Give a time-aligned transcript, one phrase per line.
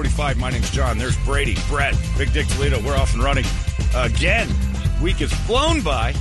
[0.00, 0.38] Forty-five.
[0.38, 0.96] My name's John.
[0.96, 2.80] There's Brady, Brett, Big Dick Toledo.
[2.82, 3.44] We're off and running
[3.94, 4.48] again.
[5.02, 6.14] Week has flown by.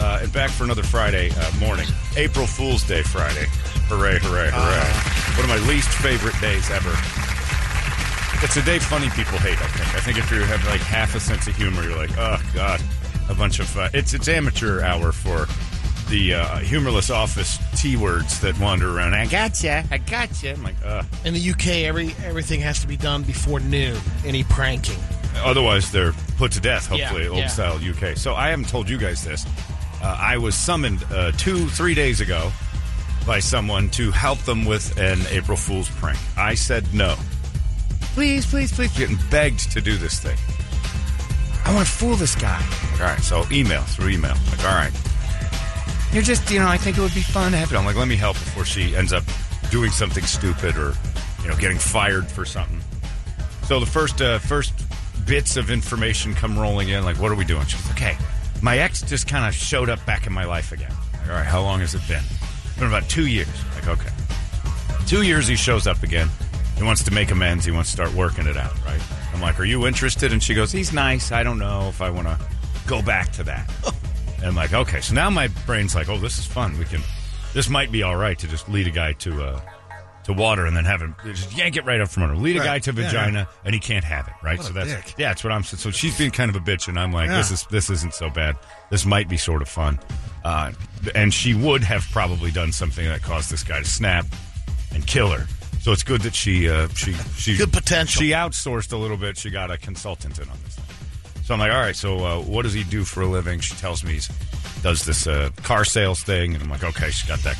[0.00, 1.86] Uh, and back for another Friday uh, morning.
[2.16, 3.44] April Fool's Day Friday.
[3.90, 4.80] Hooray, hooray, hooray.
[4.80, 6.88] Uh, One of my least favorite days ever.
[8.42, 9.94] It's a day funny people hate, I think.
[9.94, 12.80] I think if you have like half a sense of humor, you're like, oh, God,
[13.28, 13.76] a bunch of.
[13.76, 15.46] Uh, it's, it's amateur hour for
[16.08, 19.14] the uh, humorless office T words that wander around.
[19.14, 19.84] I gotcha.
[19.90, 20.52] I gotcha.
[20.52, 21.02] I'm like, uh.
[21.24, 23.96] In the UK, every everything has to be done before noon.
[24.24, 24.98] Any pranking.
[25.36, 27.46] Otherwise, they're put to death, hopefully, Yeah, old yeah.
[27.46, 28.16] style UK.
[28.16, 29.46] So I haven't told you guys this.
[30.02, 32.50] Uh, I was summoned uh, two, three days ago
[33.26, 36.18] by someone to help them with an April Fool's prank.
[36.36, 37.14] I said no.
[38.14, 38.96] Please, please, please.
[38.98, 40.36] Getting begged to do this thing.
[41.64, 42.58] I want to fool this guy.
[42.92, 44.34] Like, all right, so email, through email.
[44.50, 44.92] Like, all right.
[46.12, 47.76] You're just, you know, I think it would be fun to have it.
[47.76, 49.24] I'm like, let me help before she ends up
[49.70, 50.94] doing something stupid or,
[51.42, 52.80] you know, getting fired for something.
[53.64, 54.72] So the first uh, first
[55.28, 57.04] bits of information come rolling in.
[57.04, 57.64] Like, what are we doing?
[57.66, 58.18] She's like, okay,
[58.62, 60.92] my ex just kind of showed up back in my life again.
[61.12, 62.22] Like, all right, how long has it been?
[62.64, 63.48] It's been about two years.
[63.74, 64.10] Like, okay,
[65.06, 66.28] two years he shows up again.
[66.78, 67.64] He wants to make amends.
[67.64, 68.72] He wants to start working it out.
[68.86, 69.00] Right?
[69.34, 70.32] I'm like, are you interested?
[70.32, 71.30] And she goes, he's nice.
[71.30, 72.38] I don't know if I want to
[72.86, 73.70] go back to that.
[74.42, 75.00] and like, okay.
[75.00, 76.78] So now my brain's like, oh, this is fun.
[76.78, 77.02] We can.
[77.54, 79.42] This might be all right to just lead a guy to.
[79.42, 79.60] Uh,
[80.24, 82.36] to water and then have him just yank it right up from under.
[82.36, 82.66] Lead a Right.
[82.66, 84.34] guy to Yeah, vagina and he can't have it.
[84.42, 84.58] Right.
[84.58, 85.14] What so a that's dick.
[85.16, 85.78] yeah, that's what I'm saying.
[85.78, 87.54] So she's being kind of a bitch, and I'm like, this Yeah.
[87.54, 88.56] is this isn't so bad.
[88.90, 89.98] This might be sort of fun.
[90.44, 90.72] Uh,
[91.14, 94.26] and she would have probably done something that caused this guy to snap
[94.92, 95.46] and kill her.
[95.80, 98.20] So it's good that she uh, she she Good potential.
[98.20, 99.38] She outsourced a little bit.
[99.38, 100.67] She got a consultant in on this.
[101.48, 101.96] So I'm like, all right.
[101.96, 103.60] So uh, what does he do for a living?
[103.60, 104.20] She tells me he
[104.82, 107.56] does this uh, car sales thing, and I'm like, okay, She's got that.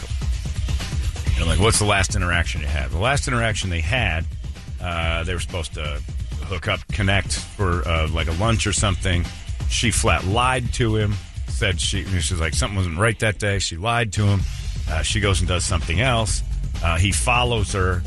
[1.32, 2.90] And I'm like, what's the last interaction you had?
[2.90, 4.26] The last interaction they had,
[4.78, 6.02] uh, they were supposed to
[6.42, 9.24] hook up, connect for uh, like a lunch or something.
[9.70, 11.14] She flat lied to him,
[11.46, 13.58] said she, she's like, something wasn't right that day.
[13.58, 14.40] She lied to him.
[14.90, 16.42] Uh, she goes and does something else.
[16.84, 18.02] Uh, he follows her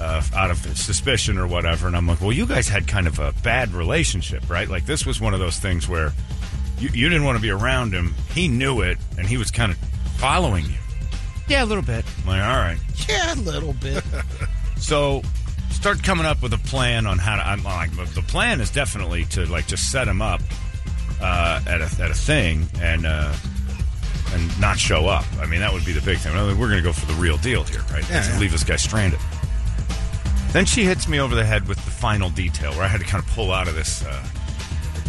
[0.00, 1.86] uh, out of suspicion or whatever.
[1.86, 4.68] And I'm like, well, you guys had kind of a bad relationship, right?
[4.68, 6.12] Like, this was one of those things where
[6.78, 8.14] you, you didn't want to be around him.
[8.34, 9.78] He knew it, and he was kind of
[10.16, 10.78] following you.
[11.48, 12.04] Yeah, a little bit.
[12.22, 12.78] I'm like, all right.
[13.08, 14.02] Yeah, a little bit.
[14.80, 15.20] So
[15.70, 17.46] start coming up with a plan on how to.
[17.46, 20.40] I'm like, the plan is definitely to like just set him up
[21.20, 23.32] uh, at a at a thing and uh,
[24.32, 25.24] and not show up.
[25.38, 26.34] I mean, that would be the big thing.
[26.34, 28.08] We're going to go for the real deal here, right?
[28.08, 28.38] Yeah, yeah.
[28.38, 29.20] leave this guy stranded.
[30.52, 33.06] Then she hits me over the head with the final detail where I had to
[33.06, 34.10] kind of pull out of this uh,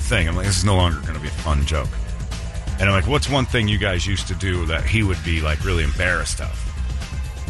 [0.07, 0.27] thing.
[0.27, 1.89] I'm like, this is no longer going to be a fun joke.
[2.79, 5.41] And I'm like, what's one thing you guys used to do that he would be
[5.41, 6.70] like really embarrassed of?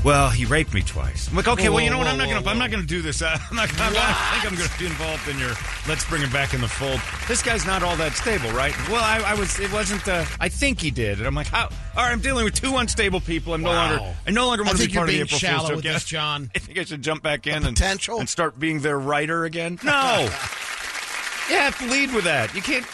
[0.03, 1.29] Well, he raped me twice.
[1.29, 2.07] I'm like, okay, Whoa, well, you know what?
[2.07, 3.21] I'm not whoa, gonna, I'm not gonna do this.
[3.21, 3.69] I'm not.
[3.69, 5.51] Gonna, I'm not- I think I'm gonna be involved in your.
[5.87, 6.99] Let's bring him back in the fold.
[7.27, 8.75] This guy's not all that stable, right?
[8.89, 9.59] Well, I, I was.
[9.59, 10.07] It wasn't.
[10.07, 11.65] Uh, I think he did, and I'm like, how?
[11.65, 13.53] All right, I'm dealing with two unstable people.
[13.53, 14.15] I'm no longer.
[14.25, 15.83] I no longer want to be part of the April Fool's joke.
[15.83, 16.49] this, John.
[16.55, 19.77] I think I should jump back in and and start being their writer again.
[19.83, 20.21] No.
[21.49, 22.55] you have to lead with that.
[22.55, 22.85] You can't.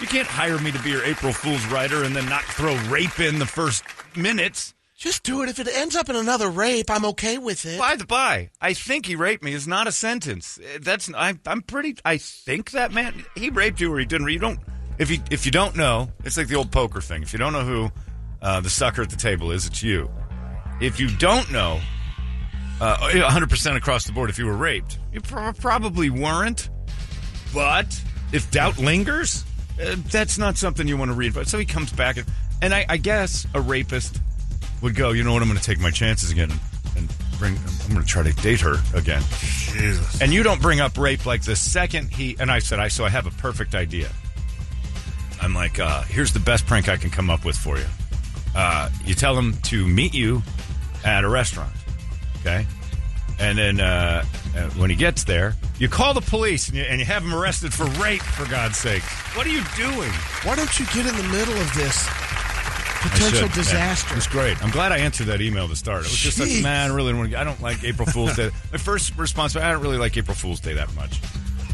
[0.00, 3.20] You can't hire me to be your April Fool's writer and then not throw rape
[3.20, 3.84] in the first
[4.16, 4.74] minutes.
[5.02, 5.48] Just do it.
[5.48, 7.76] If it ends up in another rape, I'm okay with it.
[7.76, 10.60] By the by, I think he raped me is not a sentence.
[10.60, 11.96] Uh, That's I, I'm pretty.
[12.04, 14.30] I think that man he raped you or he didn't.
[14.30, 14.60] You don't.
[15.00, 17.24] If you if you don't know, it's like the old poker thing.
[17.24, 17.90] If you don't know who
[18.42, 20.08] uh, the sucker at the table is, it's you.
[20.80, 21.80] If you don't know,
[22.80, 26.70] uh, 100% across the board, if you were raped, you pro- probably weren't.
[27.52, 28.00] But
[28.32, 29.44] if doubt lingers,
[29.82, 31.34] uh, that's not something you want to read.
[31.34, 32.26] But so he comes back, and,
[32.62, 34.20] and I, I guess a rapist
[34.82, 36.52] would go, you know what, I'm going to take my chances again
[36.96, 37.08] and,
[37.38, 37.56] bring.
[37.56, 39.22] I'm going to try to date her again.
[39.40, 40.20] Jesus.
[40.20, 43.04] And you don't bring up rape like the second he and I said, I so
[43.04, 44.10] I have a perfect idea.
[45.40, 47.86] I'm like, uh, here's the best prank I can come up with for you.
[48.54, 50.42] Uh, you tell him to meet you
[51.04, 51.72] at a restaurant,
[52.40, 52.64] okay?
[53.40, 54.24] And then uh,
[54.56, 57.34] uh, when he gets there, you call the police and you, and you have him
[57.34, 58.22] arrested for rape.
[58.22, 59.02] For God's sake,
[59.34, 60.10] what are you doing?
[60.44, 62.06] Why don't you get in the middle of this
[63.02, 64.08] potential disaster?
[64.08, 64.62] Yeah, it was great.
[64.62, 66.00] I'm glad I answered that email to start.
[66.00, 67.40] It was just like, man, I really don't want to.
[67.40, 68.50] I don't like April Fool's Day.
[68.72, 71.20] My first response, was, I don't really like April Fool's Day that much.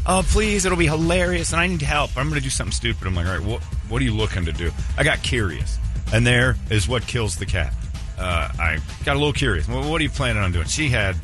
[0.05, 2.17] Oh, please, it'll be hilarious, and I need help.
[2.17, 3.05] I'm going to do something stupid.
[3.05, 4.71] I'm like, all right, what, what are you looking to do?
[4.97, 5.77] I got curious,
[6.11, 7.73] and there is what kills the cat.
[8.17, 9.67] Uh, I got a little curious.
[9.67, 10.65] Well, what are you planning on doing?
[10.65, 11.15] She had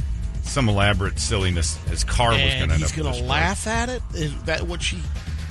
[0.43, 1.77] some elaborate silliness.
[1.87, 2.77] His car was going to end up.
[2.77, 4.01] he's going to laugh at it.
[4.13, 4.99] Is that what she?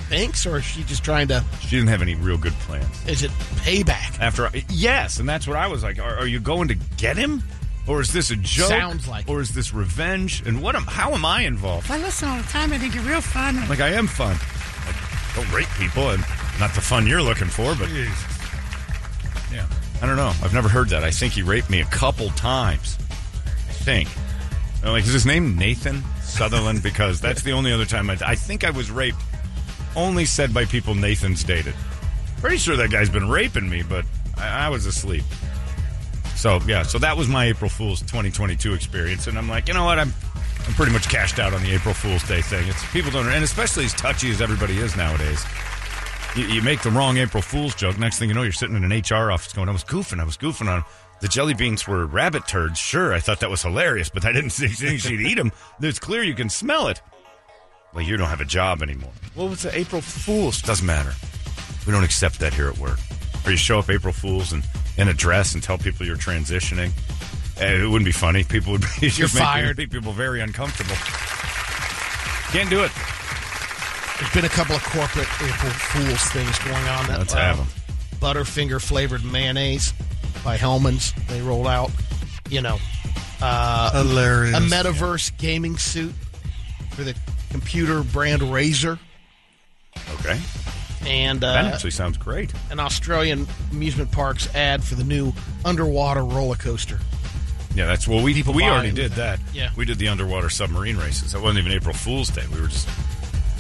[0.08, 1.44] Thinks, or is she just trying to?
[1.60, 3.06] She didn't have any real good plans.
[3.06, 3.30] Is it
[3.62, 4.20] payback?
[4.20, 5.98] After yes, and that's what I was like.
[5.98, 7.42] Are, are you going to get him,
[7.86, 8.68] or is this a joke?
[8.68, 10.42] Sounds like or is this revenge?
[10.46, 10.74] And what?
[10.76, 11.90] Am, how am I involved?
[11.90, 12.72] I listen all the time.
[12.72, 13.56] I think you're real fun.
[13.68, 14.36] Like I am fun.
[14.86, 16.24] Like, don't rape people, and
[16.60, 17.88] not the fun you're looking for, but
[19.52, 19.66] yeah,
[20.02, 20.32] I don't know.
[20.42, 21.04] I've never heard that.
[21.04, 22.98] I think he raped me a couple times.
[23.46, 24.08] I think.
[24.82, 26.82] I'm like, is his name Nathan Sutherland?
[26.82, 28.18] Because that's the only other time I.
[28.24, 29.16] I think I was raped.
[29.96, 31.74] Only said by people Nathan's dated.
[32.40, 34.04] Pretty sure that guy's been raping me, but
[34.36, 35.24] I, I was asleep.
[36.36, 39.84] So yeah, so that was my April Fool's 2022 experience, and I'm like, you know
[39.84, 40.12] what, I'm
[40.66, 42.66] I'm pretty much cashed out on the April Fool's Day thing.
[42.68, 45.44] It's people don't, and especially as touchy as everybody is nowadays.
[46.36, 47.98] You, you make the wrong April Fool's joke.
[47.98, 50.24] Next thing you know, you're sitting in an HR office going, "I was goofing, I
[50.24, 50.84] was goofing on."
[51.20, 52.78] The jelly beans were rabbit turds.
[52.78, 55.52] Sure, I thought that was hilarious, but I didn't think she'd eat them.
[55.80, 57.00] It's clear you can smell it.
[57.94, 59.12] Well, you don't have a job anymore.
[59.34, 60.60] What was the April Fool's?
[60.62, 61.12] Doesn't matter.
[61.86, 62.98] We don't accept that here at work.
[63.44, 64.64] Or you show up April Fool's and
[64.96, 66.90] in a dress and tell people you're transitioning.
[67.60, 68.42] It wouldn't be funny.
[68.42, 69.78] People would be You're just make- fired.
[69.78, 70.96] Make people very uncomfortable.
[72.52, 72.90] Can't do it.
[74.18, 77.06] There's been a couple of corporate April Fools things going on.
[77.08, 77.66] That, Let's have 'em.
[78.20, 79.92] Butterfinger flavored mayonnaise
[80.44, 81.12] by Hellmann's.
[81.28, 81.90] They rolled out,
[82.48, 82.78] you know,
[83.42, 84.56] uh, Hilarious.
[84.56, 86.14] a metaverse gaming suit
[86.90, 87.14] for the
[87.54, 88.98] computer brand Razer,
[90.14, 90.40] Okay.
[91.06, 92.52] and That uh, actually sounds great.
[92.72, 95.32] an Australian amusement parks ad for the new
[95.64, 96.98] underwater roller coaster.
[97.76, 98.22] Yeah, that's well.
[98.24, 99.38] We People we already did that.
[99.52, 99.70] Yeah.
[99.76, 101.30] we did the underwater submarine races.
[101.32, 102.42] That wasn't even April Fool's Day.
[102.52, 102.88] We were just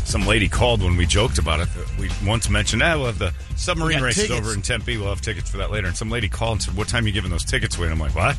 [0.04, 1.68] some lady called when we joked about it.
[2.00, 4.40] We once mentioned, ah, we'll have the submarine races tickets.
[4.40, 4.96] over in Tempe.
[4.98, 5.86] We'll have tickets for that later.
[5.86, 7.92] And some lady called and said, "What time are you giving those tickets away?" And
[7.94, 8.36] I'm like, "What?"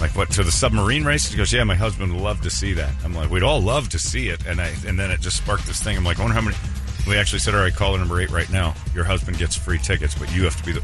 [0.00, 1.32] Like what to the submarine races?
[1.32, 3.88] She goes, "Yeah, my husband would love to see that." I'm like, "We'd all love
[3.90, 5.96] to see it." And I and then it just sparked this thing.
[5.96, 6.56] I'm like, "I wonder how many."
[7.06, 8.74] We actually said, "All right, caller number eight right now.
[8.94, 10.82] Your husband gets free tickets, but you have to be the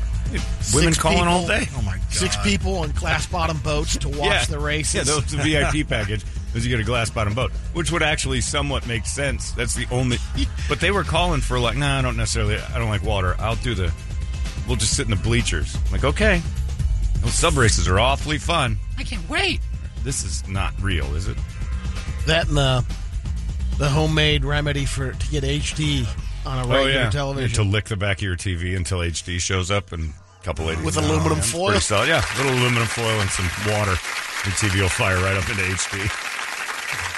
[0.74, 2.12] women Six calling all day." Oh my god.
[2.12, 4.94] Six people on glass bottom boats to watch the races.
[4.94, 5.36] Yeah, that's the
[5.72, 6.24] VIP package.
[6.54, 9.50] Is you get a glass bottom boat, which would actually somewhat make sense.
[9.52, 10.18] That's the only.
[10.68, 12.58] But they were calling for like, nah, I don't necessarily.
[12.58, 13.34] I don't like water.
[13.38, 13.92] I'll do the.
[14.68, 15.76] We'll just sit in the bleachers.
[15.86, 16.40] I'm like, okay.
[17.20, 18.78] Those sub races are awfully fun.
[18.98, 19.60] I can't wait.
[20.02, 21.36] This is not real, is it?
[22.26, 22.84] that and the
[23.78, 26.06] the homemade remedy for to get HD
[26.46, 27.54] on a regular television.
[27.64, 30.84] To lick the back of your TV until HD shows up and a couple ladies
[30.84, 31.66] With Oh, aluminum yeah, foil?
[31.68, 32.08] pretty solid.
[32.08, 33.90] Yeah, a little aluminum foil and some water.
[34.44, 36.30] Your TV will fire right up into HD.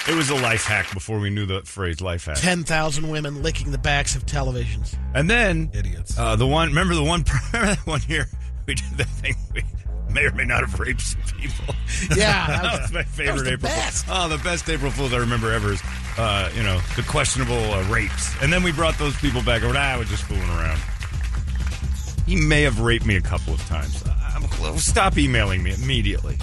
[0.08, 2.37] It was a life hack before we knew the phrase life hack.
[2.37, 4.96] Ten thousand women licking the backs of televisions.
[5.14, 6.17] And then Idiots.
[6.17, 8.29] Uh, the one, remember the one, remember that one year
[8.67, 9.34] we did that thing.
[9.52, 9.62] We
[10.17, 11.75] may or may not have raped some people.
[12.17, 13.71] Yeah, that, that was, was- my favorite was April.
[13.73, 14.07] best.
[14.09, 15.83] Oh, the best April Fools I remember ever is,
[16.19, 18.35] uh, you know, the questionable uh, rapes.
[18.43, 19.77] And then we brought those people back over.
[19.77, 20.81] I was just fooling around.
[22.27, 24.03] He may have raped me a couple of times.
[24.05, 26.37] Uh, stop emailing me immediately.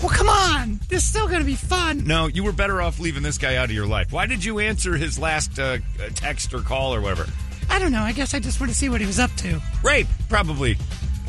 [0.00, 0.78] Well, come on.
[0.88, 2.04] This is still going to be fun.
[2.04, 4.12] No, you were better off leaving this guy out of your life.
[4.12, 5.78] Why did you answer his last uh,
[6.14, 7.26] text or call or whatever?
[7.68, 8.02] I don't know.
[8.02, 9.60] I guess I just want to see what he was up to.
[9.82, 10.76] Rape, probably.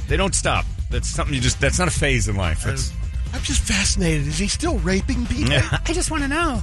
[0.07, 0.65] They don't stop.
[0.89, 1.59] That's something you just.
[1.59, 2.63] That's not a phase in life.
[2.63, 2.91] That's,
[3.33, 4.27] I'm just fascinated.
[4.27, 5.53] Is he still raping people?
[5.53, 6.61] I just want to know.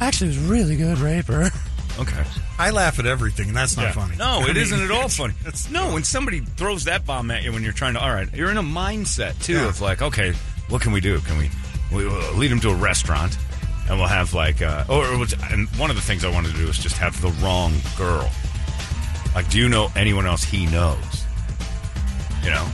[0.00, 1.50] Actually, it was a really good raper.
[1.98, 2.24] okay.
[2.58, 3.92] I laugh at everything, and that's not Yeah.
[3.92, 4.16] funny.
[4.16, 5.34] No, I it mean, isn't at all it's- funny.
[5.42, 8.00] it's- no, when somebody throws that bomb at you when you're trying to.
[8.00, 9.68] All right, you're in a mindset too Yeah.
[9.68, 10.32] of like, okay,
[10.68, 11.20] what can we do?
[11.20, 11.50] Can we?
[11.92, 13.36] We will lead him to a restaurant,
[13.88, 16.52] and we'll have like, uh, or, or was- and one of the things I wanted
[16.52, 18.30] to do is just have the wrong girl.
[19.34, 21.24] Like, do you know anyone else he knows?
[22.42, 22.66] You know.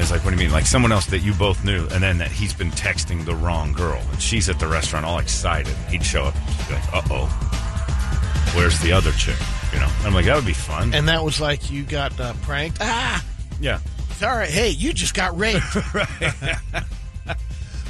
[0.00, 0.52] It's like, what do you mean?
[0.52, 3.72] Like someone else that you both knew, and then that he's been texting the wrong
[3.72, 5.74] girl, and she's at the restaurant all excited.
[5.88, 9.36] He'd show up, and she'd be like, "Uh oh, where's the other chick?"
[9.72, 9.88] You know.
[10.04, 10.94] I'm like, that would be fun.
[10.94, 12.78] And that was like you got uh, pranked.
[12.80, 13.24] Ah,
[13.60, 13.80] yeah.
[14.08, 14.48] it's all right.
[14.48, 15.76] Hey, you just got raped.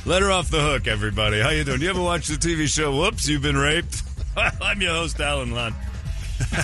[0.06, 1.40] Let her off the hook, everybody.
[1.40, 1.80] How you doing?
[1.80, 4.02] You ever watch the TV show Whoops, You've Been Raped?
[4.36, 5.74] I'm your host, Alan Lund.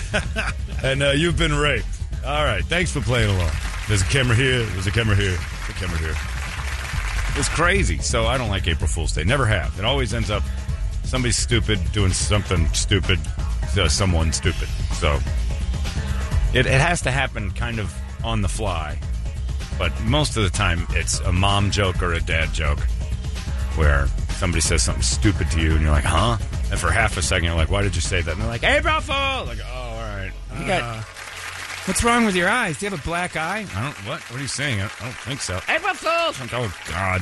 [0.83, 1.85] and uh, you've been raped.
[2.25, 2.65] All right.
[2.65, 3.51] Thanks for playing along.
[3.87, 4.63] There's a camera here.
[4.63, 5.31] There's a camera here.
[5.31, 6.15] There's a camera here.
[7.35, 7.99] It's crazy.
[7.99, 9.23] So I don't like April Fool's Day.
[9.23, 9.77] Never have.
[9.79, 10.43] It always ends up
[11.03, 13.19] somebody stupid doing something stupid
[13.75, 14.67] to someone stupid.
[14.93, 15.19] So
[16.53, 17.93] it, it has to happen kind of
[18.25, 18.99] on the fly.
[19.77, 22.79] But most of the time, it's a mom joke or a dad joke
[23.75, 26.37] where somebody says something stupid to you and you're like, huh?
[26.71, 28.31] And for half a second, you're like, why did you say that?
[28.31, 29.45] And they're like, April Fool!
[29.45, 30.31] Like, oh, all right.
[30.59, 30.81] You got.
[30.81, 31.13] Uh-huh.
[31.87, 32.77] What's wrong with your eyes?
[32.79, 33.65] Do you have a black eye?
[33.73, 34.19] I don't, what?
[34.29, 34.81] What are you saying?
[34.81, 35.59] I I don't think so.
[35.69, 36.37] April Fools!
[36.53, 37.21] Oh, God.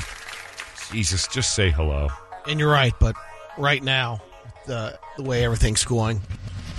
[0.91, 2.10] Jesus, just say hello.
[2.48, 3.15] and you're right, but
[3.57, 4.22] right now,
[4.65, 6.19] the the way everything's going,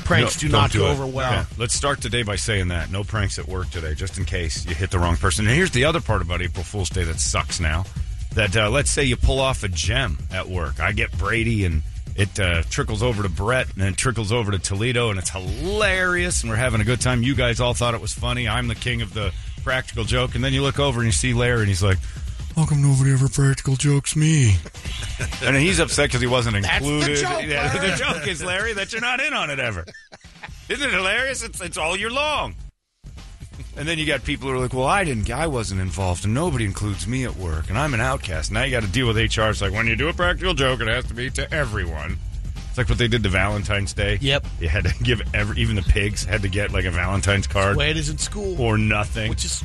[0.05, 0.91] Pranks No, do don't not go it.
[0.93, 1.31] over well.
[1.31, 1.45] Yeah.
[1.59, 2.91] Let's start today by saying that.
[2.91, 5.47] No pranks at work today, just in case you hit the wrong person.
[5.47, 7.85] And here's the other part about April Fool's Day that sucks now.
[8.35, 10.79] That uh, let's say you pull off a gem at work.
[10.81, 11.83] I get Brady and
[12.17, 16.43] it uh, trickles over to Brett and then trickles over to Toledo and it's hilarious
[16.43, 17.23] and we're having a good time.
[17.23, 18.49] You guys all thought it was funny.
[18.49, 19.33] I'm the king of the
[19.63, 20.35] practical joke.
[20.35, 21.99] And then you look over and you see Larry and he's like,
[22.55, 24.57] how come nobody ever practical jokes me?
[25.43, 27.17] and he's upset because he wasn't That's the included.
[27.19, 29.85] joke, Yeah, the joke is, Larry, that you're not in on it ever.
[30.71, 31.43] Isn't it hilarious?
[31.43, 32.55] It's, it's all year long.
[33.79, 36.33] And then you got people who are like, "Well, I didn't, I wasn't involved, and
[36.33, 39.17] nobody includes me at work, and I'm an outcast." Now you got to deal with
[39.17, 39.43] HR.
[39.51, 42.19] It's like when you do a practical joke, it has to be to everyone.
[42.69, 44.19] It's like what they did to Valentine's Day.
[44.21, 44.47] Yep.
[44.61, 47.75] you had to give every, even the pigs had to get like a Valentine's card
[47.75, 48.61] The way it is in school.
[48.61, 49.29] or nothing.
[49.31, 49.63] which is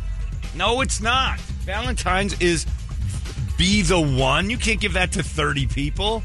[0.55, 1.39] no, it's not.
[1.65, 2.65] Valentine's is
[3.57, 4.49] be the one.
[4.49, 6.23] You can't give that to thirty people.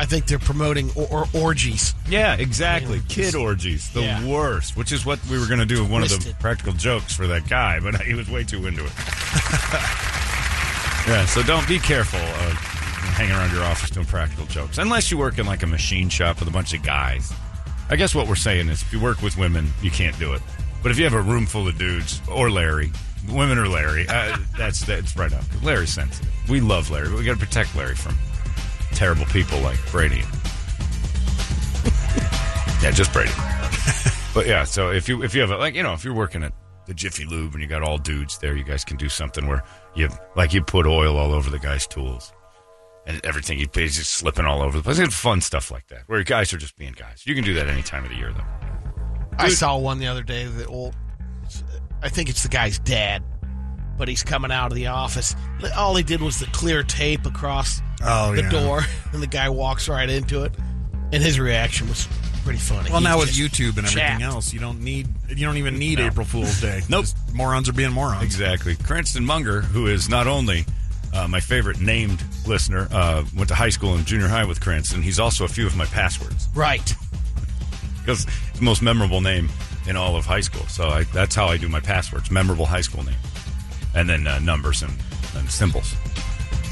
[0.00, 1.92] I think they're promoting or, or orgies.
[2.08, 2.98] Yeah, exactly.
[2.98, 3.04] Yeah.
[3.08, 4.24] Kid orgies, the Yeah.
[4.24, 4.76] worst.
[4.76, 6.38] Which is what we were going to do with one of the Twisted.
[6.38, 8.92] practical jokes for that guy, but he was way too into it.
[11.08, 12.52] yeah, so don't be careful of
[13.16, 16.38] hanging around your office doing practical jokes, unless you work in like a machine shop
[16.38, 17.32] with a bunch of guys.
[17.90, 20.42] I guess what we're saying is, if you work with women, you can't do it.
[20.82, 22.92] But if you have a room full of dudes or Larry,
[23.30, 25.42] women or Larry, uh, that's that's right up.
[25.62, 26.30] Larry's sensitive.
[26.48, 28.16] We love Larry, but we got to protect Larry from
[28.92, 30.22] terrible people like Brady.
[32.82, 33.32] yeah, just Brady.
[34.34, 36.42] but yeah, so if you if you have a, like you know if you're working
[36.42, 36.52] at
[36.86, 39.62] the Jiffy Lube and you got all dudes there, you guys can do something where
[39.94, 42.32] you like you put oil all over the guy's tools
[43.06, 43.58] and everything.
[43.58, 44.98] You he's just slipping all over the place.
[44.98, 47.22] It's fun stuff like that where guys are just being guys.
[47.26, 48.44] You can do that any time of the year though.
[49.38, 50.46] I saw one the other day.
[50.46, 50.96] The old,
[52.02, 53.22] I think it's the guy's dad,
[53.98, 55.34] but he's coming out of the office.
[55.76, 58.50] All he did was the clear tape across Oh, the yeah.
[58.50, 58.80] door,
[59.12, 60.52] and the guy walks right into it.
[61.12, 62.06] And his reaction was
[62.44, 62.90] pretty funny.
[62.90, 64.22] Well, He now with YouTube and everything chapped.
[64.22, 66.06] else, you don't need you don't even need No.
[66.06, 66.82] April Fool's Day.
[66.88, 67.04] Nope.
[67.04, 68.22] Just morons are being morons.
[68.22, 68.76] Exactly.
[68.76, 70.64] Cranston Munger, who is not only
[71.14, 75.00] uh, my favorite named listener, uh, went to high school and junior high with Cranston.
[75.02, 76.46] He's also a few of my passwords.
[76.54, 76.94] Right.
[78.00, 79.48] because it's the most memorable name
[79.86, 80.66] in all of high school.
[80.66, 83.16] So I, that's how I do my passwords: memorable high school name,
[83.94, 84.92] and then uh, numbers and,
[85.36, 85.94] and symbols.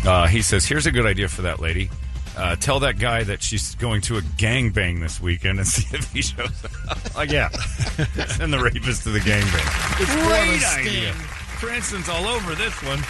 [0.05, 1.91] Uh, he says, "Here's a good idea for that lady.
[2.37, 6.13] Uh, tell that guy that she's going to a gangbang this weekend and see if
[6.13, 7.49] he shows up." like, yeah,
[8.29, 10.01] send the rapist to the gangbang.
[10.01, 11.13] It's Great idea.
[11.13, 11.25] sting.
[11.59, 13.01] Cranston's all over this one.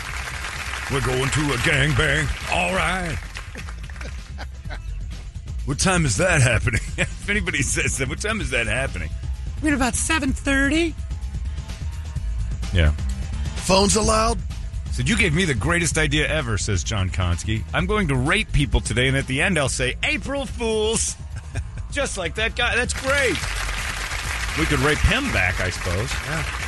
[0.92, 2.52] We're going to a gangbang.
[2.52, 3.18] All right.
[5.64, 6.80] What time is that happening?
[6.96, 9.10] if anybody says that, what time is that happening?
[9.60, 10.94] I mean, about 7.30.
[12.72, 12.92] Yeah.
[13.66, 14.38] Phones allowed.
[14.92, 17.64] Said, you gave me the greatest idea ever, says John Konski.
[17.74, 21.16] I'm going to rape people today, and at the end I'll say, April Fools.
[21.90, 22.76] Just like that guy.
[22.76, 23.36] That's great.
[24.56, 26.12] We could rape him back, I suppose.
[26.12, 26.62] Yeah.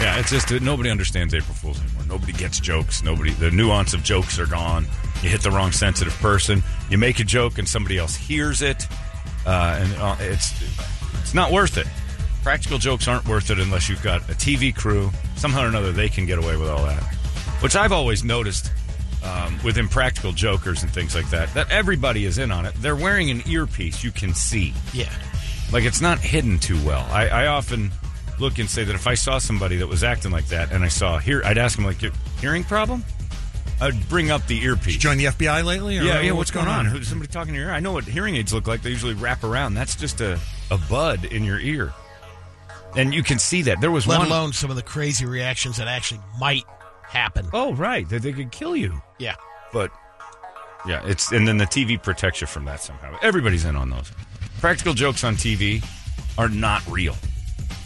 [0.00, 2.02] Yeah, it's just nobody understands April Fools anymore.
[2.08, 3.04] Nobody gets jokes.
[3.04, 4.86] Nobody, the nuance of jokes are gone.
[5.22, 6.64] You hit the wrong sensitive person.
[6.90, 8.88] You make a joke and somebody else hears it,
[9.46, 10.52] uh, and uh, it's
[11.20, 11.86] it's not worth it.
[12.44, 15.10] Practical jokes aren't worth it unless you've got a TV crew.
[15.34, 17.02] Somehow or another, they can get away with all that.
[17.62, 18.70] Which I've always noticed
[19.24, 22.74] um, with impractical jokers and things like that, that everybody is in on it.
[22.74, 24.74] They're wearing an earpiece you can see.
[24.92, 25.10] Yeah.
[25.72, 27.08] Like it's not hidden too well.
[27.10, 27.90] I, I often
[28.38, 30.88] look and say that if I saw somebody that was acting like that and I
[30.88, 32.02] saw here, I'd ask them like,
[32.40, 33.02] hearing problem?"
[33.80, 34.98] I'd bring up the earpiece.
[34.98, 35.98] Join the FBI lately?
[35.98, 36.32] Or Yeah, yeah.
[36.32, 36.86] What's, going, on?
[36.86, 37.74] Who's somebody talking in your ear?
[37.74, 38.82] I know what hearing aids look like.
[38.82, 39.74] They usually wrap around.
[39.74, 40.38] That's just a,
[40.70, 41.92] a bud in your ear,
[42.96, 43.80] and you can see that.
[43.80, 44.28] There was Let one.
[44.28, 46.64] alone some of the crazy reactions that actually might
[47.02, 47.48] happen.
[47.52, 48.08] Oh, right.
[48.08, 49.00] That they could kill you.
[49.18, 49.34] Yeah.
[49.72, 49.90] But
[50.86, 53.18] yeah, it's and then the TV protects you from that somehow.
[53.22, 54.12] Everybody's in on those.
[54.60, 55.84] Practical jokes on TV
[56.38, 57.16] are not real.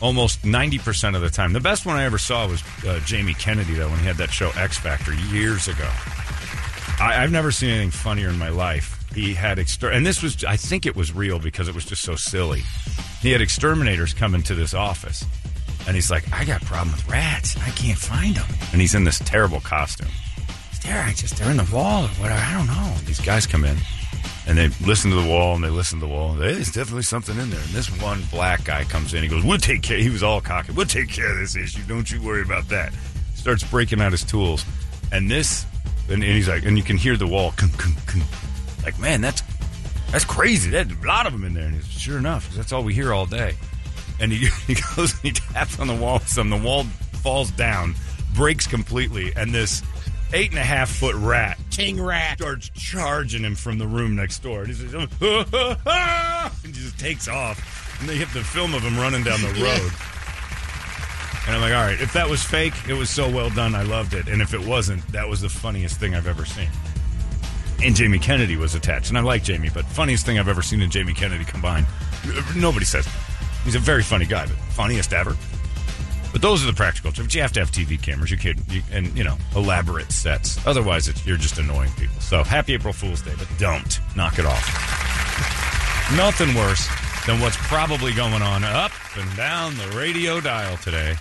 [0.00, 1.53] Almost ninety percent of the time.
[1.53, 4.31] The best one I ever saw was uh, Jamie Kennedy, though, when he had that
[4.31, 5.88] show X Factor years ago.
[7.00, 8.98] I, I've never seen anything funnier in my life.
[9.19, 12.03] He had exter- and this was I think it was real because it was just
[12.03, 12.63] so silly.
[13.21, 15.25] He had exterminators come into this office,
[15.87, 17.57] and he's like, "I got a problem with rats.
[17.57, 20.09] I can't find them." And he's in this terrible costume.
[20.85, 22.41] There, I just they're in the wall or whatever.
[22.41, 22.95] I don't know.
[23.05, 23.77] These guys come in
[24.47, 26.35] and they listen to the wall and they listen to the wall.
[26.35, 27.61] There's definitely something in there.
[27.61, 29.23] And this one black guy comes in.
[29.23, 30.73] He goes, "We'll take care." He was all cocky.
[30.73, 31.83] We'll take care of this issue.
[31.89, 32.93] Don't you worry about that.
[33.35, 34.65] Starts breaking out his tools,
[35.11, 35.67] and this,
[36.09, 37.53] and, and he's like, and you can hear the wall.
[37.57, 38.23] Kung, kung, kung.
[38.88, 39.42] Like, man, that's
[40.11, 40.71] that's crazy.
[40.71, 41.66] There's a lot of them in there.
[41.66, 43.54] And he's, sure enough, because that's all we hear all day.
[44.18, 46.21] And he, he goes and he taps on the wall.
[46.21, 46.85] Some the wall
[47.23, 47.95] falls down,
[48.35, 49.83] breaks completely, and this
[50.33, 52.38] eight and a half foot rat King Rat.
[52.38, 54.61] starts charging him from the room next door.
[54.61, 55.76] And he says, oh,
[56.64, 58.00] and just takes off.
[58.00, 59.92] And they hit the film of him running down the road.
[61.47, 63.75] And I'm like, all right, if that was fake, it was so well done.
[63.75, 64.28] I loved it.
[64.28, 66.68] And if it wasn't, that was the funniest thing I've ever seen.
[67.82, 69.08] And Jamie Kennedy was attached.
[69.08, 71.87] And I like Jamie, but funniest thing I've ever seen in Jamie Kennedy combined.
[72.56, 73.08] Nobody says.
[73.64, 75.37] He's a very funny guy, but funniest ever.
[76.32, 77.35] But those are the practical jokes.
[77.35, 78.30] You have to have TV cameras.
[78.30, 80.64] You can, you, and you know, elaborate sets.
[80.66, 82.20] Otherwise, you're just annoying people.
[82.20, 84.64] So happy April Fool's Day, but don't knock it off.
[86.16, 86.87] Nothing worse
[87.26, 91.16] than what's probably going on up and down the radio dial today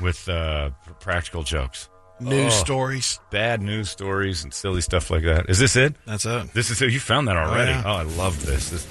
[0.00, 1.88] with uh, practical jokes,
[2.20, 2.56] News Oh.
[2.64, 3.20] stories.
[3.30, 5.48] bad news stories, and silly stuff like that.
[5.48, 5.94] Is this it?
[6.06, 6.52] That's it.
[6.54, 6.90] This is it.
[6.90, 7.70] You found that oh, already.
[7.72, 7.82] yeah.
[7.86, 8.70] Oh, I love this.
[8.70, 8.84] this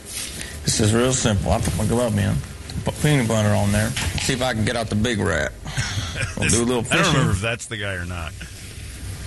[0.63, 1.51] This is real simple.
[1.51, 2.35] I put my glove in,
[2.85, 3.89] put peanut butter on there,
[4.21, 5.51] see if I can get out the big rat.
[6.35, 8.31] We'll do a little I don't remember if that's the guy or not.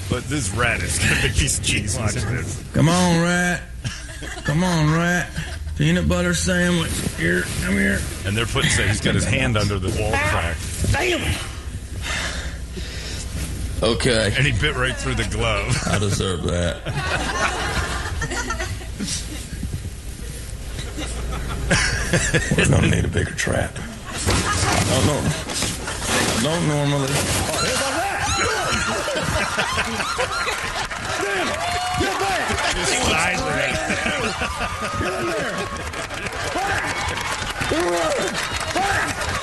[0.08, 1.96] But this rat is going to be piece of cheese.
[1.98, 2.64] Watch this.
[2.72, 3.62] Come on, rat.
[4.44, 5.30] Come on, rat.
[5.76, 6.90] Peanut butter sandwich.
[7.16, 8.00] Here, come here.
[8.26, 10.56] And they're putting, so he's got his hand under the wall crack.
[13.82, 15.74] Okay, And he bit right through the glove.
[15.86, 16.84] I deserve that.
[22.58, 23.72] We're gonna need a bigger trap.
[23.78, 25.22] I don't know.
[26.36, 27.08] I don't normally.
[32.74, 33.80] Just side rat.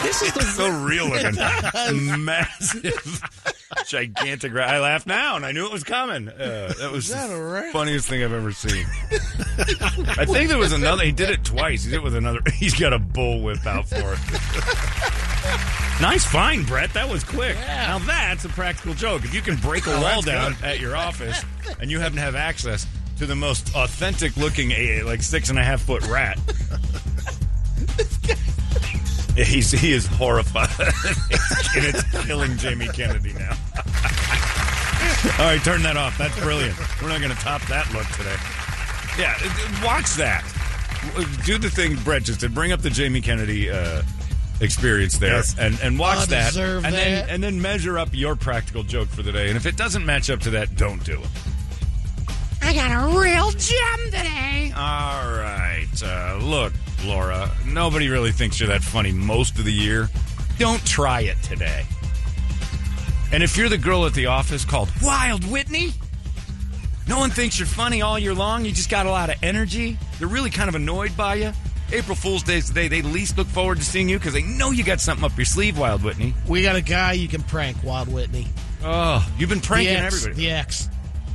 [0.02, 1.36] This is so real looking.
[2.26, 3.22] Massive,
[3.88, 4.70] gigantic rat.
[4.70, 6.30] I laughed now and I knew it was coming.
[6.30, 8.86] Uh, that was that the funniest thing I've ever seen.
[10.18, 11.04] I think there was another.
[11.04, 11.84] He did it twice.
[11.84, 12.40] He did it with another.
[12.56, 14.20] He's got a bullwhip out for it.
[16.02, 16.94] nice find, Brett.
[16.94, 17.56] That was quick.
[17.68, 19.24] Now that's a practical joke.
[19.26, 20.64] If you can break a Oh, wall down good.
[20.64, 21.44] at your office
[21.80, 22.86] and you happen to have access
[23.18, 26.38] to the most authentic looking, eh, like six and a half foot rat.
[29.46, 30.70] He's, he is horrified.
[30.80, 33.52] and it's killing Jamie Kennedy now.
[35.40, 36.18] All right, turn that off.
[36.18, 36.76] That's brilliant.
[37.02, 38.36] We're not going to top that look today.
[39.20, 40.44] Yeah, uh, watch that.
[41.46, 42.54] Do the thing Brett just did.
[42.56, 44.02] Bring up the Jamie Kennedy uh,
[44.60, 45.56] experience there, Yes.
[45.58, 49.32] and and watch that, and then and then measure up your practical joke for the
[49.32, 49.48] day.
[49.50, 51.28] And if it doesn't match up to that, don't do it.
[52.68, 54.74] I got a real gem today.
[54.76, 55.88] All right.
[56.04, 56.74] Uh, look,
[57.06, 60.10] Laura, nobody really thinks you're that funny most of the year.
[60.60, 61.86] Don't try it today.
[63.32, 65.94] And if you're the girl at the office called Wild Whitney,
[67.08, 68.66] no one thinks you're funny all year long.
[68.66, 69.98] You just got a lot of energy.
[70.20, 71.54] They're really kind of annoyed by you.
[71.94, 74.42] April Fool's Day is the day they least look forward to seeing you because they
[74.44, 76.34] know you got something up your sleeve, Wild Whitney.
[76.50, 78.46] We got a guy you can prank, Wild Whitney.
[78.84, 80.46] Oh, you've been pranking the ex, everybody.
[80.46, 80.90] The ex.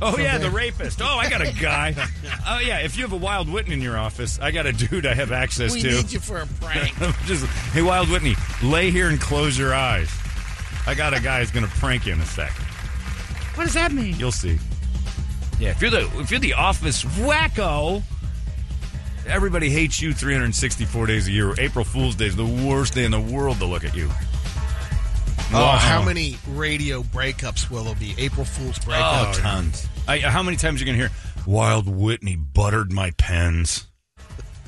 [0.05, 1.01] Oh yeah, the rapist.
[1.01, 1.95] Oh, I got a guy.
[2.45, 5.05] Oh yeah, if you have a Wild Whitney in your office, I got a dude
[5.05, 5.91] I have access We to.
[5.91, 6.93] need you for a prank.
[7.25, 10.11] Just hey, Wild Whitney, lay here and close your eyes.
[10.85, 12.65] I got a guy who's going to prank you in a second.
[13.55, 14.15] What does that mean?
[14.17, 14.59] You'll see.
[15.59, 18.01] Yeah, if you're the if you're the office wacko,
[19.27, 21.53] everybody hates you 364 days a year.
[21.59, 24.09] April Fool's Day is the worst day in the world to look at you.
[25.55, 25.77] Oh, Wow.
[25.77, 28.15] how many radio breakups will there be?
[28.17, 29.87] April Fool's Oh, tons.
[30.07, 33.87] I, how many times are you going to hear Wild Whitney buttered my pens?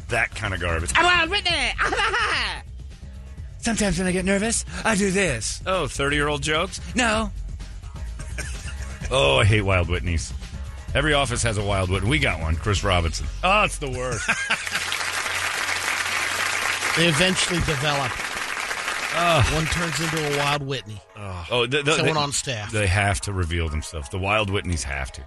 [0.09, 0.91] That kind of garbage.
[0.95, 1.51] I'm Wild Whitney.
[3.57, 5.63] Sometimes when I get nervous, I do this.
[5.65, 6.79] Oh, 30 year old jokes?
[6.95, 7.31] No.
[9.11, 10.31] Oh, I hate Wild Whitneys.
[10.95, 12.09] Every office has a Wild Whitney.
[12.09, 13.27] We got one, Chris Robinson.
[13.43, 14.27] Oh, it's the worst.
[16.97, 18.11] They eventually develop.
[19.15, 21.01] One turns into a Wild Whitney.
[21.17, 22.71] oh, the, the, Someone they, on staff.
[22.71, 24.09] They have to reveal themselves.
[24.09, 25.21] The Wild Whitneys have to.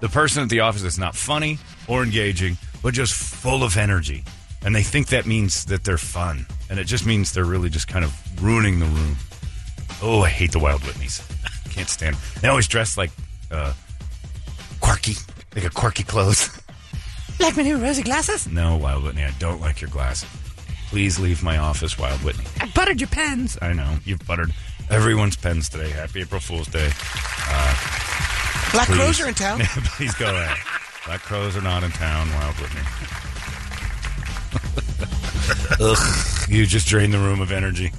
[0.00, 4.24] The person at the office that's not funny or engaging, but just full of energy.
[4.62, 6.46] And they think that means that they're fun.
[6.68, 9.16] And it just means they're really just kind of ruining the room.
[10.02, 11.22] Oh, I hate the Wild Whitneys.
[11.70, 12.22] Can't stand 'em.
[12.40, 13.10] They always dress like
[13.50, 13.72] uh,
[14.80, 15.14] quirky.
[15.50, 16.48] They got quirky clothes.
[17.38, 18.46] Like my new rosy glasses?
[18.48, 20.28] No, Wild Whitney, I don't like your glasses.
[20.90, 22.44] Please leave my office, Wild Whitney.
[22.60, 23.56] I buttered your pens.
[23.62, 23.96] I know.
[24.04, 24.52] You've buttered
[24.90, 25.90] everyone's pens today.
[25.90, 26.90] Happy April Fool's Day.
[27.48, 27.74] Uh,
[28.72, 28.96] Black Please.
[28.96, 29.60] Crowes are in town.
[29.96, 30.58] Please go ahead.
[31.06, 32.80] Black Crowes are not in town, Wild Whitney.
[35.80, 37.92] Ugh, you just drained the room of energy.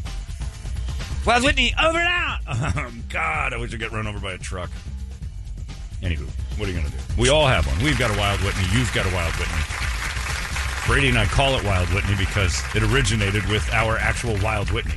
[1.26, 2.40] Wild Whitney, over and out!
[2.76, 4.70] Oh, God, I wish I got run over by a truck.
[6.02, 6.28] Anywho,
[6.60, 7.04] what are you going to do?
[7.18, 7.82] We all have one.
[7.82, 8.66] We've got a Wild Whitney.
[8.74, 9.64] You've got a Wild Whitney.
[10.88, 14.96] Brady and I call it Wild Whitney because it originated with our actual Wild Whitney.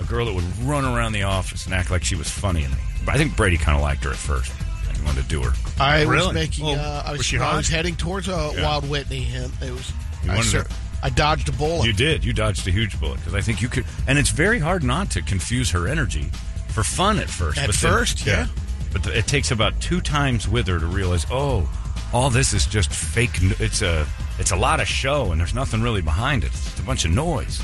[0.00, 2.64] A girl that would run around the office and act like she was funny.
[2.64, 2.74] And
[3.08, 4.52] I think Brady kind of liked her at first.
[4.86, 5.52] Like, wanted to do her.
[5.80, 6.34] I was Really?
[6.34, 6.66] making.
[6.66, 8.64] Well, uh, I was, was she I was heading towards uh, Yeah.
[8.64, 9.90] Wild Whitney, and it was.
[10.22, 11.86] You I, wanted sur- to- I dodged a bullet.
[11.86, 12.24] You did.
[12.24, 15.10] You dodged a huge bullet because I think you could, and it's very hard not
[15.12, 16.30] to confuse her energy
[16.68, 17.58] for fun at first.
[17.58, 18.46] At but then- first, yeah.
[18.92, 21.68] But th- it takes about two times with her to realize, oh,
[22.12, 23.30] all this is just fake.
[23.60, 24.06] It's a,
[24.38, 26.48] it's a lot of show, and there's nothing really behind it.
[26.48, 27.60] It's a bunch of noise.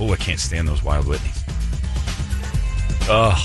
[0.00, 1.38] Oh, I can't stand those Wild Whitneys.
[3.08, 3.36] Oh,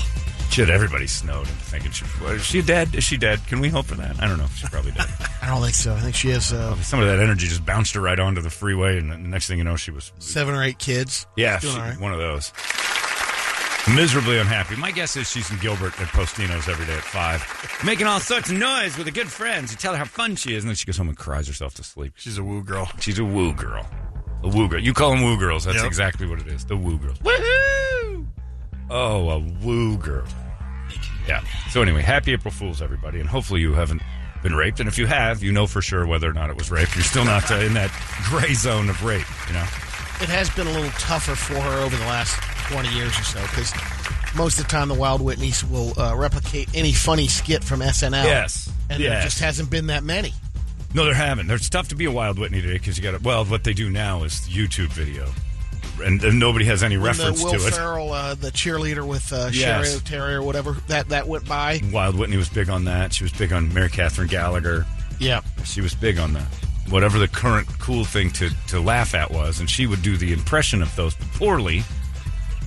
[0.50, 0.70] shit!
[0.70, 2.94] Everybody's snowed into thinking she, well, is she dead?
[2.94, 3.40] Is she dead?
[3.46, 4.20] Can we hope for that?
[4.22, 4.46] I don't know.
[4.54, 5.06] She's probably dead.
[5.42, 5.94] I don't think so.
[5.94, 8.50] I think she has uh, Some of that energy just bounced her right onto the
[8.50, 11.26] freeway, and the next thing you know, she was seven or eight kids.
[11.36, 12.00] yeah, She's doing she- all right.
[12.00, 12.52] one of those.
[13.94, 14.76] Miserably unhappy.
[14.76, 17.42] My guess is she's in Gilbert at Postino's every day at five,
[17.84, 19.70] making all sorts of noise with her good friends.
[19.72, 21.74] You tell her how fun she is, and then she goes home and cries herself
[21.74, 22.12] to sleep.
[22.16, 22.88] She's a woo girl.
[23.00, 23.86] She's a woo girl.
[24.44, 24.80] A woo girl.
[24.80, 25.64] You call them woo girls.
[25.64, 25.86] That's Yep.
[25.86, 26.64] exactly what it is.
[26.64, 27.18] The woo girls.
[27.18, 28.26] Woohoo!
[28.90, 30.26] Oh, a woo girl.
[31.26, 31.40] Yeah.
[31.70, 34.02] So anyway, happy April Fools, everybody, and hopefully you haven't
[34.42, 34.80] been raped.
[34.80, 36.94] And if you have, you know for sure whether or not it was rape.
[36.94, 37.90] You're still not uh, in that
[38.28, 39.26] gray zone of rape.
[39.48, 39.64] You know.
[40.20, 42.34] It has been a little tougher for her over the last
[42.72, 43.72] 20 years or so because
[44.36, 48.24] most of the time the Wild Whitneys will uh, replicate any funny skit from SNL.
[48.24, 48.70] Yes.
[48.90, 49.24] And there Yes.
[49.24, 50.32] just hasn't been that many.
[50.94, 51.46] No, there haven't.
[51.46, 53.18] There's tough to be a Wild Whitney today because you got to.
[53.22, 55.30] Well, what they do now is YouTube video,
[56.02, 57.74] and, and nobody has any When reference Will to it.
[57.74, 60.00] Ferrell, uh, the cheerleader with uh, Yes.
[60.00, 61.80] Cheri Oteri or whatever, that, that went by.
[61.92, 63.12] Wild Whitney was big on that.
[63.12, 64.86] She was big on Mary Catherine Gallagher.
[65.20, 65.42] Yeah.
[65.64, 66.46] She was big on that.
[66.90, 70.32] Whatever the current cool thing to, to laugh at was, and she would do the
[70.32, 71.82] impression of those, but poorly,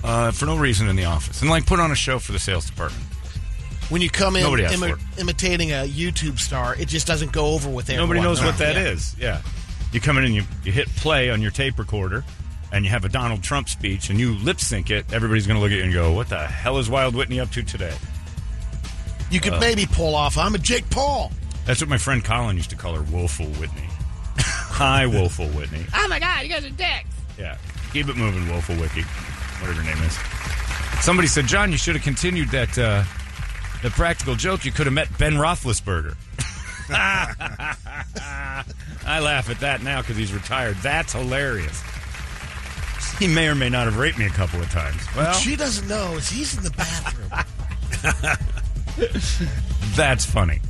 [0.04, 2.38] uh, for no reason in the office, and like put on a show for the
[2.38, 3.02] sales department.
[3.88, 5.20] When you come in Nobody asked imi- for it.
[5.20, 8.08] imitating a YouTube star, it just doesn't go over with everyone.
[8.16, 9.14] Nobody knows what that is.
[9.18, 9.42] Yeah.
[9.92, 12.24] You come in and you, you hit play on your tape recorder
[12.72, 15.60] and you have a Donald Trump speech and you lip sync it, everybody's going to
[15.62, 17.92] look at you and go, What the hell is Wild Whitney up to today?
[19.30, 19.42] You Uh.
[19.42, 21.30] could maybe pull off, I'm a Jake Paul.
[21.66, 23.82] That's what my friend Colin used to call her, Woeful Whitney.
[24.72, 25.84] Hi, Woeful Whitney.
[25.94, 27.08] Oh my god, you guys are dicks.
[27.38, 27.56] Yeah.
[27.92, 29.02] Keep it moving, Woeful Wiki.
[29.60, 30.18] Whatever her name is.
[31.04, 33.04] Somebody said, John, you should have continued that uh,
[33.82, 34.64] the practical joke.
[34.64, 36.16] You could have met Ben Roethlisberger.
[39.04, 40.76] I laugh at that now because he's retired.
[40.76, 41.82] That's hilarious.
[43.18, 45.02] He may or may not have raped me a couple of times.
[45.14, 47.30] Well, she doesn't know he's in the bathroom.
[49.96, 50.60] That's funny.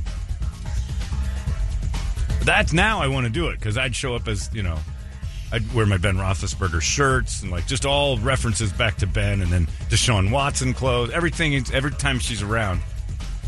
[2.43, 4.77] That's now I want to do it because I'd show up as you know,
[5.51, 9.51] I'd wear my Ben Roethlisberger shirts and like just all references back to Ben and
[9.51, 11.11] then Deshaun Watson clothes.
[11.11, 12.81] Everything every time she's around,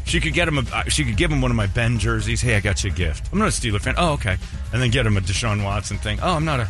[0.06, 0.60] she could get him.
[0.60, 2.42] A, uh, she could give him one of my Ben jerseys.
[2.42, 3.30] Hey, I got you a gift.
[3.34, 3.96] I'm not a Steeler fan.
[3.98, 4.38] Oh, okay.
[4.72, 6.20] And then get him a Deshaun Watson thing.
[6.22, 6.70] Oh, I'm not a.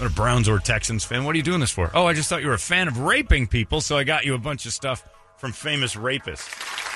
[0.00, 1.24] Not a Browns or Texans fan.
[1.24, 1.90] What are you doing this for?
[1.92, 4.32] Oh, I just thought you were a fan of raping people, so I got you
[4.32, 5.04] a bunch of stuff
[5.40, 6.50] from famous rapists.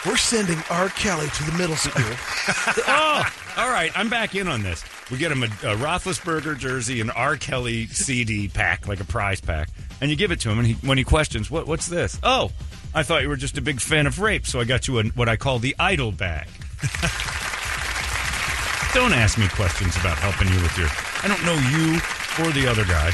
[0.07, 0.90] We're sending R.
[0.90, 2.04] Kelly to the middle school.
[2.87, 3.24] oh,
[3.57, 3.90] all right.
[3.98, 4.85] I'm back in on this.
[5.11, 7.38] We get him a, a Roethlisberger jersey, an R.
[7.38, 9.70] Kelly CD pack, like a prize pack,
[10.02, 10.59] and you give it to him.
[10.59, 11.66] And he, when he questions, "What?
[11.66, 12.52] What's this?" Oh,
[12.94, 15.04] I thought you were just a big fan of rape, so I got you a,
[15.04, 16.46] what I call the idol bag.
[18.92, 20.88] don't ask me questions about helping you with your.
[21.22, 21.94] I don't know you
[22.44, 23.11] or the other guy,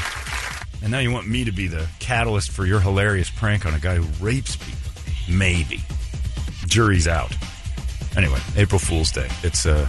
[0.81, 3.79] and now you want me to be the catalyst for your hilarious prank on a
[3.79, 4.80] guy who rapes people.
[5.31, 5.81] Maybe.
[6.67, 7.33] Jury's out.
[8.15, 9.27] Anyway, April Fool's Day.
[9.43, 9.87] It's uh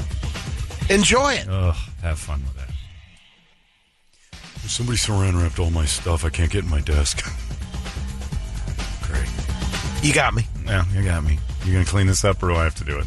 [0.90, 1.48] Enjoy it.
[1.48, 2.68] ugh, have fun with that.
[4.68, 6.24] Somebody saran wrapped all my stuff.
[6.24, 7.24] I can't get in my desk.
[9.02, 9.28] Great.
[10.02, 10.46] You got me.
[10.64, 11.38] Yeah, you got me.
[11.64, 13.06] You gonna clean this up or do I have to do it?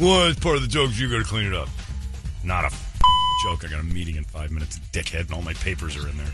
[0.00, 0.90] Well, it's part of the joke.
[0.94, 1.68] You gotta clean it up.
[2.42, 3.00] Not a f-
[3.44, 3.64] joke.
[3.64, 6.32] I got a meeting in five minutes, dickhead, and all my papers are in there.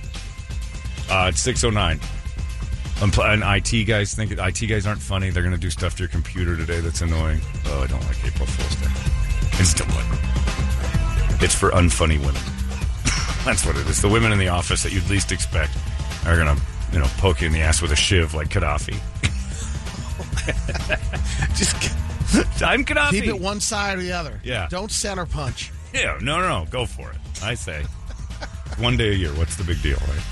[1.11, 2.01] Uh, it's six oh nine.
[3.03, 5.31] And IT guys think IT guys aren't funny.
[5.31, 7.41] They're gonna do stuff to your computer today that's annoying.
[7.67, 8.91] Oh, I don't like April Fool's Day.
[9.59, 11.43] It's what?
[11.43, 12.35] It's for unfunny women.
[13.45, 14.03] that's what it is.
[14.03, 15.73] The women in the office that you'd least expect
[16.27, 16.57] are gonna,
[16.93, 18.93] you know, poke you in the ass with a shiv like Gaddafi.
[21.57, 23.11] Just I'm Gaddafi.
[23.11, 24.41] keep it one side or the other.
[24.45, 24.67] Yeah.
[24.71, 25.73] Don't center punch.
[25.95, 27.17] Yeah, no, no, no, go for it.
[27.43, 27.83] I say,
[28.79, 29.31] one day a year.
[29.31, 30.25] What's the big deal, right?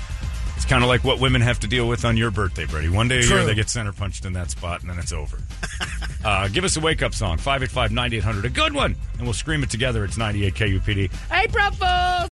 [0.59, 2.89] It's kind of like what women have to deal with on your birthday, Brady.
[2.89, 5.37] One day a year, they get center punched in that spot, and then it's over.
[6.25, 9.63] uh, give us a wake up song, 585 9800, a good one, and we'll scream
[9.63, 10.03] it together.
[10.03, 11.11] It's 98 KUPD.
[11.31, 12.29] April Fools!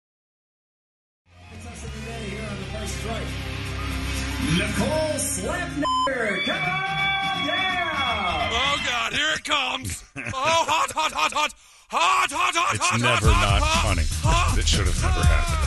[4.56, 8.48] Nicole Slapner, come on down!
[8.52, 10.02] Oh God, here it comes!
[10.16, 11.52] Oh, hot, hot, hot, hot,
[11.90, 14.06] hot, hot, hot, It's hot, never hot, not hot, funny.
[14.22, 14.58] hot.
[14.58, 15.63] It should have never happened.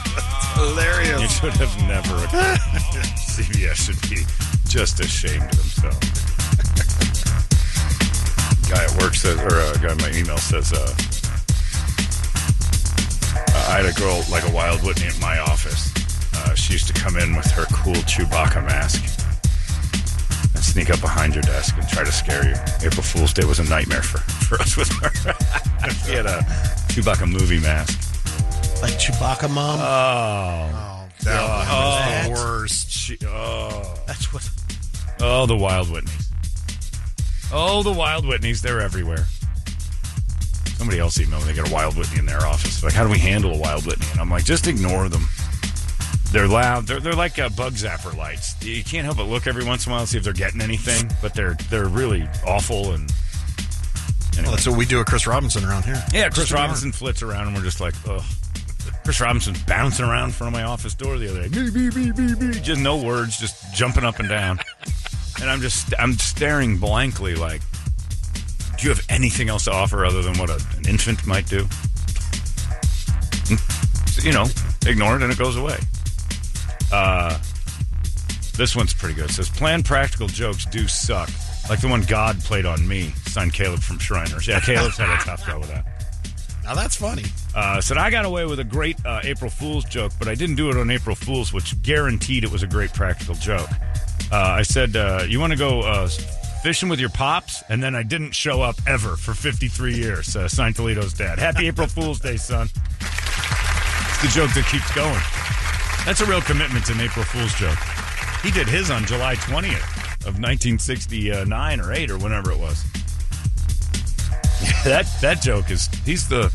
[0.56, 1.39] Hilarious.
[1.39, 2.17] Should have never.
[3.38, 4.25] CBS should be
[4.67, 6.27] just ashamed of themselves.
[8.69, 10.93] guy at work says, or a guy in my email says, uh,
[13.53, 15.93] uh, I had a girl like a Wild Whitney at my office.
[16.36, 19.03] Uh, she used to come in with her cool Chewbacca mask
[20.56, 22.56] and sneak up behind your desk and try to scare you.
[22.86, 25.10] April Fool's Day was a nightmare for, for us with her.
[26.06, 26.39] she had a
[26.89, 28.07] Chewbacca movie mask.
[28.82, 29.80] Like Chewbacca mom.
[29.80, 32.26] Oh, That Oh.
[32.26, 32.92] was the worst.
[32.92, 34.48] she, oh, That's what.
[35.20, 36.26] oh, the Wild Whitneys.
[37.52, 38.62] Oh, the Wild Whitneys.
[38.62, 39.26] They're everywhere.
[40.78, 41.54] Somebody else emailed me.
[41.54, 42.84] They got a Wild Whitney in their office.
[42.84, 44.06] Like, how do we handle a Wild Whitney?
[44.12, 45.28] And I'm like, just ignore them.
[46.32, 46.86] They're loud.
[46.88, 48.62] They're, they're like uh, bug zapper lights.
[48.63, 50.62] You can't help but look every once in a while to see if they're getting
[50.62, 52.92] anything, but they're they're really awful.
[52.92, 53.10] And
[54.34, 54.44] anyway.
[54.44, 56.04] Well, that's what we do at Chris Robinson around here.
[56.13, 58.22] yeah, Chris Just Robinson flits around, and we're just like, ugh.
[59.08, 61.48] Chris Robinson's bouncing around in front of my office door the other day.
[61.48, 62.62] Beep, beep, beep, beep, beep.
[62.62, 64.60] Just no words, just jumping up and down.
[65.39, 67.62] And I'm just I'm staring blankly like,
[68.78, 71.63] do you have anything else to offer other than what a, an infant might do?
[73.48, 74.28] Hmm.
[74.28, 74.46] You know,
[74.86, 75.78] ignore it and it goes away.
[76.91, 77.39] Uh,
[78.58, 79.30] this one's pretty good.
[79.30, 81.30] It says, planned practical jokes do suck.
[81.70, 84.50] Like the one God played on me, signed Caleb from Shriners.
[84.50, 85.96] Yeah, Caleb's had a tough go with that.
[86.67, 87.23] Now that's funny.
[87.56, 90.58] Uh, said I got away with a great uh, April Fool's joke, but I didn't
[90.58, 93.69] do it on April Fool's, which guaranteed it was a great practical joke.
[94.30, 96.10] Uh, I said, uh, "You want to go uh,
[96.62, 100.36] fishing with your pops?" And then I didn't show up ever for 53 years.
[100.36, 101.39] Uh, signed Toledo's dad.
[101.39, 102.67] Happy April Fool's Day, son.
[102.99, 105.21] It's the joke that keeps going.
[106.06, 107.77] That's a real commitment to an April Fool's joke.
[108.43, 112.84] He did his on July 20th of 1969 or 8 or whenever it was.
[114.84, 116.52] that that joke is he's the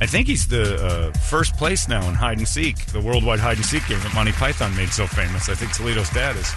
[0.00, 3.58] I think he's the uh, first place now in hide and seek, the worldwide hide
[3.58, 5.50] and seek game that Monty Python made so famous.
[5.50, 6.54] I think Toledo's dad is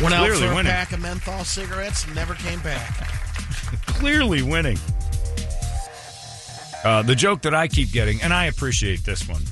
[0.00, 0.72] Went out Clearly for a winning.
[0.72, 3.06] pack of menthol cigarettes and never came back.
[3.86, 4.78] clearly winning.
[6.82, 9.42] Uh, the joke that I keep getting, and I appreciate this one,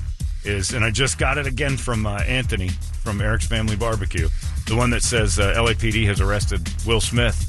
[0.43, 2.69] is, and I just got it again from uh, Anthony
[3.03, 4.27] from Eric's Family Barbecue,
[4.65, 7.48] the one that says uh, LAPD has arrested Will Smith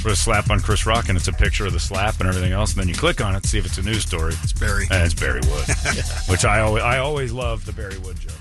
[0.00, 2.52] for a slap on Chris Rock, and it's a picture of the slap and everything
[2.52, 4.34] else, and then you click on it see if it's a news story.
[4.42, 4.86] It's Barry.
[4.90, 5.66] And it's Barry Wood,
[6.28, 8.32] which I always, I always love the Barry Wood joke.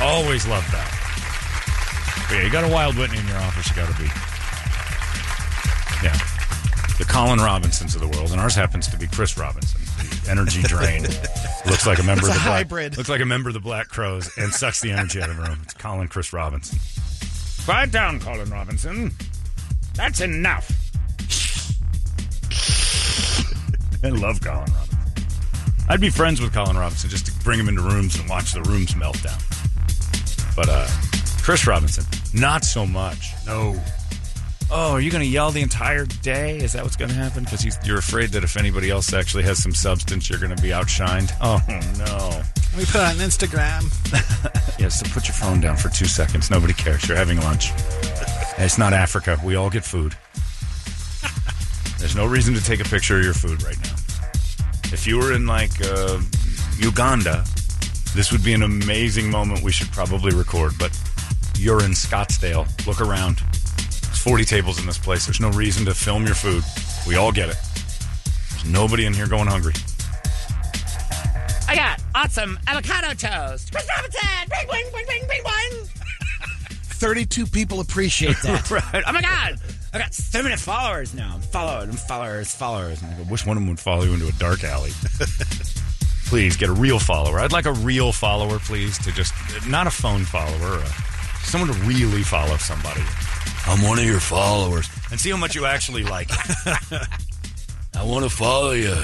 [0.00, 2.26] Always love that.
[2.28, 4.08] But yeah, you got a Wild Whitney in your office, you got to be.
[6.04, 6.16] Yeah.
[6.98, 9.80] The Colin Robinsons of the world, and ours happens to be Chris Robinson,
[10.24, 11.02] the energy drain.
[11.66, 12.96] looks like a member It's of the Black, hybrid.
[12.96, 15.42] Looks like a member of the Black Crowes and sucks the energy out of the
[15.42, 15.58] room.
[15.62, 16.78] It's Colin Chris Robinson.
[17.64, 19.12] Quiet down, Colin Robinson.
[19.98, 20.70] That's enough.
[24.04, 24.98] I love Colin Robinson.
[25.88, 28.62] I'd be friends with Colin Robinson just to bring him into rooms and watch the
[28.62, 29.38] rooms melt down.
[30.54, 30.86] But uh,
[31.42, 33.32] Chris Robinson, not so much.
[33.44, 33.74] No.
[34.70, 36.58] Oh, are you going to yell the entire day?
[36.58, 37.44] Is that what's going to happen?
[37.44, 40.68] Because you're afraid that if anybody else actually has some substance, you're going to be
[40.68, 41.32] outshined.
[41.40, 41.58] Oh
[41.98, 42.42] no!
[42.76, 43.84] We put on Instagram.
[44.78, 46.52] Yes, so put your phone down for two seconds.
[46.52, 47.08] Nobody cares.
[47.08, 47.72] You're having lunch.
[48.58, 49.36] It's not Africa.
[49.44, 50.14] We all get food.
[51.98, 53.96] There's no reason to take a picture of your food right now.
[54.92, 56.20] If you were in like uh,
[56.78, 57.44] Uganda,
[58.14, 60.74] this would be an amazing moment we should probably record.
[60.78, 60.96] But
[61.58, 62.68] you're in Scottsdale.
[62.86, 63.40] Look around.
[64.18, 65.26] There's 40 tables in this place.
[65.26, 66.64] There's no reason to film your food.
[67.06, 67.56] We all get it.
[68.50, 69.74] There's nobody in here going hungry.
[71.68, 73.70] I got awesome avocado toast.
[73.70, 75.84] Chris Robinson, bing, bing, bing, bing, bing, bing.
[76.98, 78.68] 32 people appreciate that.
[78.92, 79.04] right.
[79.06, 79.60] Oh my god!
[79.94, 81.34] I got so many followers now.
[81.34, 83.00] I'm followed and followers, followers.
[83.04, 84.90] I wish one of them would follow you into a dark alley.
[86.26, 87.38] please get a real follower.
[87.38, 89.32] I'd like a real follower, please, to just
[89.68, 90.88] not a phone follower, uh,
[91.44, 93.02] someone to really follow somebody.
[93.68, 96.30] I'm one of your followers, and see how much you actually like.
[97.94, 98.96] I want to follow you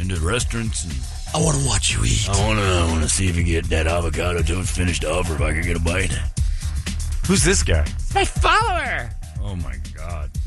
[0.00, 0.94] into restaurants, and
[1.34, 2.28] I want to watch you eat.
[2.28, 2.64] I want to.
[2.64, 5.52] I want to see if you get that avocado toast finished up, or if I
[5.52, 6.12] can get a bite.
[7.26, 7.86] Who's this guy?
[8.14, 9.10] My follower.
[9.42, 10.30] Oh my god.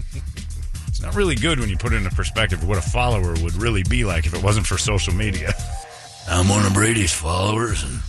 [0.88, 3.55] It's not really good when you put it into perspective of what a follower would
[3.55, 5.53] really be like if it wasn't for social media.
[6.27, 8.01] I'm one of Brady's followers, and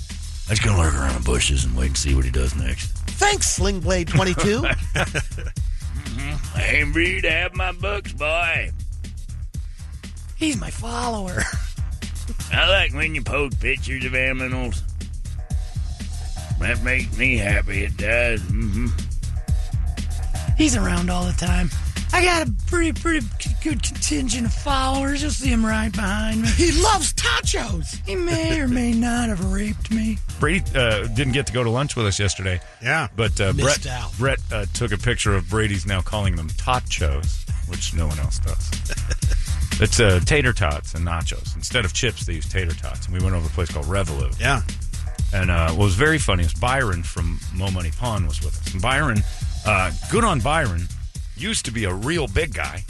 [0.51, 2.89] I just gonna lurk around the bushes and wait and see what he does next.
[3.21, 4.67] Thanks, Slingblade 22.
[6.57, 8.73] I ain't free to have my books, boy.
[10.35, 11.45] He's my follower.
[12.53, 14.83] I like when you post pictures of animals.
[16.59, 17.85] That makes me happy.
[17.85, 18.41] It does.
[18.43, 18.89] Mm-hmm.
[20.59, 21.71] He's around all the time.
[22.13, 23.27] I got a pretty, pretty
[23.63, 25.23] good contingent of followers.
[25.23, 26.49] You'll see him right behind me.
[26.49, 28.05] he loves tachos.
[28.07, 30.19] He may or may not have raped me.
[30.39, 32.61] Brady uh, didn't get to go to lunch with us yesterday.
[32.83, 33.09] Yeah.
[33.17, 34.17] But uh, Brett, out.
[34.19, 37.49] Brett uh, took a picture of Brady's now calling them tachos.
[37.69, 38.71] which no one else does.
[39.81, 41.55] it's uh, tater tots and nachos.
[41.55, 43.07] Instead of chips, they use tater tots.
[43.07, 44.39] And we went over to a place called Revolute.
[44.41, 44.63] Yeah.
[45.33, 48.73] And uh, what was very funny is Byron from Mo Money Pawn was with us.
[48.73, 49.23] And Byron,
[49.65, 50.89] uh, good on Byron,
[51.41, 52.85] used to be a real big guy.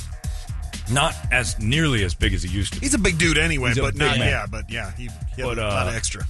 [0.91, 2.87] Not as nearly as big as he used to be.
[2.87, 4.29] He's a big dude anyway, He's a but big not, man.
[4.29, 5.05] yeah, but yeah, he,
[5.37, 6.25] he had But, a lot uh, of extra.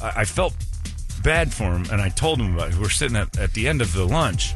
[0.00, 0.54] I, I felt
[1.22, 2.78] bad for him, and I told him about it.
[2.78, 4.54] We're sitting at, at the end of the lunch.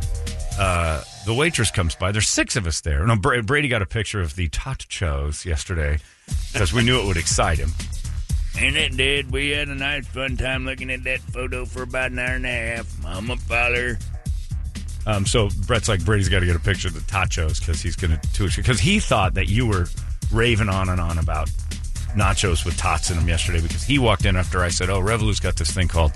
[0.59, 2.12] Uh, the waitress comes by.
[2.12, 3.05] There's six of us there.
[3.07, 5.99] No, Bra- Brady got a picture of the tachos yesterday
[6.53, 7.70] because we knew it would excite him.
[8.59, 9.33] And it did.
[9.33, 12.44] We had a nice fun time looking at that photo for about an hour and
[12.46, 13.03] a half.
[13.03, 13.99] Mama father.
[15.07, 17.97] Um, so Brett's like Brady's got to get a picture of the tachos because he's
[17.97, 19.87] going to because he thought that you were
[20.31, 21.49] raving on and on about
[22.17, 25.41] nachos with tots in them yesterday because he walked in after I said, "Oh, Revolut's
[25.41, 26.13] got this thing called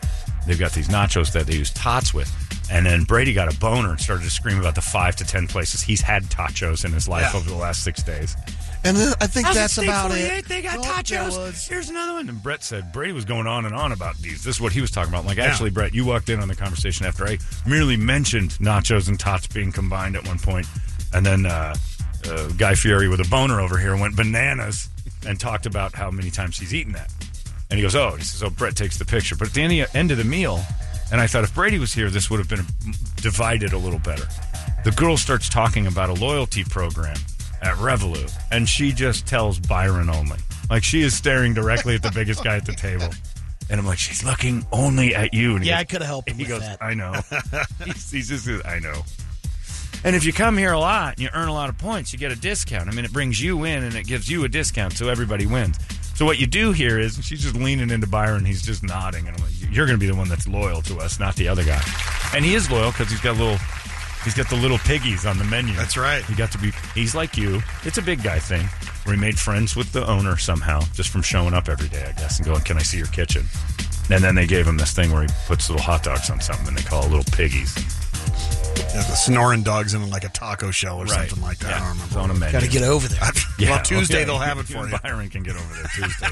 [0.47, 2.31] they've got these nachos that they use tots with."
[2.71, 5.47] And then Brady got a boner and started to scream about the five to ten
[5.47, 7.39] places he's had tachos in his life Yeah.
[7.41, 8.37] over the last six days.
[8.85, 10.31] And then I think How's that's State about 48?
[10.39, 10.45] it.
[10.47, 11.39] They got Well, there tachos.
[11.39, 12.29] was- Here's another one.
[12.29, 14.43] And Brett said Brady was going on and on about these.
[14.45, 15.25] This is what he was talking about.
[15.25, 19.19] Like, actually, Brett, you walked in on the conversation after I merely mentioned nachos and
[19.19, 20.67] tots being combined at one point,
[21.15, 21.75] and then uh,
[22.29, 24.89] uh, Guy Fieri with a boner over here went bananas
[25.27, 27.11] and talked about how many times he's eaten that.
[27.71, 29.89] And he goes, "Oh," he says, "Oh." Brett takes the picture, but at the end
[29.95, 30.63] end of the meal,
[31.11, 32.67] and I thought if Brady was here, this would have been
[33.17, 34.29] divided a little better.
[34.85, 37.17] The girl starts talking about a loyalty program
[37.65, 40.39] at Revolut, and she just tells Byron only.
[40.71, 43.09] Like she is staring directly at the biggest guy at the table.
[43.71, 45.55] And I'm like, she's looking only at you.
[45.55, 46.83] And he Yeah, goes- I coulda helped him He with goes, that.
[46.83, 47.15] I know.
[47.87, 49.03] he's, he's just, I know.
[50.05, 52.19] And if you come here a lot and you earn a lot of points, you
[52.19, 52.91] get a discount.
[52.91, 55.79] I mean, it brings you in and it gives you a discount, so everybody wins.
[56.15, 58.45] So what you do here is she's just leaning into Byron.
[58.45, 60.99] He's just nodding, and I'm like, "You're going to be the one that's loyal to
[60.99, 61.81] us, not the other guy."
[62.35, 63.59] And he is loyal because he's got a little,
[64.25, 65.75] he's got the little piggies on the menu.
[65.75, 66.25] That's right.
[66.25, 66.73] He got to be.
[66.95, 67.63] He's like you.
[67.85, 68.67] It's a big guy thing
[69.05, 72.13] where he made friends with the owner somehow, just from showing up every day, I
[72.13, 73.45] guess, and going, "Can I see your kitchen?"
[74.11, 76.69] And then they gave him this thing where he puts little hot dogs on something,
[76.69, 77.75] and they call it little piggies.
[78.77, 81.75] Yeah, the snoring dogs in like a taco shell or something like that.
[81.75, 82.05] I don't remember.
[82.05, 82.33] It's remember.
[82.33, 82.53] on a menu.
[82.53, 83.31] Got to get over there.
[83.71, 84.25] well, Tuesday okay.
[84.25, 84.99] they'll have it for you.
[85.03, 86.27] Byron can get over there Tuesday.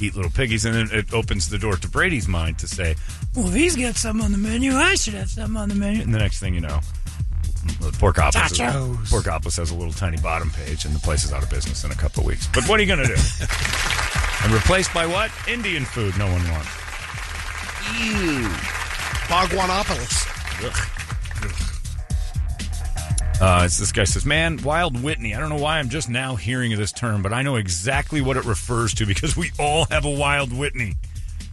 [0.06, 2.96] Eat little piggies, and then it opens the door to Brady's mind to say,
[3.34, 6.02] Well, if he's got something on the menu, I should have something on the menu.
[6.02, 6.80] and the next thing you know,
[7.60, 9.02] Porkopolis, Tachos.
[9.02, 11.84] is, Porkopolis has a little tiny bottom page, and the place is out of business
[11.84, 12.46] in a couple of weeks.
[12.54, 13.20] But what are you going to do?
[14.44, 15.30] and replaced by what?
[15.46, 16.68] Indian food no one wants.
[17.98, 18.48] Ew.
[19.28, 20.26] Bogwanopolis.
[23.40, 25.34] Uh, it's this guy says, "Man, Wild Whitney.
[25.34, 28.20] I don't know why I'm just now hearing of this term, but I know exactly
[28.20, 30.96] what it refers to because we all have a Wild Whitney.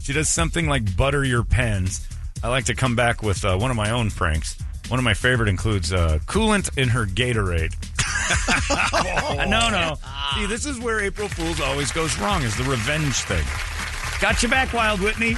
[0.01, 2.05] She does something like butter your pens.
[2.43, 4.57] I like to come back with uh, one of my own pranks.
[4.89, 7.75] One of my favorite includes uh, coolant in her Gatorade.
[9.49, 9.97] no, no.
[10.35, 12.41] See, this is where April Fools always goes wrong.
[12.43, 13.43] Is the revenge thing.
[14.21, 15.33] Got you back, Wild Whitney.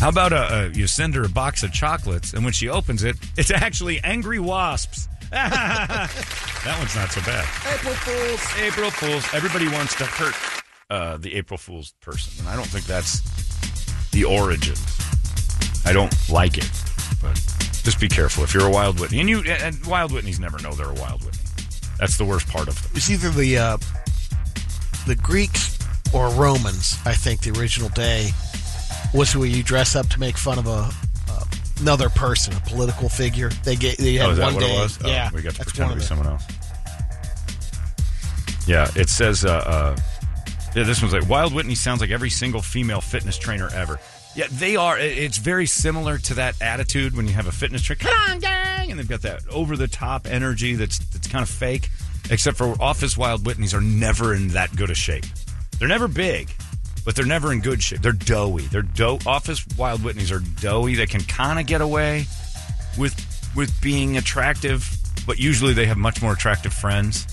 [0.00, 3.04] How about uh, uh, you send her a box of chocolates, and when she opens
[3.04, 5.08] it, it's actually angry wasps.
[5.30, 7.44] that one's not so bad.
[7.74, 8.40] April Fools.
[8.58, 9.26] April Fools.
[9.34, 10.34] Everybody wants to hurt
[10.90, 13.20] uh, the April Fools person, and I don't think that's
[14.10, 14.76] the origin.
[15.86, 16.70] I don't like it,
[17.22, 17.34] but
[17.84, 19.20] just be careful if you're a Wild Whitney.
[19.20, 21.40] And you and Wild Whitneys never know they're a Wild Whitney.
[21.98, 22.92] That's the worst part of them.
[22.94, 23.78] It's either the uh,
[25.06, 25.78] the Greeks
[26.12, 26.98] or Romans.
[27.04, 28.30] I think the original day
[29.14, 30.90] was where you dress up to make fun of a
[31.30, 31.44] uh,
[31.80, 33.50] another person, a political figure.
[33.64, 34.76] They get they had oh, is that one what day.
[34.76, 34.98] it was?
[35.04, 36.04] Oh, yeah, we got to pretend to be it.
[36.04, 36.44] someone else.
[38.66, 39.44] Yeah, it says.
[39.44, 39.96] Uh, uh,
[40.74, 43.98] yeah, this one's like Wild Whitney sounds like every single female fitness trainer ever.
[44.36, 44.98] Yeah, they are.
[44.98, 48.00] It's very similar to that attitude when you have a fitness trainer.
[48.00, 51.48] Come on, gang, and they've got that over the top energy that's that's kind of
[51.48, 51.88] fake.
[52.30, 55.24] Except for Office Wild Whitneys are never in that good a shape.
[55.78, 56.50] They're never big,
[57.04, 58.02] but they're never in good shape.
[58.02, 58.66] They're doughy.
[58.66, 59.20] They're dough.
[59.26, 60.96] Office Wild Whitneys are doughy.
[60.96, 62.26] They can kind of get away
[62.98, 63.14] with
[63.56, 64.86] with being attractive,
[65.26, 67.26] but usually they have much more attractive friends.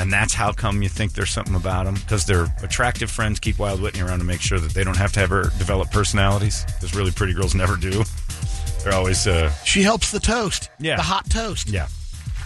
[0.00, 3.58] And that's how come you think there's something about them because their attractive friends keep
[3.58, 6.64] Wild Whitney around to make sure that they don't have to ever develop personalities.
[6.66, 8.04] Because really pretty girls never do.
[8.84, 10.70] They're always, uh, She helps the toast.
[10.78, 10.96] Yeah.
[10.96, 11.68] the hot toast.
[11.68, 11.88] yeah,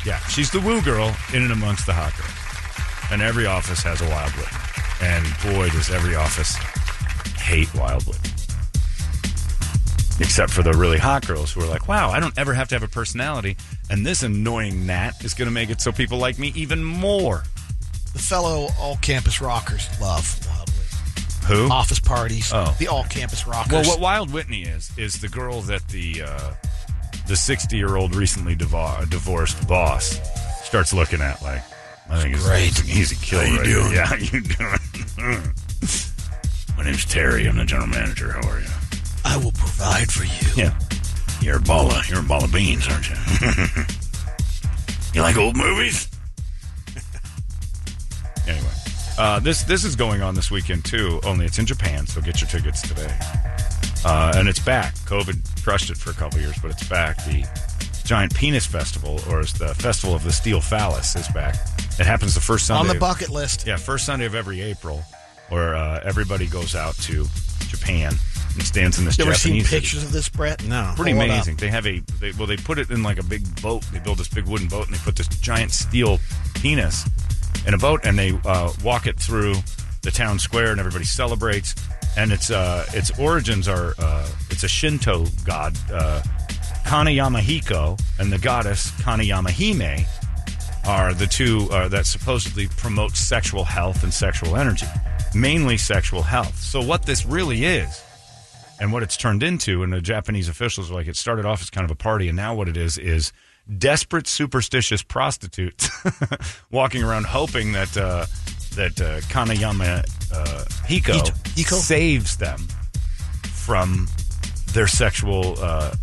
[0.06, 0.18] yeah.
[0.28, 3.12] She's the woo girl in and amongst the hot girls.
[3.12, 4.58] And every office has a Wild Whitney.
[5.02, 6.54] And boy, does every office
[7.36, 8.30] hate Wild Whitney.
[10.20, 12.74] Except for the really hot girls who are like, wow, I don't ever have to
[12.74, 13.56] have a personality.
[13.90, 17.42] And this annoying gnat is going to make it so people like me even more.
[18.12, 21.46] The fellow all campus rockers love Wild Whitney.
[21.66, 21.72] Who?
[21.72, 22.50] Office parties.
[22.52, 22.74] Oh.
[22.78, 23.72] the all campus rockers.
[23.72, 26.52] Well, what Wild Whitney is is the girl that the uh,
[27.26, 30.20] the 60 year old recently divo- divorced boss
[30.62, 31.62] starts looking at like,
[32.10, 32.78] I think it's Great.
[32.78, 33.44] He's, he's a killer.
[33.46, 33.86] How you right doing?
[33.86, 33.94] here.
[33.96, 35.42] Yeah, how you doing?
[36.76, 37.46] My name's Terry.
[37.46, 38.32] I'm the general manager.
[38.32, 38.66] How are you?
[39.24, 40.62] I will provide for you.
[40.64, 40.78] Yeah.
[41.40, 43.16] You're a ball of, you're a ball of beans, aren't you?
[45.14, 46.08] you like old movies?
[48.46, 48.70] anyway,
[49.18, 51.20] uh, this this is going on this weekend too.
[51.24, 53.12] Only it's in Japan, so get your tickets today.
[54.04, 54.94] Uh, and it's back.
[54.98, 57.16] COVID crushed it for a couple years, but it's back.
[57.24, 57.44] The
[58.04, 61.54] Giant Penis Festival, or as the Festival of the Steel Phallus, is back.
[61.98, 62.80] It happens the first Sunday.
[62.80, 63.66] On the of- bucket list.
[63.66, 65.02] yeah, first Sunday of every April,
[65.48, 67.26] where uh, everybody goes out to
[67.68, 68.14] Japan
[68.54, 69.80] and stands in this You ever Japanese seen city.
[69.80, 70.64] pictures of this, Brett?
[70.64, 70.92] No.
[70.96, 71.56] Pretty Hold amazing.
[71.56, 73.82] They have a they, well, they put it in like a big boat.
[73.92, 76.18] They build this big wooden boat, and they put this giant steel
[76.54, 77.08] penis
[77.66, 79.54] in a boat, and they uh, walk it through
[80.02, 81.74] the town square, and everybody celebrates.
[82.16, 86.22] And its uh, its origins are uh, it's a Shinto god, uh,
[86.84, 90.04] Kanayamahiko and the goddess Kanayama Hime
[90.84, 94.86] are the two uh, that supposedly promote sexual health and sexual energy,
[95.34, 96.58] mainly sexual health.
[96.58, 98.02] So what this really is
[98.80, 101.70] and what it's turned into, and the Japanese officials are like, it started off as
[101.70, 103.32] kind of a party, and now what it is is
[103.78, 105.88] desperate, superstitious prostitutes
[106.70, 108.26] walking around hoping that uh,
[108.74, 109.98] that uh, Kanayama
[110.32, 111.20] uh, Hiko,
[111.54, 111.74] Hiko?
[111.74, 112.58] saves them
[113.52, 114.08] from
[114.72, 115.94] their sexual uh,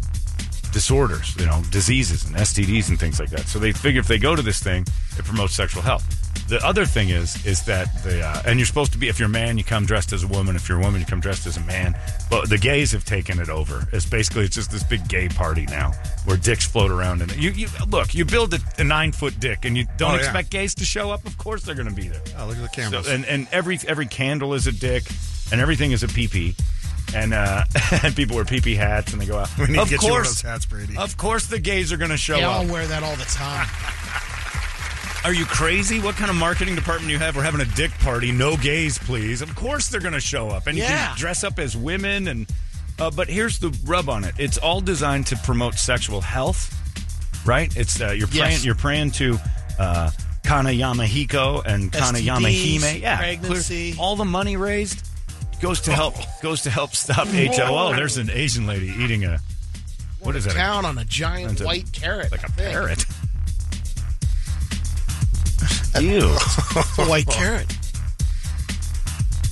[0.72, 3.48] disorders, you know, diseases and STDs and things like that.
[3.48, 4.86] So they figure if they go to this thing,
[5.18, 6.06] it promotes sexual health.
[6.50, 9.28] The other thing is, is that the uh, and you're supposed to be if you're
[9.28, 10.56] a man, you come dressed as a woman.
[10.56, 11.96] If you're a woman, you come dressed as a man.
[12.30, 13.88] But the gays have taken it over.
[13.94, 15.92] It's basically it's just this big gay party now
[16.26, 18.14] where dicks float around and you, you look.
[18.14, 20.20] You build a, a nine foot dick and you don't Oh, yeah.
[20.22, 21.26] expect gays to show up.
[21.26, 22.22] Of course they're going to be there.
[22.38, 23.06] Oh, look at the cameras.
[23.06, 25.04] So, and and every every candle is a dick,
[25.52, 26.56] and everything is a pee
[27.16, 27.64] and uh,
[28.04, 29.50] and people wear pee hats and they go out.
[29.58, 30.96] we need of to get you one of course, those hats, Brady.
[30.98, 32.62] of course, the gays are going to show Yeah, up.
[32.66, 33.68] I'll wear that all the time.
[35.26, 36.00] Are you crazy?
[36.00, 37.36] What kind of marketing department do you have?
[37.36, 38.32] We're having a dick party.
[38.32, 39.42] No gays, please.
[39.42, 42.28] Of course they're going to show up, and you can dress up as women.
[42.30, 42.48] And
[42.98, 46.74] uh, but here's the rub on it: it's all designed to promote sexual health,
[47.46, 47.76] right?
[47.76, 48.38] It's uh, you're Yes.
[48.40, 49.38] praying you're praying to.
[49.78, 50.10] Uh,
[50.42, 53.92] Kanayama Hiko and Kanayama STDs, Hime, yeah, pregnancy.
[53.92, 55.06] clear- all the money raised
[55.62, 57.28] goes to help goes to help stop.
[57.62, 59.38] Oh, there's an Asian lady eating a
[60.22, 60.54] what is that?
[60.56, 62.32] A- Town on a giant a- white carrot.
[62.32, 63.06] like a parrot.
[66.02, 66.20] Ew.
[66.26, 67.68] A white carrot.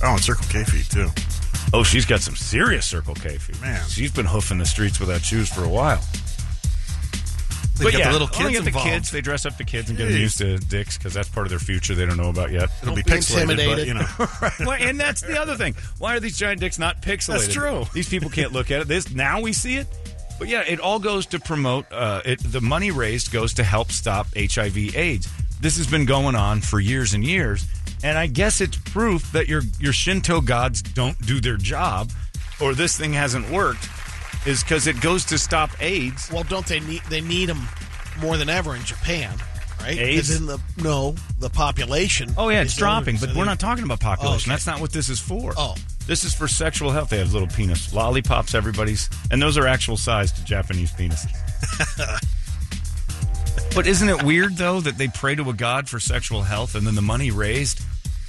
[0.02, 1.08] oh, and Circle K feet too.
[1.72, 3.60] Oh, she's got some serious Circle K feet.
[3.60, 3.82] Man.
[3.88, 6.00] she's been hoofing the streets without shoes for a while.
[7.78, 8.88] They but got yeah, the little only kids get the involved.
[8.88, 9.10] kids.
[9.12, 10.20] They dress up the kids and get them Jeez.
[10.20, 12.70] used to dicks because that's part of their future they don't know about yet.
[12.82, 14.66] It'll be Don't be pixelated, but you know.
[14.66, 15.76] Well, and that's the other thing.
[15.98, 17.26] Why are these giant dicks not pixelated?
[17.42, 17.84] That's true.
[17.94, 18.88] These people can't look at it.
[18.88, 19.86] This now we see it.
[20.40, 21.86] But yeah, it all goes to promote.
[21.92, 25.28] Uh, it the money raised goes to help stop HIV/AIDS.
[25.60, 27.66] This has been going on for years and years,
[28.04, 32.10] and I guess it's proof that your your Shinto gods don't do their job,
[32.60, 33.88] or this thing hasn't worked.
[34.46, 36.30] Is because it goes to stop AIDS.
[36.32, 37.66] Well, don't they need they need them
[38.20, 39.34] more than ever in Japan,
[39.80, 39.98] right?
[39.98, 40.28] AIDS?
[40.28, 42.30] Because in the no, the population.
[42.38, 44.50] Oh yeah, it's dropping, but so we're they- not talking about population.
[44.50, 44.56] Oh, okay.
[44.56, 45.52] That's not what this is for.
[45.56, 45.74] Oh.
[46.06, 47.10] This is for sexual health.
[47.10, 51.30] They have little penis lollipops, everybody's, and those are actual sized Japanese penises.
[53.74, 56.86] but isn't it weird though that they pray to a god for sexual health, and
[56.86, 57.80] then the money raised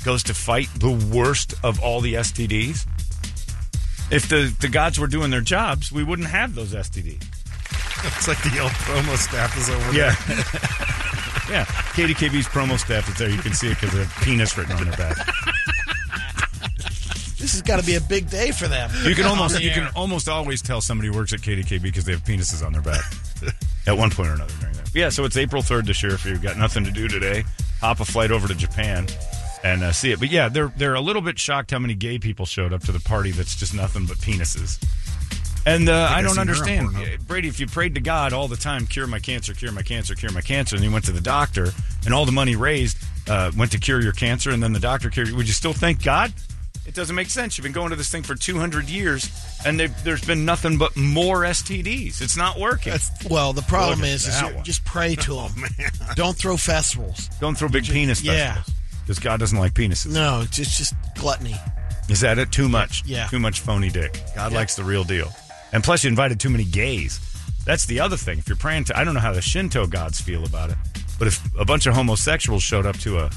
[0.05, 2.85] goes to fight the worst of all the STDs?
[4.11, 7.23] If the, the gods were doing their jobs, we wouldn't have those STDs.
[8.17, 10.15] It's like the old promo staff is over Yeah.
[10.27, 10.37] there.
[11.49, 11.49] yeah.
[11.49, 11.65] Yeah.
[11.65, 13.29] KDKB's promo staff is there.
[13.29, 15.17] You can see it because they have penis written on their back.
[17.39, 18.91] This has got to be a big day for them.
[19.03, 22.23] You can almost you can almost always tell somebody works at KDKB because they have
[22.23, 23.03] penises on their back
[23.87, 24.93] at one point or another during that.
[24.93, 26.13] Yeah, so it's April third this year.
[26.13, 27.45] If you've got nothing to do today,
[27.79, 29.07] hop a flight over to Japan
[29.63, 30.19] and uh, see it.
[30.19, 32.91] But yeah, they're they're a little bit shocked how many gay people showed up to
[32.91, 33.31] the party.
[33.31, 34.83] That's just nothing but penises.
[35.65, 37.47] And uh, I, I don't seen her on understand, Brady.
[37.47, 40.31] If you prayed to God all the time, cure my cancer, cure my cancer, cure
[40.31, 41.71] my cancer, and you went to the doctor,
[42.05, 42.97] and all the money raised
[43.29, 45.73] uh, went to cure your cancer, and then the doctor cured you, would you still
[45.73, 46.33] thank God?
[46.89, 47.55] It doesn't make sense.
[47.55, 49.29] You've been going to this thing for 200 years,
[49.63, 52.19] and there- there's been nothing but more STDs.
[52.19, 52.93] It's not working.
[53.29, 54.63] Well, the problem is, is that you one.
[54.65, 55.65] just pray to oh, them.
[56.15, 57.29] Don't throw festivals.
[57.39, 58.55] Don't throw big penis Yeah.
[58.55, 58.75] festivals.
[59.03, 60.07] Because God doesn't like penises.
[60.11, 61.55] No, it's just, just gluttony.
[62.09, 62.51] Is that it?
[62.51, 63.03] Too much.
[63.05, 63.27] Yeah.
[63.27, 64.19] Too much phony dick.
[64.35, 64.57] God Yeah.
[64.57, 65.31] likes the real deal.
[65.71, 67.19] And plus, you invited too many gays.
[67.65, 68.39] That's the other thing.
[68.39, 70.77] If you're praying to, I don't know how the Shinto gods feel about it,
[71.19, 73.29] but if a bunch of homosexuals showed up to a,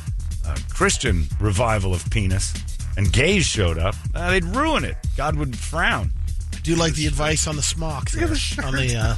[0.46, 2.54] a Christian revival of penis
[2.96, 4.96] and gays showed up, uh, they'd ruin it.
[5.16, 6.10] God would frown.
[6.62, 8.28] Do you like the advice on the smock there,
[8.64, 9.16] on the uh,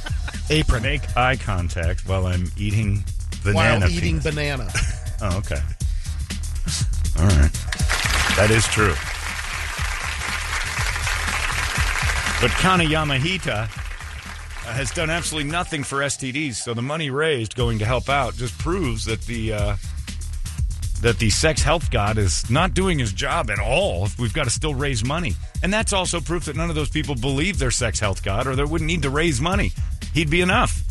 [0.49, 3.03] apron Make eye contact while I'm eating
[3.43, 3.81] banana.
[3.85, 4.23] while eating penis.
[4.23, 4.69] banana.
[5.21, 5.61] Oh, okay.
[7.17, 7.51] All right.
[8.35, 8.93] That is true.
[12.41, 17.79] But Kana Yamahita uh, has done absolutely nothing for STDs, so the money raised going
[17.79, 19.75] to help out just proves that the uh,
[21.05, 24.05] that the sex health god is not doing his job at all.
[24.05, 26.89] If we've got to still raise money, and that's also proof that none of those
[26.89, 29.71] people believe their sex health god, or they wouldn't need to raise money.
[30.15, 30.81] He'd be enough.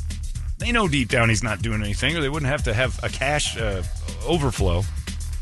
[0.58, 3.08] They know deep down he's not doing anything, or they wouldn't have to have a
[3.08, 3.82] cash uh,
[4.24, 4.84] overflow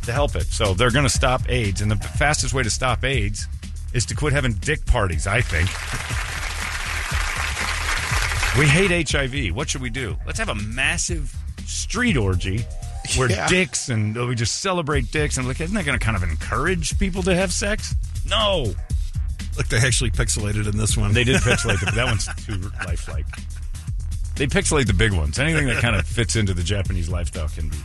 [0.05, 0.45] to help it.
[0.45, 3.47] So they're going to stop AIDS, and the fastest way to stop AIDS
[3.93, 5.27] is to quit having dick parties.
[5.27, 5.69] I think.
[8.59, 9.55] We hate HIV.
[9.55, 10.17] What should we do?
[10.25, 12.65] Let's have a massive street orgy
[13.17, 13.49] where Yeah.
[13.49, 15.37] dicks and we just celebrate dicks.
[15.39, 17.95] And like, isn't that going to kind of encourage people to have sex?
[18.27, 18.75] No,
[19.57, 21.13] Look, they actually pixelated in this one.
[21.13, 23.27] they did pixelate the, that one's too lifelike.
[24.37, 25.39] They pixelate the big ones.
[25.39, 27.77] Anything that kind of fits into the Japanese lifestyle can be.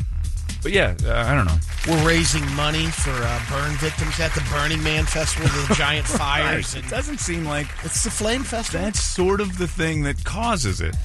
[0.63, 1.57] But yeah, uh, I don't know.
[1.87, 6.73] We're raising money for uh, burn victims at the Burning Man Festival, the giant fires.
[6.73, 8.85] It And doesn't seem like it's the Flame Festival.
[8.85, 10.95] that's sort of the thing that causes it.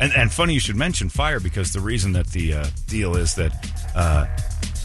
[0.00, 3.34] And and funny you should mention fire because the reason that the uh, deal is
[3.34, 3.52] that
[3.94, 4.26] uh,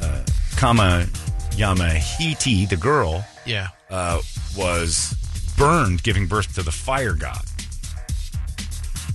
[0.01, 0.25] uh,
[0.57, 1.07] Kama
[1.51, 3.69] Yamahiti, the girl, yeah.
[3.89, 4.21] uh,
[4.57, 5.15] was
[5.57, 7.41] burned giving birth to the fire god.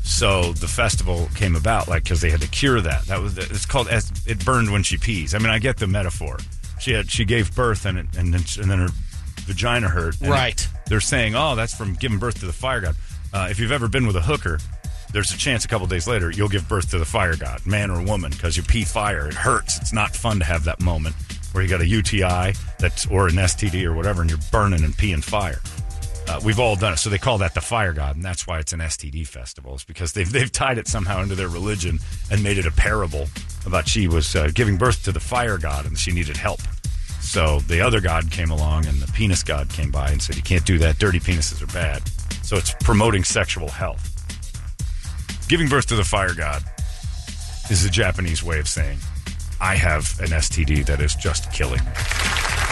[0.02, 3.04] So the festival came about like because they had to cure that.
[3.06, 5.34] That was it's called it burned when she pees.
[5.34, 6.38] I mean, I get the metaphor.
[6.80, 8.88] She had she gave birth and it, and then, and then her
[9.40, 10.18] vagina hurt.
[10.20, 10.66] And Right.
[10.86, 12.96] They're saying, oh, that's from giving birth to the fire god.
[13.32, 14.58] Uh, if you've ever been with a hooker,
[15.12, 17.90] there's a chance a couple days later you'll give birth to the fire god, man
[17.90, 19.26] or woman, because you pee fire.
[19.28, 19.78] It hurts.
[19.78, 21.14] It's not fun to have that moment
[21.52, 24.94] where you got a UTI that's or an STD or whatever, and you're burning and
[24.94, 25.60] peeing fire.
[26.28, 28.60] Uh, we've all done it, so they call that the fire god, and that's why
[28.60, 29.74] it's an STD festival.
[29.74, 31.98] Is because they've they've tied it somehow into their religion
[32.30, 33.26] and made it a parable
[33.66, 36.60] about she was uh, giving birth to the fire god and she needed help.
[37.20, 40.42] So the other god came along, and the penis god came by and said, "You
[40.42, 40.98] can't do that.
[40.98, 42.02] Dirty penises are bad."
[42.44, 44.09] So it's promoting sexual health.
[45.50, 46.62] Giving birth to the fire god
[47.70, 48.98] is a Japanese way of saying,
[49.60, 51.90] "I have an STD that is just killing me."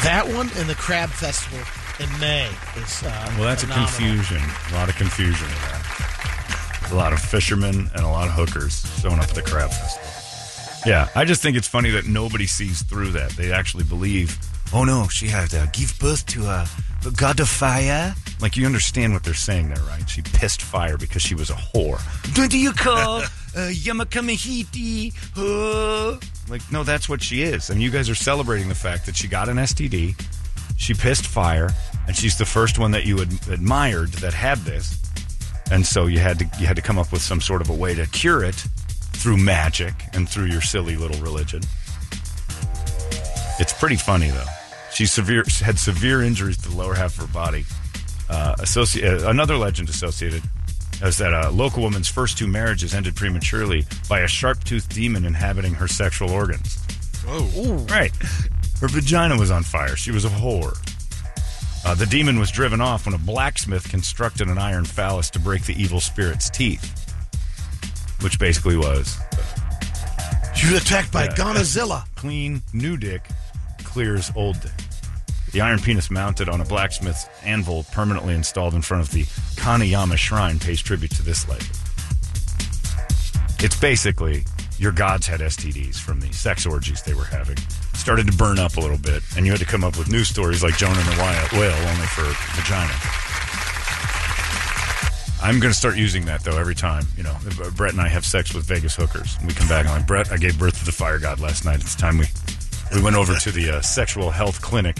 [0.05, 1.59] That one and the Crab Festival
[1.99, 3.89] in May is uh, Well, that's phenomenal.
[3.89, 4.43] a confusion.
[4.71, 6.93] A lot of confusion with that.
[6.93, 10.87] A lot of fishermen and a lot of hookers showing up at the crab festival.
[10.87, 13.31] Yeah, I just think it's funny that nobody sees through that.
[13.33, 14.39] They actually believe,
[14.73, 16.69] oh no, she had to give birth to a,
[17.05, 18.15] a god of fire.
[18.41, 20.09] Like you understand what they're saying there, right?
[20.09, 22.01] She pissed fire because she was a whore.
[22.39, 25.13] What do you call uh, Yamakamahiti?
[26.49, 27.71] Like, no, that's what she is.
[27.71, 30.21] And you guys are celebrating the fact that she got an STD.
[30.77, 31.71] She pissed fire,
[32.07, 34.97] and she's the first one that you ad- admired that had this.
[35.71, 37.75] And so you had to you had to come up with some sort of a
[37.75, 41.61] way to cure it through magic and through your silly little religion.
[43.61, 44.47] It's pretty funny though.
[44.95, 47.65] She severe she had severe injuries to the lower half of her body.
[48.29, 50.43] Uh, associ- uh, another legend associated
[51.03, 55.73] is that a local woman's first two marriages ended prematurely by a sharp-toothed demon inhabiting
[55.75, 56.79] her sexual organs.
[57.27, 58.13] Oh, Right.
[58.81, 59.97] Her vagina was on fire.
[59.97, 60.77] She was a whore.
[61.85, 65.65] Uh, the demon was driven off when a blacksmith constructed an iron phallus to break
[65.65, 66.85] the evil spirit's teeth,
[68.21, 69.17] which basically was
[70.55, 71.35] She was attacked by Yeah.
[71.35, 72.05] Gonazilla.
[72.17, 73.27] clean new dick
[73.85, 74.71] clears old dick.
[75.53, 79.25] The iron penis mounted on a blacksmith's anvil permanently installed in front of the
[79.61, 81.71] Kanayama shrine pays tribute to this legend.
[83.61, 84.45] It's basically
[84.79, 87.57] your gods had STDs from the sex orgies they were having.
[87.95, 90.23] Started to burn up a little bit, and you had to come up with new
[90.23, 92.25] stories like Jonah and the Whale, whale only for
[92.55, 92.93] vagina.
[95.41, 97.07] I'm going to start using that though every time.
[97.17, 97.37] You know,
[97.77, 100.07] Brett and I have sex with Vegas hookers, and we come back and I'm like,
[100.07, 101.81] Brett, I gave birth to the fire god last night.
[101.81, 102.27] It's time we
[102.95, 104.97] we went over to the uh, sexual health clinic.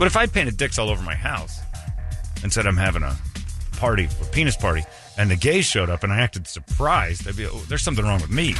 [0.00, 1.60] But if I painted dicks all over my house
[2.42, 3.18] and said I'm having a
[3.72, 4.82] party, a penis party,
[5.18, 8.22] and the gays showed up and I acted surprised, I'd be, oh, there's something wrong
[8.22, 8.54] with me.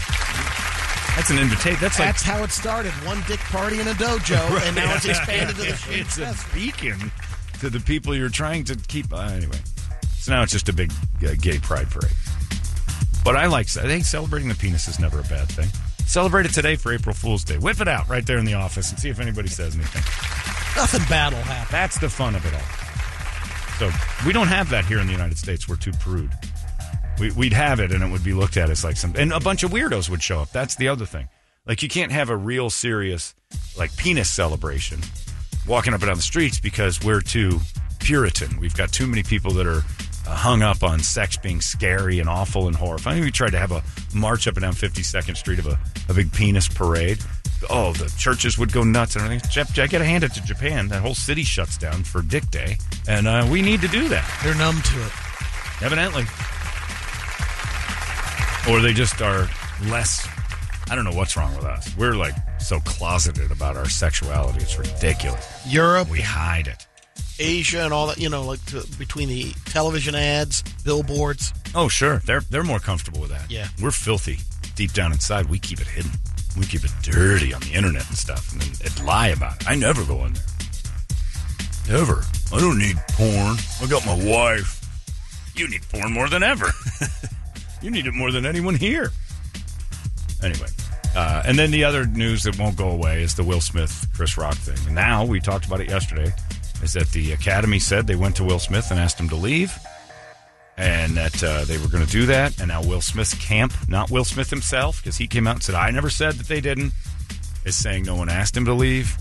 [1.16, 1.78] That's an invitation.
[1.80, 2.92] That's like That's how it started.
[3.06, 6.54] One dick party in a dojo, and now it's expanded to the Flame it's a
[6.54, 7.10] beacon
[7.60, 9.10] to the people you're trying to keep.
[9.10, 9.60] Uh, anyway,
[10.18, 10.92] so now it's just a big
[11.26, 12.12] uh, gay pride parade.
[13.24, 13.74] But I like.
[13.78, 15.70] I think celebrating the penis is never a bad thing.
[16.10, 17.56] Celebrate it today for April Fool's Day.
[17.56, 20.02] Whip it out right there in the office and see if anybody says anything.
[20.74, 21.68] Nothing bad will happen.
[21.70, 23.78] That's the fun of it all.
[23.78, 25.68] So we don't have that here in the United States.
[25.68, 26.32] We're too prude.
[27.20, 29.38] We, we'd have it, and it would be looked at as like some, and a
[29.38, 30.50] bunch of weirdos would show up.
[30.50, 31.28] That's the other thing.
[31.64, 33.36] Like you can't have a real serious
[33.78, 34.98] like penis celebration
[35.64, 37.60] walking up and down the streets because we're too
[38.00, 38.58] Puritan.
[38.58, 39.84] We've got too many people that are
[40.34, 43.22] hung up on sex being scary and awful and horrifying.
[43.22, 43.82] We tried to have a
[44.14, 45.78] march up and down 52nd Street of a,
[46.08, 47.18] a big penis parade.
[47.68, 49.50] Oh, the churches would go nuts and everything.
[49.50, 50.88] Jeff, I got to hand it to Japan.
[50.88, 54.40] That whole city shuts down for Dick Day, and uh, we need to do that.
[54.42, 55.12] They're numb to it.
[55.82, 56.24] Evidently.
[58.68, 59.48] Or they just are
[59.88, 60.28] less.
[60.90, 61.94] I don't know what's wrong with us.
[61.96, 64.60] We're like so closeted about our sexuality.
[64.60, 65.46] It's ridiculous.
[65.66, 66.86] Europe, We hide it.
[67.40, 68.18] Asia, and all that.
[68.18, 71.52] You know, like to, between the television ads, billboards.
[71.74, 72.18] Oh, sure.
[72.18, 73.50] They're they're more comfortable with that.
[73.50, 73.68] Yeah.
[73.82, 74.38] We're filthy.
[74.76, 76.10] Deep down inside, we keep it hidden.
[76.58, 79.68] We keep it dirty on the internet and stuff, and then lie about it.
[79.68, 82.00] I never go on there.
[82.00, 82.22] Ever.
[82.52, 83.56] I don't need porn.
[83.80, 84.80] I got my wife.
[85.56, 86.70] You need porn more than ever.
[87.82, 89.10] you need it more than anyone here.
[90.42, 90.68] Anyway.
[91.14, 94.38] Uh, and then the other news that won't go away is the Will Smith Chris
[94.38, 94.78] Rock thing.
[94.86, 96.32] And now we talked about it yesterday.
[96.82, 99.78] Is that the Academy said they went to Will Smith and asked him to leave,
[100.76, 102.58] and that uh, they were going to do that.
[102.58, 105.74] And now Will Smith's camp, not Will Smith himself, because he came out and said,
[105.74, 106.92] "I never said that they didn't,"
[107.64, 109.16] is saying no one asked him to leave.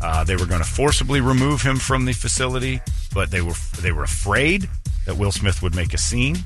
[0.00, 2.80] Uh, they were going to forcibly remove him from the facility,
[3.14, 4.68] but they were they were afraid
[5.06, 6.38] that Will Smith would make a scene.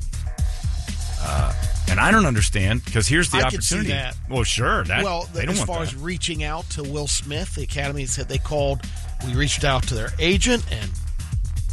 [1.21, 1.53] Uh,
[1.89, 3.95] and I don't understand because here's the I opportunity.
[4.29, 4.85] Well, sure.
[4.85, 5.95] That, well, as far that.
[5.95, 8.81] as reaching out to Will Smith, the Academy said they called.
[9.27, 10.91] We reached out to their agent and,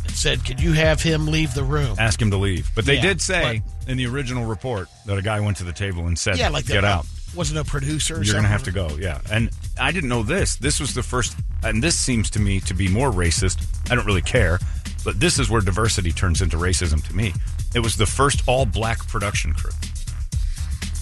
[0.05, 2.69] and said, "Could you have him leave the room?" ask him to leave.
[2.75, 5.73] But they Yeah, did say in the original report that a guy went to the
[5.73, 7.05] table and said, yeah, like get out.
[7.35, 8.15] Wasn't a producer.
[8.21, 8.89] You're going to have to go.
[8.99, 9.21] Yeah.
[9.31, 9.49] And
[9.79, 10.57] I didn't know this.
[10.57, 13.65] This was the first, and this seems to me to be more racist.
[13.89, 14.59] I don't really care,
[15.05, 17.33] but this is where diversity turns into racism to me.
[17.73, 19.71] It was the first all black production crew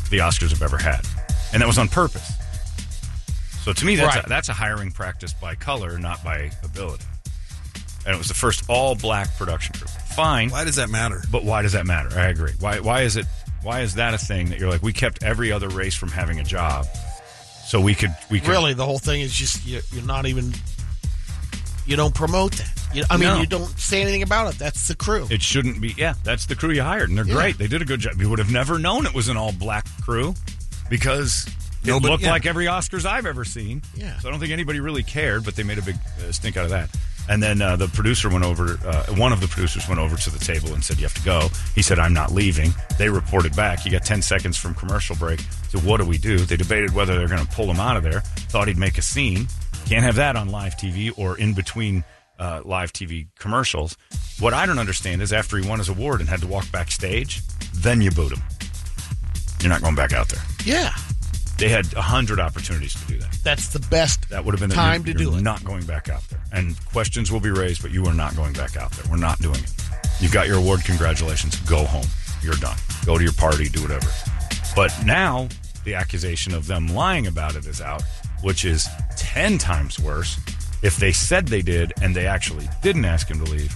[0.10, 1.02] the Oscars have ever had.
[1.54, 2.32] And that was on purpose.
[3.64, 4.26] So to me, that's, Right.
[4.26, 7.06] a, that's a hiring practice by color, not by ability.
[8.06, 9.88] And it was the first all black production crew.
[10.16, 10.50] Fine.
[10.50, 11.22] Why does that matter?
[11.32, 12.18] But why does that matter?
[12.18, 12.54] I agree.
[12.60, 13.26] Why why is it
[13.62, 16.40] why is that a thing that you're like we kept every other race from having
[16.40, 16.86] a job
[17.68, 20.54] so we could we could Really, the whole thing is just you, you're not even.
[21.86, 22.72] You don't promote that.
[22.94, 23.40] You, I mean, No.
[23.42, 24.60] you don't say anything about it.
[24.60, 25.28] That's the crew.
[25.30, 27.34] it shouldn't be yeah that's the crew you hired and they're Yeah.
[27.34, 29.52] great they did a good job you would have never known it was an all
[29.52, 30.34] black crew
[30.90, 31.48] because
[31.84, 32.32] it looked yeah.
[32.32, 34.18] like every Oscars I've ever seen Yeah.
[34.20, 36.66] so I don't think anybody really cared but they made a big uh, stink out
[36.66, 36.90] of that
[37.30, 40.30] and then uh, the producer went over uh, one of the producers went over to
[40.30, 43.56] the table and said you have to go he said I'm not leaving they reported
[43.56, 46.94] back He got 10 seconds from commercial break so what do we do they debated
[46.94, 49.48] whether they're going to pull him out of there thought he'd make a scene
[49.86, 52.04] can't have that on live TV or in between
[52.40, 53.98] uh, live TV commercials.
[54.40, 57.42] What I don't understand is after he won his award and had to walk backstage,
[57.74, 58.42] then you boot him.
[59.62, 60.42] You're not going back out there.
[60.64, 60.92] yeah,
[61.60, 63.38] They had a hundred opportunities to do that.
[63.44, 65.42] that's the best That would have been time you're, to you're do it.
[65.42, 68.54] Not going back out there, and questions will be raised, but you are not going
[68.54, 69.06] back out there.
[69.12, 69.74] We're not doing it.
[70.22, 70.86] You got your award.
[70.86, 71.58] Congratulations.
[71.62, 72.06] Go home.
[72.42, 72.78] You're done.
[73.06, 73.68] Go to your party.
[73.68, 74.08] Do whatever.
[74.74, 75.50] But now
[75.84, 78.04] the accusation of them lying about it is out,
[78.42, 78.88] which is
[79.18, 80.40] ten times worse.
[80.82, 83.76] If they said they did and they actually didn't ask him to leave,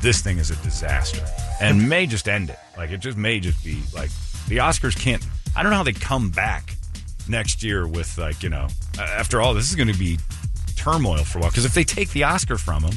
[0.00, 1.22] this thing is a disaster
[1.60, 2.58] and may just end it.
[2.76, 4.10] Like it just may just be like
[4.48, 5.22] the Oscars can't.
[5.54, 6.77] I don't know how they come back
[7.28, 8.68] next year with like you know
[8.98, 10.18] after all this is going to be
[10.76, 12.94] turmoil for a while because if they take the Oscar from him,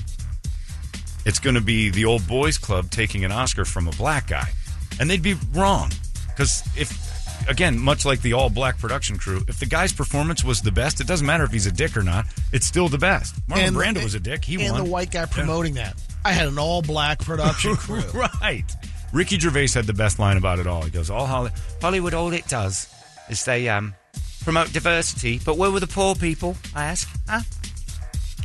[1.26, 4.48] it's going to be the old boys club taking an Oscar from a black guy,
[5.00, 5.92] and they'd be wrong
[6.28, 7.10] because if
[7.48, 11.00] again much like the all black production crew, if the guy's performance was the best,
[11.02, 13.36] it doesn't matter if he's a dick or not, it's still the best.
[13.48, 14.44] Marlon And- Brando was a dick.
[14.46, 14.84] He and won.
[14.84, 15.96] the white guy promoting that.
[16.24, 18.02] I had an all black production crew.
[18.42, 18.64] right.
[19.12, 20.84] Ricky Gervais had the best line about it all.
[20.84, 21.26] He goes, "All
[21.82, 22.88] Hollywood, all it does
[23.30, 23.94] is they um,
[24.44, 27.10] promote diversity, but where were the poor people?" I ask.
[27.28, 27.42] Huh?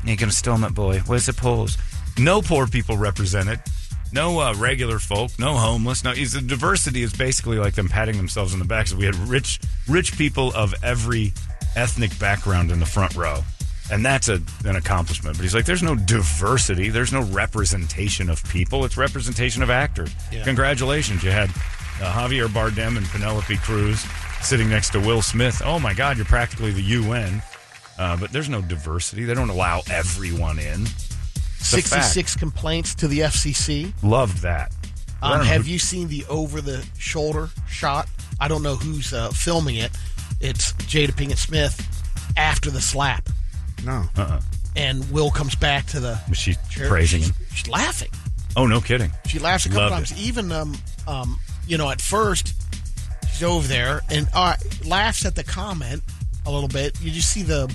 [0.04, 1.00] You're gonna storm it, boy.
[1.00, 1.76] Where's the poors?
[2.18, 3.60] No poor people represented.
[4.12, 5.32] No uh, regular folk.
[5.38, 6.04] No homeless.
[6.04, 6.12] No.
[6.12, 8.86] Is the diversity is basically like them patting themselves on the back.
[8.86, 11.32] So we had rich, rich people of every
[11.74, 13.42] ethnic background in the front row.
[13.90, 15.36] And that's a, an accomplishment.
[15.36, 16.88] But he's like, there's no diversity.
[16.88, 18.84] There's no representation of people.
[18.84, 20.10] It's representation of actors.
[20.32, 20.44] Yeah.
[20.44, 21.22] Congratulations.
[21.22, 21.50] You had
[22.00, 24.04] uh, Javier Bardem and Penelope Cruz
[24.42, 25.62] sitting next to Will Smith.
[25.64, 27.42] Oh, my God, you're practically the UN.
[27.98, 29.24] Uh, but there's no diversity.
[29.24, 30.82] They don't allow everyone in.
[30.82, 33.92] It's 66 complaints to the FCC.
[34.02, 34.72] Loved that.
[35.22, 38.08] Um, have who- you seen the over the shoulder shot?
[38.38, 39.90] I don't know who's uh, filming it.
[40.40, 42.04] It's Jada Pinkett Smith
[42.36, 43.28] after the slap.
[43.84, 44.04] No.
[44.16, 44.40] Uh-uh.
[44.76, 46.88] And Will comes back to the Was she chair.
[46.88, 47.36] praising she's, him?
[47.54, 48.10] she's laughing.
[48.56, 49.10] Oh, no kidding.
[49.26, 50.22] She laughs a couple Loved times.
[50.26, 50.76] Even um
[51.08, 52.54] um you know at first
[53.36, 56.02] she's over there and uh, laughs at the comment
[56.46, 57.00] a little bit.
[57.00, 57.72] You just see the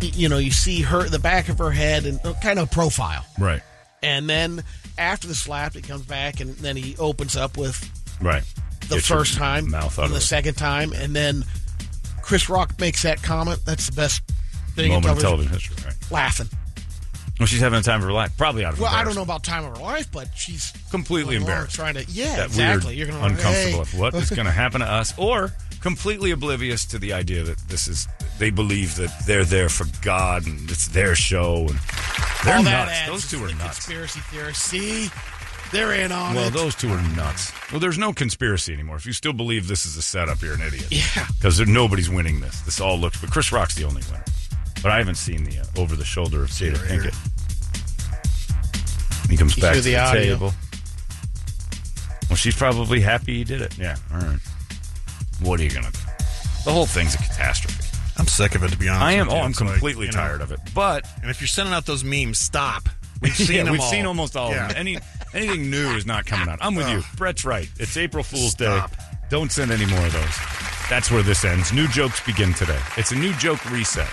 [0.00, 3.24] you know you see her the back of her head and uh, kind of profile.
[3.38, 3.62] Right.
[4.02, 4.62] And then
[4.96, 7.78] after the slap, he comes back and then he opens up with
[8.20, 8.42] Right.
[8.88, 10.22] the Get first time mouth out and the it.
[10.22, 11.44] second time, and then
[12.22, 13.60] Chris Rock makes that comment.
[13.64, 14.22] That's the best
[14.76, 15.50] thing moment in of television.
[15.52, 15.84] television history.
[15.86, 16.10] Right.
[16.12, 16.48] Laughing.
[17.38, 18.36] Well, she's having a time of her life.
[18.36, 21.36] Probably out of Well, I don't know about time of her life, but she's completely
[21.36, 21.74] embarrassed.
[21.74, 22.96] Trying to, yeah, that exactly.
[22.96, 23.84] You're going to uncomfortable.
[23.84, 23.98] Hey.
[23.98, 25.16] What is going to happen to us?
[25.16, 28.08] Or completely oblivious to the idea that this is.
[28.38, 31.78] They believe that they're there for God and it's their show and
[32.44, 33.06] they're All nuts.
[33.06, 33.84] Those two are nuts.
[33.86, 34.62] Conspiracy theorists.
[34.64, 35.08] See,
[35.72, 36.54] they're in on Well, it.
[36.54, 37.52] Well, those two are nuts.
[37.70, 38.96] Well, there's no conspiracy anymore.
[38.96, 40.86] If you still believe this is a setup, you're an idiot.
[40.90, 41.26] Yeah.
[41.38, 42.60] Because nobody's winning this.
[42.62, 43.20] This all looks.
[43.20, 44.24] But Chris Rock's the only winner.
[44.82, 46.76] But I haven't seen the uh, over the shoulder of Jada.
[46.76, 47.14] Pinkett.
[49.30, 50.52] He comes You back to the the, table.
[52.30, 53.76] Well, she's probably happy he did it.
[53.78, 53.96] Yeah.
[54.12, 54.38] All right.
[55.40, 55.98] What are you gonna do?
[56.64, 57.84] The whole thing's a catastrophe.
[58.18, 59.02] I'm sick of it, to be honest.
[59.04, 59.28] I am.
[59.30, 59.36] Oh.
[59.38, 60.58] I'm It's like, completely know, tired of it.
[60.74, 62.88] But And if you're sending out those memes, stop.
[63.22, 63.90] We've seen yeah, them we've all.
[63.90, 64.62] seen almost all Yeah.
[64.66, 64.76] of them.
[64.78, 64.98] Any
[65.34, 66.58] anything new is not coming out.
[66.60, 67.02] I'm with you.
[67.16, 67.68] Brett's right.
[67.78, 68.90] It's April Fool's Stop.
[68.90, 68.96] Day.
[69.28, 70.36] Don't send any more of those.
[70.88, 71.72] That's where this ends.
[71.72, 72.78] New jokes begin today.
[72.96, 74.08] It's a new joke reset.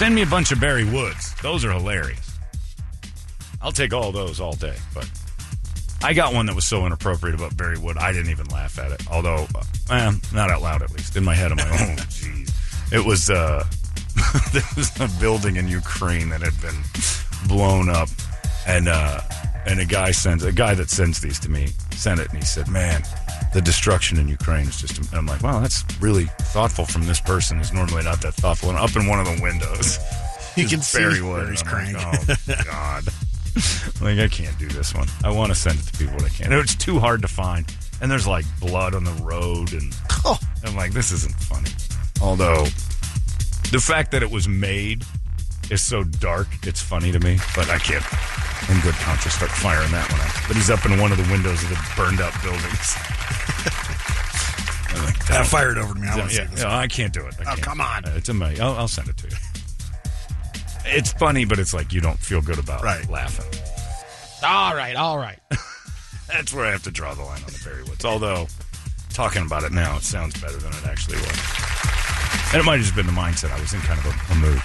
[0.00, 1.34] Send me a bunch of Barry Woods.
[1.42, 2.38] Those are hilarious.
[3.60, 4.76] I'll take all those all day.
[4.94, 5.06] But
[6.02, 8.92] I got one that was so inappropriate about Barry Wood, I didn't even laugh at
[8.92, 9.02] it.
[9.10, 11.16] Although, uh, eh, not out loud at least.
[11.16, 11.74] In my head, I'm like, oh,
[12.08, 12.50] jeez.
[12.90, 13.62] It was, uh,
[14.54, 16.82] there was a building in Ukraine that had been
[17.46, 18.08] blown up,
[18.66, 19.20] and uh,
[19.66, 22.44] and a guy sends a guy that sends these to me sent it, and he
[22.46, 23.02] said, "Man,
[23.52, 27.58] the destruction in Ukraine is just." I'm like, "Wow, that's really thoughtful from this person
[27.58, 29.98] who's normally not that thoughtful." And up in one of the windows,
[30.56, 31.44] You can see Wood.
[31.44, 33.04] Barry's I'm like, oh God,
[34.00, 35.06] like I can't do this one.
[35.24, 36.52] I want to send it to people, but I can't.
[36.52, 37.66] It's too hard to find,
[38.00, 39.94] and there's like blood on the road, and
[40.24, 41.70] Oh, I'm like, this isn't funny.
[42.20, 42.64] Although
[43.72, 45.04] the fact that it was made
[45.70, 47.38] is so dark, it's funny to me.
[47.54, 48.04] But I can't,
[48.70, 50.32] in good conscience, start firing that one out.
[50.48, 52.94] But he's up in one of the windows of the burned out buildings.
[54.92, 56.08] I'm like, Yeah, "Don't." fire it over to me.
[56.08, 56.62] I want to yeah, this.
[56.62, 57.34] no, I can't do it.
[57.38, 57.62] I Oh, can't.
[57.62, 58.04] come on.
[58.04, 58.54] Uh, It's a my.
[58.60, 59.36] I'll, I'll send it to you.
[60.86, 63.08] It's funny, but it's like you don't feel good about Right.
[63.08, 63.46] laughing.
[64.42, 65.38] all right, all right.
[66.28, 68.04] That's where I have to draw the line on the Barry Woods.
[68.04, 68.46] Although,
[69.12, 71.38] talking about it now, it sounds better than it actually was.
[72.52, 73.50] And it might have just been the mindset.
[73.52, 74.62] I was in kind of a, a mood.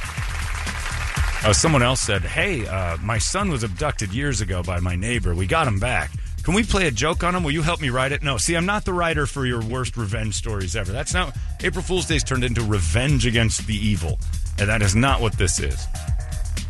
[1.45, 5.35] Uh, someone else said, Hey, uh, my son was abducted years ago by my neighbor.
[5.35, 6.09] We got him back.
[6.43, 7.43] Can we play a joke on him?
[7.43, 8.23] Will you help me write it?
[8.23, 8.37] No.
[8.37, 10.91] See, I'm not the writer for your worst revenge stories ever.
[10.91, 11.35] That's not.
[11.63, 14.19] April Fool's Day's turned into revenge against the evil.
[14.59, 15.85] And that is not what this is.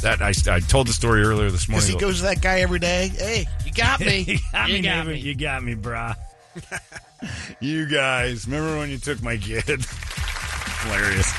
[0.01, 1.99] That I, I told the story earlier this Because morning.
[1.99, 3.09] he goes to that guy every day.
[3.17, 4.19] Hey, you got me.
[4.27, 5.09] you got me, You got neighbor.
[5.11, 5.19] me.
[5.19, 6.15] You got me, brah.
[7.61, 9.63] you guys, remember when you took my kid?
[10.83, 11.33] Hilarious.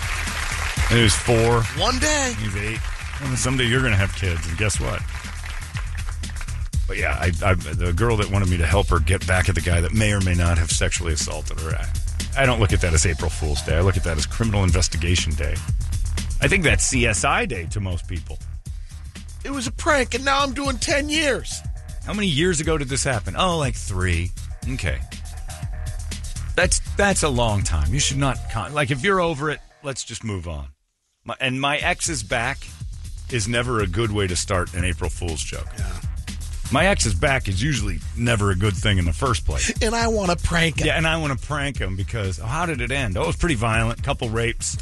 [0.91, 1.63] And he was four.
[1.83, 2.35] One day.
[2.41, 2.81] He's eight.
[3.21, 5.03] Well, someday you're going to have kids, and guess what?
[6.87, 9.55] But yeah, I, I, the girl that wanted me to help her get back at
[9.55, 11.71] the guy that may or may not have sexually assaulted her.
[11.77, 13.77] I, I don't look at that as April Fool's Day.
[13.77, 15.55] I look at that as Criminal Investigation Day.
[16.41, 18.39] I think that's CSI Day to most people.
[19.45, 21.61] It was a prank, and now I'm doing 10 years.
[22.05, 23.35] How many years ago did this happen?
[23.37, 24.31] Oh, like three.
[24.75, 25.01] Okay.
[26.55, 27.93] That's that's a long time.
[27.93, 29.61] You should not con- like if you're over it.
[29.83, 30.69] Let's just move on.
[31.25, 32.59] My, and my ex is back
[33.31, 35.67] is never a good way to start an April Fool's joke.
[35.79, 35.93] Yeah.
[36.73, 39.73] My ex is back is usually never a good thing in the first place.
[39.83, 40.87] And I want to prank him.
[40.89, 43.17] Yeah, and I want to prank him because oh, how did it end?
[43.17, 44.03] Oh, it was pretty violent.
[44.03, 44.77] Couple rapes.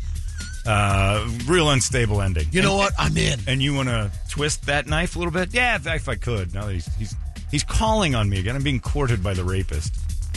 [0.67, 2.47] Uh, real unstable ending.
[2.51, 2.93] You know And- what?
[2.99, 3.39] I'm in.
[3.47, 5.53] and you want to twist that knife a little bit?
[5.53, 6.55] Yeah, if, if I could.
[6.55, 7.15] Now that he's, he's
[7.51, 8.57] he's calling on me again.
[8.57, 9.95] I'm being courted by the rapist.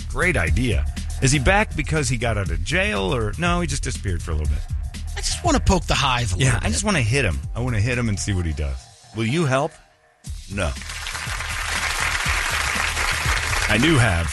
[0.10, 0.86] Great idea.
[1.22, 3.62] Is he back because he got out of jail, or no?
[3.62, 4.62] He just disappeared for a little bit.
[5.18, 7.26] I just want to poke the hive a Yeah, little I just want to hit
[7.26, 7.40] him.
[7.56, 8.78] I want to hit him and see what he does.
[9.16, 9.72] Will you help?
[10.54, 10.72] No.
[13.70, 14.28] I do have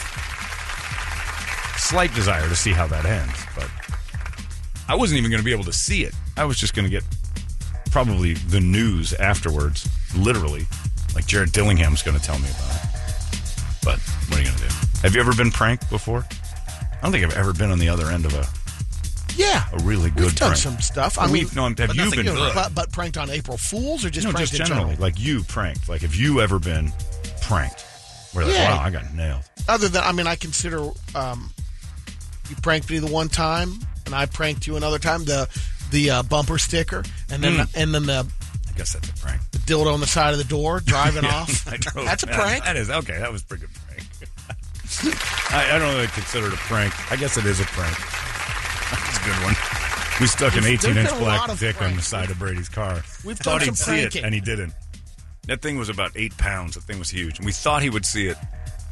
[1.79, 3.69] slight desire to see how that ends, but
[4.87, 6.15] I wasn't even going to be able to see it.
[6.37, 7.03] I was just going to get
[7.91, 10.67] probably the news afterwards, literally,
[11.15, 12.91] like Jared Dillingham's going to tell me about it.
[13.83, 14.75] But what are you going to do?
[15.03, 16.25] Have you ever been pranked before?
[16.93, 18.47] I don't think I've ever been on the other end of a,
[19.37, 19.65] yeah.
[19.73, 20.63] a really good We've done prank.
[20.63, 21.19] some stuff.
[21.19, 24.11] I mean, no, have you nothing, been- know, but, but pranked on April Fools or
[24.11, 25.03] just no, pranked just in generally, general?
[25.03, 25.89] like you pranked.
[25.89, 26.93] Like, have you ever been
[27.43, 27.83] pranked?
[28.33, 28.77] Where like, Yeah.
[28.77, 29.43] wow, I got nailed.
[29.69, 31.51] Other than, I mean, I consider um,
[32.51, 33.73] you pranked me the one time,
[34.07, 35.25] and I pranked you another time.
[35.25, 35.49] The
[35.91, 37.71] the uh, bumper sticker, and then Mm.
[37.77, 38.27] and then the,
[38.69, 39.41] I guess that's a prank.
[39.53, 41.67] the dildo on the side of the door driving off.
[41.73, 42.65] I drove- That's a yeah, prank.
[42.65, 43.19] That is okay.
[43.19, 44.03] That was a pretty good prank.
[45.53, 46.93] I, I don't really consider it a prank.
[47.13, 47.97] I guess it is a prank.
[49.25, 49.55] That's a good one.
[50.21, 53.03] We stuck an 18 inch black lot of dick on the side of Brady's car.
[53.25, 54.73] We've Thought he'd see it, and he didn't.
[55.47, 56.75] That thing was about eight pounds.
[56.75, 58.37] That thing was huge, and we thought he would see it.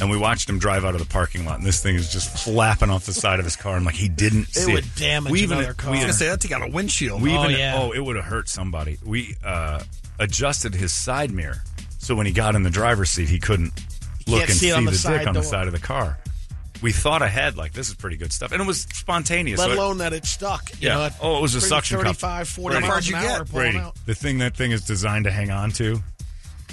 [0.00, 2.44] And we watched him drive out of the parking lot, and this thing is just
[2.44, 3.76] flapping off the side of his car.
[3.76, 4.94] And like he didn't It see would it.
[4.96, 5.92] damage we even, another car.
[5.92, 7.22] We I was gonna say, that'd take out a windshield.
[7.22, 7.78] We Oh, even, yeah.
[7.80, 8.98] oh, it would have hurt somebody.
[9.04, 9.82] We uh,
[10.18, 11.62] adjusted his side mirror,
[11.98, 13.72] so when he got in the driver's seat, he couldn't
[14.26, 16.18] look and see see the, the dick side on the side of the car.
[16.82, 19.58] We thought ahead, like this is pretty good stuff, and it was spontaneous.
[19.60, 20.70] Let so it- alone that it stuck.
[20.80, 20.94] You yeah.
[20.94, 22.16] know, oh, it was a pretty suction cup.
[22.16, 22.88] 35, 40 Brady.
[22.88, 23.96] miles an hour Brady, out.
[24.06, 26.00] the thing that thing is designed to hang on to,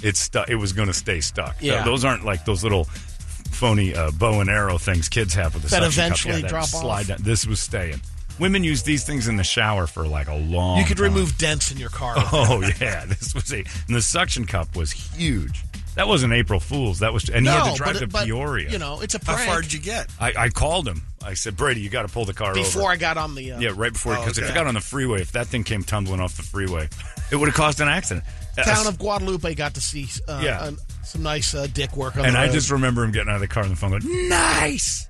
[0.02, 0.48] it's stuck.
[0.50, 1.56] It was going to stay stuck.
[1.60, 1.74] Yeah.
[1.74, 5.62] Th- those aren't like those little phony uh, bow and arrow things kids have with
[5.64, 6.06] the That suction cup.
[6.06, 7.06] eventually Yeah, that drop slide off.
[7.08, 7.18] Down.
[7.22, 8.00] This was staying.
[8.38, 10.78] Women use these things in the shower for like a long.
[10.78, 11.04] You could time.
[11.12, 12.14] remove dents in your car.
[12.32, 15.62] Oh yeah, this was a and the suction cup was huge.
[15.96, 17.00] That wasn't April Fool's.
[17.00, 18.70] That was and he had No, to drive but to but, Peoria.
[18.70, 19.50] you know, it's a How prank.
[19.50, 20.08] far did you get?
[20.20, 21.02] I, I called him.
[21.22, 22.92] I said, Brady, you got to pull the car Before over.
[22.92, 23.52] I got on the.
[23.52, 24.52] Uh, yeah, right before Oh, because if okay.
[24.52, 26.88] it got on the freeway, if that thing came tumbling off the freeway,
[27.30, 28.24] it would have caused an accident.
[28.56, 30.70] Uh, town of Guadalupe got to see uh, Yeah.
[31.04, 32.52] some nice uh, dick work on and the I road.
[32.52, 35.06] just remember him getting out of the car on the phone going, nice,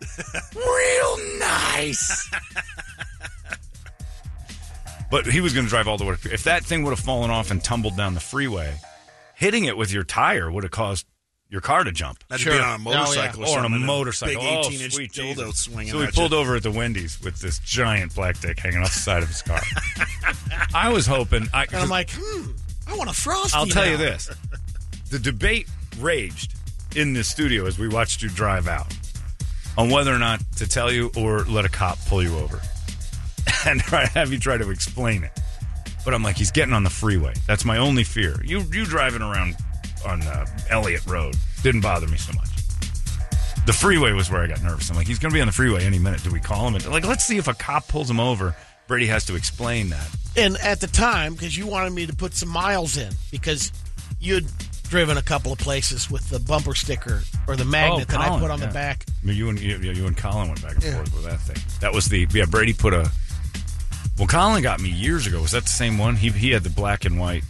[0.57, 2.31] real nice.
[5.11, 6.17] but he was going to drive all the way.
[6.25, 8.75] If that thing would have fallen off and tumbled down the freeway,
[9.41, 11.07] hitting it with your tire would have caused
[11.49, 12.23] your car to jump.
[12.29, 14.41] That'd be on a motorcycle or, or on a something, motorcycle.
[14.41, 15.61] Big oh, 18 inch sweet dildo Jesus.
[15.63, 15.93] swinging.
[15.93, 16.39] So we pulled you.
[16.39, 19.43] over at the Wendy's with this giant black dick hanging off the side of his
[19.43, 19.61] car.
[20.75, 21.49] I was hoping.
[21.53, 22.53] I, and I'm like, hmm,
[22.87, 23.57] I want a frosty.
[23.57, 23.93] I'll tell now.
[23.93, 24.31] you this:
[25.11, 25.69] the debate
[25.99, 26.55] raged
[26.95, 28.93] in the studio as we watched you drive out
[29.79, 32.61] on whether or not to tell you or let a cop pull you over
[33.67, 35.33] and try, have you try to explain it.
[36.05, 37.35] But I'm like, he's getting on the freeway.
[37.47, 38.41] That's my only fear.
[38.45, 39.57] You you driving around
[40.07, 42.49] on uh, Elliot Road didn't bother me so much.
[43.67, 44.89] The freeway was where I got nervous.
[44.91, 46.23] I'm like, he's going to be on the freeway any minute.
[46.25, 46.75] Do we call him?
[46.75, 48.57] And, like, let's see if a cop pulls him over.
[48.89, 50.09] Brady has to explain that.
[50.37, 53.71] And at the time, because you wanted me to put some miles in, because
[54.19, 54.47] you'd
[54.89, 58.39] driven a couple of places with the bumper sticker or the magnet that I Oh,
[58.41, 58.67] put on yeah.
[58.67, 59.05] the back.
[59.23, 60.95] You and you, you and Colin went back and Yeah.
[60.95, 61.63] forth with that thing.
[61.81, 62.47] That was the yeah.
[62.47, 63.13] Brady put a.
[64.21, 65.41] Well, Colin got me years ago.
[65.43, 66.15] Was that the same one?
[66.15, 67.43] He he had the black and white.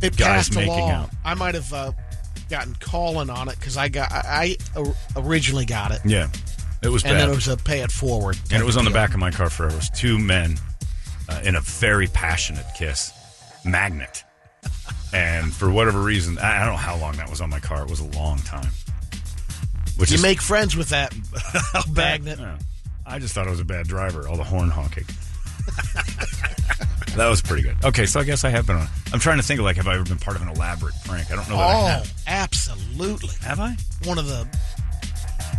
[0.00, 0.90] It Guys passed making along.
[0.92, 1.10] out.
[1.24, 1.92] I might have uh,
[2.48, 6.28] gotten Colin on it because I got I, I originally got it, Yeah,
[6.82, 7.22] it was and bad.
[7.22, 9.30] then it was a pay it forward, and it was on the back of my
[9.32, 9.74] car forever.
[9.74, 10.56] It was two men
[11.28, 13.12] uh, in a very passionate kiss,
[13.64, 14.22] magnet.
[15.12, 17.82] and for whatever reason, I I don't know how long that was on my car.
[17.82, 18.70] It was a long time.
[19.96, 21.12] Which You is make friends with that
[21.92, 22.38] magnet.
[22.38, 22.58] Yeah.
[23.04, 24.28] I just thought I was a bad driver.
[24.28, 25.04] All the horn honking.
[27.16, 27.76] that was pretty good.
[27.84, 28.88] Okay, so I guess I have been on.
[29.12, 31.30] I'm trying to think of like, have I ever been part of an elaborate prank?
[31.30, 32.12] I don't know that I Oh, have.
[32.26, 33.30] absolutely.
[33.42, 33.76] Have I?
[34.04, 34.46] One of the.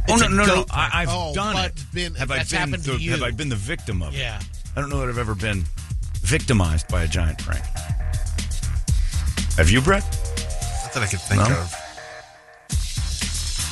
[0.09, 0.55] Oh It's no, a no, no!
[0.55, 1.85] goat I, I've Oh, done but it.
[1.93, 2.59] been- have I that's been?
[2.59, 3.11] happened to the, you.
[3.11, 4.19] Have I been the victim of it?
[4.19, 4.39] Yeah.
[4.75, 5.65] I don't know that I've ever been
[6.21, 7.63] victimized by a giant prank.
[9.57, 10.03] Have you, Brett?
[10.03, 11.59] Not that I could think No?
[11.59, 11.73] of.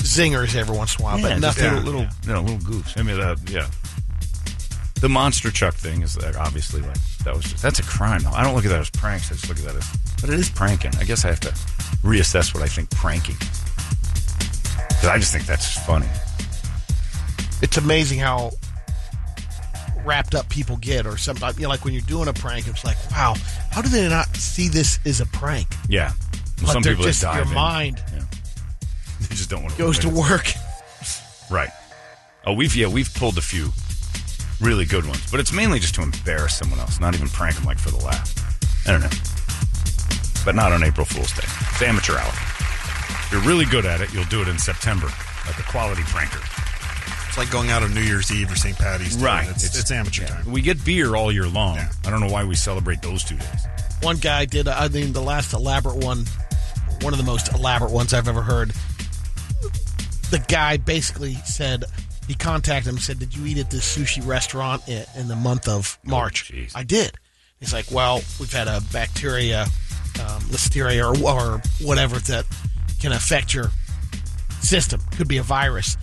[0.06, 1.64] Zingers every once in a while, but just nothing.
[1.84, 2.98] little, little, you know, little goofs.
[2.98, 3.68] I mean, uh, yeah.
[5.06, 8.22] The monster chuck thing is like, obviously like that was just that's a crime.
[8.24, 8.32] Though.
[8.32, 9.32] I don't look at that as pranks.
[9.32, 9.88] I just look at that as,
[10.20, 10.96] but it is pranking.
[11.00, 11.50] I guess I have to
[12.02, 13.36] reassess what I think pranking.
[13.36, 16.08] Because I just think that's funny.
[17.62, 18.54] It's amazing how
[20.04, 22.84] wrapped up people get, or sometimes, you know, like when you're doing a prank, it's
[22.84, 23.36] like, wow,
[23.70, 25.68] how do they not see this as a prank?
[25.88, 26.14] Yeah.
[26.62, 27.54] But Some people just dive your in.
[27.54, 28.24] mind Yeah.
[29.22, 30.52] They just don't want to goes to work.
[31.52, 31.70] Right.
[32.44, 33.72] Oh, we've yeah we've pulled a few
[34.62, 37.66] really good ones, but it's mainly just to embarrass someone else, not even prank them
[37.66, 38.34] like for the laugh.
[38.88, 39.10] I don't know,
[40.46, 41.48] but not on April Fool's Day.
[41.72, 42.34] It's amateur hour.
[43.26, 45.08] If you're really good at it, you'll do it in September,
[45.48, 46.44] like a quality pranker.
[47.28, 48.78] It's like going out on New Year's Eve or St.
[48.78, 49.26] Patty's Day.
[49.26, 49.50] Right.
[49.50, 50.50] It's, it's, amateur time.
[50.50, 51.76] We get beer all year long.
[51.76, 51.92] Yeah.
[52.06, 53.68] I don't know why we celebrate those two days.
[54.02, 56.24] One guy did, I mean, the last elaborate one,
[57.02, 58.72] one of the most elaborate ones I've ever heard.
[60.32, 61.84] The guy basically said,
[62.28, 65.36] he contacted him and said, Did you eat at this sushi restaurant i- in the
[65.36, 66.52] month of March?
[66.52, 66.72] jeez.
[66.76, 67.12] I did.
[67.60, 72.46] He's like, Well, we've had a bacteria, um, listeria, or, or whatever that
[73.00, 73.72] can affect your
[74.62, 75.02] system.
[75.18, 75.98] Could be a virus.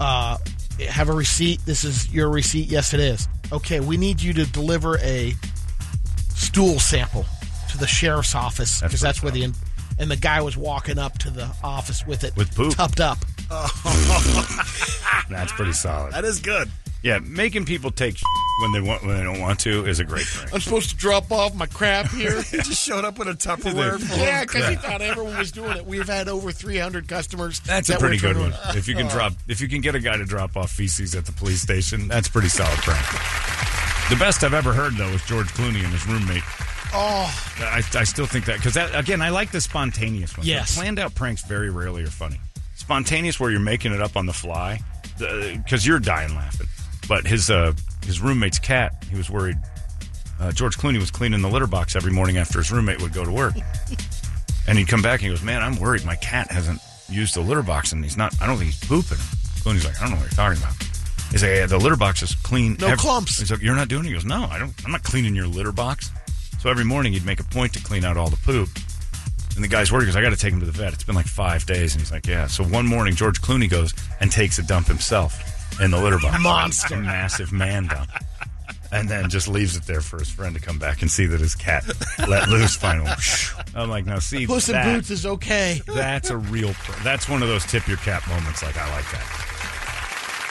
[0.00, 0.38] Uh,
[0.88, 1.60] have a receipt.
[1.66, 2.68] This is your receipt.
[2.68, 3.28] Yes, it is.
[3.52, 5.34] Okay, we need you to deliver a
[6.34, 7.26] stool sample
[7.70, 9.52] to the sheriff's office because That's that's, where the
[9.98, 12.74] and the guy was walking up to the office with it With poop.
[12.74, 13.18] tucked up.
[15.30, 16.12] That's pretty solid.
[16.12, 16.70] That is good.
[17.02, 18.16] Yeah, making people take
[18.60, 20.54] when they want when they don't want to is a great prank.
[20.54, 22.42] I'm supposed to drop off my crap here.
[22.50, 25.76] He just showed up with a Tupperware full yeah, because he thought everyone was doing
[25.76, 25.86] it.
[25.86, 27.60] We've had over 300 customers.
[27.60, 28.52] That's a pretty good one.
[28.76, 29.10] If you can uh.
[29.10, 32.06] drop, if you can get a guy to drop off feces at the police station,
[32.06, 33.04] that's pretty solid prank.
[34.10, 36.42] The best I've ever heard though was George Clooney and his roommate
[36.92, 40.48] Oh, I, I still think that because that again, I like the spontaneous ones.
[40.48, 40.74] Yes.
[40.74, 42.40] The planned out pranks very rarely are funny.
[42.80, 44.80] Spontaneous where you're making it up on the fly
[45.18, 46.66] because you're dying laughing.
[47.06, 47.74] But his uh,
[48.06, 49.58] his roommate's cat, he was worried.
[50.40, 53.22] Uh, George Clooney was cleaning the litter box every morning after his roommate would go
[53.22, 53.52] to work,
[54.66, 56.06] and he'd come back and he goes, "Man, I'm worried.
[56.06, 58.34] My cat hasn't used the litter box, and he's not.
[58.40, 59.18] I don't think he's pooping."
[59.62, 60.74] Clooney's like, "I don't know what you're talking about."
[61.30, 62.78] He's like, yeah, "The litter box is clean.
[62.80, 63.38] No clumps.
[63.38, 64.72] He's like, "You're not doing it." He goes, "No, I don't.
[64.86, 66.10] I'm not cleaning your litter box."
[66.60, 68.70] So every morning he'd make a point to clean out all the poop.
[69.56, 70.92] And the guy's worried because I got to take him to the vet.
[70.92, 73.92] It's been like five days, and he's like, "Yeah." So one morning, George Clooney goes
[74.20, 76.94] and takes a dump himself in the litter box, Monster.
[76.94, 78.10] a massive man dump,
[78.92, 81.40] and then just leaves it there for his friend to come back and see that
[81.40, 81.84] his cat
[82.28, 82.76] let loose.
[82.76, 83.10] Finally,
[83.74, 85.80] I'm like, now see, Puss in that- Boots is okay.
[85.86, 86.72] that's a real.
[86.74, 88.62] Pr- that's one of those tip your cap moments.
[88.62, 89.46] Like I like that.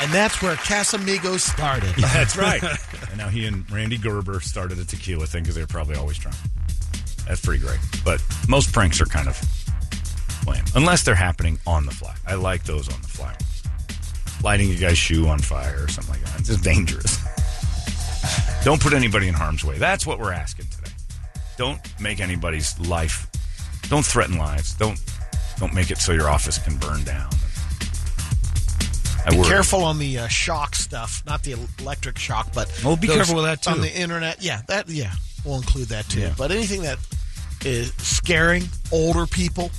[0.02, 1.94] And that's where Casamigos started.
[1.98, 2.64] That's right.
[3.10, 6.18] and now he and Randy Gerber started a tequila thing because they were probably always
[6.18, 6.38] drunk.
[7.30, 7.80] That's pretty great.
[8.04, 9.40] But most pranks are kind of
[10.48, 12.16] lame, unless they're happening on the fly.
[12.28, 13.36] I like those on the fly.
[14.44, 16.40] Lighting a guy's shoe on fire or something like that.
[16.40, 17.20] It's just dangerous.
[18.66, 19.78] Don't put anybody in harm's way.
[19.78, 20.92] That's what we're asking today.
[21.58, 23.28] Don't make anybody's life.
[23.90, 24.74] Don't threaten lives.
[24.76, 25.00] Don't
[25.60, 27.30] don't make it so your office can burn down.
[29.26, 29.48] I Be worry.
[29.50, 33.44] careful on the uh, shock stuff, not the electric shock, but Oh, be careful with
[33.46, 33.72] that, too.
[33.72, 35.12] On the internet, yeah, that yeah,
[35.44, 36.22] we'll include that too.
[36.22, 36.34] Yeah.
[36.38, 36.98] But anything that
[37.66, 39.72] is scaring older people,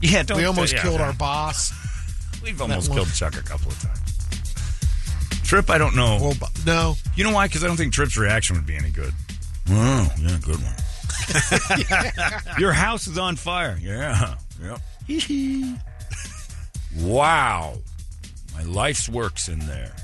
[0.00, 0.38] Yeah, don't.
[0.38, 1.06] we almost yeah, killed yeah.
[1.06, 1.72] our boss.
[2.42, 2.98] We've almost one.
[2.98, 4.00] killed Chuck a couple of times.
[5.42, 6.18] Trip, I don't know.
[6.20, 6.34] Well,
[6.66, 7.46] no, you know why?
[7.46, 9.12] Because I don't think Trip's reaction would be any good.
[9.70, 10.74] Oh, yeah, good one.
[12.58, 13.78] Your house is on fire.
[13.80, 14.36] Yeah.
[14.62, 14.80] Yep.
[16.98, 17.74] wow.
[18.54, 19.94] My life's work's in there.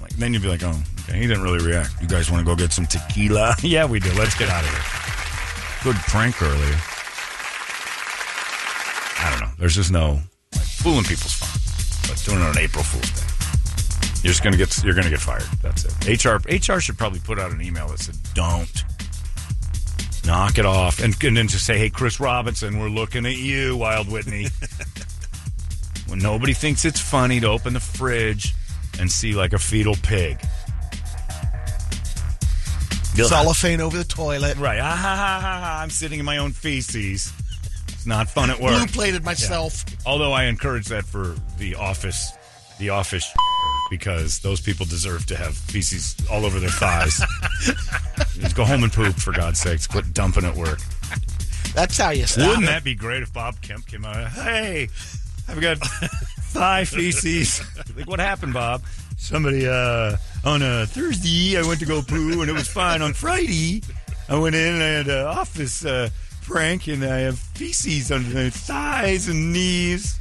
[0.00, 1.90] Like then you'd be like, oh, okay, he didn't really react.
[2.00, 3.54] You guys want to go get some tequila?
[3.62, 4.12] yeah, we do.
[4.14, 5.21] Let's get out of here.
[5.84, 6.78] Good prank earlier.
[9.18, 9.52] I don't know.
[9.58, 10.20] There's just no
[10.52, 14.22] like, fooling people's fun, but doing it on April Fool's Day.
[14.22, 15.42] You're just gonna get you're gonna get fired.
[15.60, 16.24] That's it.
[16.24, 18.84] HR HR should probably put out an email that said, "Don't
[20.24, 23.76] knock it off," and, and then just say, "Hey, Chris Robinson, we're looking at you,
[23.76, 24.46] Wild Whitney."
[26.06, 28.54] when nobody thinks it's funny to open the fridge
[29.00, 30.38] and see like a fetal pig.
[33.14, 34.56] Cellophane over the toilet.
[34.58, 34.80] Right.
[34.80, 35.80] Ah, ha, ha, ha, ha.
[35.82, 37.32] I'm sitting in my own feces.
[37.88, 38.76] It's not fun at work.
[38.76, 39.84] Blue plated myself.
[40.06, 42.32] Although I encourage that for the office,
[42.78, 43.32] the office,
[43.90, 47.20] because those people deserve to have feces all over their thighs.
[48.40, 49.86] Just go home and poop, for God's sakes.
[49.86, 50.80] Quit dumping at work.
[51.74, 52.66] That's how you stop Wouldn't it.
[52.66, 54.28] that be great if Bob Kemp came out?
[54.32, 54.88] Hey,
[55.48, 55.78] I've got
[56.50, 57.62] thigh feces.
[57.96, 58.82] like, what happened, Bob?
[59.22, 63.02] Somebody uh, on a Thursday, I went to go poo, and it was fine.
[63.02, 63.80] On Friday,
[64.28, 66.10] I went in and I had an office uh,
[66.42, 70.18] prank, and I have feces under my thighs and knees.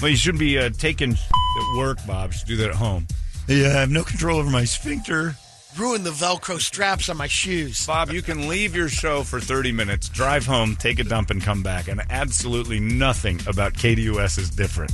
[0.00, 2.30] Well, you shouldn't be uh, taking at work, Bob.
[2.30, 3.08] You should do that at home.
[3.48, 5.34] Yeah, I have no control over my sphincter.
[5.76, 7.84] Ruin the Velcro straps on my shoes.
[7.84, 11.42] Bob, you can leave your show for 30 minutes, drive home, take a dump, and
[11.42, 14.92] come back, and absolutely nothing about KDUS is different.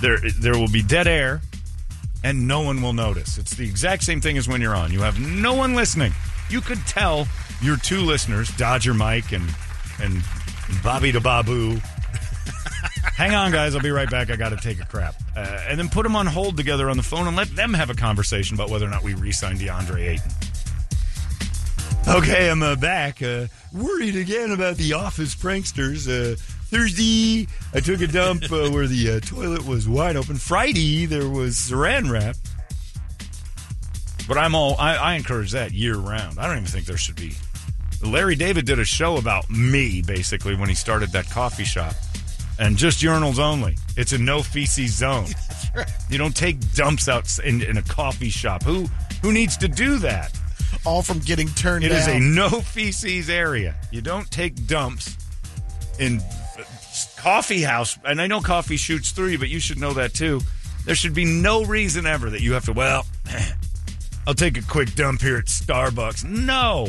[0.00, 1.40] There, there will be dead air,
[2.26, 3.38] and no one will notice.
[3.38, 4.92] It's the exact same thing as when you're on.
[4.92, 6.12] You have no one listening.
[6.50, 7.28] You could tell
[7.62, 9.48] your two listeners, Dodger Mike and
[10.00, 10.24] and
[10.82, 11.76] Bobby the Babu.
[13.14, 13.76] Hang on, guys.
[13.76, 14.30] I'll be right back.
[14.30, 15.14] I got to take a crap.
[15.36, 17.90] Uh, and then put them on hold together on the phone and let them have
[17.90, 20.32] a conversation about whether or not we re sign DeAndre Ayton.
[22.08, 23.22] Okay, I'm uh, back.
[23.22, 26.08] Uh, worried again about the office pranksters.
[26.68, 30.36] Thursday, I took a dump uh, where the uh, toilet was wide open.
[30.36, 32.36] Friday, there was saran wrap.
[34.28, 36.38] But I'm all I, I encourage that year round.
[36.38, 37.34] I don't even think there should be.
[38.04, 41.94] Larry David did a show about me basically when he started that coffee shop,
[42.58, 43.76] and just urinals only.
[43.96, 45.26] It's a no feces zone.
[46.08, 48.62] You don't take dumps out in, in a coffee shop.
[48.62, 48.86] Who
[49.20, 50.32] who needs to do that?
[50.86, 51.98] All from getting turned It down.
[51.98, 53.74] is a no feces area.
[53.90, 55.18] You don't take dumps
[55.98, 56.22] in
[57.16, 57.98] coffee house.
[58.04, 60.40] And I know coffee shoots through you, but you should know that too.
[60.84, 63.06] There should be no reason ever that you have to, well,
[64.26, 66.24] I'll take a quick dump here at Starbucks.
[66.24, 66.88] No.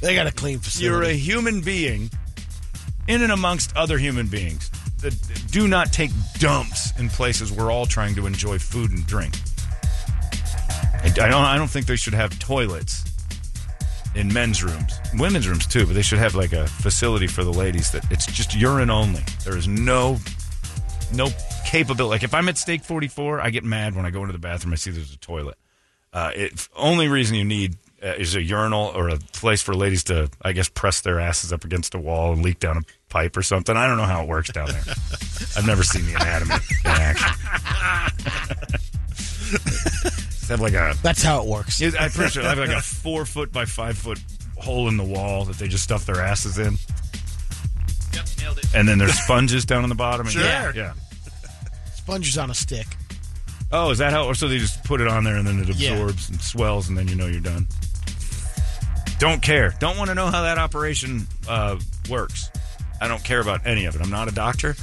[0.00, 0.86] They got a clean facility.
[0.86, 2.10] You're a human being
[3.08, 5.14] in and amongst other human beings that
[5.50, 9.34] do not take dumps in places we're all trying to enjoy food and drink.
[11.02, 11.32] I I don't.
[11.32, 13.09] I don't think they should have toilets
[14.14, 15.86] in men's rooms, women's rooms too.
[15.86, 19.22] But they should have like a facility for the ladies that it's just urine only.
[19.44, 20.18] There is no,
[21.12, 21.28] no
[21.66, 22.10] capability.
[22.10, 24.72] Like if I'm at Steak 44, I get mad when I go into the bathroom.
[24.72, 25.56] I see there's a toilet.
[26.12, 30.04] Uh, it only reason you need uh, is a urinal or a place for ladies
[30.04, 33.36] to, I guess, press their asses up against a wall and leak down a pipe
[33.36, 33.76] or something.
[33.76, 34.82] I don't know how it works down there.
[35.56, 36.54] I've never seen the anatomy
[36.84, 37.30] in action.
[40.40, 41.80] Just have like a That's how it works.
[41.80, 44.18] Yeah, I'm pretty sure I have like a four foot by five foot
[44.56, 46.76] hole in the wall that they just stuff their asses in.
[48.12, 48.74] Yep, nailed it.
[48.74, 50.26] And then there's sponges down on the bottom.
[50.26, 50.42] And Sure.
[50.42, 50.72] Yeah.
[50.74, 50.92] yeah.
[51.94, 52.86] Sponges on a stick.
[53.72, 54.26] Oh, is that how?
[54.26, 55.92] Or so they just put it on there and then it Yeah.
[55.92, 57.68] absorbs and swells and then you know you're done.
[59.18, 59.74] Don't care.
[59.78, 61.78] Don't want to know how that operation uh,
[62.08, 62.50] works.
[63.00, 64.00] I don't care about any of it.
[64.02, 64.74] I'm not a doctor.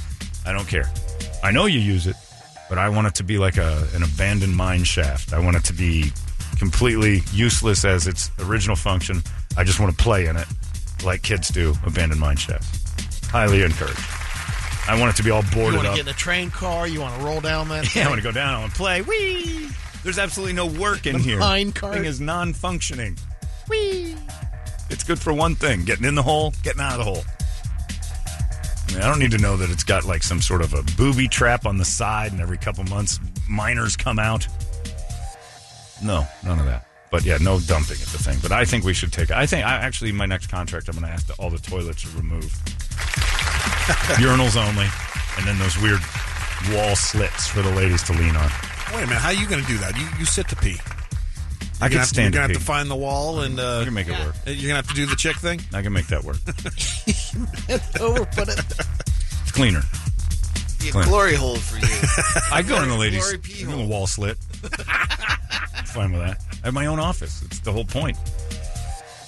[0.46, 0.90] I don't care.
[1.42, 2.16] I know you use it,
[2.68, 5.32] but I want it to be like a, an abandoned mine shaft.
[5.32, 6.12] I want it to be
[6.58, 9.22] completely useless as its original function.
[9.56, 10.46] I just want to play in it
[11.04, 13.26] like kids do, abandoned mine shafts.
[13.28, 13.98] Highly encouraged.
[14.88, 15.96] I want it to be all boarded You want to up.
[15.96, 16.88] get in a train car?
[16.88, 17.94] You want to roll down that?
[17.96, 19.02] Yeah, I want to go down I want to play.
[19.02, 19.68] Whee!
[20.02, 21.38] There's absolutely no work in here.
[21.38, 21.94] mine cart.
[21.94, 23.18] Thing is non-functioning.
[23.68, 24.14] Whee!
[24.90, 27.24] It's good for one thing: getting in the hole, getting out of the hole.
[28.88, 30.82] I, mean, I don't need to know that it's got like some sort of a
[30.96, 34.46] booby trap on the side, and every couple months miners come out.
[36.02, 36.86] No, none of that.
[37.10, 38.38] But yeah, no dumping at the thing.
[38.42, 39.30] But I think we should take.
[39.30, 42.04] I think I actually my next contract, I'm going to ask that all the toilets
[42.04, 42.54] are removed,
[44.20, 44.86] urinals only,
[45.38, 46.00] and then those weird
[46.72, 48.50] wall slits for the ladies to lean on.
[48.92, 49.96] Wait a minute, how are you going to do that?
[49.96, 50.78] You you sit to pee.
[51.80, 53.60] I You're can gonna have to, stand You're gonna have to find the wall, and
[53.60, 54.34] uh, I can make it work.
[54.46, 55.60] you're gonna have to do the chick thing.
[55.72, 56.38] I can make that work.
[58.00, 58.58] Over, put it.
[59.42, 59.82] It's cleaner.
[60.80, 61.08] Be a Clint.
[61.08, 61.86] glory hole for you.
[62.52, 63.86] I go in the ladies' Glory pee I go in hole.
[63.86, 64.38] the wall slit.
[64.64, 66.40] I'm fine with that.
[66.62, 67.42] I have my own office.
[67.42, 68.16] It's the whole point.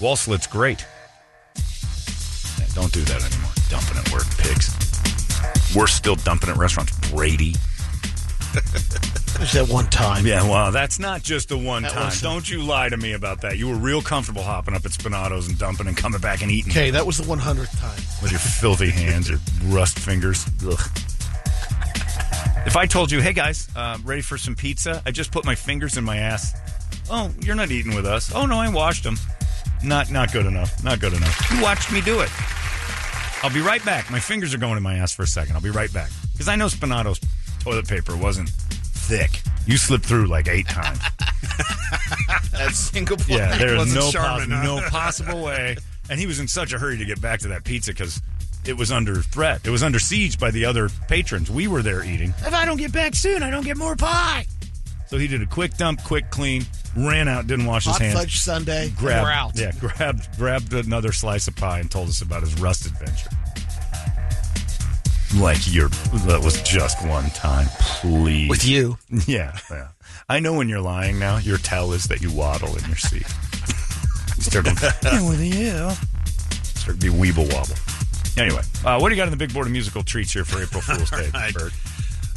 [0.01, 0.84] Wall slit's great.
[2.59, 3.51] Yeah, don't do that anymore.
[3.68, 4.74] Dumping at work, pigs.
[5.76, 6.96] We're still dumping at restaurants.
[7.11, 7.55] Brady.
[9.41, 10.26] That one time.
[10.26, 12.12] Yeah, well, that's not just the one That time.
[12.20, 13.57] Don't you lie to me about that.
[13.59, 16.70] You were real comfortable hopping up at Spinato's and dumping and coming back and eating
[16.70, 17.97] Okay, that was the 100th time.
[18.22, 20.47] with your filthy hands, your rust fingers.
[20.64, 20.78] Ugh.
[22.66, 25.03] If I told you, hey guys, uh, ready for some pizza?
[25.07, 26.55] I just put my fingers in my ass.
[27.11, 28.32] Oh, you're not eating with us.
[28.34, 29.16] Oh no, I washed them.
[29.82, 30.84] Not not good enough.
[30.84, 31.51] Not good enough.
[31.51, 32.30] You watched me do it.
[33.43, 34.11] I'll be right back.
[34.11, 35.57] My fingers are going in my ass for a second.
[35.57, 37.18] I'll be right back because I know Spinato's
[37.61, 38.53] toilet paper wasn't
[39.11, 39.42] thick.
[39.66, 40.98] You slipped through like eight times.
[42.52, 43.30] That single point.
[43.30, 44.62] Yeah, there is Wasn't no, Charmin, pos- huh?
[44.64, 45.76] no possible way.
[46.08, 48.20] And he was in such a hurry to get back to that pizza because
[48.64, 49.61] it was under threat.
[49.64, 51.50] It was under siege by the other patrons.
[51.50, 52.30] We were there eating.
[52.38, 54.46] If I don't get back soon, I don't get more pie.
[55.06, 56.64] So he did a quick dump, quick clean,
[56.96, 58.14] ran out, didn't wash his Hot hands.
[58.18, 58.90] fudge Sunday.
[58.96, 59.58] grabbed, we're out.
[59.58, 63.30] Yeah, grabbed grabbed another slice of pie and told us about his rust adventure.
[65.37, 65.89] Like you're
[66.26, 68.49] that was just one time, please.
[68.51, 68.99] With you.
[69.26, 69.89] Yeah, yeah.
[70.28, 71.37] I know when you're lying now.
[71.39, 73.26] Your tell is that you waddle in your seat.
[74.41, 75.91] start to, And with you.
[76.64, 77.74] start to be weeble wobble.
[78.37, 80.62] Anyway, uh, what do you got in the big board of musical treats here for
[80.62, 81.53] April Fool's Day, right.
[81.55, 81.72] Bert?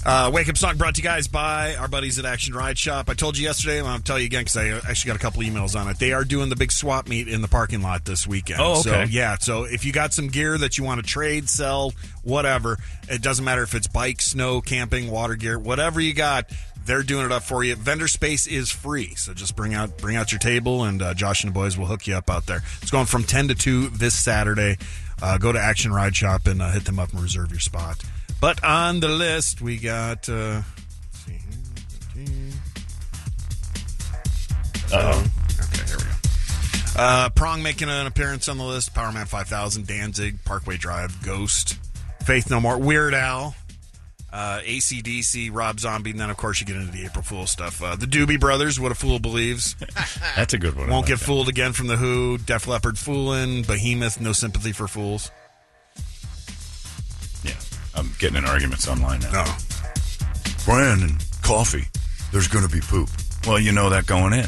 [0.06, 3.10] Uh, Wake Up Song brought to you guys by our buddies at Action Ride Shop.
[3.10, 5.42] I told you yesterday, and I'll tell you again because I actually got a couple
[5.44, 5.98] emails on it.
[5.98, 8.60] They are doing the big swap meet in the parking lot this weekend.
[8.62, 9.38] Oh, So, yeah.
[9.38, 12.78] So if you got some gear that you want to trade, sell, whatever,
[13.08, 16.50] it doesn't matter if it's bike, snow, camping, water gear, whatever you got.
[16.86, 17.76] They're doing it up for you.
[17.76, 21.46] Vendor space is free, so just bring out bring out your table, and uh, Josh
[21.46, 22.62] and the boys will hook you up out there.
[22.82, 24.78] It's going from ten to two this Saturday.
[25.22, 28.04] Uh, go to Action Ride Shop and uh, hit them up and reserve your spot.
[28.44, 30.28] But on the list, we got.
[30.28, 30.64] Uh,
[31.06, 31.40] let's see
[32.14, 32.52] here.
[34.92, 35.26] Uh-oh.
[35.62, 37.02] Okay, here we go.
[37.02, 38.94] Uh, Prong making an appearance on the list.
[38.94, 41.80] Powerman 5000, Danzig, Parkway Drive, Ghost,
[42.26, 43.56] Faith No More, Weird Al,
[44.34, 47.82] uh, ACDC, Rob Zombie, and then, of course, you get into the April Fool stuff.
[47.82, 49.78] Uh, the Doobie Brothers, What a Fool Believes.
[50.36, 50.90] That's a good one.
[50.90, 51.26] Won't like Get that.
[51.26, 55.32] Fooled Again from The Who, Def Leppard Foolin', Behemoth, No Sympathy for Fools.
[57.94, 59.32] Yeah, I'm getting in arguments online now.
[59.46, 59.46] No.
[60.66, 61.86] Brandon, coffee.
[62.32, 63.10] There's going to be poop.
[63.46, 64.48] Well, you know that going in.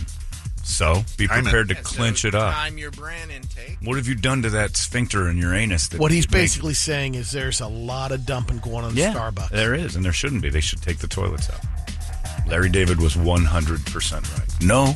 [0.63, 2.53] So be Time prepared to Yeah, so clinch it up.
[2.53, 3.77] Time your brand intake.
[3.83, 5.89] What have you done to that sphincter in your anus?
[5.89, 8.97] That What he's makes- basically saying is there's a lot of dumping going on in
[8.97, 9.49] yeah, Starbucks.
[9.49, 10.49] there is, and there shouldn't be.
[10.49, 11.59] They should take the toilets out.
[12.47, 14.61] Larry David was 100% right.
[14.63, 14.95] No,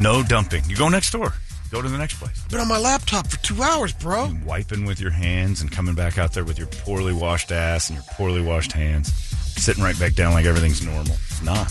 [0.00, 0.62] no dumping.
[0.68, 1.34] You go next door.
[1.76, 2.42] Go to the next place.
[2.44, 4.32] Been on my laptop for two hours, bro.
[4.46, 7.98] Wiping with your hands and coming back out there with your poorly washed ass and
[7.98, 11.12] your poorly washed hands, sitting right back down like everything's normal.
[11.12, 11.66] It's not.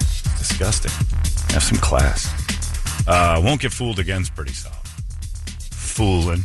[0.00, 0.90] It's disgusting.
[1.52, 2.26] Have some class.
[3.06, 4.78] Uh, won't get fooled again's pretty solid.
[5.70, 6.42] Fooling.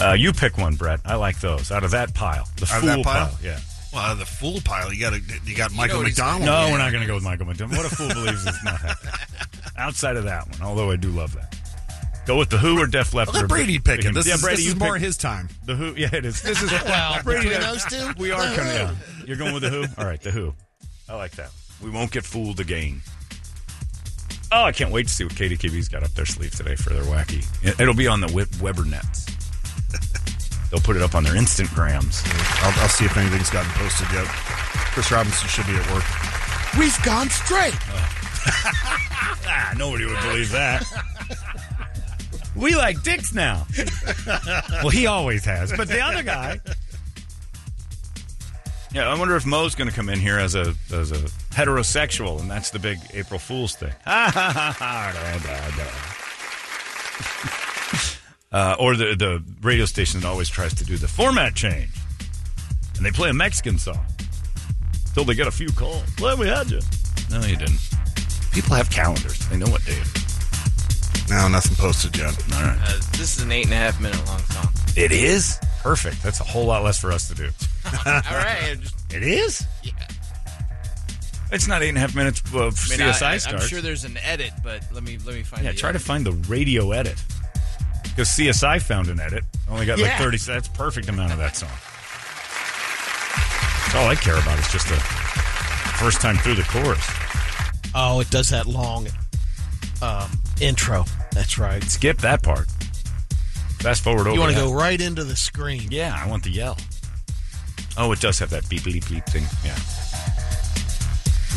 [0.04, 0.98] uh, you pick one, Brett.
[1.04, 2.48] I like those out of that pile.
[2.56, 3.38] The Out fool that pile?
[3.40, 3.60] Yeah.
[3.92, 4.92] Well, the fool pile.
[4.92, 6.44] You got to you got Michael what he's McDonald.
[6.44, 7.76] No, we're not going to go with Michael McDonald.
[7.78, 9.14] What a fool believes is not happening.
[9.78, 11.54] Outside of that one, although I do love that.
[12.26, 13.34] Go with the Who or Def Leppard.
[13.34, 14.12] Let Brady pick it.
[14.12, 15.48] This yeah, is, Brady, this you is more his time.
[15.64, 15.94] the Who.
[15.96, 16.42] Yeah, it is.
[16.42, 17.48] This is Well, Brady.
[17.48, 18.56] between those two, we are coming.
[18.56, 18.94] kind Yeah.
[19.26, 19.84] You're going with the Who.
[19.96, 20.52] All right, the Who.
[21.08, 21.50] I like that.
[21.82, 23.00] We won't get fooled again.
[24.50, 27.02] Oh, I can't wait to see what KDKB's got up their sleeve today for their
[27.04, 27.46] wacky.
[27.64, 29.26] It- It'll be on the Web- Weber nets.
[30.70, 32.22] They'll put it up on their Instagrams.
[32.62, 34.26] I'll, I'll see if anything's gotten posted yet.
[34.26, 36.04] Chris Robinson should be at work.
[36.78, 37.74] We've gone straight.
[39.48, 40.84] Ah, nobody would believe that.
[42.56, 43.66] we like dicks now.
[44.26, 46.60] well, he always has, but the other guy.
[48.92, 51.18] Yeah, I wonder if Mo's going to come in here as a as a
[51.52, 53.92] heterosexual, and that's the big April Fool's thing.
[58.52, 61.90] uh, or the the radio station that always tries to do the format change,
[62.96, 64.04] and they play a Mexican song
[65.08, 66.02] until they get a few calls.
[66.16, 66.80] Glad we had you.
[67.30, 67.80] No, you didn't.
[68.52, 69.38] People have calendars.
[69.48, 70.26] They know what day it is.
[71.28, 72.36] No, nothing posted yet.
[72.54, 72.78] All right.
[72.82, 74.68] Uh, this is an eight and a half minute long song.
[74.96, 75.58] It is?
[75.82, 76.22] Perfect.
[76.22, 77.44] That's a whole lot less for us to do.
[78.06, 78.76] All right.
[78.80, 79.14] Just...
[79.14, 79.66] It is.
[79.82, 79.92] yeah.
[81.52, 83.62] It's not eight and a half minutes of I mean, CSI I, stars.
[83.62, 85.64] I'm sure there's an edit, but let me let me find.
[85.64, 87.22] yeah, the try to find the radio edit.
[88.16, 89.44] Because CSI found an edit.
[89.68, 90.16] Only got like Yeah.
[90.18, 91.68] 30 That's perfect amount of that song.
[93.82, 94.94] That's all I care about is just the
[95.98, 97.06] first time through the chorus.
[97.94, 99.08] Oh, it does that long
[100.00, 100.30] um,
[100.62, 101.04] intro.
[101.32, 101.82] That's right.
[101.84, 102.70] Skip that part.
[103.80, 105.88] Fast forward over You want to go right into the screen.
[105.90, 106.78] Yeah, I want the yell.
[107.98, 109.44] Oh, it does have that beep beep beep thing.
[109.62, 109.76] Yeah.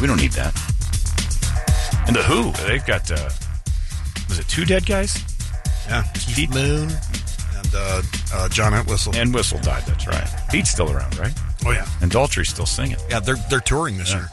[0.01, 0.53] We don't need that.
[2.05, 3.29] And the Who, they've got uh
[4.27, 5.23] was it two dead guys?
[5.89, 6.03] Yeah.
[6.33, 6.89] Pete Moon.
[7.57, 8.01] And uh,
[8.33, 9.15] uh, John Entwistle.
[9.15, 10.27] and Whistle died, that's right.
[10.51, 11.33] Pete's still around, right?
[11.65, 11.87] oh, yeah.
[12.01, 12.97] And Daltrey's still singing.
[13.09, 14.19] Yeah, they're, they're touring this Yeah.
[14.19, 14.29] year.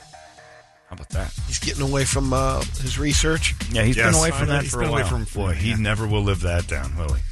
[0.88, 1.32] How about that?
[1.48, 3.54] He's getting away from uh, his research.
[3.72, 4.12] Yeah, he's Yes.
[4.12, 5.10] been away from that He's for been a away while.
[5.10, 5.76] from- from- Boy, he yeah.
[5.76, 7.22] never will live that down, will he?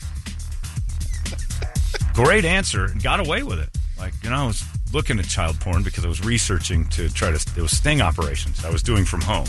[2.15, 2.87] Great answer.
[2.87, 3.69] And Got away with it.
[3.99, 7.31] Like, you know, I was looking at child porn because I was researching to try
[7.31, 7.37] to.
[7.57, 9.47] It was sting operations I was doing from home.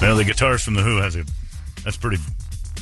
[0.00, 1.24] Well, the guitarist from The Who has a.
[1.84, 2.16] That's pretty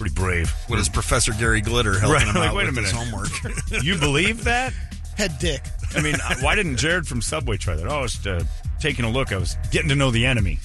[0.00, 0.50] pretty brave.
[0.68, 3.10] What is Professor Gary Glitter helping Right, him like, out wait a with his minute.
[3.10, 3.82] homework?
[3.84, 4.72] You believe that?
[5.18, 5.62] Head dick.
[5.94, 7.86] I mean, uh, why didn't Jared from Subway try that?
[7.86, 8.42] Oh, I was uh,
[8.80, 9.30] taking a look.
[9.32, 10.58] I was getting to know the enemy,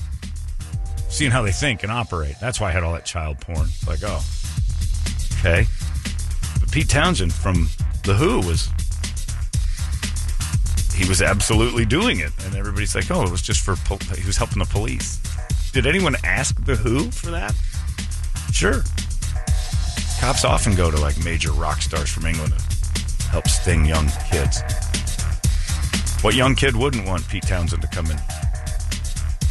[1.10, 2.36] seeing how they think and operate.
[2.40, 3.68] That's why I had all that child porn.
[3.86, 4.24] Like, oh,
[5.40, 5.66] okay.
[6.62, 7.68] But Pete Townshend from
[8.06, 8.70] The Who was.
[10.96, 14.26] He was absolutely doing it, and everybody's like, "Oh, it was just for pol- he
[14.26, 15.20] was helping the police."
[15.74, 17.54] Did anyone ask the Who for that?
[18.54, 18.82] Sure.
[20.26, 24.60] Cops often go to like major rock stars from England to help sting young kids.
[26.24, 28.20] What young kid wouldn't want Pete Townshend to come and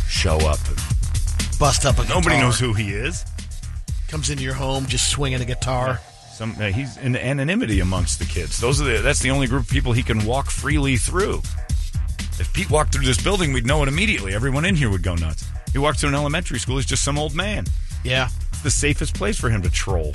[0.09, 0.59] show up?
[1.61, 2.17] Bust up a guitar.
[2.17, 3.25] Nobody knows who he is.
[4.09, 6.01] Comes into your home just swinging a guitar.
[6.33, 8.59] Some uh, he's in anonymity amongst the kids.
[8.59, 11.39] Those are the that's the only group of people he can walk freely through.
[12.41, 14.35] If Pete walked through this building, we'd know it immediately.
[14.35, 15.49] Everyone in here would go nuts.
[15.73, 16.79] He walked through an elementary school.
[16.79, 17.65] He's just some old man.
[18.03, 18.29] Yeah.
[18.49, 20.13] It's the safest place for him to troll.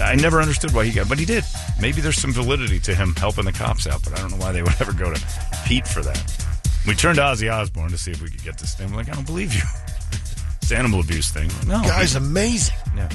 [0.00, 1.44] I never understood why he got, but he did.
[1.80, 4.52] Maybe there's some validity to him helping the cops out, but I don't know why
[4.52, 5.20] they would ever go to
[5.66, 6.46] Pete for that.
[6.86, 8.90] We turned to Ozzy Osbourne to see if we could get this thing.
[8.90, 9.62] We're like, I don't believe you.
[10.62, 11.50] It's animal abuse thing.
[11.66, 12.76] No, Guy's amazing.
[12.94, 13.08] yeah.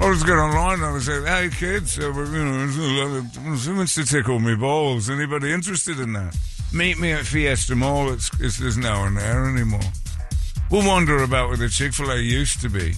[0.00, 3.96] I was going online and I was saying, hey kids, uh, you know, who wants
[3.96, 5.10] to tickle me balls?
[5.10, 6.36] Anybody interested in that?
[6.72, 8.12] Meet me at Fiesta Mall.
[8.12, 9.80] It's, it's, there's no one there anymore.
[10.70, 12.94] We'll wander about where the Chick fil A used to be.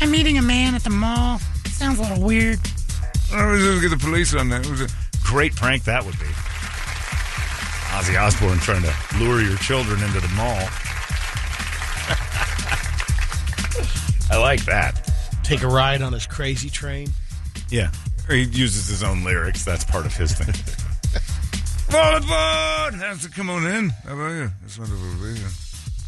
[0.00, 1.38] I'm meeting a man at the mall.
[1.66, 2.58] Sounds a little weird.
[3.32, 4.66] I was going to get the police on that.
[4.66, 4.88] It was a,
[5.30, 6.26] Great prank that would be.
[7.94, 10.48] Ozzy Osbourne trying to lure your children into the mall.
[14.28, 15.08] I like that.
[15.44, 17.10] Take a ride on his crazy train.
[17.68, 17.92] Yeah.
[18.28, 19.64] Or he uses his own lyrics.
[19.64, 20.52] That's part of his thing.
[21.90, 22.94] Boulevard!
[22.94, 23.90] Has to come on in.
[23.90, 24.50] How about you?
[24.62, 25.48] That's wonderful to be here.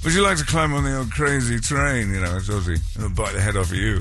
[0.04, 2.12] Would you like to climb on the old crazy train?
[2.12, 2.80] You know, it's Ozzy.
[2.96, 4.00] It'll bite the head off of you.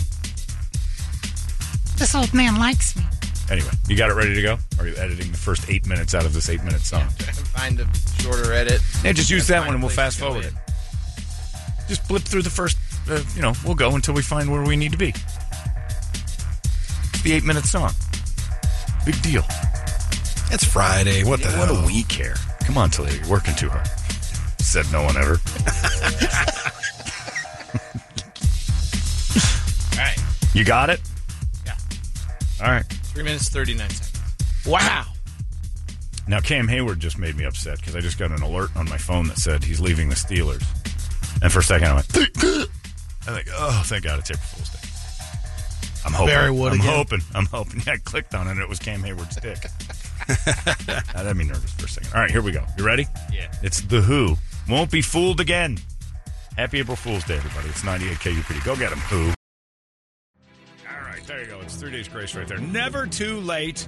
[1.97, 3.03] This old man likes me.
[3.51, 4.57] anyway, you got it ready to go?
[4.79, 7.07] Are you editing the first eight minutes out of this eight minute song?
[7.09, 7.87] Find a
[8.19, 8.81] shorter edit.
[9.03, 10.53] Yeah, just use that one and we'll fast forward it.
[11.87, 12.77] Just blip through the first,
[13.09, 15.09] uh, you know, we'll go until we find where we need to be.
[17.13, 17.91] It's the eight minute song.
[19.05, 19.43] Big deal.
[20.51, 21.23] it's Friday.
[21.23, 21.81] What the Yeah, what hell?
[21.81, 22.35] do we care?
[22.65, 23.87] Come on, Talia, you're working too hard.
[24.71, 25.31] Said no one ever.
[29.91, 30.17] All right.
[30.53, 31.01] You got it?
[31.65, 31.75] Yeah.
[32.61, 32.85] All right.
[32.85, 34.65] Three minutes, 39 seconds.
[34.65, 35.07] Wow.
[36.25, 38.97] Now, Cam Heyward just made me upset because I just got an alert on my
[38.97, 40.63] phone that said he's leaving the Steelers.
[41.43, 44.87] And for a second, I went, I think, oh, thank God it's April Fool's Day.
[46.05, 46.33] I'm hoping.
[46.33, 46.95] Barry Wood I'm again.
[46.95, 47.19] hoping.
[47.35, 47.81] I'm hoping.
[47.85, 49.57] Yeah, I clicked on it and it was Cam Heyward's dick.
[50.85, 52.13] that had me nervous for a second.
[52.13, 52.63] All right, here we go.
[52.77, 53.05] You ready?
[53.33, 53.51] Yeah.
[53.61, 54.37] It's The Who.
[54.69, 55.77] Won't be fooled again.
[56.57, 57.69] Happy April Fool's Day, everybody.
[57.69, 58.65] It's 98 KUPD.
[58.65, 59.33] Go get him, Who.
[60.89, 61.59] All right, there you go.
[61.61, 62.59] It's three days grace right there.
[62.59, 63.87] Never too late.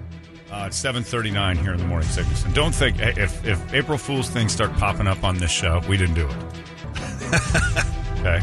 [0.51, 2.45] Uh, it's 7.39 here in the morning sickness.
[2.45, 5.97] And don't think, if, if April Fool's things start popping up on this show, we
[5.97, 6.35] didn't do it.
[8.19, 8.41] okay?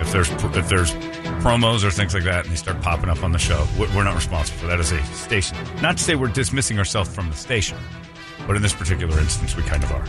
[0.00, 0.92] If there's if there's
[1.42, 4.14] promos or things like that and they start popping up on the show, we're not
[4.14, 5.56] responsible for that as a station.
[5.80, 7.78] Not to say we're dismissing ourselves from the station,
[8.46, 10.04] but in this particular instance, we kind of are.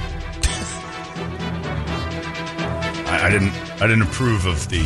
[3.07, 4.83] I, I didn't I didn't approve of the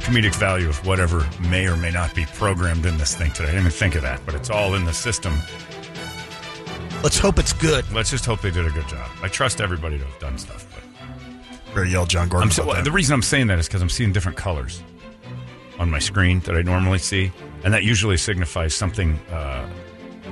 [0.00, 3.48] comedic value of whatever may or may not be programmed in this thing today.
[3.48, 5.34] I didn't even think of that, but it's all in the system.
[7.02, 7.90] Let's hope it's good.
[7.92, 9.08] Let's just hope they did a good job.
[9.22, 12.90] I trust everybody to have done stuff, but Better yell John Gordon so, well, the
[12.90, 14.82] reason I'm saying that is because I'm seeing different colors
[15.78, 17.30] on my screen that I normally see,
[17.64, 19.68] and that usually signifies something uh,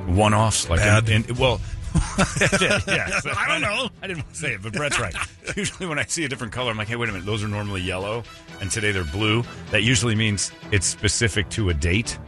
[0.07, 0.71] one-offs.
[0.71, 1.09] Like Bad.
[1.11, 1.61] In, in, well,
[2.61, 3.89] yeah, I don't know.
[4.03, 5.15] I didn't want to say it, but Brett's right.
[5.57, 7.25] Usually, when I see a different color, I'm like, "Hey, wait a minute!
[7.25, 8.25] Those are normally yellow,
[8.61, 12.19] and today they're blue." That usually means it's specific to a date,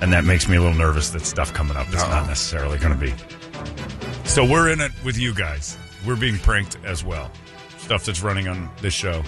[0.00, 2.98] and that makes me a little nervous that stuff coming up is not necessarily going
[2.98, 3.12] to be.
[4.24, 5.76] So we're in it with you guys.
[6.06, 7.30] We're being pranked as well.
[7.76, 9.22] Stuff that's running on this show,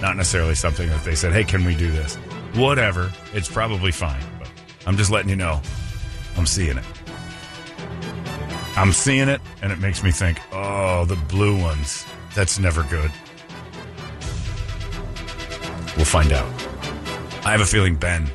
[0.00, 2.16] not necessarily something that they said, "Hey, can we do this?"
[2.54, 3.12] Whatever.
[3.34, 4.48] It's probably fine, but
[4.86, 5.60] I'm just letting you know.
[6.38, 6.84] I'm seeing it.
[8.76, 12.04] I'm seeing it, and it makes me think, "Oh, the blue ones.
[12.34, 13.10] That's never good."
[15.96, 16.50] We'll find out.
[17.44, 18.30] I have a feeling Ben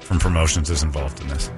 [0.00, 1.50] from promotions is involved in this.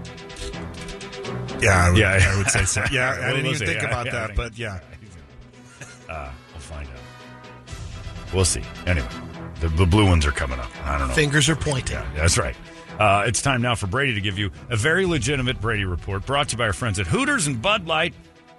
[1.61, 2.19] yeah, I would, Yeah.
[2.33, 2.85] I would say so.
[2.93, 4.81] Yeah, I didn't even think Yeah, about yeah, that, I but yeah.
[6.09, 8.33] Uh, we'll find out.
[8.35, 8.63] We'll see.
[8.87, 9.09] Anyway,
[9.61, 10.71] the, the blue ones are coming up.
[10.87, 11.15] I don't know.
[11.15, 11.97] Fingers are pointing.
[11.97, 12.57] Yeah, that's right.
[12.99, 16.49] Uh, it's time now for Brady to give you a very legitimate Brady report brought
[16.49, 18.15] to you by our friends at Hooters and Bud Light.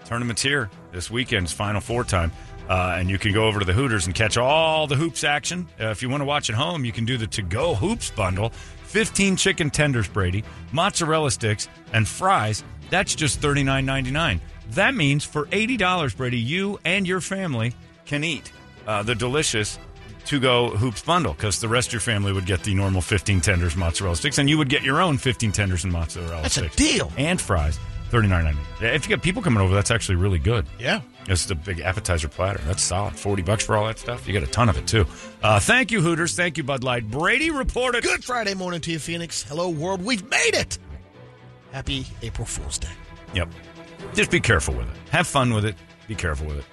[0.06, 2.32] Tournament's here this weekend's Final Four time.
[2.70, 5.68] Uh, and you can go over to the Hooters and catch all the hoops action.
[5.80, 8.12] Uh, if you want to watch at home, you can do the to go hoops
[8.12, 8.50] bundle
[8.84, 12.64] 15 chicken tenders, Brady, mozzarella sticks, and fries.
[12.90, 14.40] That's just $39.99.
[14.72, 17.74] That means for $80, Brady, you and your family
[18.06, 18.52] can eat
[18.86, 19.80] uh, the delicious
[20.28, 23.41] to go hoops bundle because the rest of your family would get the normal 15
[23.41, 26.62] tenders mozzarella sticks and you would get your own 15 tenders and mozzarella That's a
[26.62, 26.76] sticks.
[26.76, 27.12] deal.
[27.18, 27.80] And fries.
[28.10, 28.60] Thirty nine ninety.
[28.95, 30.66] If you got people coming over, that's actually really good.
[30.80, 31.02] Yeah.
[31.28, 32.60] It's the big appetizer platter.
[32.60, 33.18] That's solid.
[33.18, 34.26] Forty bucks for all that stuff.
[34.26, 35.06] You get a ton of it too.
[35.44, 36.34] Uh, thank you, Hooters.
[36.34, 37.12] Thank you, Bud Light.
[37.12, 38.04] Brady reported.
[38.06, 39.44] Good Friday morning to you, Phoenix.
[39.44, 40.02] Hello, world.
[40.06, 40.78] We've made it.
[41.74, 42.88] Happy April Fool's Day.
[43.34, 43.49] Yep.
[44.14, 44.95] Just be careful with it.
[45.12, 45.76] Have fun with it.
[46.08, 46.66] Be careful with it.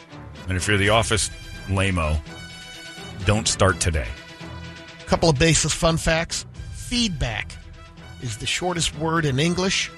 [0.46, 1.32] And if you're the office
[1.68, 2.16] lamo,
[3.24, 4.08] don't start today.
[5.00, 6.46] A couple of basis fun facts.
[6.72, 7.52] Feedback
[8.22, 9.90] is the shortest word in English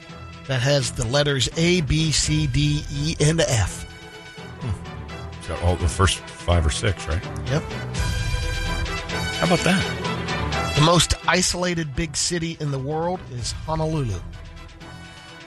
[0.47, 3.85] that has the letters A, B, C, D, E, and F.
[5.39, 7.25] It's got all the first five or six, right?
[7.51, 7.63] Yep.
[9.37, 10.75] How about that?
[10.77, 14.21] The most isolated big city in the world is Honolulu.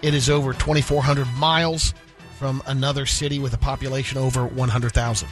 [0.01, 1.93] It is over 2,400 miles
[2.37, 5.27] from another city with a population over 100,000,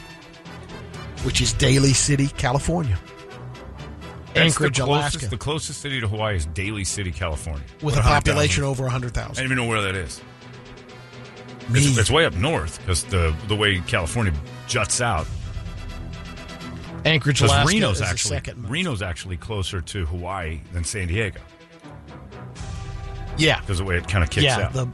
[1.24, 2.98] which is Daly City, California.
[4.34, 7.64] That's Anchorage, the closest, Alaska, The closest city to Hawaii is Daly City, California.
[7.82, 8.04] with a 100,000.
[8.04, 9.18] population over 100,000.
[9.20, 9.34] I 100,000.
[9.36, 10.22] don't even know where that is.
[11.70, 11.80] Me.
[11.80, 14.32] It's, it's way up north because the the way California
[14.68, 15.26] juts out.
[17.04, 18.40] Anchorage, Alaska Reno's actually.
[18.56, 21.40] Reno's actually closer to Hawaii than San Diego
[23.36, 24.66] Yeah, because the way it kind of kicks yeah.
[24.66, 24.72] out.
[24.72, 24.88] The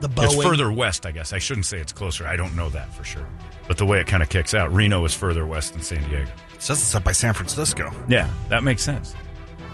[0.00, 0.24] the Boeing.
[0.34, 1.32] It's further west, I guess.
[1.32, 2.26] I shouldn't say it's closer.
[2.26, 3.26] I don't know that for sure.
[3.66, 6.30] But the way it kind of kicks out, Reno is further west than San Diego.
[6.54, 7.90] It says it's up by San Francisco.
[8.08, 9.14] Yeah, that makes sense.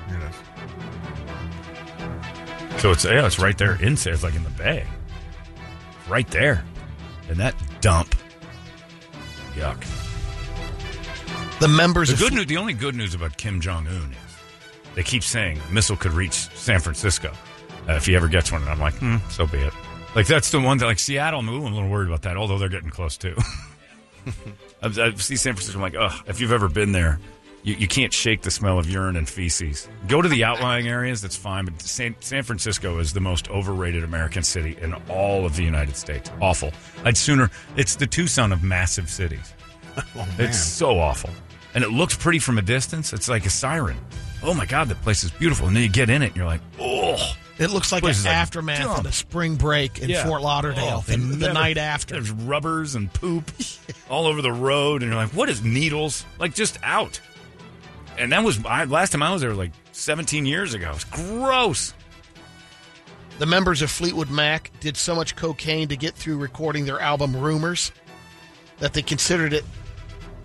[0.09, 0.37] It is.
[2.81, 4.15] So it's yeah, it's right there in San.
[4.15, 4.87] It's like in the bay,
[6.09, 6.65] right there,
[7.29, 8.15] and that dump.
[9.55, 9.85] Yuck.
[11.59, 14.37] the members The of good news, the only good news about Kim Jong Un is
[14.95, 17.33] they keep saying missile could reach San Francisco
[17.89, 18.63] uh, if he ever gets one.
[18.63, 19.75] And I'm like, hmm, so be it.
[20.15, 21.41] Like that's the one that like Seattle.
[21.41, 22.37] I'm a little worried about that.
[22.37, 23.37] Although they're getting close too.
[24.83, 25.79] I, I see San Francisco.
[25.79, 26.25] I'm like, ugh.
[26.27, 27.19] If you've ever been there,
[27.63, 29.89] you, you can't shake the smell of urine and feces.
[30.09, 31.21] Go to the outlying areas.
[31.21, 31.67] That's fine.
[31.67, 35.97] But San, San Francisco is the most overrated American city in all of the United
[35.97, 36.31] States.
[36.41, 36.73] Awful.
[37.05, 37.51] I'd sooner.
[37.77, 39.55] It's the Tucson of massive cities.
[40.17, 41.31] Oh, it's so awful.
[41.75, 43.13] And it looks pretty from a distance.
[43.13, 43.99] It's like a siren.
[44.43, 45.67] Oh my God, the place is beautiful.
[45.67, 47.17] And then you get in it and you're like, oh,
[47.59, 49.01] It looks like an like aftermath dumb.
[49.01, 50.25] of a spring break in Yeah.
[50.27, 51.03] Fort Lauderdale.
[51.07, 52.15] Oh, the, the never- night after.
[52.15, 53.51] There's rubbers and poop
[54.11, 56.25] all over the road, and you're like, what is needles?
[56.39, 57.21] Like, just out.
[58.19, 60.91] And that was I, last time I was there, like 17 years ago.
[60.95, 61.93] It's gross.
[63.39, 67.35] The members of Fleetwood Mac did so much cocaine to get through recording their album
[67.35, 67.91] Rumors
[68.79, 69.65] that they considered it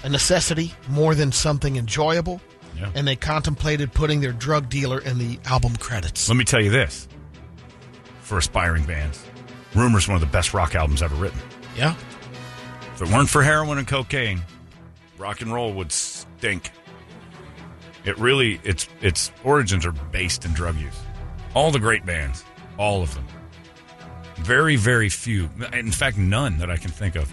[0.04, 2.40] a necessity more than something enjoyable,
[2.78, 2.92] Yeah.
[2.96, 6.28] and they contemplated putting their drug dealer in the album credits.
[6.28, 7.08] Let me tell you this
[8.22, 9.24] for aspiring bands
[9.76, 11.40] Rumor's one of the best rock albums ever written.
[11.76, 11.96] Yeah.
[12.94, 14.42] If it weren't for heroin and cocaine,
[15.18, 16.72] rock and roll would stink.
[18.06, 20.98] It really its its origins are based in drug use.
[21.54, 22.46] All the great bands,
[22.78, 23.26] all of them.
[24.38, 27.32] Very very few, in fact none that I can think of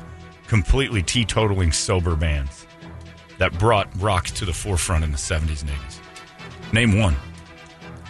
[0.49, 2.67] completely teetotaling sober bands
[3.43, 6.73] that brought rock to the forefront in the 70s and 80s.
[6.73, 7.17] Name one.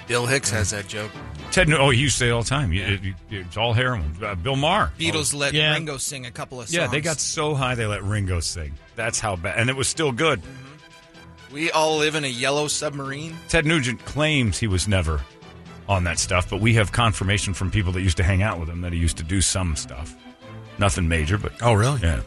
[0.06, 1.10] Bill Hicks has that joke.
[1.52, 2.70] Ted, oh, he used to say it all the time.
[2.70, 4.14] You- it- it's all heroin.
[4.22, 4.92] Uh, Bill Maher.
[4.98, 5.72] Beatles let Yeah.
[5.72, 6.74] Ringo sing a couple of songs.
[6.76, 8.74] Yeah, they got so high they let Ringo sing.
[8.94, 10.42] That's how bad, and it was still good.
[11.50, 13.38] We all live in a yellow submarine.
[13.48, 15.22] Ted Nugent claims he was never
[15.88, 18.68] on that stuff, but we have confirmation from people that used to hang out with
[18.68, 20.14] him that he used to do some stuff.
[20.78, 22.00] Nothing major, but Oh, really?
[22.02, 22.20] yeah.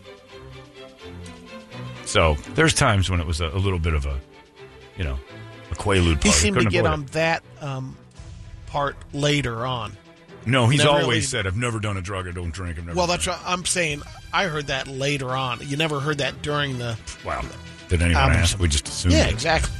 [2.05, 4.19] So there's times when it was a, a little bit of a,
[4.97, 5.17] you know,
[5.71, 6.29] a quaalude party.
[6.29, 7.11] He seemed to get on it.
[7.13, 7.97] that um,
[8.67, 9.91] part later on.
[10.45, 12.27] No, he's Never always really- said, "I've never done a drug.
[12.27, 12.77] I don't drink.
[12.77, 14.03] I've never." Well, that's what I'm saying.
[14.31, 15.59] I heard that later on.
[15.63, 16.95] You never heard that during the.
[17.25, 17.41] Wow.
[17.89, 18.37] Did anyone Albums.
[18.53, 18.59] ask?
[18.59, 19.13] We just assumed.
[19.15, 19.71] Yeah, exactly.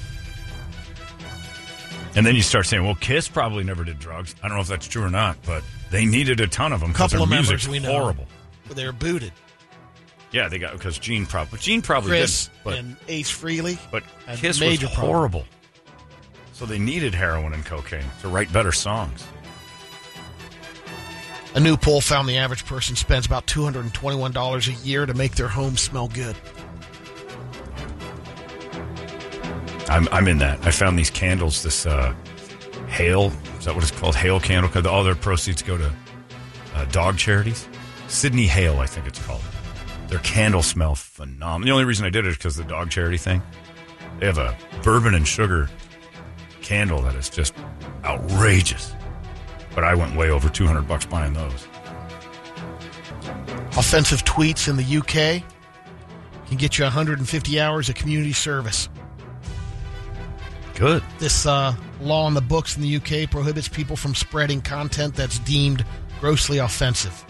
[2.16, 4.36] And then you start saying, well, Kiss probably never did drugs.
[4.42, 6.92] I don't know if that's true or not, but they needed a ton of them
[6.94, 8.26] because Couple their music's horrible.
[8.70, 9.34] They were booted.
[10.36, 13.80] Yeah, they got because Gene probably Gene probably Chris did, but and Ace Frehley.
[13.90, 14.04] but
[14.36, 14.92] Kiss was problem.
[14.92, 15.46] horrible.
[16.52, 19.26] So they needed heroin and cocaine to write better songs.
[21.54, 25.48] A new poll found the average person spends about $221 a year to make their
[25.48, 26.36] home smell good.
[29.88, 30.68] I'm I'm in that.
[30.68, 31.64] I found these candles.
[31.64, 32.14] This uh,
[32.90, 34.16] Hale is that what it's called?
[34.16, 34.68] Hale candle.
[34.68, 35.90] Because all their proceeds go to
[36.74, 37.70] uh, dog charities.
[38.10, 39.42] Sydney Hale, I think it's called.
[40.08, 41.66] Their candle smell phenomenal.
[41.66, 43.42] The only reason I did it is because the dog charity thing.
[44.20, 45.70] They have a bourbon and sugar
[46.62, 47.54] candle that is just
[48.04, 48.94] outrageous.
[49.74, 51.68] But I went way over 200 bucks buying those.
[53.78, 55.44] Offensive tweets in the UK
[56.48, 58.88] can get you 150 hours of community service.
[60.76, 61.04] Good.
[61.20, 65.40] This uh, law in the books in the UK prohibits people from spreading content that's
[65.40, 65.86] deemed
[66.20, 67.26] grossly offensive.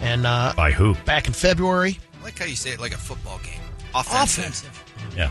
[0.00, 0.94] And uh, By who?
[1.04, 3.60] back in February, I like how you say it like a football game.
[3.94, 4.44] Offensive.
[4.44, 4.84] Offensive.
[5.16, 5.30] Yeah.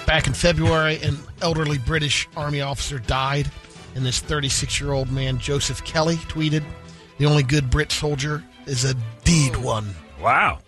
[0.06, 3.50] back in February, an elderly British Army officer died,
[3.94, 6.62] and this 36 year old man, Joseph Kelly, tweeted,
[7.18, 8.94] "The only good Brit soldier is a
[9.24, 9.94] deed one.
[10.20, 10.58] Wow.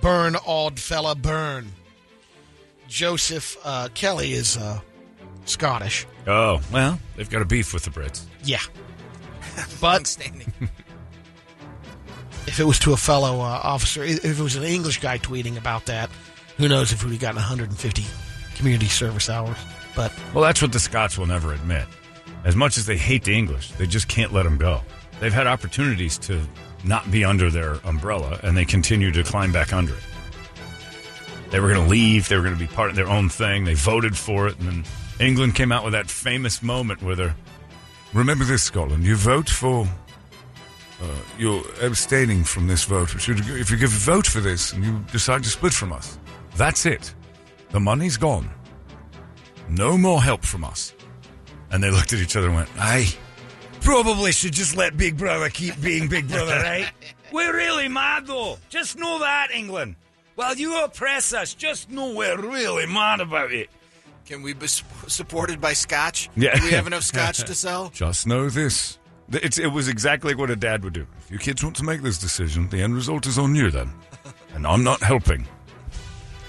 [0.00, 1.72] Burn, odd fella, burn."
[2.88, 4.80] Joseph uh, Kelly is uh,
[5.44, 6.06] Scottish.
[6.26, 8.22] Oh, well, they've got a beef with the Brits.
[8.44, 8.60] Yeah.
[9.80, 10.52] But Outstanding.
[12.46, 15.56] if it was to a fellow uh, officer, if it was an English guy tweeting
[15.56, 16.10] about that,
[16.56, 18.04] who knows if we'd gotten 150
[18.54, 19.58] community service hours.
[19.94, 21.86] But Well, that's what the Scots will never admit.
[22.44, 24.82] As much as they hate the English, they just can't let them go.
[25.20, 26.40] They've had opportunities to
[26.84, 30.02] not be under their umbrella, and they continue to climb back under it.
[31.50, 32.28] They were going to leave.
[32.28, 33.64] They were going to be part of their own thing.
[33.64, 34.84] They voted for it, and then
[35.18, 37.36] England came out with that famous moment where they're
[38.16, 39.04] Remember this, Scotland.
[39.04, 39.86] You vote for.
[41.02, 41.06] Uh,
[41.38, 43.14] you're abstaining from this vote.
[43.14, 45.92] If you, if you give a vote for this and you decide to split from
[45.92, 46.18] us,
[46.56, 47.14] that's it.
[47.72, 48.48] The money's gone.
[49.68, 50.94] No more help from us.
[51.70, 53.12] and they looked at each other and went, "I
[53.82, 56.88] probably should just let Big Brother keep being Big Brother, right?
[57.32, 58.56] we're really mad though.
[58.70, 59.96] Just know that, England.
[60.36, 63.68] While you oppress us, just know we're really mad about it."
[64.26, 66.28] Can we be supported by scotch?
[66.36, 66.54] Yeah.
[66.56, 67.90] Do we have enough scotch to sell?
[67.90, 68.98] Just know this.
[69.32, 71.06] It's, it was exactly like what a dad would do.
[71.18, 73.90] If your kids want to make this decision, the end result is on you then.
[74.54, 75.46] And I'm not helping.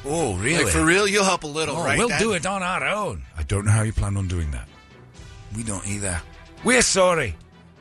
[0.06, 0.64] Oh, really?
[0.64, 1.98] Like for real, you'll help a little, Oh, right?
[1.98, 2.20] we'll Dad?
[2.20, 3.24] do it on our own.
[3.38, 4.66] I don't know how you plan on doing that.
[5.54, 6.22] We don't either.
[6.64, 7.36] We're sorry.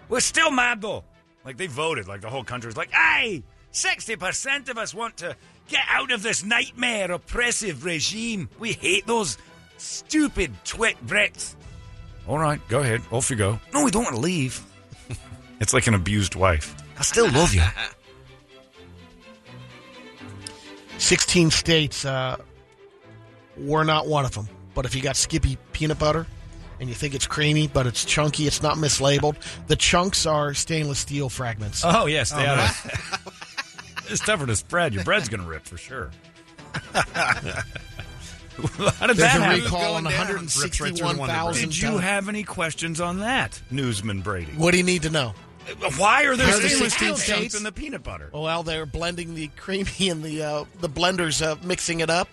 [0.09, 1.05] We're still mad though.
[1.45, 2.09] Like they voted.
[2.09, 5.37] Like the whole country's like, "Aye, sixty percent of us want to
[5.69, 8.49] get out of this nightmare oppressive regime.
[8.59, 9.39] We hate those
[9.79, 11.55] stupid twit Brits."
[12.27, 13.03] All right, go ahead.
[13.11, 13.61] Off you go.
[13.73, 14.61] No, we don't want to leave.
[15.61, 16.75] it's like an abused wife.
[16.99, 17.63] I still love you.
[20.99, 22.37] 16 states, uh,
[23.57, 24.49] we're not one of them.
[24.75, 26.27] But if you got Skippy peanut butter,
[26.81, 28.47] and you think it's creamy, but it's chunky.
[28.47, 29.37] It's not mislabeled.
[29.67, 31.83] The chunks are stainless steel fragments.
[31.85, 32.69] Oh yes, they are.
[34.11, 34.93] it's tougher to spread.
[34.93, 36.11] Your bread's going to rip for sure.
[38.99, 40.35] How did There's that a recall on Going down.
[40.37, 41.69] Rips right through the Wonder 161,000.
[41.69, 44.53] Did you have any questions on that, newsman Brady?
[44.53, 45.35] What do you need to know?
[45.99, 47.55] Why are there Here the stainless 16 steel chunks states.
[47.57, 48.31] in the peanut butter?
[48.33, 52.29] Well, they're blending the creamy and the uh, the blenders uh, mixing it up.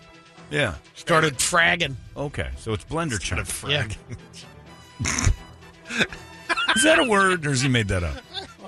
[0.50, 0.74] Yeah.
[0.94, 1.96] Started fragging.
[2.16, 3.48] Okay, so it's blender chunk.
[3.68, 3.88] Yeah.
[6.76, 8.16] Is that a word, or has he made that up?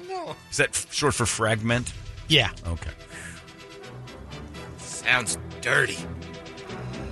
[0.09, 0.35] No.
[0.51, 1.93] Is that f- short for fragment?
[2.29, 2.51] Yeah.
[2.67, 2.91] Okay.
[4.79, 5.97] Sounds dirty.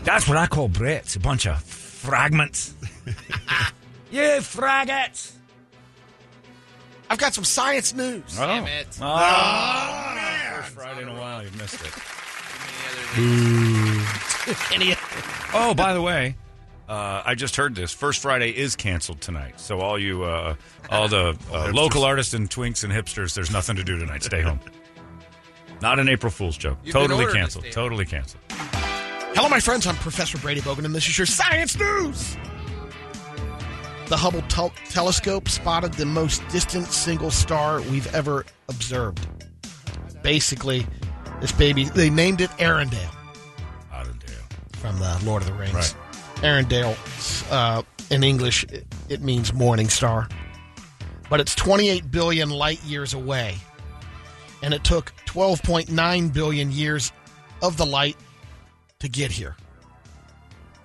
[0.05, 1.17] That's what I call Brits.
[1.17, 2.75] A bunch of fragments.
[4.11, 5.33] you fraggots.
[7.11, 8.39] I've got some science news.
[8.39, 8.47] Oh.
[8.47, 8.87] Damn it.
[9.01, 10.21] Oh.
[10.57, 11.93] First Friday in a while, you've missed it.
[14.73, 14.95] Any-
[15.57, 16.35] Oh, by the way,
[16.89, 17.93] uh, I just heard this.
[17.93, 19.61] First Friday is canceled tonight.
[19.61, 20.57] So all you, uh,
[20.91, 24.25] all the uh, local artists and twinks and hipsters, there's nothing to do tonight.
[24.25, 24.59] Stay home.
[25.81, 26.79] Not an April Fool's joke.
[26.83, 27.65] You've totally ordered to canceled.
[27.67, 27.73] home.
[27.73, 28.43] Totally canceled.
[29.35, 29.85] Hello, my friends.
[29.85, 32.37] I'm Professor Brady Bogan, and this is your science news.
[34.07, 39.27] The Hubble tel- telescope spotted the most distant single star we've ever observed.
[40.23, 40.87] Basically,
[41.41, 43.11] this baby, they named it Earendel
[43.91, 44.77] Earendel.
[44.77, 45.75] from the Lord of the Rings.
[45.75, 45.97] Right.
[46.37, 50.29] Earendel, uh, in English, it, it means morning star.
[51.29, 53.57] But it's 28 billion light years away.
[54.63, 57.11] And it took 12.9 billion years
[57.63, 58.17] of the light
[59.05, 59.57] to get here.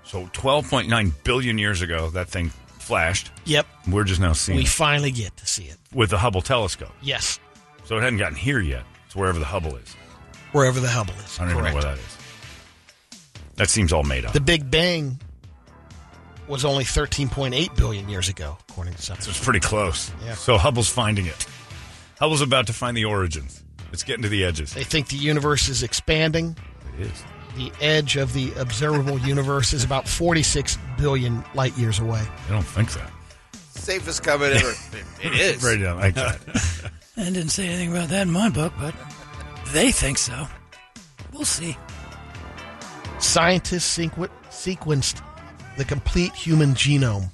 [0.03, 3.31] So 12.9 billion years ago, that thing flashed.
[3.45, 3.67] Yep.
[3.89, 5.77] We're just now seeing We it finally get to see it.
[5.93, 6.93] with the Hubble telescope.
[7.01, 7.39] Yes.
[7.85, 8.83] So it hadn't gotten here yet.
[9.05, 9.95] It's wherever the Hubble is.
[10.51, 11.39] Wherever the Hubble is.
[11.39, 12.17] I don't even know where that is.
[13.55, 14.33] That seems all made up.
[14.33, 15.19] The Big Bang
[16.47, 19.19] was only 13.8 billion years ago, according to some.
[19.19, 20.11] So it's pretty close.
[20.25, 20.33] Yeah.
[20.33, 21.45] So Hubble's finding it.
[22.19, 23.63] Hubble's about to find the origins.
[23.91, 24.73] It's getting to the edges.
[24.73, 26.55] They think the universe is expanding.
[26.99, 27.23] It is.
[27.55, 32.23] The edge of the observable universe is about 46 billion light years away.
[32.47, 33.11] I don't think that.
[33.71, 34.73] Safest comment ever.
[35.23, 35.63] it is.
[35.63, 36.39] Right down like that.
[37.17, 38.93] I didn't say anything about that in my book, but
[39.73, 40.47] they think so.
[41.33, 41.75] We'll see.
[43.19, 45.21] Scientists sequ- sequenced
[45.77, 47.29] the complete human genome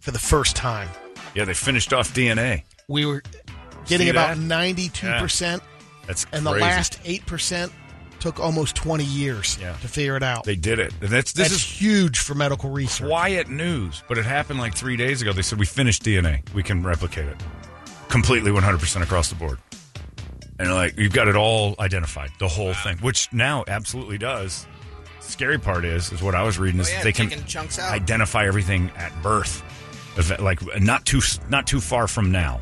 [0.00, 0.88] for the first time.
[1.34, 2.62] yeah, they finished off DNA.
[2.88, 3.22] We were
[3.86, 5.60] getting about 92%,
[6.06, 7.70] That's and the last 8%
[8.20, 9.72] took almost 20 years Yeah.
[9.72, 10.44] to figure it out.
[10.44, 10.92] They did it.
[11.00, 13.08] And that's this That's is huge for medical research.
[13.08, 15.32] quiet news, but it happened like three days ago.
[15.32, 16.42] They said we finished DNA.
[16.54, 17.36] We can replicate it
[18.08, 19.58] completely, one hundred percent across the board.
[20.58, 24.66] And like you've got it all identified, the whole thing, which now absolutely does.
[25.20, 27.92] Scary part is, is what I was reading is Oh, yeah, they can chunks out.
[27.92, 29.62] identify everything at birth,
[30.40, 32.60] like not too not too far from now.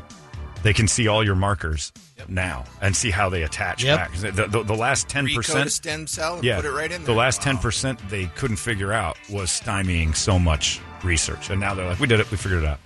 [0.63, 1.91] They can see all your markers
[2.31, 3.97] now and see how they attach Yep.
[3.97, 4.13] back.
[4.15, 6.91] The, the, the last ten Recode a percent stem cell and yeah, put it right
[6.91, 7.15] in The there.
[7.15, 7.43] last Wow.
[7.45, 11.99] ten percent they couldn't figure out was stymieing so much research, and now they're like,
[11.99, 12.29] "We did it.
[12.31, 12.79] We figured it out."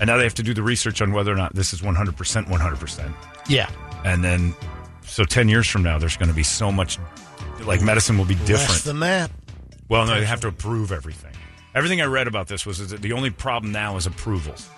[0.00, 1.94] And now they have to do the research on whether or not this is one
[1.94, 3.14] hundred percent, one hundred percent.
[3.48, 3.70] Yeah.
[4.04, 4.54] And then,
[5.02, 6.98] so ten years from now, there's going to be so much,
[7.64, 8.82] like medicine will be Less different.
[8.84, 9.30] than that.
[9.88, 11.32] well, no, they have to approve everything.
[11.74, 14.68] Everything I read about this was that the only problem now is approvals,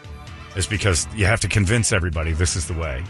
[0.55, 3.03] is because you have to convince everybody this is the way,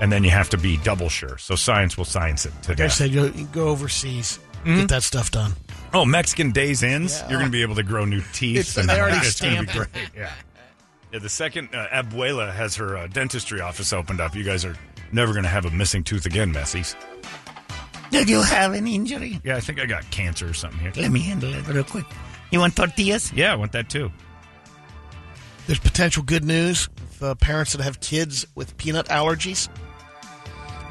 [0.00, 1.38] and then you have to be double sure.
[1.38, 2.84] So science will science it today.
[2.84, 4.76] Like I said, you you go overseas, Mm-hmm.
[4.80, 5.52] get that stuff done.
[5.94, 7.18] Oh, Mexican days ends.
[7.20, 7.30] Yeah.
[7.30, 8.76] You're going to be able to grow new teeth.
[8.76, 10.04] It's- they already it's gonna be stamped great.
[10.14, 10.30] Yeah.
[11.12, 11.18] Yeah.
[11.18, 14.76] The second uh, Abuela has her uh, dentistry office opened up, you guys are
[15.12, 16.94] never going to have a missing tooth again, Messies.
[18.10, 19.40] Did you have an injury?
[19.44, 20.92] Yeah, I think I got cancer or something here.
[20.96, 22.04] Let me handle it real quick.
[22.50, 23.32] You want tortillas?
[23.32, 24.10] Yeah, I want that too.
[25.66, 29.68] There's potential good news for parents that have kids with peanut allergies.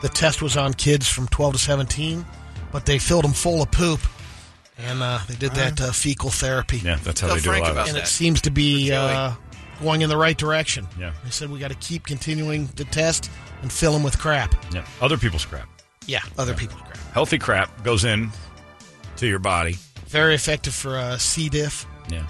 [0.02, 2.26] The test was on kids from 12 to 17,
[2.72, 4.00] but they filled them full of poop,
[4.78, 6.78] and uh, they did that uh, fecal therapy.
[6.78, 7.88] Yeah, that's how Tell they do a lot of about that.
[7.90, 8.04] and that.
[8.04, 9.34] it seems to be uh,
[9.82, 10.88] going in the right direction.
[10.98, 11.12] Yeah.
[11.24, 13.30] They said we got to keep continuing to test
[13.62, 14.56] and fill them with crap.
[14.74, 14.86] Yeah.
[15.02, 15.68] Other people's crap.
[16.06, 16.98] Yeah, other people's crap.
[17.14, 18.32] Healthy crap goes in
[19.18, 19.76] to your body.
[20.08, 21.50] Very effective for uh, C.
[21.50, 22.26] diff, Yeah.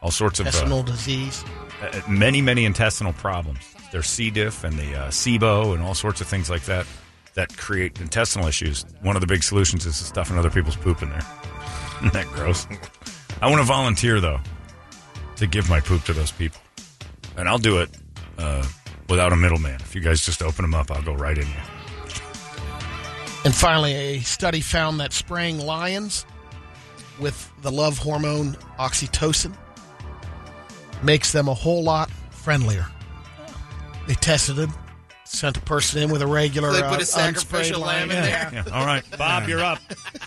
[0.00, 1.44] All sorts of uh, intestinal disease.
[1.82, 3.58] uh, many, many intestinal problems.
[3.92, 4.30] There's C.
[4.30, 6.86] diff and the uh, SIBO and all sorts of things like that
[7.34, 8.86] that create intestinal issues.
[9.02, 11.22] One of the big solutions is to stuffing other people's poop in there.
[11.98, 12.66] Isn't that gross?
[13.42, 14.40] I want to volunteer, though,
[15.36, 16.60] to give my poop to those people.
[17.36, 17.90] And I'll do it
[18.38, 18.66] uh,
[19.10, 19.80] without a middleman.
[19.80, 21.54] If you guys just open them up, I'll go right in you.
[23.44, 26.24] And finally, a study found that spraying lions
[27.20, 29.54] with the love hormone oxytocin
[31.02, 32.86] makes them a whole lot friendlier.
[34.06, 34.72] They tested him,
[35.24, 38.10] sent a person in with a regular So they uh, put a unsprayed sacrificial lamb
[38.10, 38.24] in line.
[38.24, 38.50] there?
[38.52, 39.78] Yeah, all right, Bob, you're up.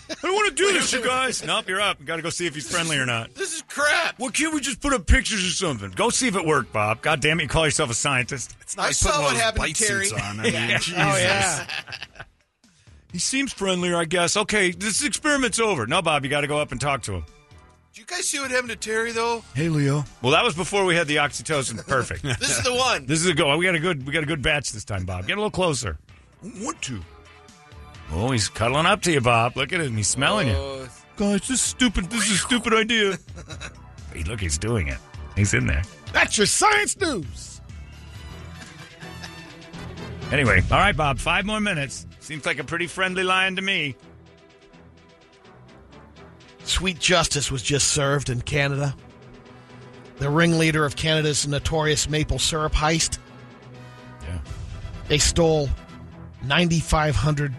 [0.10, 1.44] I don't want to do this, you guys.
[1.44, 2.04] Nope, you're up.
[2.06, 3.36] Got to go see if he's friendly or not.
[3.36, 4.18] This is crap.
[4.18, 5.92] Well, can't we just put up pictures or something?
[5.92, 7.02] Go see if it worked, Bob.
[7.02, 8.56] God damn it, you call yourself a scientist.
[8.62, 10.06] It's I saw putting what those happened bite to Terry.
[10.08, 10.40] suits on.
[10.40, 10.94] I mean, Jesus.
[10.94, 11.68] Oh yeah.
[13.12, 14.36] He seems friendlier, I guess.
[14.36, 15.86] Okay, this experiment's over.
[15.88, 17.26] No, Bob, you got to go up and talk to him.
[17.96, 19.42] Did you guys see what happened to Terry though?
[19.54, 20.04] Hey, Leo.
[20.22, 21.88] Well, that was before we had the oxytocin.
[21.88, 22.24] Perfect.
[22.42, 23.06] This is the one.
[23.06, 23.56] this is a go.
[23.58, 24.06] We got a good.
[24.06, 25.28] We got a good batch this time, Bob.
[25.28, 25.98] Get a little closer.
[26.44, 27.00] I want to.
[28.12, 29.56] Oh, he's cuddling up to you, Bob.
[29.56, 29.96] Look at him.
[29.96, 30.56] He's smelling you.
[30.56, 32.10] Oh, Guys, this is stupid.
[32.10, 33.18] This is a stupid idea.
[34.14, 34.98] hey, look, he's doing it.
[35.38, 35.84] He's in there.
[36.12, 37.62] That's your science news.
[40.34, 41.18] Anyway, all right, Bob.
[41.18, 42.06] Five more minutes.
[42.20, 43.96] Seems like a pretty friendly lion to me.
[46.66, 48.96] Sweet justice was just served in Canada.
[50.18, 53.20] The ringleader of Canada's notorious maple syrup heist.
[54.24, 54.40] Yeah.
[55.08, 55.70] They stole
[56.44, 57.54] 9,500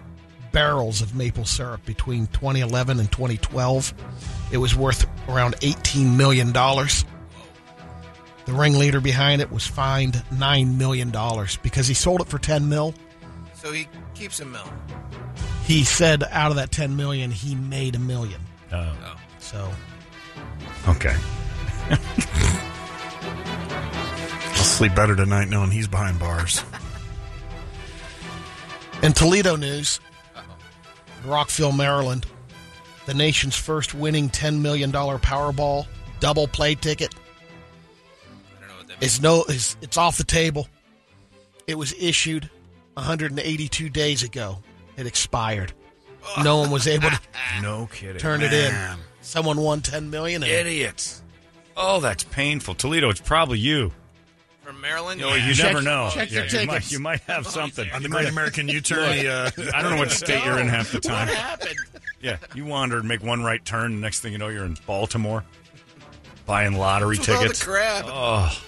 [0.52, 3.94] barrels of maple syrup between 2011 and 2012.
[4.52, 6.52] It was worth around $18 million.
[6.52, 7.04] The
[8.52, 11.12] ringleader behind it was fined $9 million
[11.62, 12.94] because he sold it for 10 mil.
[13.54, 14.72] so he keeps a milk.
[15.64, 18.40] He said out of that 10 million, he made a million.
[18.72, 19.16] Oh.
[19.38, 19.70] So
[20.88, 21.14] Okay.
[24.50, 26.62] I'll sleep better tonight knowing he's behind bars.
[29.02, 30.00] In Toledo news,
[31.24, 32.24] Rockville, Maryland,
[33.06, 35.86] the nation's first winning $10 million Powerball
[36.18, 39.14] double play ticket I don't know what that means.
[39.14, 40.66] is no is it's off the table.
[41.66, 42.48] It was issued
[42.94, 44.58] 182 days ago.
[44.96, 45.72] It expired.
[46.42, 47.20] No one was able to
[47.62, 48.18] No kidding.
[48.18, 48.74] turn it in.
[49.20, 51.22] Someone won 10 million and Idiots.
[51.76, 52.74] Oh, that's painful.
[52.74, 53.92] Toledo, it's probably you.
[54.62, 55.20] From Maryland.
[55.20, 56.10] No, you Check- never know.
[56.12, 56.66] check your you, tickets.
[56.66, 57.88] might, you might have something.
[57.92, 60.68] On the You Great American U-turn, he, uh, I don't know what state you're in
[60.68, 61.28] half the time.
[61.28, 61.76] What happened?
[62.20, 63.94] Yeah, you wander and make one right turn.
[63.96, 65.44] The next thing you know, you're in Baltimore
[66.46, 67.62] buying lottery What's with all the tickets.
[67.64, 68.04] crap?
[68.08, 68.62] Oh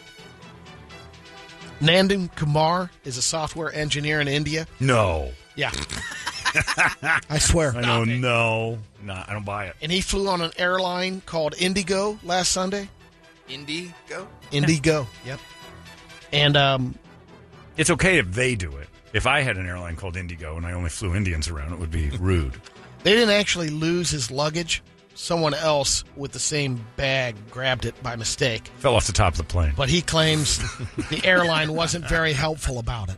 [1.81, 4.67] Nandan Kumar is a software engineer in India.
[4.81, 5.31] no!
[5.57, 5.71] Yeah.
[7.31, 7.75] I swear.
[7.77, 9.77] I know, no, no, I don't buy it.
[9.83, 12.89] And he flew on an airline called Indigo last Sunday.
[13.49, 14.29] Indigo.
[14.53, 15.07] Indigo.
[15.27, 15.41] Yep.
[16.33, 16.95] And um,
[17.77, 18.89] It's okay if they do it.
[19.13, 21.91] If I had an airline called Indigo and I only flew Indians around, it would
[21.91, 22.55] be rude.
[23.05, 24.83] they didn't actually lose his luggage.
[25.15, 28.69] Someone else with the same bag grabbed it by mistake.
[28.79, 29.73] Fell off the top of the plane.
[29.77, 30.59] But he claims
[31.11, 33.17] the airline wasn't very helpful about it.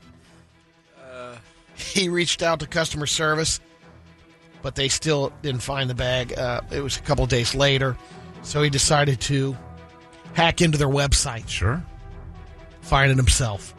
[1.80, 3.60] He reached out to customer service,
[4.62, 6.36] but they still didn't find the bag.
[6.38, 7.96] Uh, it was a couple of days later,
[8.42, 9.56] so he decided to
[10.34, 11.82] hack into their website, Sure.
[12.82, 13.74] find it himself.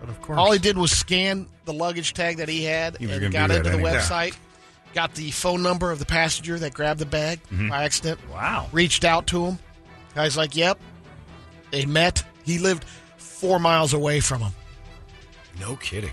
[0.00, 0.38] But of course.
[0.38, 3.68] All he did was scan the luggage tag that he had He and got into
[3.68, 3.92] the anyway.
[3.94, 4.34] website,
[4.94, 8.68] got the phone number of the passenger that grabbed the bag by accident, Wow.
[8.72, 9.58] reached out to him.
[10.14, 10.78] Guy's like, "Yep."
[11.70, 12.24] They met.
[12.44, 12.84] He lived
[13.16, 14.52] four miles away from him.
[15.60, 16.12] No kidding.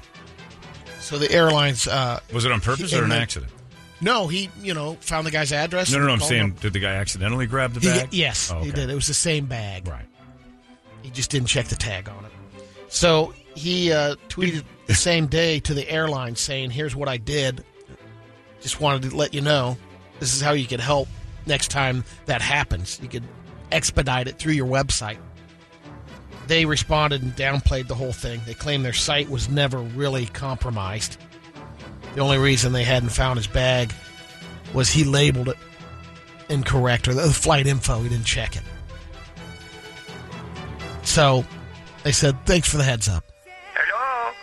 [1.07, 3.49] So the airlines, uh, Was it on purpose He- or an accident?
[4.01, 5.89] no, he you know found the guy's address.
[5.89, 6.11] No, no, no.
[6.13, 6.51] I'm saying, him.
[6.59, 8.09] did the guy accidentally grab the He- bag?
[8.11, 8.89] yes, Oh, he did.
[8.89, 9.87] It was the same bag.
[9.87, 10.05] Right.
[11.03, 12.31] He just didn't check the tag on it.
[12.89, 17.63] So he uh, tweeted the same day to the airline saying, "Here's what I did.
[18.61, 19.77] Just wanted to let you know.
[20.19, 21.07] This is how you could help
[21.45, 22.99] next time that happens.
[23.01, 23.23] You could
[23.71, 25.19] expedite it through your website."
[26.47, 28.41] They responded and downplayed the whole thing.
[28.45, 31.17] They claimed their site was never really compromised.
[32.15, 33.93] The only reason they hadn't found his bag
[34.73, 35.57] was he labeled it
[36.49, 38.01] incorrect or the flight info.
[38.01, 38.63] He didn't check it.
[41.03, 41.45] So
[42.03, 43.23] they said, thanks for the heads up.
[43.75, 44.33] Hello?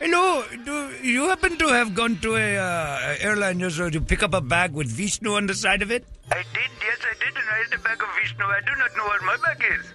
[0.00, 4.34] Hello, do you happen to have gone to a uh, airline just to pick up
[4.34, 6.04] a bag with Vishnu on the side of it?
[6.30, 8.44] I did, yes, I did, and I had a bag of Vishnu.
[8.44, 9.92] I do not know what my bag is.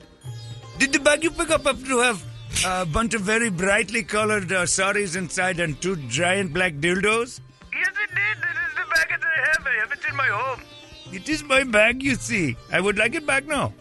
[0.79, 2.23] Did the bag you pick up happen to have
[2.65, 7.39] a bunch of very brightly colored uh, saris inside and two giant black dildos?
[7.73, 8.37] Yes, it did.
[8.41, 9.67] This is the bag that I have.
[9.67, 10.61] I have it in my home.
[11.11, 12.55] It is my bag, you see.
[12.71, 13.73] I would like it back now.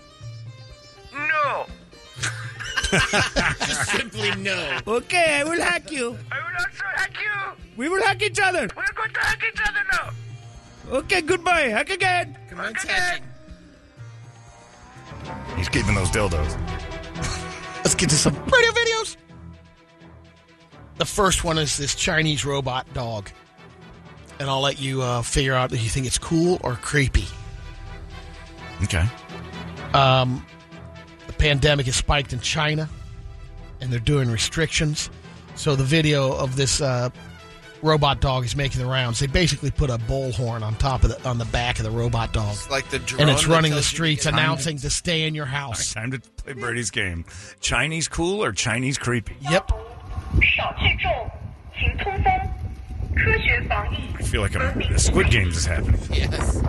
[1.12, 1.66] No.
[2.92, 4.78] Just simply no.
[4.86, 6.18] Okay, I will hack you.
[6.30, 7.64] I will also hack you.
[7.76, 8.68] We will hack each other.
[8.76, 10.10] We're going to hack each other now.
[10.98, 11.68] Okay, goodbye.
[11.70, 12.36] Hack again.
[12.50, 13.24] Commence hacking.
[15.56, 16.58] He's keeping those dildos.
[18.02, 19.16] Get to some radio videos.
[20.98, 23.30] The first one is this Chinese robot dog.
[24.40, 27.26] And I'll let you uh, figure out if you think it's cool or creepy.
[28.82, 29.04] Okay.
[29.94, 30.44] Um,
[31.28, 32.88] the pandemic has spiked in China,
[33.80, 35.08] and they're doing restrictions.
[35.54, 37.10] So the video of this uh,
[37.82, 39.18] robot dog is making the rounds.
[39.18, 42.32] They basically put a bullhorn on top of the on the back of the robot
[42.32, 45.94] dog, it's like the and it's running the streets announcing to stay in your house.
[45.94, 47.24] Right, time to play Brady's game.
[47.60, 49.36] Chinese cool or Chinese creepy?
[49.50, 49.72] Yep.
[53.14, 56.00] I feel like a Squid Games is happening.
[56.10, 56.62] Yes.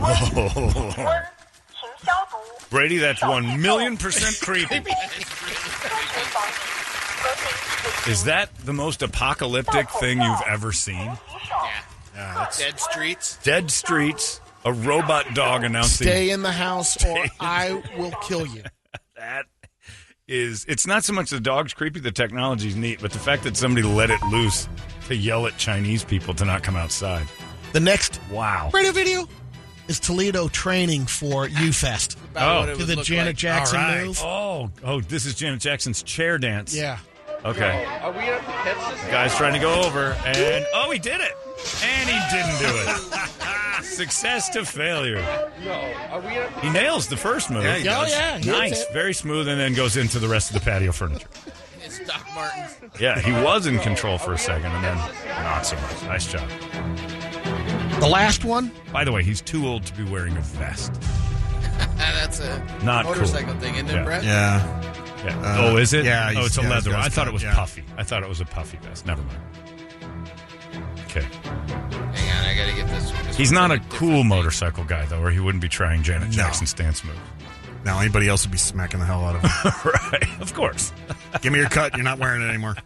[2.70, 4.84] Brady, that's one million percent creepy.
[8.08, 10.96] Is that the most apocalyptic thing you've ever seen?
[10.96, 11.82] Yeah.
[12.16, 13.38] Uh, dead streets.
[13.42, 14.40] Dead streets.
[14.64, 16.06] A robot dog announcing.
[16.06, 18.62] Stay in the house, or I will kill you.
[19.16, 19.46] that
[20.28, 20.66] is.
[20.68, 22.00] It's not so much the dog's creepy.
[22.00, 24.68] The technology's neat, but the fact that somebody let it loose
[25.08, 27.26] to yell at Chinese people to not come outside.
[27.72, 29.28] The next wow radio video
[29.88, 32.16] is Toledo training for UFest.
[32.36, 33.36] oh, to the Janet like.
[33.36, 34.04] Jackson right.
[34.04, 34.20] move.
[34.22, 36.74] Oh, oh, this is Janet Jackson's chair dance.
[36.74, 36.98] Yeah.
[37.44, 37.84] Okay.
[38.02, 39.10] Are we at the catch this?
[39.10, 41.32] Guy's trying to go over, and oh, he did it,
[41.82, 43.84] and he didn't do it.
[43.84, 45.22] Success to failure.
[45.64, 45.72] No.
[46.10, 47.64] Are we at He nails the first move.
[47.64, 48.10] Yeah, he Oh, does.
[48.10, 48.30] yeah.
[48.38, 48.92] he hits nice, it.
[48.92, 51.26] very smooth, and then goes into the rest of the patio furniture.
[51.82, 52.76] It's Doc Martens.
[53.00, 54.96] Yeah, he was in control for a second, and then
[55.42, 56.02] not so much.
[56.04, 56.48] Nice job.
[58.00, 60.92] The last one, By the way, he's too old to be wearing a vest.
[61.96, 63.14] That's a Not cool.
[63.14, 64.02] motorcycle thing, isn't Yeah.
[64.02, 64.24] it, Brett?
[64.24, 65.09] Yeah.
[65.24, 65.38] Yeah.
[65.38, 66.04] Uh, oh, is it?
[66.04, 67.00] yeah, Oh, it's a yeah, leather one.
[67.00, 67.54] I thought it was yeah.
[67.54, 67.84] puffy.
[67.96, 69.04] I thought it was a puffy vest.
[69.06, 69.38] Never mind.
[71.06, 71.22] Okay.
[71.22, 73.10] Hang on, I gotta get this.
[73.26, 74.28] this He's not a like different cool thing.
[74.28, 76.34] motorcycle guy, though, or he wouldn't be trying Janet No.
[76.36, 77.18] Jackson's dance move.
[77.84, 79.92] Now anybody else would be smacking the hell out of him.
[80.12, 80.40] right.
[80.40, 80.92] Of course.
[81.42, 81.94] Give me your cut.
[81.96, 82.76] You're not wearing it anymore.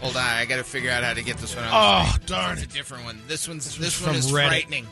[0.00, 1.64] Hold on, I gotta figure out how to get this one.
[1.64, 2.26] on Oh, screen.
[2.26, 2.70] darn It's it.
[2.70, 3.20] a different one.
[3.28, 4.48] This one's this, This one is Reddit.
[4.48, 4.86] frightening.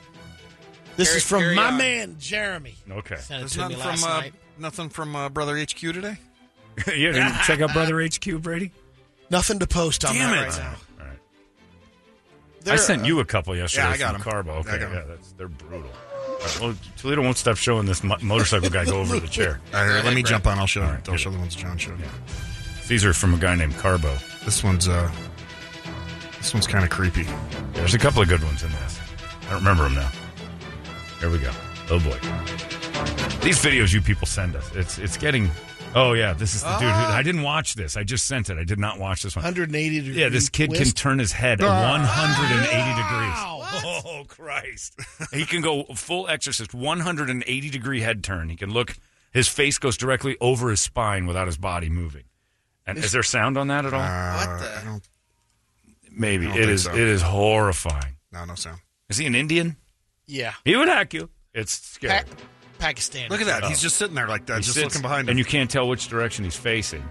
[0.97, 1.77] this Carry- is from carry my on.
[1.78, 2.74] man Jeremy.
[2.90, 3.16] Okay.
[3.16, 4.35] Sent it There's to me nothing last from uh, night.
[4.59, 6.16] Nothing from uh, Brother HQ today.
[6.89, 8.72] you didn't check out Brother HQ, Brady?
[9.31, 10.48] Nothing to post on Damn that it.
[10.51, 10.74] right now.
[11.01, 11.18] All right.
[12.60, 14.22] I There- sent you a couple yesterday Yeah, I got from 'em.
[14.22, 14.52] Carbo.
[14.52, 14.93] I Okay, got 'em.
[14.94, 15.90] yeah, that's, they're brutal.
[15.90, 19.60] All right, well, Toledo won't stop showing this mo- motorcycle guy go over the chair.
[19.74, 20.26] All right, let me Brett.
[20.32, 20.59] jump on.
[20.59, 20.82] I'll show.
[20.82, 21.35] All right, I'll show it.
[21.35, 21.98] the ones John showed.
[22.89, 24.14] These are from a guy named Carbo.
[24.44, 25.10] This one's uh,
[26.39, 27.26] this one's kind of creepy.
[27.72, 29.01] There's a couple of good ones in this.
[29.47, 30.10] I don't remember them now.
[31.20, 31.51] Here we go.
[31.90, 32.18] Oh boy.
[33.42, 34.70] These videos you people send us.
[34.74, 35.50] It's it's getting.
[35.94, 36.82] Oh yeah, this is the dude.
[36.82, 37.96] Who, I didn't watch this.
[37.96, 38.58] I just sent it.
[38.58, 39.44] I did not watch this one.
[39.44, 40.20] 180 degree.
[40.20, 40.96] Yeah, this kid can twist.
[40.96, 41.90] turn his head Ah.
[41.90, 42.66] 180
[43.02, 43.84] degrees.
[43.86, 44.98] Oh Christ!
[45.32, 48.48] he can go full exorcist, 180 degree head turn.
[48.48, 48.96] He can look.
[49.32, 52.24] His face goes directly over his spine without his body moving.
[52.86, 54.00] And is there sound on that at all?
[54.00, 55.08] Uh, What the- I don't,
[56.12, 56.82] Maybe I don't it think is.
[56.84, 56.92] so.
[56.92, 58.16] It is horrifying.
[58.32, 58.78] no, no sound.
[59.08, 59.76] Is he an Indian?
[60.26, 60.52] Yeah.
[60.64, 61.30] He would hack you.
[61.52, 62.20] It's scary.
[62.24, 62.30] Pa-
[62.78, 63.28] Pakistan.
[63.30, 63.64] Look at that.
[63.64, 63.68] Oh.
[63.68, 65.30] He's just sitting there like that, He just sits, looking behind him.
[65.30, 67.02] and you can't tell which direction he's facing.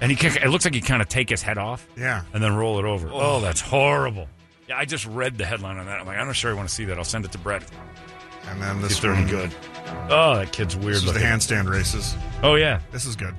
[0.00, 2.22] And he, can, it looks like he kind of take his head off, yeah.
[2.32, 3.10] and then roll it over.
[3.12, 4.28] Oh, that's horrible.
[4.66, 6.00] Yeah, I just read the headline on that.
[6.00, 6.96] I'm like, I'm not sure I want to see that.
[6.96, 7.62] I'll send it to Brett.
[8.48, 9.54] And then this if they're one, good.
[10.08, 12.14] Oh, that kid's weird This is the handstand races.
[12.42, 13.34] Oh yeah, This is good.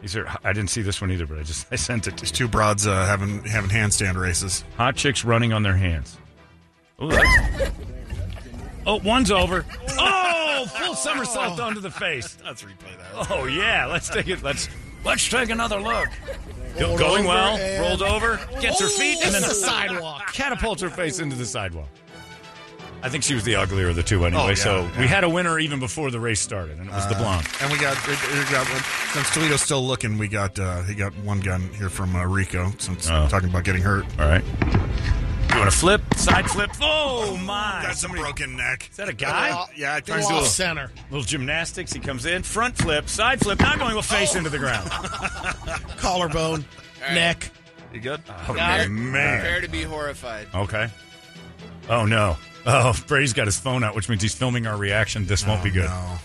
[0.00, 0.26] these are.
[0.42, 2.46] I didn't see this one either, but I just I sent it to These you.
[2.46, 4.64] two broads uh, having having handstand races.
[4.78, 6.16] Hot chicks running on their hands.
[6.98, 7.70] Oh, that's.
[8.88, 9.64] Oh, one's over.
[10.60, 12.36] Oh, full somersault onto the face.
[12.44, 13.30] Let's replay that.
[13.30, 14.42] Oh yeah, let's take it.
[14.42, 14.68] Let's
[15.04, 16.08] let's take another look.
[16.76, 20.32] Go- Rolled going over well, and- rolled over, gets her feet, and then the sidewalk.
[20.32, 21.86] catapults her face into the sidewalk.
[23.04, 24.42] I think she was the uglier of the two anyway.
[24.42, 25.00] Oh, yeah, so yeah.
[25.00, 27.46] we had a winner even before the race started, and it was the blonde.
[27.60, 28.14] And we got, we
[28.50, 28.66] got
[29.12, 32.72] since Toledo's still looking, we got uh, he got one gun here from uh, Rico.
[32.78, 33.28] Since Oh.
[33.28, 34.42] talking about getting hurt, All right.
[35.50, 36.02] You want to flip?
[36.14, 36.70] Side flip?
[36.80, 37.80] Oh my!
[37.82, 38.88] got some broken neck.
[38.90, 39.66] Is that a guy?
[39.74, 40.90] Yeah, I Go to do off a center.
[41.10, 41.92] Little gymnastics.
[41.92, 44.90] He comes in, front flip, side flip, not going with face into the ground.
[45.98, 46.64] Collarbone.
[47.02, 47.14] right.
[47.14, 47.50] Neck.
[47.92, 48.20] You good?
[48.28, 49.40] Oh Prepare- man.
[49.40, 50.46] Prepare to be horrified.
[50.54, 50.88] Okay.
[51.88, 52.36] Oh no.
[52.66, 55.24] Oh, Brady's got his phone out, which means he's filming our reaction.
[55.24, 55.84] This won't be oh, good.
[55.84, 56.18] No.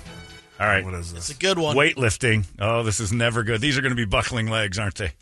[0.59, 0.83] All right.
[0.83, 1.29] What is this?
[1.29, 1.75] It's a good one.
[1.75, 2.45] Weightlifting.
[2.59, 3.61] Oh, this is never good.
[3.61, 5.13] These are going to be buckling legs, aren't they?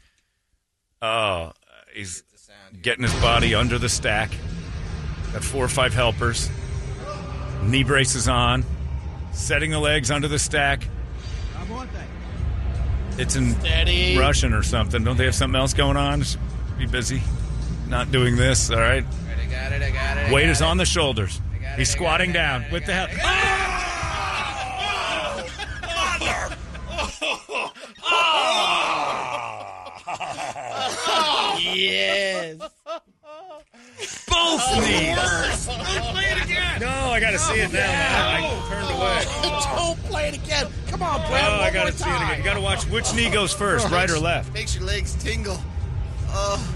[1.02, 1.52] Oh,
[1.94, 2.31] he's The sound here.
[2.82, 4.32] Getting his body under the stack.
[5.34, 6.50] Got four or five helpers.
[7.64, 8.66] Knee braces on.
[9.32, 10.88] Setting the legs under the stack.
[13.18, 14.18] It's in Steady.
[14.18, 15.04] Russian or something.
[15.04, 16.22] Don't they have something else going on?
[16.22, 16.38] Just
[16.80, 17.22] Be busy.
[17.88, 18.72] Not doing this.
[18.72, 19.04] All right.
[19.06, 19.82] I got it.
[19.82, 20.30] I got it.
[20.30, 20.66] I Weight got is it.
[20.66, 21.42] on the shoulders.
[21.78, 23.12] He's squatting down it, with the help.
[23.12, 23.78] it, ah!
[25.84, 26.56] I
[31.74, 32.58] Yes.
[34.28, 35.66] Both knees.
[35.66, 36.80] Don't play it again.
[36.82, 37.80] No, I got to see it now.
[37.80, 38.44] man.
[38.44, 39.24] I turned away.
[39.76, 40.68] Don't play it again.
[40.88, 41.44] Come on, Oh, Brad.
[41.46, 42.22] I one got more to see it again.
[42.28, 42.38] time.
[42.40, 44.54] You got to watch which knee goes first, right or left.
[44.54, 45.58] Makes your legs tingle.
[46.30, 46.76] Oh,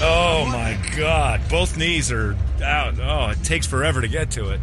[0.00, 1.40] Oh my God!
[1.48, 3.00] Both knees are out.
[3.00, 4.60] Oh, it takes forever to get to it.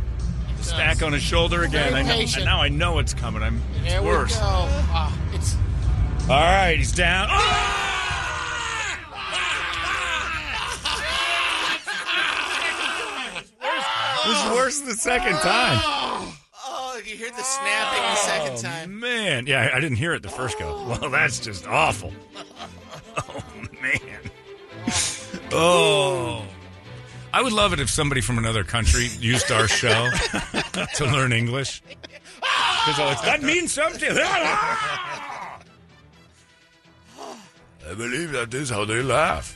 [0.62, 1.94] Stack on his shoulder again.
[1.94, 2.46] I know, patient.
[2.46, 3.44] now I know it's coming.
[3.44, 4.34] I'm it's we worse.
[4.36, 4.42] go.
[4.44, 5.56] Ah, it's
[6.24, 7.28] All right, he's down.
[7.32, 7.82] Oh!
[14.26, 15.80] It was worse the second time.
[15.84, 19.00] Oh, oh, you hear the snapping the second oh, time.
[19.00, 20.88] Man, yeah, I didn't hear it the first go.
[20.88, 22.12] Well, that's just awful.
[23.18, 23.44] Oh
[23.82, 24.20] man.
[25.54, 26.46] Oh.
[27.34, 30.10] I would love it if somebody from another country used our show
[30.96, 31.82] to learn English.
[32.42, 34.10] Because oh, that means something.
[34.12, 35.60] I
[37.96, 39.56] believe that is how they laugh.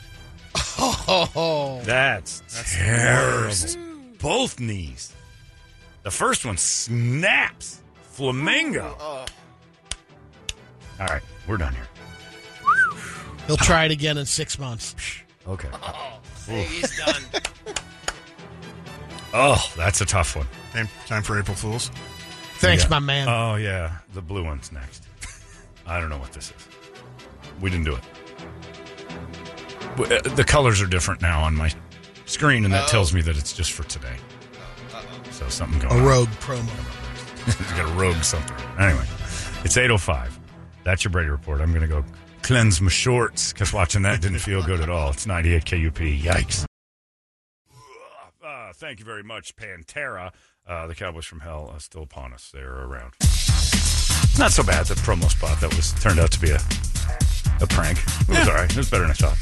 [0.56, 2.42] oh, That's,
[2.78, 3.89] terrible.
[4.20, 5.14] Both knees.
[6.04, 7.82] The first one snaps.
[8.12, 8.96] Flamingo.
[9.00, 9.26] All
[11.00, 11.88] right, we're done here.
[13.48, 14.94] he'll try it again in six months.
[15.48, 15.70] Okay.
[16.46, 17.22] Hey, he's done.
[19.32, 20.48] Oh, that's a tough one.
[20.74, 21.92] Time, time for April Fools.
[22.56, 22.90] Thanks, Yeah.
[22.90, 23.28] my man.
[23.30, 25.04] Oh yeah, the blue one's next.
[25.86, 26.68] I don't know what this is.
[27.62, 28.02] We didn't do it.
[29.98, 31.72] W- uh, The colors are different now on my
[32.30, 34.16] screen, and that tells me that it's just for today.
[35.32, 36.06] So something going a on.
[36.06, 37.46] rogue promo.
[37.46, 38.56] He's got a rogue something.
[38.78, 39.06] Anyway,
[39.64, 40.32] it's 8.05.
[40.84, 41.62] That's your Brady Report.
[41.62, 42.04] I'm going to go
[42.42, 45.12] cleanse my shorts because watching that didn't feel good at all.
[45.12, 46.20] It's 98 KUP.
[46.20, 46.66] Yikes.
[48.44, 50.32] Uh, thank you very much, Pantera.
[50.68, 52.52] Uh, the Cowboys from Hell are still upon us.
[52.54, 53.14] They're around.
[54.38, 56.60] Not so bad, the promo spot that was turned out to be a
[57.62, 57.98] a prank.
[58.22, 58.70] It was all right.
[58.70, 59.38] It was better than I thought.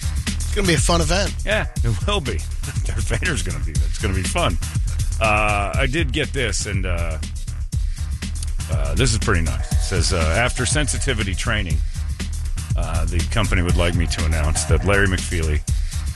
[0.57, 1.35] Going to be a fun event.
[1.45, 2.31] Yeah, it will be.
[2.83, 3.87] Darth Vader's going to be there.
[3.87, 4.57] It's going to be fun.
[5.21, 7.19] Uh, I did get this, and uh,
[8.71, 9.71] uh, this is pretty nice.
[9.71, 11.77] It says, uh, after sensitivity training,
[12.75, 15.61] uh, the company would like me to announce that Larry McFeely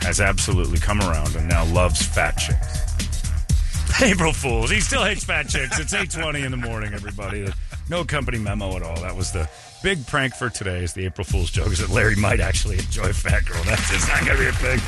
[0.01, 4.01] has absolutely come around and now loves fat chicks.
[4.01, 4.72] April Fools.
[4.72, 5.77] He still hates fat chicks.
[5.80, 7.47] It's 8.20 in the morning, everybody.
[7.91, 8.99] No company memo at all.
[9.01, 9.47] That was the
[9.83, 13.11] big prank for today is the April Fool's joke is that Larry might actually enjoy
[13.13, 13.61] fat girl.
[13.63, 14.79] That's just not going to be a thing.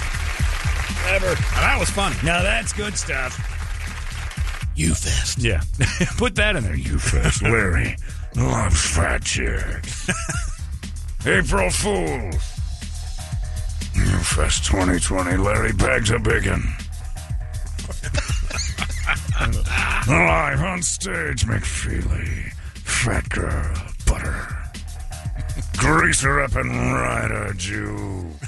[1.13, 1.27] Ever.
[1.27, 2.15] And that was funny.
[2.23, 3.37] Now that's good stuff.
[4.75, 5.39] You fest.
[5.39, 5.61] Yeah.
[6.17, 6.75] Put that in there.
[6.75, 7.95] You first, Larry.
[8.35, 10.09] Loves fat chicks.
[11.25, 12.49] April Fools.
[13.95, 15.37] You Fest 2020.
[15.37, 16.63] Larry bags a biggin.
[20.07, 22.51] Live on stage, McFeely.
[22.83, 23.73] Fat girl,
[24.05, 24.62] butter.
[25.77, 28.29] Grease her up and ride a Jew.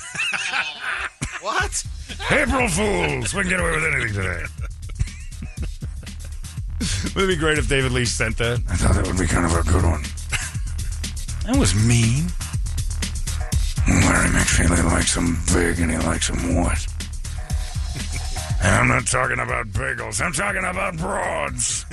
[1.46, 1.86] What?
[2.32, 3.36] April Fools!
[3.36, 4.44] We can get away with anything today.
[7.14, 8.64] would it be great if David Lee sent that?
[8.68, 10.02] I thought that would be kind of a good one.
[11.46, 12.26] That was mean.
[13.88, 16.88] Larry McFeely likes them big and he likes them what?
[18.64, 21.86] and I'm not talking about bagels, I'm talking about broads.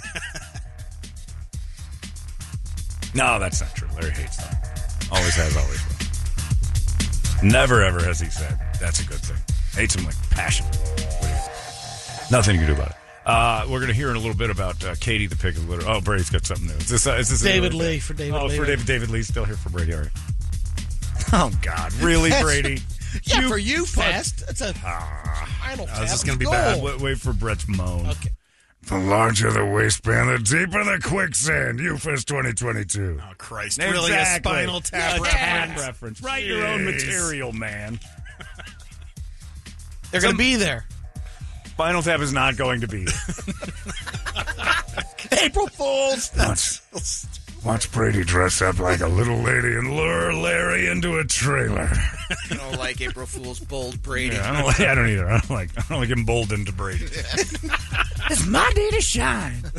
[3.15, 3.89] no, that's not true.
[4.01, 4.72] Larry hates them.
[5.13, 7.49] Always has, always will.
[7.49, 9.37] Never ever has he said that's a good thing.
[9.75, 10.67] Hates him like passion.
[11.23, 11.29] You-
[12.31, 12.97] Nothing you can do about it.
[13.27, 15.69] Uh, we're going to hear in a little bit about uh, Katie the pig of
[15.69, 15.85] litter.
[15.89, 16.73] Oh, Brady's got something new.
[16.75, 18.57] Is this, uh, is this David Lee for David Oh, Lee.
[18.57, 18.85] for David.
[18.87, 19.93] David Lee's still here for Brady.
[19.95, 20.11] All right.
[21.35, 22.79] Oh God, really, Brady?
[23.25, 24.45] Yeah, for you fest.
[24.47, 26.01] That's a final Oh, tap.
[26.01, 26.53] this is gonna be Goal.
[26.55, 26.83] bad.
[26.83, 28.07] Wait, wait for Brett's moan.
[28.07, 28.31] Okay.
[28.89, 31.79] The larger the waistband, the deeper the quicksand.
[31.79, 33.21] UFest 2022.
[33.23, 33.79] Oh, Christ.
[33.79, 34.13] Really?
[34.13, 35.33] A spinal tap A reference?
[35.33, 36.21] tap reference.
[36.23, 38.01] Write your own material, man.
[40.11, 40.85] They're going to be there.
[41.67, 43.07] Spinal Tap is not going to be.
[45.43, 46.31] April Fools.
[46.37, 46.81] Watch,
[47.65, 51.91] watch Brady dress up like a little lady and lure Larry into a trailer.
[52.51, 54.37] I don't like April Fool's bold Brady.
[54.37, 54.81] Yeah, I don't like.
[54.81, 55.29] I don't either.
[55.29, 55.71] I don't like.
[55.79, 57.07] I don't like emboldened to Brady.
[58.31, 59.63] It's my day to shine.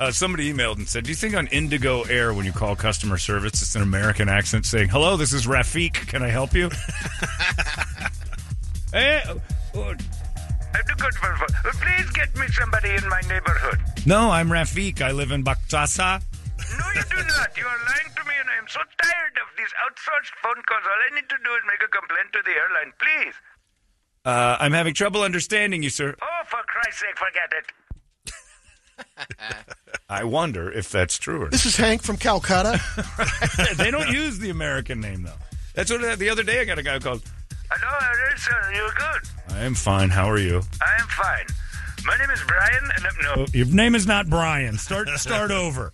[0.00, 3.18] Uh, somebody emailed and said, "Do you think on Indigo Air, when you call customer
[3.18, 5.94] service, it's an American accent saying, "Hello, this is Rafik.
[6.06, 6.70] Can I help you?"
[8.92, 9.34] hey, uh,
[9.76, 9.94] uh,
[10.74, 13.78] Please get me somebody in my neighborhood.
[14.06, 15.00] no, I'm Rafik.
[15.00, 16.22] I live in Baktasa.
[16.78, 17.56] No, you do not.
[17.56, 20.82] You are lying to me, and I am so tired of these outsourced phone calls.
[20.84, 23.34] All I need to do is make a complaint to the airline, please.
[24.24, 26.14] Uh, I'm having trouble understanding you, sir.
[26.20, 27.72] Oh, for Christ's sake, forget it.
[30.08, 31.52] I wonder if that's true or not.
[31.52, 32.80] This is Hank from Calcutta.
[33.76, 35.38] they don't use the American name though.
[35.74, 37.22] That's what uh, the other day I got a guy who called.
[37.70, 38.72] Hello, hello, sir.
[38.74, 39.56] You're good.
[39.56, 40.10] I am fine.
[40.10, 40.62] How are you?
[40.80, 41.46] I am fine.
[42.06, 44.78] My name is Brian, and I'm, no, Oh, Your name is not Brian.
[44.78, 45.92] Start start over.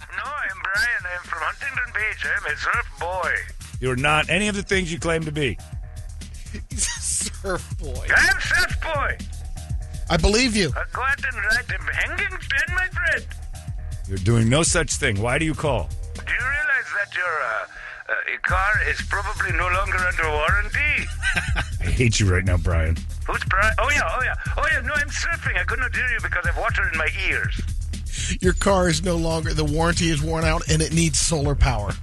[0.00, 1.02] no, I am Brian.
[1.04, 2.26] I am from Huntington Beach.
[2.26, 3.34] I am a surf boy.
[3.80, 5.56] You're not any of the things you claim to be.
[6.76, 8.06] Surf boy.
[8.16, 9.18] I am surf boy.
[10.10, 10.70] I believe you.
[10.70, 13.26] I go out and ride the hanging ten, my friend.
[14.08, 15.20] You're doing no such thing.
[15.20, 15.88] Why do you call?
[16.14, 17.66] Do you realize that your uh,
[18.08, 21.08] uh, car is probably no longer under warranty?
[21.80, 22.96] I hate you right now, Brian.
[23.26, 23.74] Who's Brian?
[23.78, 24.80] Oh yeah, oh yeah, oh yeah.
[24.80, 25.58] No, I'm surfing.
[25.58, 27.60] I could not hear you because I have water in my ears.
[28.40, 31.92] Your car is no longer, the warranty is worn out and it needs solar power.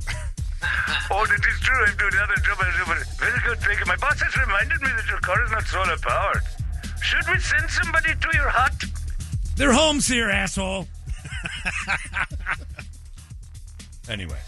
[1.11, 1.85] Oh, that is true.
[1.85, 2.57] I'm doing another job.
[2.59, 3.59] I do, but Very good.
[3.59, 3.85] Thank you.
[3.85, 6.41] My boss has reminded me that your car is not solar powered.
[7.01, 8.73] Should we send somebody to your hut?
[9.55, 10.87] Their home's here, asshole.
[14.09, 14.39] anyway.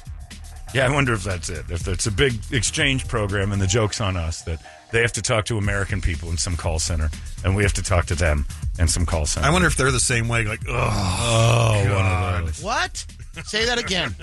[0.73, 1.65] Yeah, I wonder if that's it.
[1.69, 4.59] If it's a big exchange program and the joke's on us that
[4.91, 7.09] they have to talk to American people in some call center
[7.43, 8.45] and we have to talk to them
[8.79, 9.47] in some call center.
[9.47, 10.43] I wonder if they're the same way.
[10.45, 12.05] Like, oh, Oh, one
[12.41, 12.63] of those.
[12.63, 13.05] What?
[13.45, 14.15] Say that again.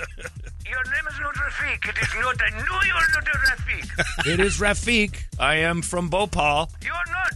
[0.67, 1.89] Your name is not Rafik.
[1.89, 2.41] It is not.
[2.43, 4.27] I know you are not a Rafik.
[4.33, 5.17] It is Rafik.
[5.39, 6.71] I am from Bhopal.
[6.83, 7.33] You are not.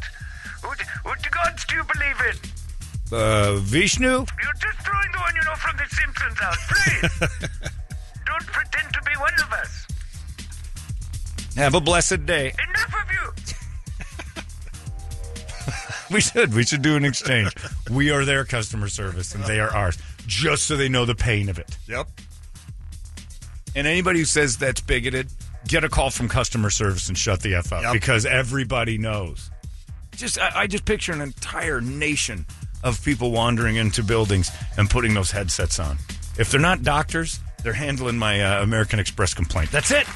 [0.64, 3.16] What, what gods do you believe in?
[3.16, 4.06] Uh, Vishnu?
[4.08, 4.26] You're
[4.60, 6.56] just throwing the one you know from The Simpsons out.
[6.68, 7.70] Please.
[8.38, 9.86] Don't pretend to be one of us.
[11.56, 12.52] Have a blessed day.
[12.68, 13.32] Enough of you.
[16.10, 16.54] We should.
[16.54, 17.52] We should do an exchange.
[17.90, 21.50] we are their customer service and they are ours, just so they know the pain
[21.50, 21.76] of it.
[21.86, 22.08] Yep.
[23.76, 25.28] And anybody who says that's bigoted,
[25.66, 27.92] get a call from customer service and shut the F up Yep.
[27.92, 29.50] because everybody knows.
[30.16, 32.46] Just I, I just picture an entire nation
[32.82, 35.98] of people wandering into buildings and putting those headsets on.
[36.38, 39.70] If they're not doctors, they're handling my uh, American Express complaint.
[39.70, 40.06] That's it.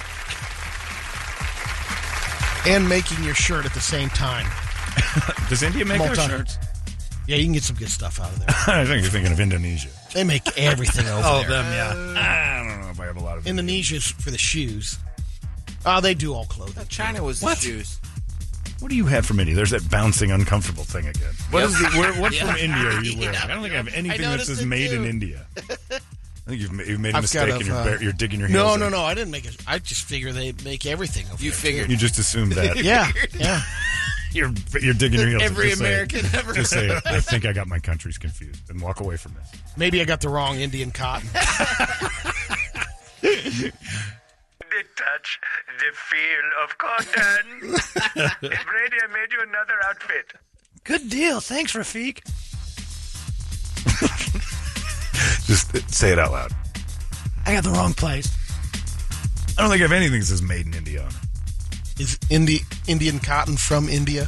[2.64, 4.46] And making your shirt at the same time.
[5.48, 6.58] Does India make our Multi- shirts?
[7.26, 8.48] Yeah, you can get some good stuff out of there.
[8.68, 9.88] I think you're thinking of Indonesia.
[10.14, 11.48] They make everything over Oh, there.
[11.50, 11.72] them,
[12.16, 12.20] yeah.
[12.20, 14.98] I don't know if I have a lot of Indonesia's for the shoes.
[15.84, 16.86] Oh, they do all clothing.
[16.88, 17.58] China was What?
[17.58, 17.98] the shoes.
[18.80, 19.54] What do you have from India?
[19.54, 21.32] There's that bouncing, uncomfortable thing again.
[21.50, 23.34] What is the where, what from India are you wearing?
[23.34, 23.40] Yeah.
[23.44, 25.04] I don't think I have anything that says it "made in.
[25.04, 25.46] India."
[26.46, 28.12] I think you've, you've made a I've mistake got and a, you're, uh, bar- you're
[28.12, 28.64] digging your heels.
[28.64, 28.80] No, in.
[28.80, 29.02] no, no.
[29.04, 29.56] I didn't make it.
[29.66, 31.90] I just figure they make everything over You there, figured.
[31.90, 32.76] You just assumed that.
[32.82, 33.62] Yeah, yeah.
[34.34, 34.50] You're
[34.80, 35.42] you're digging your heels.
[35.42, 35.46] in.
[35.50, 35.90] Every Just say it.
[35.90, 36.52] American ever.
[36.54, 37.02] Just say it.
[37.04, 39.60] I think I got my countries confused and walk away from this.
[39.76, 41.28] Maybe I got the wrong Indian cotton.
[43.22, 45.38] The touch,
[45.78, 47.60] the feel of cotton.
[48.40, 50.32] Brady, I made you another outfit.
[50.84, 51.40] Good deal.
[51.40, 52.20] Thanks, Rafik.
[55.46, 56.52] Just say it out loud.
[57.46, 58.30] I got the wrong place.
[59.58, 62.00] I don't think I have anything that says "made in India." on it.
[62.00, 64.26] Is Indi- Indian cotton from India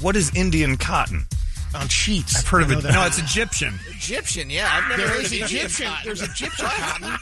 [0.00, 1.26] What is Indian cotton?
[1.74, 2.36] on sheets?
[2.38, 2.82] I've heard of I know it.
[2.84, 2.92] that.
[2.94, 3.74] No, it's Egyptian.
[3.88, 4.68] Egyptian, yeah.
[4.72, 5.86] I've never There heard of Egyptian.
[5.88, 6.02] cotton.
[6.04, 7.18] There's Egyptian cotton.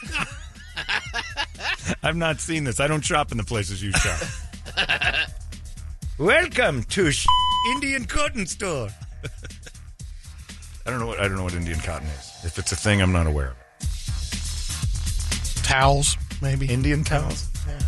[2.03, 2.79] I've not seen this.
[2.79, 4.21] I don't shop in the places you shop.
[6.19, 7.11] Welcome to
[7.75, 8.91] Indian cotton store.
[10.87, 12.33] I don't know what I don't know what Indian cotton is.
[12.45, 13.87] If it's a thing, I'm not aware of it.
[15.63, 16.67] Towels, maybe.
[16.67, 17.49] Indian towels.
[17.67, 17.79] Yeah,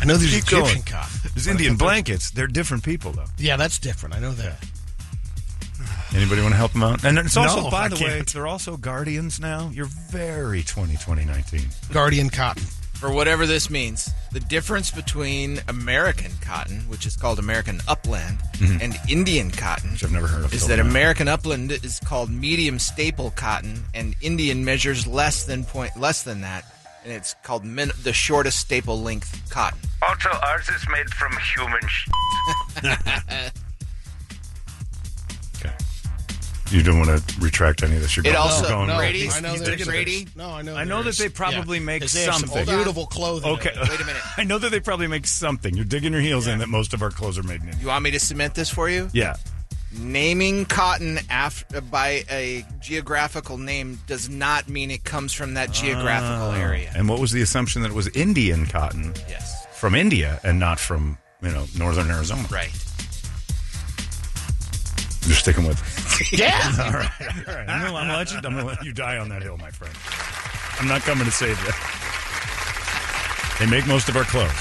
[0.00, 0.82] I know there's Keep Egyptian going.
[0.84, 1.30] cotton.
[1.34, 2.30] There's Indian blankets.
[2.30, 3.24] They're different people, though.
[3.36, 4.14] Yeah, that's different.
[4.14, 4.64] I know that.
[6.14, 7.04] Anybody want to help them out?
[7.04, 8.32] And it's also, No, by I the way, can't.
[8.32, 9.70] they're also guardians now.
[9.74, 11.60] You're very 20, 2019.
[11.92, 12.62] Guardian cotton.
[12.98, 18.78] For whatever this means, the difference between American cotton, which is called American upland, mm-hmm.
[18.80, 20.52] and Indian cotton, Which I've never heard of.
[20.52, 20.82] is that now.
[20.82, 26.40] American upland is called medium staple cotton, and Indian measures less than point less than
[26.40, 26.64] that,
[27.04, 29.78] and it's called min- the shortest staple length cotton.
[30.02, 31.80] Also, ours is made from human
[36.70, 38.14] You don't want to retract any of this.
[38.16, 38.98] You're It going, also- you're going no, it.
[38.98, 40.28] Brady, I know he's there's Brady.
[40.36, 40.76] No, I know.
[40.76, 42.66] I know that they probably yeah, make 'cause they have some something.
[42.66, 43.50] beautiful clothing.
[43.52, 43.72] Okay.
[43.74, 44.22] Wait a minute.
[44.36, 45.74] I know that they probably make something.
[45.74, 48.04] You're digging your heels in that most of our clothes are made in You want
[48.04, 49.08] me to cement this for you?
[49.14, 49.36] Yeah.
[49.98, 55.72] Naming cotton af- uh, by a geographical name does not mean it comes from that
[55.72, 56.54] geographical ah.
[56.56, 56.92] area.
[56.94, 59.66] And what was the assumption that it was Indian cotton Yes.
[59.72, 62.46] from India and not from, you know, northern Arizona?
[62.50, 62.70] Right.
[65.26, 66.07] You're sticking with it.
[66.32, 66.72] Yeah.
[66.84, 67.10] All right.
[67.48, 67.68] All right.
[67.68, 69.94] I'm going to let you I'm gonna let you die on that hill, my friend.
[70.80, 71.72] I'm not coming to save you.
[73.58, 74.52] They make most of our clothes.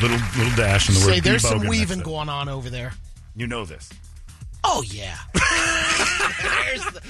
[0.00, 2.92] Little little dash in the word Say there's some Bogan, weaving going on over there.
[3.36, 3.90] You know this.
[4.64, 5.16] Oh yeah.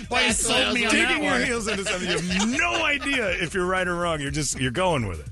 [0.09, 1.45] Why you sold me on digging your one.
[1.45, 4.21] heels into something you have no idea if you're right or wrong.
[4.21, 5.29] You're just you're going with it.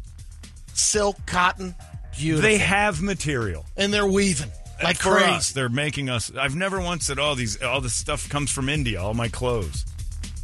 [0.74, 1.74] Silk, cotton,
[2.16, 2.42] beautiful.
[2.42, 3.64] They have material.
[3.76, 4.50] and they're weaving.
[4.82, 5.30] Like for crazy.
[5.32, 6.30] us, they're making us.
[6.38, 9.84] I've never once said, "Oh, these all this stuff comes from India." All my clothes,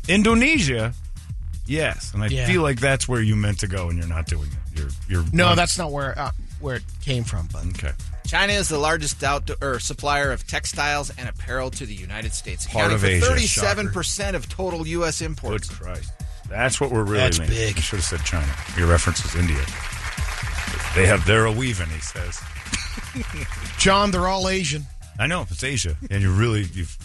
[0.09, 0.93] Indonesia,
[1.67, 2.47] yes, and I Yeah.
[2.47, 4.79] feel like that's where you meant to go, and you're not doing it.
[4.79, 6.31] You're you're No, that's not where uh,
[6.61, 7.49] where it came from.
[7.53, 7.93] But okay.
[8.27, 12.67] China is the largest outdoor or supplier of textiles and apparel to the United States,
[12.67, 15.21] Part accounting of for Asia, thirty-seven percent of total U.S.
[15.21, 15.69] imports.
[15.69, 16.11] Good Christ,
[16.49, 17.19] that's what we're really.
[17.19, 17.55] That's making.
[17.55, 17.77] big.
[17.77, 18.53] You should have said China.
[18.77, 19.63] Your reference is India.
[20.95, 21.89] They have they're a weaving.
[21.89, 22.41] He says.
[23.79, 24.87] John, they're all Asian.
[25.19, 26.97] I know it's Asia, and you really you've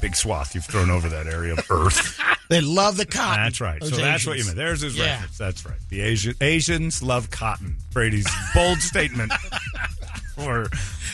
[0.00, 2.20] big swath you've thrown over that area of Earth.
[2.50, 3.44] They love the cotton.
[3.44, 3.78] That's right.
[3.78, 4.56] Those so that's what you meant.
[4.56, 5.16] There's his Yeah.
[5.16, 5.36] reference.
[5.36, 5.76] That's right.
[5.90, 7.76] The Asian Asians love cotton.
[7.92, 9.30] Brady's bold statement
[10.34, 10.64] for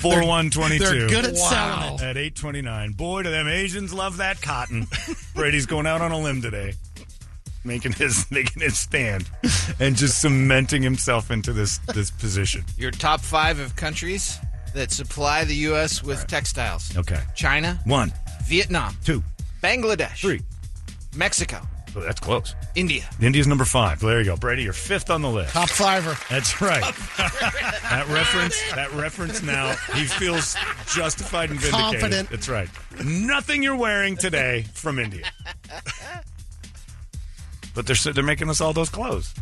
[0.01, 0.85] four one twenty two.
[0.85, 2.03] They're good at selling it.
[2.03, 2.93] At eight twenty nine.
[2.93, 4.87] Boy, do them Asians love that cotton.
[5.35, 6.75] Brady's going out on a limb today.
[7.65, 9.31] Making his making his stand
[9.81, 12.65] and just cementing himself into this this position.
[12.77, 14.39] Your top five of countries
[14.75, 16.03] that supply the U.S.
[16.03, 17.21] with textiles: Okay.
[17.35, 18.13] China, One,
[18.45, 19.23] Vietnam, two,
[19.63, 20.43] Bangladesh, three.
[21.17, 21.61] Mexico,
[21.97, 22.57] Oh, that's close.
[22.75, 23.09] India.
[23.21, 24.01] India's number five.
[24.01, 24.37] There you go.
[24.37, 25.53] Brady, you're fifth on the list.
[25.53, 26.17] Top fiver.
[26.29, 26.83] That's right.
[26.83, 30.57] that reference, that reference now, he feels
[30.93, 32.01] justified and vindicated.
[32.01, 32.31] Confident.
[32.31, 32.69] That's right.
[33.05, 35.25] Nothing you're wearing today from India.
[37.75, 39.35] But they're they're making us all those clothes.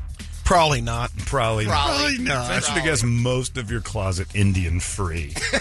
[0.44, 1.10] Probably not.
[1.18, 2.48] Probably, Probably not.
[2.48, 2.48] not.
[2.48, 5.34] Venture to guess most of your closet Indian free.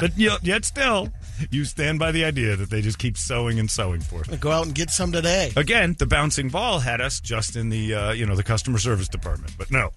[0.00, 1.12] but yet, yet still,
[1.50, 4.28] you stand by the idea that they just keep sewing and sewing for us.
[4.38, 5.52] Go out and get some today.
[5.56, 9.08] Again, the bouncing ball had us just in the uh, you know the customer service
[9.08, 9.92] department, but no.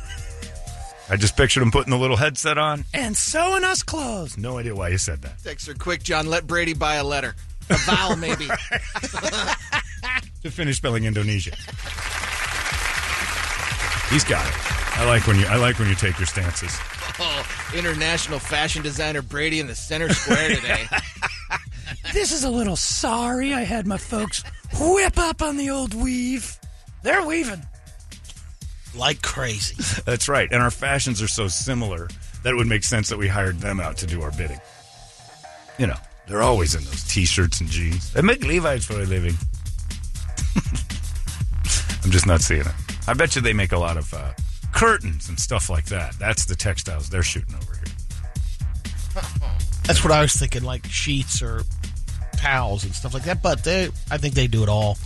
[1.08, 4.36] I just pictured him putting the little headset on and sewing us clothes.
[4.36, 5.42] No idea why you said that.
[5.44, 6.26] Text her quick, John.
[6.26, 7.36] Let Brady buy a letter.
[7.70, 8.48] A vowel, maybe.
[10.42, 11.50] To finish spelling Indonesia.
[14.10, 14.54] He's got it.
[14.98, 16.78] I like when you I like when you take your stances.
[17.18, 20.86] oh, international fashion designer Brady in the center square today.
[22.12, 23.52] This is a little sorry.
[23.52, 24.42] I had my folks
[24.80, 26.56] whip up on the old weave.
[27.02, 27.62] They're weaving.
[28.94, 29.74] Like crazy.
[30.06, 30.48] That's right.
[30.52, 32.08] And our fashions are so similar
[32.42, 34.60] that it would make sense that we hired them out to do our bidding.
[35.78, 35.96] You know,
[36.28, 38.12] they're always in those t-shirts and jeans.
[38.12, 39.34] They make Levi's for a living.
[42.04, 42.66] I'm just not seeing it.
[43.08, 44.32] I bet you they make a lot of uh,
[44.72, 46.14] curtains and stuff like that.
[46.18, 49.22] That's the textiles they're shooting over here.
[49.84, 51.62] That's what I was thinking, like sheets or
[52.36, 53.42] towels and stuff like that.
[53.42, 54.98] But they, I think they do it all.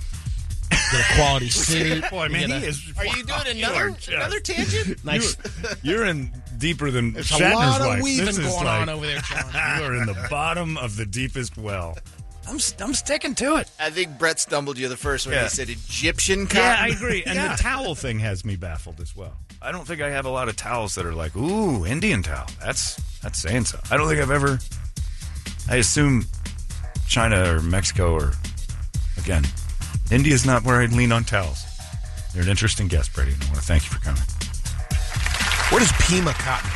[0.70, 2.05] Get a quality suit.
[2.10, 2.92] Boy, man, he a is.
[2.98, 5.05] Are you doing You another are just- another tangent?
[5.05, 5.36] nice.
[5.82, 6.30] You're in
[6.61, 8.03] deeper than There's Shatner's a lot of wife.
[8.03, 9.51] weaving This is going like- on over there, John.
[9.81, 11.99] You are in the bottom of the deepest well.
[12.49, 13.70] I'm I'm sticking to it.
[13.78, 15.35] I think Brett stumbled you the first one.
[15.35, 15.45] Yeah.
[15.45, 16.62] He said Egyptian cotton.
[16.62, 17.23] Yeah, I agree.
[17.24, 17.55] And Yeah.
[17.57, 19.37] the towel thing has me baffled as well.
[19.62, 22.47] I don't think I have a lot of towels that are like, ooh, Indian towel.
[22.61, 23.78] That's that's saying so.
[23.91, 24.59] I don't think I've ever.
[25.69, 26.24] I assume
[27.07, 28.32] China or Mexico or
[29.19, 29.45] again,
[30.11, 31.62] India's not where I'd lean on towels.
[32.35, 34.23] You're an interesting guest, Brady, and I want to thank you for coming.
[35.70, 36.70] Where does Pima cotton?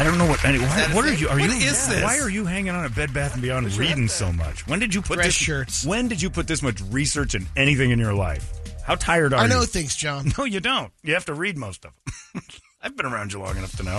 [0.00, 0.44] I don't know what.
[0.44, 1.28] Any, why, what are you?
[1.28, 1.56] Are What you?
[1.56, 2.02] is this?
[2.02, 4.66] Why are you hanging on a Bed Bath and Beyond reading so much?
[4.66, 5.34] When did you put Dress this?
[5.36, 5.86] shirts.
[5.86, 8.50] When did you put this much research in anything in your life?
[8.84, 9.42] How tired are you?
[9.42, 9.50] I you?
[9.50, 10.32] know things, John.
[10.38, 10.92] No, you don't.
[11.04, 11.92] You have to read most of
[12.34, 12.42] them.
[12.82, 13.98] I've been around you long enough to know.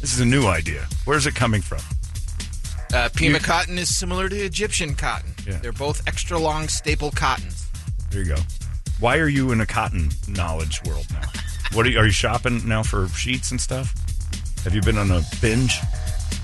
[0.00, 0.84] This is a new idea.
[1.04, 1.78] Where's it coming from?
[2.92, 5.30] Uh, Pima cotton is similar to Egyptian cotton.
[5.46, 5.58] Yeah.
[5.58, 7.68] They're both extra long staple cottons.
[8.10, 8.40] There you go.
[8.98, 11.28] Why are you in a cotton knowledge world now?
[11.72, 13.94] What are you, are you shopping now for sheets and stuff?
[14.64, 15.78] Have you been on a binge?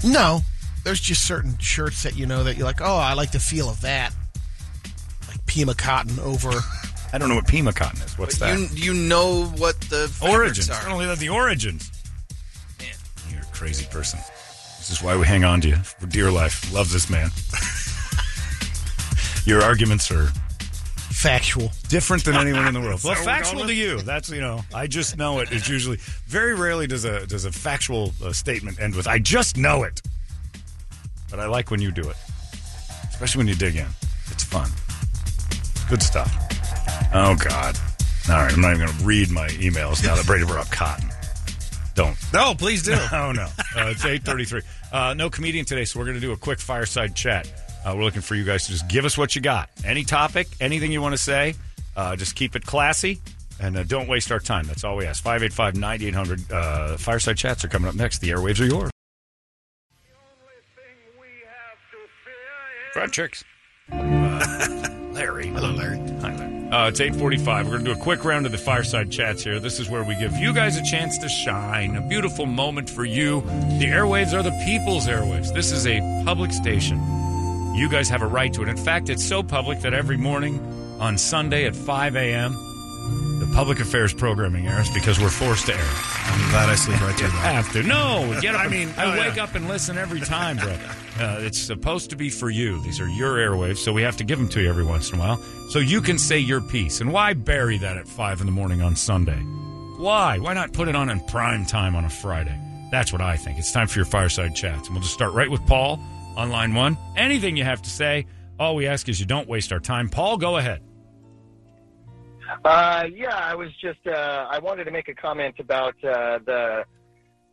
[0.04, 0.40] No,
[0.84, 3.68] there's just certain shirts that you know that you're like, oh, I like the feel
[3.68, 4.12] of that.
[5.28, 6.50] Like Pima cotton over.
[7.12, 8.18] I don't know what Pima cotton is.
[8.18, 8.58] What's that?
[8.58, 10.70] You you know what the fabrics origins.
[10.70, 10.88] I are.
[10.88, 11.90] don't know the origins.
[13.30, 14.18] You're a crazy person.
[14.78, 16.72] This is why we hang on to you for dear life.
[16.72, 17.30] Love this man.
[19.44, 20.30] Your arguments are
[21.22, 21.70] Factual.
[21.88, 23.00] different than anyone in the world.
[23.04, 24.02] Well, factual to you.
[24.02, 24.62] That's you know.
[24.74, 25.52] I just know it.
[25.52, 29.18] it is usually very rarely does a does a factual uh, statement end with "I
[29.18, 30.02] just know it."
[31.30, 32.16] But I like when you do it,
[33.10, 33.86] especially when you dig in.
[34.30, 34.68] It's fun.
[35.88, 36.30] Good stuff.
[37.14, 37.78] Oh God.
[38.28, 40.70] All right, I'm not even going to read my emails now that Brady brought up
[40.70, 41.08] cotton.
[41.94, 42.16] Don't.
[42.32, 42.96] No, please do.
[43.12, 43.44] Oh no,
[43.76, 44.62] uh, it's eight thirty-three.
[44.92, 47.46] Uh, no comedian today, so we're going to do a quick fireside chat.
[47.84, 50.46] Uh, we're looking for you guys to just give us what you got, any topic,
[50.60, 51.54] anything you want to say.
[51.96, 53.20] Uh, just keep it classy
[53.60, 54.66] and uh, don't waste our time.
[54.66, 55.22] That's all we ask.
[55.24, 56.50] 585-9800.
[56.52, 58.18] Uh, fireside chats are coming up next.
[58.18, 58.90] The airwaves are yours.
[62.92, 63.42] Front chicks.
[63.90, 63.96] Uh,
[65.12, 65.46] Larry.
[65.48, 65.98] Hello, Larry.
[66.20, 66.68] Hi, Larry.
[66.70, 67.66] Uh, it's 845.
[67.66, 69.60] We're going to do a quick round of the fireside chats here.
[69.60, 71.96] This is where we give you guys a chance to shine.
[71.96, 73.42] A beautiful moment for you.
[73.78, 75.52] The airwaves are the people's airwaves.
[75.54, 76.98] This is a public station.
[77.74, 78.68] You guys have a right to it.
[78.68, 80.60] In fact, it's so public that every morning
[81.00, 82.52] on Sunday at 5 a.m.,
[83.40, 86.30] the public affairs programming airs because we're forced to air it.
[86.30, 87.54] I'm glad I sleep right through that.
[87.54, 87.82] have to.
[87.82, 88.60] No, get up.
[88.66, 89.44] I mean, I oh, wake yeah.
[89.44, 90.76] up and listen every time, bro.
[91.18, 92.80] Uh, it's supposed to be for you.
[92.82, 95.18] These are your airwaves, so we have to give them to you every once in
[95.18, 95.38] a while,
[95.70, 97.00] so you can say your piece.
[97.00, 99.40] And why bury that at five in the morning on Sunday?
[99.98, 100.38] Why?
[100.38, 102.58] Why not put it on in prime time on a Friday?
[102.90, 103.58] That's what I think.
[103.58, 105.98] It's time for your fireside chats, and we'll just start right with Paul
[106.36, 106.96] on line one.
[107.16, 108.26] Anything you have to say,
[108.58, 110.08] all we ask is you don't waste our time.
[110.08, 110.82] Paul, go ahead.
[112.64, 116.84] Uh, yeah, I was just uh, I wanted to make a comment about uh, the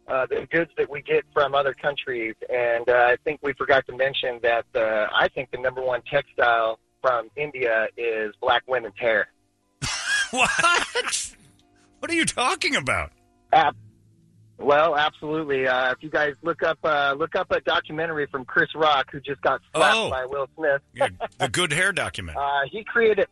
[0.07, 3.85] uh, the goods that we get from other countries, and uh, I think we forgot
[3.88, 8.97] to mention that uh, I think the number one textile from India is black women's
[8.97, 9.27] hair.
[10.31, 11.35] what?
[11.99, 13.11] What are you talking about?
[14.60, 15.68] Well, absolutely.
[15.68, 19.19] Uh, if you guys look up uh, look up a documentary from Chris Rock, who
[19.22, 20.10] just got slapped Oh.
[20.10, 20.81] by Will Smith.
[21.40, 22.41] the Good Hair documentary.
[22.44, 23.27] Uh, he created,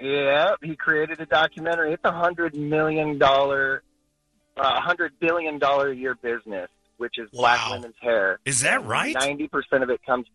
[0.00, 1.92] yeah, he created a documentary.
[1.92, 3.82] It's a hundred million dollar,
[4.56, 8.38] a hundred billion dollar a year business, which is black women's hair.
[8.46, 9.14] Is that right?
[9.14, 10.26] Ninety percent of it comes,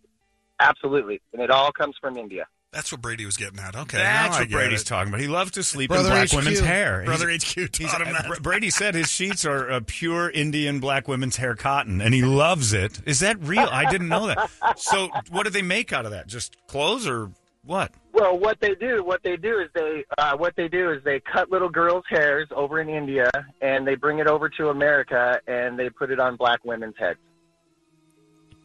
[0.60, 2.46] absolutely, and it all comes from India.
[2.74, 3.76] That's what Brady was getting at.
[3.76, 4.86] Okay, That's what Brady's it.
[4.86, 5.22] talking about.
[5.22, 6.36] He loves to sleep Brother in black HQ.
[6.38, 7.02] women's hair.
[7.06, 8.44] Brother He's- HQ taught him that.
[8.44, 12.74] Brady said his sheets are uh, pure Indian black women's hair cotton, and he loves
[12.74, 13.00] it.
[13.06, 13.68] Is that real?
[13.72, 14.50] I didn't know that.
[14.78, 16.28] So, what do they make out of that?
[16.28, 17.32] Just clothes or
[17.64, 17.94] what?
[18.12, 21.20] Well, what they do, what they do is they, uh, what they do is they
[21.22, 23.30] cut little girls' hairs over in India,
[23.62, 27.20] and they bring it over to America, and they put it on black women's heads.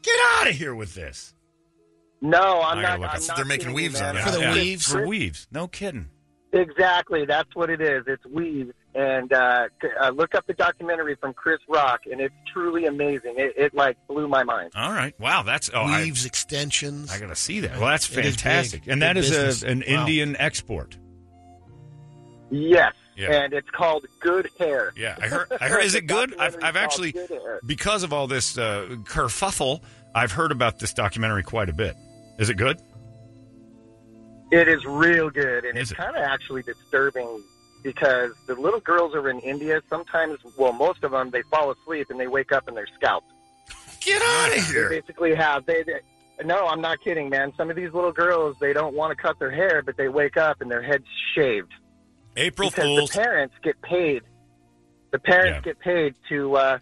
[0.03, 1.35] Get out of here with this.
[2.23, 3.01] No, I'm not.
[3.01, 4.29] look I'm not They're making weaves you, out man.
[4.29, 4.41] of it.
[4.41, 4.63] Yeah, Yeah.
[4.63, 5.47] yeah, For weaves.
[5.53, 6.09] No kidding.
[6.55, 8.05] Exactly, that's what it is.
[8.07, 9.69] It's weaves, and uh,
[10.01, 13.35] uh, look up the documentary from Chris Rock, and it's truly amazing.
[13.39, 14.73] It, it like blew my mind.
[14.77, 15.19] All right.
[15.19, 15.43] Wow.
[15.45, 17.11] That's oh, I, Weaves, extensions.
[17.11, 17.79] I got to see that.
[17.79, 18.91] Well, that's fantastic, big.
[18.93, 19.63] and Big that is business.
[19.63, 20.01] a, an Wow.
[20.01, 20.99] Indian export.
[22.51, 23.33] Yes, Yeah.
[23.45, 24.93] and it's called Good Hair.
[24.95, 25.49] Yeah, I heard.
[25.59, 25.85] I heard.
[25.85, 26.37] Is it good?
[26.39, 27.31] I've, I've actually, Good
[27.65, 29.81] because of all this uh, kerfuffle,
[30.15, 31.97] I've heard about this documentary quite a bit.
[32.39, 32.81] Is it good?
[34.51, 35.97] It is real good, and Is it's it?
[36.03, 37.43] kind of actually disturbing
[37.83, 42.09] because the little girls over in India sometimes, well, most of them, they fall asleep
[42.11, 43.27] and they wake up and they're scalped.
[44.01, 45.83] Get out of They basically have they.
[45.85, 46.01] they
[46.45, 47.53] no, I'm not kidding, man.
[47.57, 50.37] Some of these little girls, they don't want to cut their hair, but they wake
[50.37, 51.73] up and their head's shaved.
[52.37, 53.11] April because Fools.
[53.11, 54.23] the parents get paid.
[55.13, 55.73] The parents Yeah.
[55.73, 56.79] get paid to uh,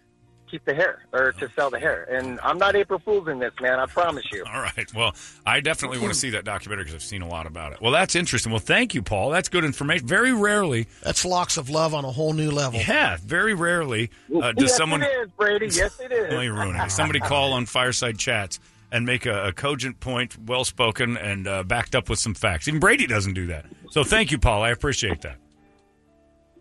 [0.51, 2.03] keep the hair or to sell the hair.
[2.03, 3.79] And I'm not April Fool's in this, man.
[3.79, 4.43] I promise you.
[4.45, 4.93] All right.
[4.93, 5.15] Well,
[5.45, 7.81] I definitely want to see that documentary because I've seen a lot about it.
[7.81, 8.51] Well, that's interesting.
[8.51, 9.29] Well, thank you, Paul.
[9.29, 10.05] That's good information.
[10.05, 12.79] Very rarely, That's locks of love on a whole new level.
[12.79, 15.01] yeah, very rarely uh, does yes, someone.
[15.01, 15.69] it is, Brady.
[15.71, 16.29] Yes, it is.
[16.31, 16.91] Well, you're ruining it.
[16.91, 18.59] Somebody call on Fireside Chats
[18.91, 22.67] and make a, a cogent point, well spoken, and uh, backed up with some facts.
[22.67, 23.65] Even Brady doesn't do that.
[23.91, 24.63] So thank you, Paul.
[24.63, 25.37] I appreciate that.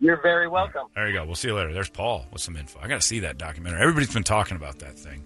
[0.01, 0.87] You're very welcome.
[0.95, 1.27] There you go.
[1.27, 1.73] We'll see you later.
[1.73, 2.81] There's Paul with some info.
[2.81, 3.81] I got to see that documentary.
[3.81, 5.25] Everybody's been talking about that thing,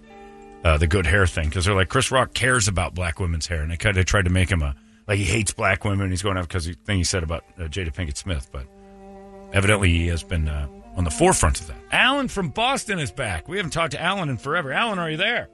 [0.65, 3.63] uh, the good hair thing, because they're like Chris Rock cares about black women's hair,
[3.63, 4.75] and they kind of tried to make him a
[5.07, 6.11] like he hates black women.
[6.11, 8.67] He's going out because the thing he said about uh, Jada Pinkett Smith, but
[9.53, 11.77] evidently he has been uh, on the forefront of that.
[11.93, 13.49] Alan from Boston is back.
[13.49, 14.73] We haven't talked to Alan in forever.
[14.73, 15.49] Alan, are you there?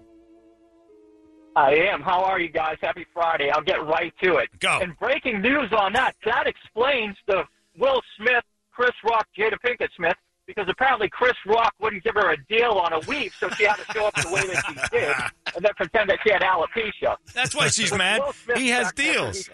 [1.57, 2.01] I am.
[2.01, 2.77] How are you guys?
[2.81, 3.51] Happy Friday.
[3.51, 4.49] I'll get right to it.
[4.61, 4.79] Go.
[4.81, 6.15] And breaking news on that.
[6.25, 7.43] That explains the
[7.77, 8.45] Will Smith,
[8.81, 10.17] Chris Rock, Jada Pinkett Smith,
[10.47, 13.77] because apparently Chris Rock wouldn't give her a deal on a weave, so she had
[13.77, 15.15] to show up the way that she did
[15.55, 17.17] and then pretend that she had alopecia.
[17.35, 18.23] That's why she's mad.
[18.57, 19.51] He has deals.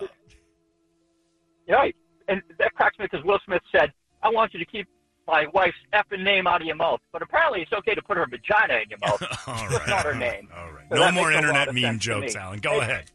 [1.66, 1.96] he Right.
[2.28, 3.92] And that cracks me because Will Smith said,
[4.22, 4.86] I want you to keep
[5.26, 7.00] my wife's effing name out of your mouth.
[7.12, 9.20] But apparently it's okay to put her vagina in your mouth.
[9.48, 10.48] All Just not her name.
[10.56, 10.84] All right.
[10.90, 12.40] So No more makes a lot internet meme jokes, me.
[12.40, 12.58] Alan.
[12.60, 13.10] Go And- ahead.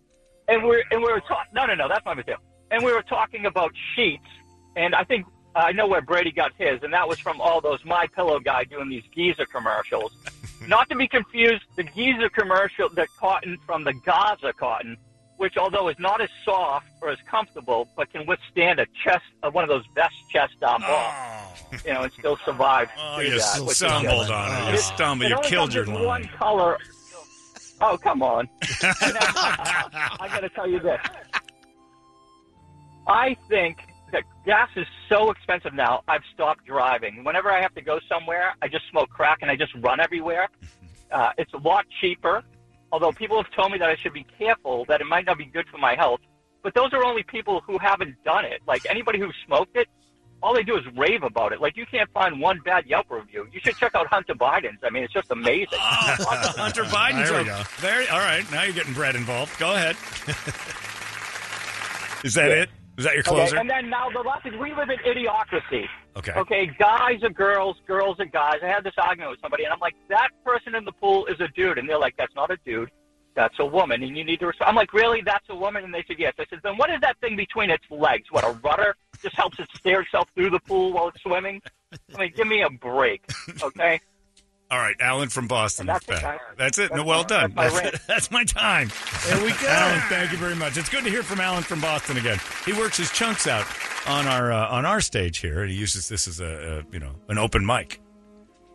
[0.50, 1.52] and we're and we were talking.
[1.54, 2.36] No, no, no, that's my deal.
[2.72, 4.28] And we were talking about sheets,
[4.78, 5.26] and I think
[5.56, 8.64] I know where Brady got his, and that was from all those My Pillow guy
[8.64, 10.14] doing these Giza commercials.
[10.68, 14.98] not to be confused, the Giza commercial, the cotton from the Gaza cotton,
[15.38, 19.50] which although is not as soft or as comfortable, but can withstand a chest, uh,
[19.50, 22.90] one of those best chest down balls, you know, and still survive.
[22.98, 24.72] Oh, you that, stumbled on it.
[24.72, 25.30] You stumbled.
[25.30, 26.06] You killed your line.
[26.06, 26.78] One color.
[27.82, 28.48] Oh, come on.
[28.84, 31.02] I got to tell you this.
[33.08, 33.80] I think
[34.46, 36.02] gas is so expensive now.
[36.08, 37.24] I've stopped driving.
[37.24, 40.50] Whenever I have to go somewhere, I just smoke crack and I just run everywhere.
[41.12, 42.42] Uh, it's a lot cheaper.
[42.90, 45.44] Although people have told me that I should be careful, that it might not be
[45.44, 46.22] good for my health.
[46.64, 48.62] But those are only people who haven't done it.
[48.66, 49.90] Like anybody who smoked it,
[50.44, 51.62] all they do is rave about it.
[51.62, 53.48] Like you can't find one bad Yelp review.
[53.52, 54.80] You should check out Hunter Biden's.
[54.84, 55.68] I mean, it's just amazing.
[55.80, 57.30] Hunter Biden's.
[57.30, 57.62] There we go.
[57.78, 58.50] Very, all right.
[58.52, 59.58] Now you're getting Brett involved.
[59.60, 59.96] Go ahead.
[62.24, 62.70] Is that it?
[63.02, 63.56] Is that your closer?
[63.56, 65.88] Okay, and then now the last is we live in idiocracy.
[66.16, 66.34] Okay.
[66.34, 68.60] Okay, guys are girls, girls are guys.
[68.62, 71.40] I had this argument with somebody, and I'm like, that person in the pool is
[71.40, 72.92] a dude, and they're like, that's not a dude,
[73.34, 74.46] that's a woman, and you need to.
[74.46, 74.70] Respect.
[74.70, 75.84] I'm like, really, that's a woman?
[75.84, 76.36] And they said yes.
[76.38, 78.26] I said, then what is that thing between its legs?
[78.30, 81.60] What a rudder just helps it steer itself through the pool while it's swimming?
[82.14, 83.28] I mean, give me a break,
[83.64, 84.00] okay?
[84.72, 85.86] All right, Alan from Boston.
[85.88, 86.40] That's it, back.
[86.58, 86.96] That's it.
[86.96, 87.52] No, well done.
[87.54, 88.90] that's my That's, that's my time.
[89.28, 89.68] There we go.
[89.68, 90.78] Alan, thank you very much.
[90.78, 92.40] It's good to hear from Alan from Boston again.
[92.66, 93.68] He works his chunks out
[94.08, 97.00] on our uh, on our stage here, and he uses this as a, a you
[97.00, 98.00] know an open mic.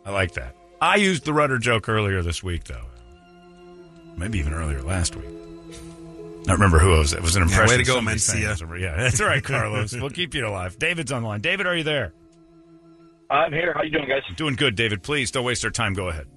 [0.05, 0.55] I like that.
[0.79, 2.85] I used the rudder joke earlier this week, though.
[4.15, 5.25] Maybe even earlier last week.
[6.47, 7.13] I remember who it was.
[7.13, 7.69] It was an Yeah, impression.
[7.69, 8.41] way to go, somebody sang.
[8.43, 8.79] Mencia.
[8.79, 9.93] Yeah, that's all right, Carlos.
[9.93, 10.77] we'll keep you alive.
[10.79, 11.41] David's online.
[11.41, 12.13] David, are you there?
[13.29, 13.73] I'm here.
[13.73, 14.21] How you doing, guys?
[14.35, 15.03] Doing good, David.
[15.03, 15.93] Please don't waste our time.
[15.93, 16.27] Go ahead.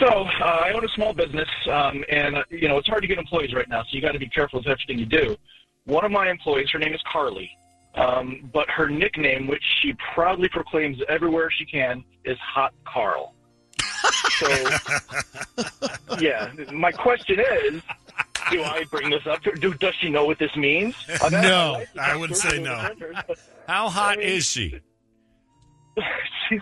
[0.00, 3.08] So uh, I own a small business, um, and uh, you know it's hard to
[3.08, 3.82] get employees right now.
[3.82, 5.36] So you got to be careful with everything you do.
[5.84, 7.50] One of my employees, her name is Carly,
[7.94, 13.34] um, but her nickname, which she proudly proclaims everywhere she can, is Hot Carl.
[14.38, 14.48] So
[16.20, 17.82] yeah, my question is,
[18.50, 19.42] do I bring this up?
[19.42, 19.52] To?
[19.52, 20.94] Do does she know what this means?
[21.30, 22.76] No, I would say no.
[22.76, 24.80] the printers, but How hot is she?
[26.48, 26.60] she's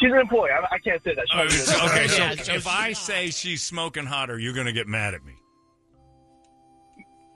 [0.00, 0.50] she's an employee.
[0.50, 1.24] I, I can't say that.
[1.50, 4.86] She's not oh, okay, so if I say she's smoking hotter, you're going to get
[4.86, 5.34] mad at me.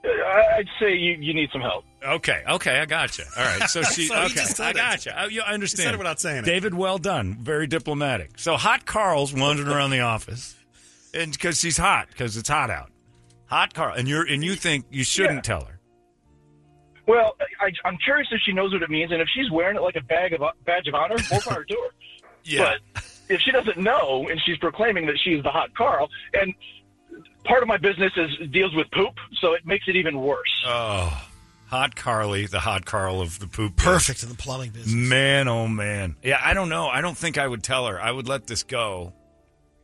[0.05, 1.83] I- I'd say you, you need some help.
[2.03, 3.25] Okay, okay, I got you.
[3.35, 4.07] All right, so she.
[4.07, 4.75] So okay, I said it.
[4.75, 5.11] got you.
[5.11, 5.79] I, you- I understand.
[5.81, 6.45] He said it without saying it.
[6.45, 7.37] David, well done.
[7.41, 8.31] Very diplomatic.
[8.39, 10.55] So hot Carl's wandering around the office,
[11.13, 12.91] and because she's hot, because it's hot out.
[13.47, 15.41] Hot Carl, and you're and you think you shouldn't Yeah.
[15.41, 15.76] tell her.
[17.07, 19.81] Well, I, I'm curious if she knows what it means, and if she's wearing it
[19.81, 21.89] like a bag of badge of honor, more power to her.
[22.49, 22.75] Yeah.
[22.93, 26.53] But if she doesn't know and she's proclaiming that she's the hot Carl, and
[27.43, 30.63] part of my business is deals with poop, so it makes it even worse.
[30.65, 31.27] Oh,
[31.65, 33.75] hot Carly, the hot Carl of the poop.
[33.75, 34.93] Perfect in the plumbing business.
[34.93, 36.15] Man, oh man.
[36.23, 36.87] Yeah, I don't know.
[36.87, 37.99] I don't think I would tell her.
[38.01, 39.11] I would let this go.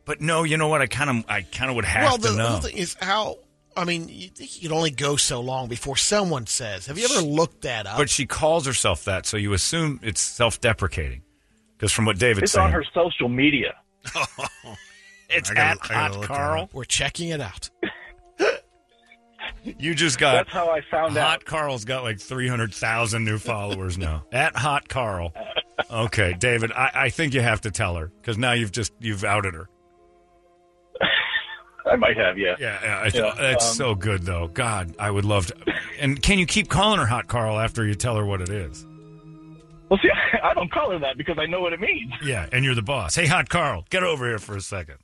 [0.06, 0.80] But no, you know what?
[0.80, 2.46] I kind of, I kind of would have well, to the know.
[2.46, 3.38] whole thing is how.
[3.76, 6.86] I mean, you think you can only go so long before someone says.
[6.86, 7.98] Have you ever looked that up?
[7.98, 11.22] But she calls herself that, so you assume it's self-deprecating.
[11.76, 13.74] Because from what David's it's saying, on her social media.
[14.16, 14.74] Oh,
[15.30, 16.62] it's I gotta- at Hot Carl.
[16.64, 16.74] up.
[16.74, 17.70] We're checking it out.
[19.64, 20.32] You just got.
[20.34, 21.44] That's how I found Hot out.
[21.44, 24.24] Carl's got like three hundred thousand new followers now.
[24.32, 25.32] At Hot Carl.
[25.90, 29.24] Okay, David, I, I think you have to tell her because now you've just you've
[29.24, 29.68] outed her.
[31.86, 32.56] I might have, yeah.
[32.58, 34.48] Yeah, yeah, I, Yeah, that's um, so good though.
[34.48, 35.56] God, I would love to.
[36.00, 38.86] And can you keep calling her Hot Carl after you tell her what it is?
[39.90, 40.08] Well, see,
[40.42, 42.12] I don't call her that because I know what it means.
[42.24, 43.14] Yeah, and you're the boss.
[43.14, 44.96] Hey, Hot Carl, get over here for a second.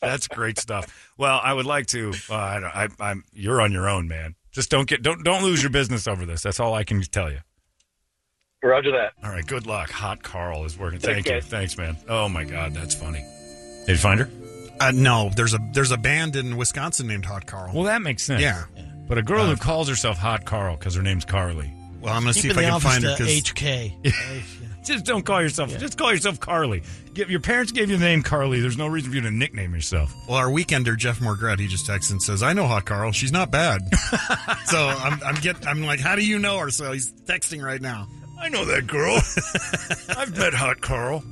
[0.00, 1.12] That's great stuff.
[1.18, 2.12] Well, I would like to.
[2.28, 3.24] Uh, I, don't- I, I'm.
[3.32, 4.34] You're on your own, man.
[4.52, 6.42] Just don't get don't don't lose your business over this.
[6.42, 7.38] That's all I can tell you.
[8.62, 9.12] Roger that.
[9.24, 9.46] All right.
[9.46, 9.90] Good luck.
[9.90, 10.98] Hot Carl is working.
[11.00, 11.40] Thank you.
[11.40, 11.96] Thanks, man.
[12.08, 13.24] Oh my God, that's funny.
[13.86, 14.28] Did you find her?
[14.80, 17.72] Uh, no, there's a there's a band in Wisconsin named Hot Carl.
[17.74, 18.42] Well, that makes sense.
[18.42, 18.64] Yeah.
[19.06, 21.72] But a girl who calls herself Hot Carl because her name's Carly.
[22.00, 24.14] Well, I'm gonna see if I can find her because HK.
[24.84, 25.76] Just don't call yourself.
[25.78, 26.82] Just call yourself Carly.
[27.12, 28.60] Give, your parents gave you the name Carly.
[28.60, 30.14] There's no reason for you to nickname yourself.
[30.26, 33.12] Well, our weekender Jeff Morgret, he just texts and says, "I know Hot Carl.
[33.12, 33.82] She's not bad."
[34.64, 37.80] so I'm I'm get I'm like, "How do you know her?" So he's texting right
[37.80, 38.08] now.
[38.40, 39.16] I know that girl.
[40.16, 41.22] I've met Hot Carl.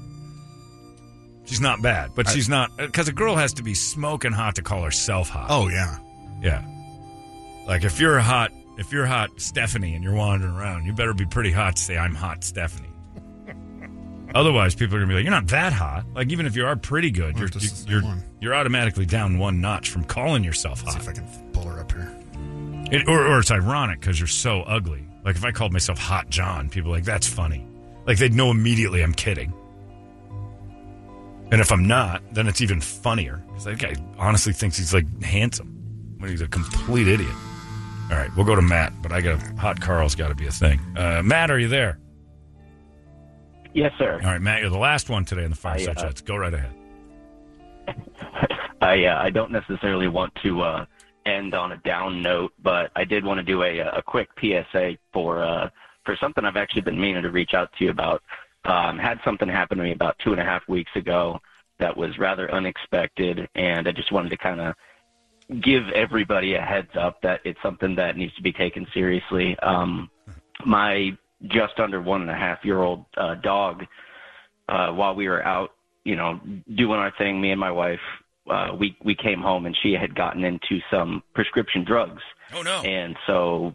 [1.49, 4.63] She's not bad, but she's not because a girl has to be smoking hot to
[4.63, 5.47] call herself hot.
[5.49, 5.99] Oh yeah,
[6.43, 6.63] yeah.
[7.67, 11.25] Like if you're hot, if you're hot Stephanie and you're wandering around, you better be
[11.25, 12.91] pretty hot to say I'm hot Stephanie.
[14.35, 16.77] Otherwise, people are gonna be like, "You're not that hot." Like even if you are
[16.77, 18.03] pretty good, you're the you're
[18.41, 20.93] you're automatically down one notch from calling yourself hot.
[20.93, 22.15] See if I can pull her up here.
[22.93, 25.07] It, or, or it's ironic because you're so ugly.
[25.25, 27.67] Like if I called myself Hot John, people are like that's funny.
[28.07, 29.55] Like they'd know immediately I'm kidding.
[31.51, 35.23] And if I'm not, then it's even funnier because that guy honestly thinks he's like
[35.23, 37.35] handsome when he's a complete idiot.
[38.11, 40.51] All right, we'll go to Matt, but I got Hot Carl's got to be a
[40.51, 40.81] thing.
[40.97, 41.99] Uh, Matt, are you there?
[43.75, 44.15] Yes, sir.
[44.15, 46.21] All right, Matt, you're the last one today in the fireside uh, chats.
[46.21, 46.75] Go right ahead.
[48.81, 50.87] I uh, I don't necessarily want to uh,
[51.27, 54.97] end on a down note, but I did want to do a a quick PSA
[55.13, 55.69] for uh,
[56.05, 58.23] for something I've actually been meaning to reach out to you about.
[58.69, 61.41] Um, had something happen to me about two and a half weeks ago
[61.81, 64.75] that was rather unexpected, and I just wanted to kind of
[65.63, 69.57] give everybody a heads up that it's something that needs to be taken seriously.
[69.61, 70.11] Um,
[70.67, 71.17] my
[71.47, 73.85] just under one and a half year old uh, dog,
[74.69, 75.71] uh, while we were out,
[76.05, 76.39] you know,
[76.77, 78.01] doing our thing, me and my wife,
[78.51, 82.23] uh, we we came home and she had gotten into some prescription drugs.
[82.53, 82.83] Oh no!
[82.83, 83.75] And so,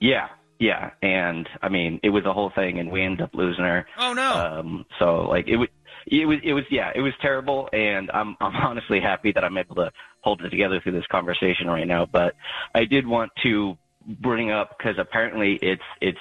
[0.00, 0.28] yeah,
[0.58, 3.86] yeah, and I mean, it was a whole thing, and we ended up losing her.
[3.98, 4.32] Oh no!
[4.32, 5.68] Um, so like it was,
[6.06, 9.56] it was, it was, yeah, it was terrible, and I'm I'm honestly happy that I'm
[9.58, 12.06] able to hold it together through this conversation right now.
[12.06, 12.34] But
[12.74, 13.76] I did want to
[14.06, 16.18] bring up because apparently it's it's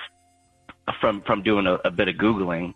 [0.99, 2.74] from from doing a, a bit of googling,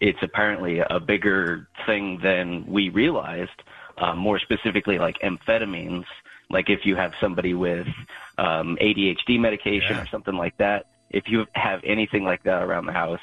[0.00, 3.50] it's apparently a bigger thing than we realized.
[3.98, 6.06] Uh, more specifically, like amphetamines.
[6.48, 7.86] Like if you have somebody with
[8.38, 12.92] um, ADHD medication or something like that, if you have anything like that around the
[12.92, 13.20] house,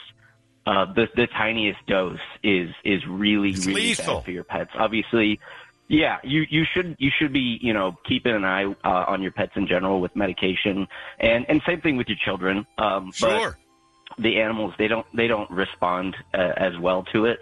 [0.66, 4.16] uh, the the tiniest dose is is really really lethal.
[4.16, 4.72] bad for your pets.
[4.78, 5.40] Obviously,
[5.88, 9.32] yeah, you you should you should be you know keeping an eye uh, on your
[9.32, 10.88] pets in general with medication,
[11.20, 12.66] and and same thing with your children.
[12.78, 13.57] Um, Sure.
[14.18, 17.40] But the animals they don't they don't respond uh, as well to it,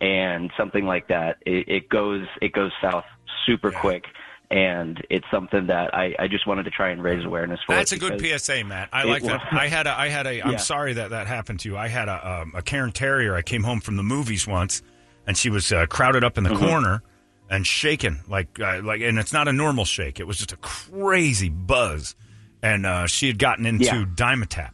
[0.00, 3.04] and something like that it, it goes it goes south
[3.46, 4.04] super quick.
[4.50, 7.74] And it's something that I, I just wanted to try and raise awareness for.
[7.76, 8.88] That's a good PSA, Matt.
[8.92, 9.40] I like that.
[9.52, 10.42] I had a, I had a.
[10.42, 10.56] I'm Yeah.
[10.58, 11.76] sorry that that happened to you.
[11.76, 13.36] I had a, um, a Cairn Terrier.
[13.36, 14.82] I came home from the movies once,
[15.26, 16.58] and she was uh, crowded up in the Mhm.
[16.68, 17.02] corner
[17.48, 20.18] and shaking like uh, like, and it's not a normal shake.
[20.18, 22.16] It was just a crazy buzz,
[22.60, 24.04] and uh, she had gotten into Yeah.
[24.16, 24.70] Dimetapp,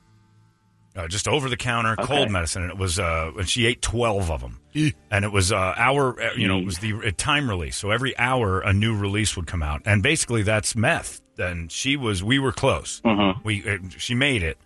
[0.96, 4.30] uh, just over the counter cold medicine, and it was uh, and she ate twelve
[4.30, 4.60] of them.
[5.10, 7.76] And it was uh, hour, uh, you know, it was the uh, time release.
[7.76, 11.20] So every hour, a new release would come out, and basically that's meth.
[11.38, 13.00] And she was, we were close.
[13.44, 14.56] We, uh, she made it,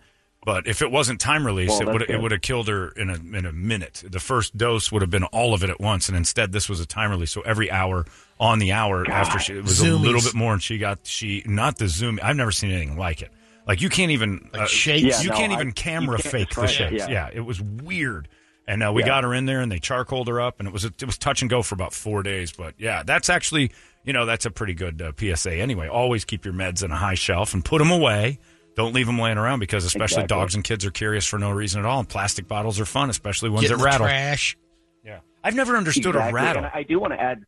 [0.45, 3.09] but if it wasn't time release, Well, it would it would have killed her in
[3.09, 4.03] a in a minute.
[4.09, 6.79] The first dose would have been all of it at once, and instead this was
[6.79, 7.31] a time release.
[7.31, 8.05] So every hour
[8.39, 11.43] on the hour after she, it was a little bit more, and she got she
[11.45, 12.19] not the zoom.
[12.23, 13.31] I've never seen anything like it.
[13.67, 15.03] Like you can't even uh, shakes?
[15.03, 16.93] Yeah, you no, can't I- even camera can't fake the shakes.
[16.93, 17.09] yeah.
[17.09, 18.27] Yeah, it was weird.
[18.67, 19.07] And uh, we Yeah.
[19.07, 21.41] got her in there, and they charcoaled her up, and it was it was touch
[21.41, 22.51] and go for about four days.
[22.51, 23.71] But yeah, that's actually
[24.03, 25.53] you know that's a pretty good uh, PSA.
[25.53, 28.39] Anyway, always keep your meds in a high shelf and put them away.
[28.75, 30.27] Don't leave them laying around because especially Exactly.
[30.39, 31.99] dogs and kids are curious for no reason at all.
[31.99, 34.05] And plastic bottles are fun, especially ones Get that rattle.
[34.07, 34.55] trash.
[35.03, 36.29] Yeah, I've never understood Exactly.
[36.31, 36.63] a rattle.
[36.63, 37.43] And I do want to add.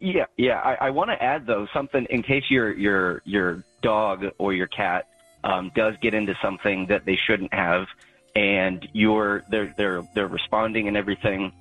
[0.00, 0.58] Yeah, yeah.
[0.58, 4.68] I, I want to add though something in case your your your dog or your
[4.68, 5.08] cat
[5.44, 7.86] um, does get into something that they shouldn't have,
[8.34, 11.52] and you're they're they're they're responding and everything,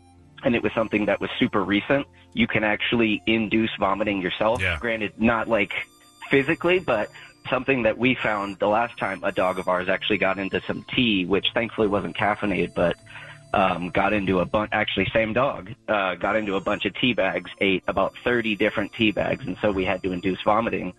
[0.43, 2.07] and it was something that was super recent.
[2.33, 4.61] You can actually induce vomiting yourself.
[4.61, 4.77] Yeah.
[4.79, 5.73] Granted, not like
[6.29, 7.09] physically, but
[7.49, 10.85] something that we found the last time a dog of ours actually got into some
[10.95, 12.95] tea, which thankfully wasn't caffeinated, but
[13.53, 14.69] um, got into a bunch.
[14.71, 18.93] Actually, same dog uh, got into a bunch of tea bags, ate about thirty different
[18.93, 20.93] tea bags, and so we had to induce vomiting.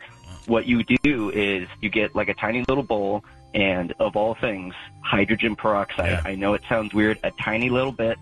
[0.46, 3.24] What you do is you get like a tiny little bowl,
[3.54, 6.10] and of all things, hydrogen peroxide.
[6.10, 6.22] Yeah.
[6.24, 8.18] I know it sounds weird, a tiny little bit.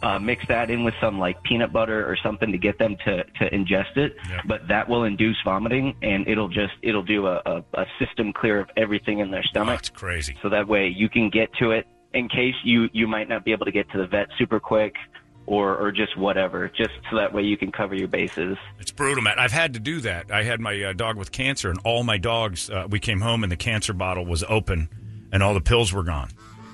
[0.00, 3.24] Uh, mix that in with some like peanut butter or something to get them to,
[3.24, 4.16] to ingest it,
[4.46, 8.60] but that will induce vomiting and it'll just it'll do a, a, a system clear
[8.60, 9.80] of everything in their stomach.
[9.80, 10.38] That's crazy.
[10.40, 13.50] So that way you can get to it in case you you might not be
[13.50, 14.94] able to get to the vet super quick
[15.48, 16.68] or or just whatever.
[16.68, 18.56] Just so that way you can cover your bases.
[18.78, 19.38] It's brutal, Matt.
[19.38, 20.30] I've had to do that.
[20.30, 22.68] I had my uh, dog with cancer, and all my dogs.
[22.70, 24.88] Uh, we came home, and the cancer bottle was open,
[25.32, 26.30] and all the pills were gone.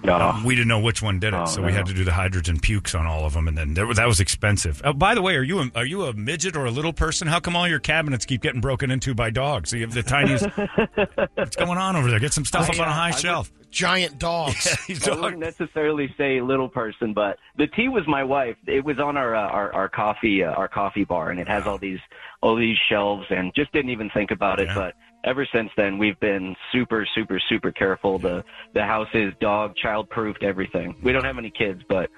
[0.07, 2.13] Um, we didn't know which one did it, Oh, so we had to do the
[2.13, 4.83] hydrogen pukes on all of them, and then there, that was expensive.
[4.85, 7.27] Oh, by the way, are you a, are you a midget or a little person?
[7.27, 9.71] How come all your cabinets keep getting broken into by dogs?
[9.71, 10.45] So you have the tiniest.
[11.37, 12.19] What's going on over there?
[12.21, 13.51] Get some stuff Oh, up on a high I shelf.
[13.75, 14.77] Giant dogs.
[14.87, 18.57] These I dogs- wouldn't necessarily say little person, but the tea was my wife.
[18.67, 21.67] It was on our uh, our, our coffee uh, our coffee bar, and it has
[21.67, 21.99] all these
[22.41, 24.69] all these shelves, and just didn't even think about it.
[24.75, 24.95] But
[25.25, 28.19] ever since then, we've been super super super careful.
[28.19, 28.45] The
[28.75, 30.97] the house is dog child proofed, everything.
[31.03, 32.11] We don't have any kids, but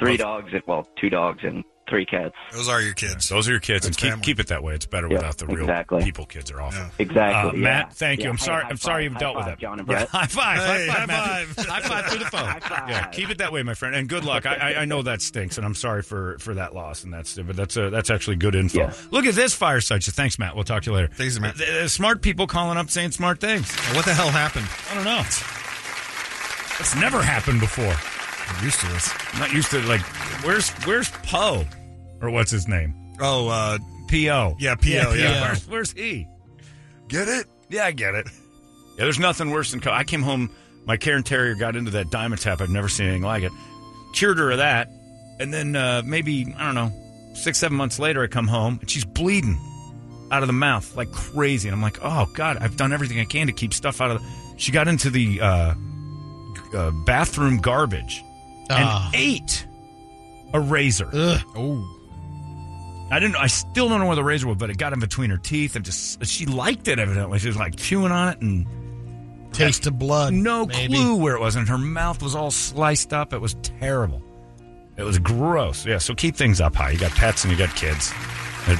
[0.00, 2.34] three dogs, and well, two dogs and three cats.
[2.52, 3.28] Those are your kids.
[3.28, 4.24] Those are your kids, and keep family.
[4.24, 4.74] keep it that way.
[4.74, 6.02] It's better Yeah, without the real exactly.
[6.02, 6.26] people.
[6.26, 6.84] Kids are awful.
[6.98, 7.58] Exactly, Uh, yeah.
[7.58, 8.24] Matt, thank you.
[8.24, 8.62] Yeah, I'm sorry.
[8.64, 9.60] high I'm sorry you've dealt high with five, that.
[9.60, 10.08] John and Yeah, Brett.
[10.08, 10.58] high five.
[10.58, 11.08] Hey, high five.
[11.10, 11.64] high Matthew.
[11.70, 12.88] High five through the phone.
[12.88, 13.94] Yeah, keep it that way, my friend.
[13.94, 14.46] And good luck.
[14.46, 17.04] I, I, I know that stinks, and I'm sorry for, for that loss.
[17.04, 18.78] And that's but that's uh, that's actually good info.
[18.78, 18.92] Yeah.
[19.10, 20.02] Look at this fireside.
[20.02, 20.54] So thanks, Matt.
[20.54, 21.08] We'll talk to you later.
[21.14, 21.56] Thanks, Matt.
[21.56, 23.70] The- the smart people calling up saying smart things.
[23.94, 24.66] What the hell happened?
[24.90, 25.20] I don't know.
[26.80, 27.94] It's never happened before.
[28.48, 29.12] I'm used to this.
[29.32, 30.02] I'm not used to like.
[30.44, 31.64] Where's Where's Poe,
[32.20, 32.94] or what's his name?
[33.20, 34.56] Oh, uh, P.O.
[34.58, 35.40] Yeah, P.O., yeah.
[35.42, 36.26] Where's, where's he?
[37.08, 37.46] get it?
[37.68, 38.26] Yeah, I get it.
[38.96, 40.50] Yeah, there's nothing worse than co- I came home.
[40.84, 42.60] My Cairn Terrier got into that diamond tap.
[42.60, 43.52] I've never seen anything like it.
[44.12, 44.88] Cured her of that,
[45.40, 46.92] and then uh, maybe I don't know,
[47.34, 49.58] six seven months later, I come home and she's bleeding.
[50.30, 51.68] out of the mouth like crazy.
[51.68, 54.20] And I'm like, oh God, I've done everything I can to keep stuff out of
[54.20, 54.28] the.
[54.56, 55.74] She got into the uh,
[56.74, 58.22] uh, bathroom garbage
[58.70, 59.06] Ah.
[59.12, 59.66] and ate
[60.52, 61.08] a razor.
[61.12, 61.90] Oh.
[63.10, 63.36] I didn't.
[63.36, 65.76] I still don't know where the razor was, but it got in between her teeth
[65.76, 66.98] and just she liked it.
[66.98, 68.66] Evidently, she was like chewing on it and
[69.52, 70.32] Taste of blood.
[70.32, 70.94] no maybe.
[70.94, 73.32] clue where it was, and her mouth was all sliced up.
[73.32, 74.20] It was terrible.
[74.96, 75.86] It was gross.
[75.86, 75.98] Yeah.
[75.98, 76.90] So keep things up high.
[76.90, 78.12] You got pets and you got kids,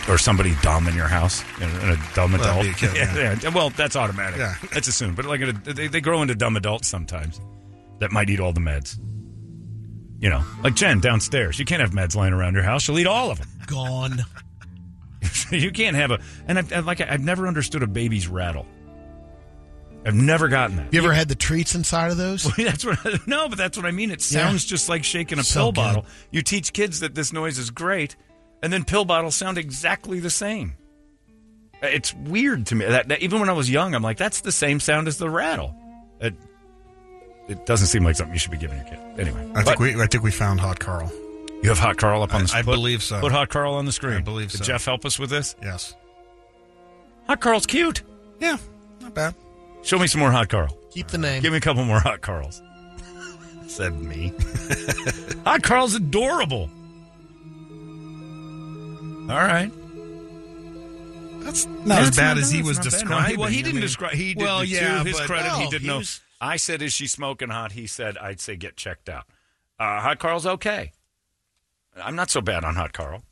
[0.09, 2.65] or somebody dumb in your house, and a dumb adult.
[2.65, 3.55] that'd be a kid, yeah, yeah.
[3.55, 4.39] Well, that's automatic.
[4.39, 4.55] Yeah.
[4.73, 5.15] That's assumed.
[5.17, 7.41] But like, a, they, they grow into dumb adults sometimes
[8.01, 8.99] that might eat all the meds.
[10.25, 11.59] You know, like Jen downstairs.
[11.59, 12.83] You can't have meds lying around your house.
[12.85, 13.49] She'll eat all of them.
[13.67, 14.25] Gone.
[15.51, 16.19] you can't have a.
[16.49, 18.65] And I've, I've like I've never understood a baby's rattle.
[20.07, 20.95] I've never gotten that.
[20.95, 22.47] You ever had the treats inside of those?
[22.47, 22.99] Well, that's what.
[23.27, 24.11] No, but that's what I mean.
[24.11, 24.47] It Yeah.
[24.47, 25.75] sounds just like shaking a So pill good.
[25.77, 26.07] bottle.
[26.31, 28.17] You teach kids that this noise is great,
[28.63, 30.73] and then pill bottles sound exactly the same.
[31.83, 32.87] It's weird to me.
[32.87, 35.29] That, that even when I was young, I'm like, that's the same sound as the
[35.29, 35.77] rattle.
[36.19, 36.35] It,
[37.49, 38.99] it doesn't seem like something you should be giving your kid.
[39.19, 41.11] Anyway, I But think we I think we found Hot Carl.
[41.63, 42.61] you have Hot Carl up on the screen.
[42.61, 43.21] I put- believe so.
[43.21, 44.17] Put Hot Carl on the screen.
[44.19, 44.59] I believe so.
[44.59, 44.73] Did so.
[44.73, 45.55] Jeff help us with this?
[45.63, 45.95] Yes.
[47.27, 48.03] Hot Carl's cute.
[48.41, 48.57] Yeah,
[49.01, 49.35] not bad.
[49.83, 50.77] Show me some more Hot Carl.
[50.93, 51.43] Keep the name.
[51.43, 52.63] Give me a couple more Hot Carls.
[53.67, 54.33] Said me.
[55.45, 56.71] Hot Carl's adorable.
[59.31, 59.71] All right.
[61.41, 63.11] That's not Yeah, as bad not as he was It's not bad.
[63.11, 63.41] No, he- describing.
[63.41, 64.13] well, he didn't mean- describe.
[64.13, 64.43] He did.
[64.43, 65.99] Well, to yeah, his but credit, he no, did he know.
[65.99, 69.25] was- I said, "Is she smoking hot?" He said, "I'd say get checked out."
[69.79, 70.93] Uh, hot Carl's okay.
[72.03, 73.23] I'm not so bad on Hot Carl.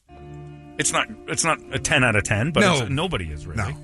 [0.79, 1.09] It's not.
[1.29, 2.87] It's not a ten out of ten, but No.
[2.87, 3.62] nobody is really.
[3.73, 3.77] No.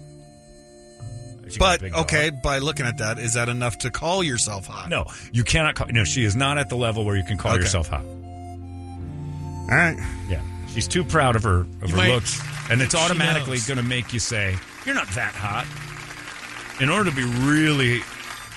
[1.49, 2.01] She got a But big dog.
[2.03, 4.89] okay, by looking at that, is that enough to call yourself hot?
[4.91, 5.87] No, you cannot call.
[5.89, 7.63] No, she is not at the level where you can call Okay.
[7.63, 8.05] yourself hot.
[8.05, 9.97] All right.
[10.29, 10.41] Yeah,
[10.73, 12.41] she's too proud of her of her might- looks,
[12.71, 13.67] and it's automatically knows.
[13.67, 15.67] going to make you say you're not that hot.
[16.83, 18.03] In order to be really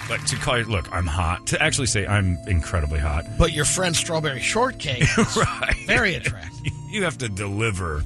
[0.10, 1.48] like to call you, look, I'm hot.
[1.48, 5.76] To actually say I'm incredibly hot, But your friend Strawberry Shortcake is right?
[5.88, 6.74] very attractive.
[6.92, 8.02] You have to deliver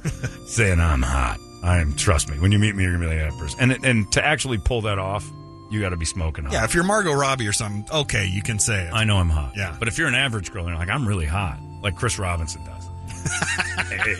[0.46, 1.38] saying I'm hot.
[1.64, 1.96] I am.
[1.96, 2.38] Trust me.
[2.38, 3.58] When you meet me, you're gonna be like that person.
[3.72, 5.28] And and to actually pull that off,
[5.72, 6.52] you got to be smoking hot.
[6.52, 8.92] Yeah, if you're Margot Robbie or something, okay, you can say it.
[8.92, 9.54] I know I'm hot.
[9.56, 9.74] Yeah.
[9.76, 12.62] But if you're an average girl and you're like, I'm really hot, like Chris Robinson
[12.64, 12.86] does.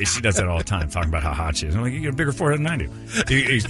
[0.12, 1.76] She does that all the time, talking about how hot she is.
[1.76, 2.90] I'm like, you get a bigger forehead than I do.
[3.32, 3.60] You,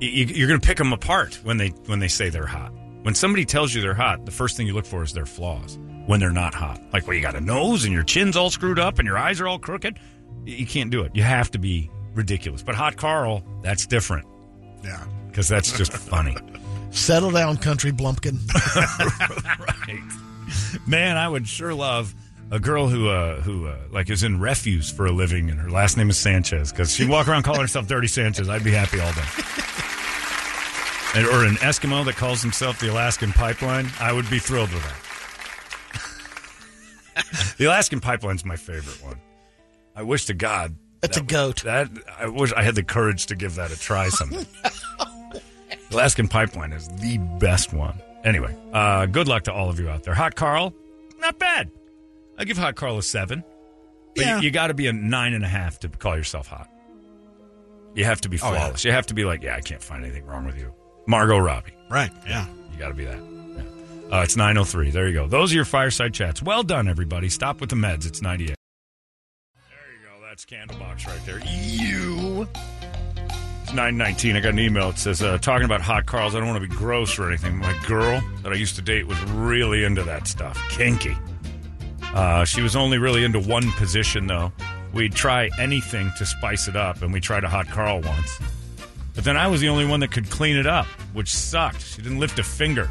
[0.00, 2.72] you're going to pick them apart when they when they say they're hot.
[3.04, 5.78] When somebody tells you they're hot, the first thing you look for is their flaws.
[6.06, 8.78] When they're not hot, like, well, you got a nose and your chin's all screwed
[8.78, 9.98] up and your eyes are all crooked.
[10.46, 11.12] You you can't do it.
[11.14, 12.62] You have to be ridiculous.
[12.62, 14.26] But hot Carl, that's different
[14.82, 15.04] Yeah.
[15.28, 16.34] because that's just funny.
[16.92, 18.38] Settle down, country blumpkin.
[19.58, 20.88] right.
[20.88, 22.14] Man, I would sure love
[22.50, 25.70] a girl who uh, who uh, like is in refuse for a living, and her
[25.70, 28.48] last name is Sanchez because she'd walk around calling herself Dirty Sanchez.
[28.48, 29.22] I'd be happy all day.
[31.16, 33.86] Or an Eskimo that calls himself the Alaskan Pipeline.
[34.00, 35.00] I would be thrilled with that.
[37.58, 39.20] the Alaskan Pipeline's my favorite one.
[39.94, 41.62] I wish to God That's a goat.
[41.62, 41.88] that
[42.18, 44.44] I wish I had the courage to give that a try someday.
[45.92, 48.00] Alaskan Pipeline is the best one.
[48.24, 50.14] Anyway, uh, good luck to all of you out there.
[50.14, 50.74] Hot Carl,
[51.20, 51.70] not bad.
[52.38, 53.44] I give Hot Carl a seven.
[54.16, 54.36] But Yeah.
[54.38, 56.68] you, you got to be a nine and a half to call yourself hot.
[57.94, 58.58] You have to be Oh, yeah.
[58.58, 58.84] flawless.
[58.84, 60.72] You have to be like, yeah, I can't find anything wrong with you.
[61.06, 61.72] Margot Robbie.
[61.90, 62.10] Right.
[62.26, 62.46] Yeah.
[62.72, 63.18] You got to be that.
[63.18, 64.18] Yeah.
[64.18, 64.90] Uh, it's 903.
[64.90, 65.26] There you go.
[65.26, 66.42] Those are your fireside chats.
[66.42, 67.28] Well done, everybody.
[67.28, 68.06] Stop with the meds.
[68.06, 68.48] It's 98.
[68.48, 68.54] There
[69.92, 70.26] you go.
[70.26, 71.40] That's Candlebox right there.
[71.44, 72.48] You.
[73.62, 74.36] It's 919.
[74.36, 74.90] I got an email.
[74.90, 76.34] It says, uh, talking about hot Carls.
[76.34, 77.56] I don't want to be gross or anything.
[77.56, 80.58] My girl that I used to date was really into that stuff.
[80.70, 81.16] Kinky.
[82.14, 84.52] Uh, she was only really into one position, though.
[84.92, 88.38] We'd try anything to spice it up, and we tried a hot Carl once.
[89.14, 91.82] But then I was the only one that could clean it up, which sucked.
[91.84, 92.90] She didn't lift a finger.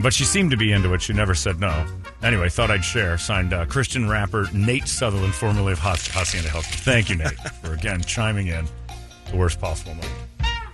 [0.00, 1.02] But she seemed to be into it.
[1.02, 1.86] She never said no.
[2.22, 3.16] Anyway, thought I'd share.
[3.18, 6.66] Signed uh, Christian rapper Nate Sutherland, formerly of Hac- Hacienda Health.
[6.66, 8.66] Thank you, Nate, for again chiming in
[9.30, 10.12] the worst possible moment.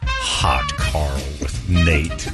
[0.06, 2.28] Hot Carl with Nate.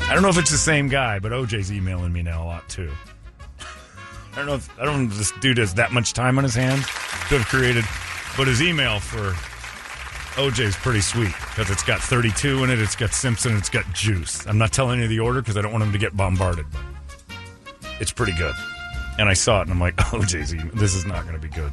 [0.08, 2.68] I don't know if it's the same guy, but OJ's emailing me now a lot
[2.68, 2.90] too.
[4.32, 4.54] I don't know.
[4.54, 7.38] If, I don't know if this dude has that much time on his hands to
[7.38, 7.84] have created,
[8.36, 9.32] but his email for
[10.40, 13.84] OJ is pretty sweet because it's got 32 in it, it's got Simpson, it's got
[13.94, 14.46] Juice.
[14.46, 16.82] I'm not telling you the order because I don't want him to get bombarded, but
[18.00, 18.54] it's pretty good.
[19.18, 21.54] And I saw it and I'm like, OJ's email, this is not going to be
[21.54, 21.72] good.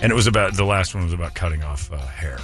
[0.00, 2.38] And it was about the last one was about cutting off uh, hair.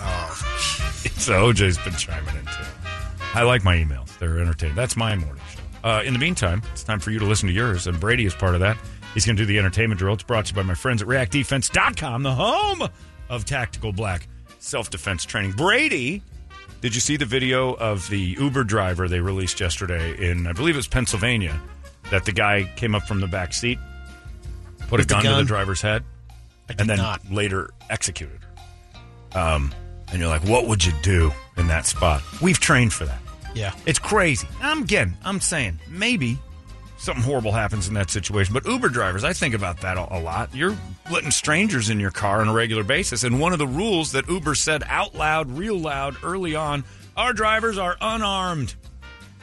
[0.00, 0.42] Oh.
[1.16, 2.64] so OJ's been chiming in too.
[3.34, 4.76] I like my emails; they're entertaining.
[4.76, 5.88] That's my morning show.
[5.88, 8.34] Uh, in the meantime, it's time for you to listen to yours, and Brady is
[8.34, 8.76] part of that.
[9.16, 10.12] He's going to do the entertainment drill.
[10.12, 12.86] It's brought to you by my friends at reactdefense.com, the home
[13.30, 14.28] of Tactical Black
[14.58, 15.52] self defense training.
[15.52, 16.20] Brady,
[16.82, 20.74] did you see the video of the Uber driver they released yesterday in, I believe
[20.74, 21.58] it was Pennsylvania,
[22.10, 23.78] that the guy came up from the back seat,
[24.80, 26.04] put With a the gun, to the driver's head,
[26.78, 27.22] and then not.
[27.32, 28.40] later executed
[29.32, 29.40] her?
[29.40, 29.74] Um,
[30.12, 32.22] and you're like, what would you do in that spot?
[32.42, 33.22] We've trained for that.
[33.54, 33.72] Yeah.
[33.86, 34.46] It's crazy.
[34.60, 36.38] I'm again, I'm saying maybe
[36.96, 38.52] something horrible happens in that situation.
[38.52, 40.54] But Uber drivers, I think about that a, lot.
[40.54, 40.76] You're
[41.10, 43.22] letting strangers in your car on a regular basis.
[43.24, 46.84] And one of the rules that Uber said out loud, real loud, early on,
[47.16, 48.74] our drivers are unarmed.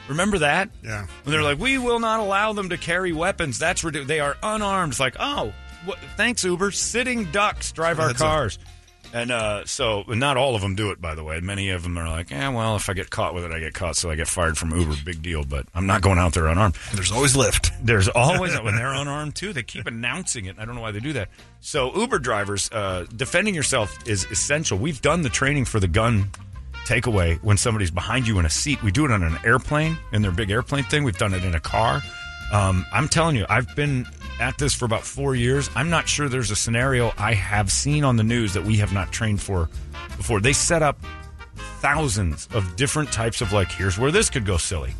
[0.08, 0.70] Remember that?
[0.82, 1.06] Yeah.
[1.22, 3.58] When they're like, we will not allow them to carry weapons.
[3.58, 4.08] That's ridiculous.
[4.08, 4.92] They are unarmed.
[4.92, 5.52] It's like, oh,
[5.84, 6.72] what, thanks, Uber.
[6.72, 8.58] Sitting ducks drive our That's a- cars.
[9.14, 11.38] And uh, so, not all of them do it, by the way.
[11.38, 13.72] Many of them are like, "Yeah, well, if I get caught with it, I get
[13.72, 14.96] caught, so I get fired from Uber.
[15.04, 16.74] Big deal." But I'm not going out there unarmed.
[16.92, 17.70] There's always Lyft.
[17.80, 19.52] There's always when they're unarmed too.
[19.52, 20.56] They keep announcing it.
[20.58, 21.28] I don't know why they do that.
[21.60, 24.78] So Uber drivers, uh, defending yourself is essential.
[24.78, 26.28] We've done the training for the gun
[26.84, 28.82] takeaway when somebody's behind you in a seat.
[28.82, 31.04] We do it on an airplane in their big airplane thing.
[31.04, 32.02] We've done it in a car.
[32.52, 34.06] Um, I'm telling you, I've been
[34.40, 35.70] at this for about four years.
[35.74, 38.92] I'm not sure there's a scenario I have seen on the news that we have
[38.92, 39.68] not trained for
[40.16, 40.40] before.
[40.40, 40.98] They set up
[41.80, 44.94] thousands of different types of like, here's where this could go silly.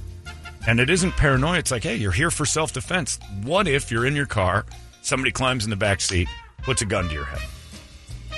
[0.66, 1.58] And it isn't paranoia.
[1.58, 3.18] It's like, hey, you're here for self defense.
[3.42, 4.64] What if you're in your car,
[5.02, 6.28] somebody climbs in the back seat,
[6.62, 7.42] puts a gun to your head?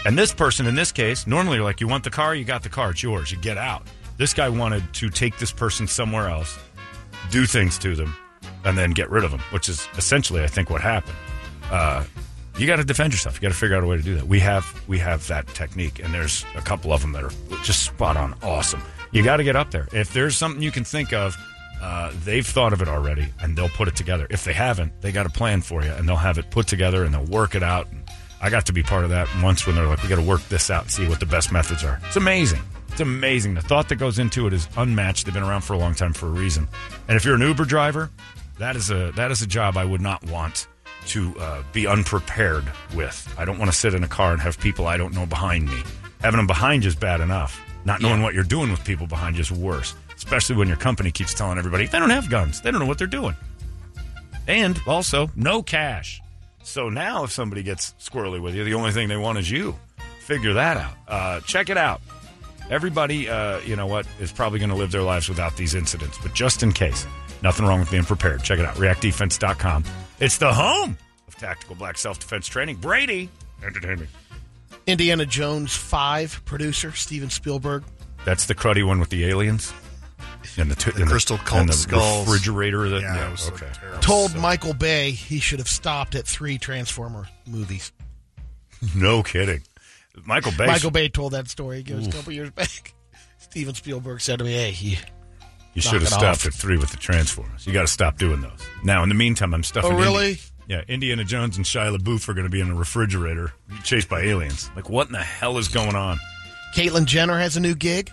[0.04, 2.62] And this person, in this case, normally you're like, you want the car, you got
[2.62, 3.82] the car, it's yours, you get out.
[4.18, 6.56] This guy wanted to take this person somewhere else,
[7.30, 8.16] do things to them,
[8.66, 11.16] and then get rid of them, which is essentially, I think, what happened.
[11.70, 12.04] Uh,
[12.58, 13.36] you got to defend yourself.
[13.36, 14.26] You got to figure out a way to do that.
[14.26, 17.30] We have we have that technique, and there's a couple of them that are
[17.62, 18.82] just spot on, awesome.
[19.12, 19.88] You got to get up there.
[19.92, 21.36] If there's something you can think of,
[21.80, 24.26] uh, they've thought of it already, and they'll put it together.
[24.30, 27.04] If they haven't, they got a plan for you, and they'll have it put together,
[27.04, 27.90] and they'll work it out.
[27.90, 28.02] And
[28.40, 30.42] I got to be part of that once when they're like, we got to work
[30.48, 32.00] this out and see what the best methods are.
[32.06, 32.60] It's amazing.
[32.90, 33.54] It's amazing.
[33.54, 35.26] The thought that goes into it is unmatched.
[35.26, 36.66] They've been around for a long time for a reason.
[37.08, 38.10] And if you're an Uber driver,
[38.58, 40.66] that is a that is a job I would not want
[41.06, 43.34] to uh, be unprepared with.
[43.38, 45.68] I don't want to sit in a car and have people I don't know behind
[45.68, 45.82] me.
[46.20, 47.60] Having them behind you is bad enough.
[47.84, 49.94] Not knowing what you're doing with people behind you is worse.
[50.16, 52.60] Especially when your company keeps telling everybody they don't have guns.
[52.60, 53.36] They don't know what they're doing.
[54.48, 56.20] And also, no cash.
[56.62, 59.76] So now, if somebody gets squirrely with you, the only thing they want is you.
[60.20, 60.94] Figure that out.
[61.06, 62.00] Uh, check it out.
[62.68, 66.18] Everybody, uh, you know what, is probably going to live their lives without these incidents.
[66.20, 67.06] But just in case,
[67.42, 68.42] nothing wrong with being prepared.
[68.42, 68.76] Check it out.
[68.76, 69.84] ReactDefense.com.
[70.20, 70.96] It's the home
[71.28, 72.76] of tactical black self defense training.
[72.76, 73.28] Brady,
[73.64, 74.10] entertainment.
[74.86, 77.82] Indiana Jones 5 producer Steven Spielberg.
[78.24, 79.72] That's the cruddy one with the aliens
[80.56, 82.26] and the, t- and crystal cult and the skulls.
[82.28, 82.88] refrigerator.
[82.88, 83.66] That, Yeah, yeah, it was so okay.
[84.00, 87.92] told Michael Bay he should have stopped at three Transformer movies.
[88.94, 89.62] No kidding.
[90.26, 90.66] Michael Bay.
[90.66, 91.78] Michael Bay told that story.
[91.78, 92.94] He goes a couple years back.
[93.38, 94.98] Steven Spielberg said to me, "Hey, he,
[95.76, 96.46] You should have stopped off.
[96.46, 97.66] at three with the Transformers.
[97.66, 98.58] You got to stop doing those.
[98.82, 99.92] Now, in the meantime, I'm stuffing.
[99.92, 100.30] Oh, really?
[100.30, 103.52] Indi- yeah, Indiana Jones and Shia LaBeouf are going to be in a refrigerator
[103.84, 104.70] chased by aliens.
[104.74, 106.18] Like, what in the hell is going on?
[106.74, 108.10] Caitlyn Jenner has a new gig.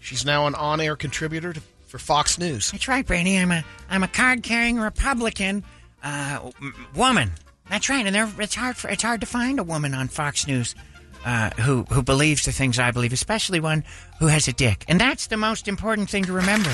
[0.00, 2.70] She's now an on-air contributor to, for Fox News.
[2.72, 3.38] That's right, Brady.
[3.38, 5.62] I'm a I'm a card carrying Republican
[6.02, 7.30] uh, m- woman.
[7.68, 10.74] That's right, and it's hard for, it's hard to find a woman on Fox News
[11.24, 13.84] uh, who who believes the things I believe, especially one
[14.18, 14.84] who has a dick.
[14.88, 16.70] And that's the most important thing to remember.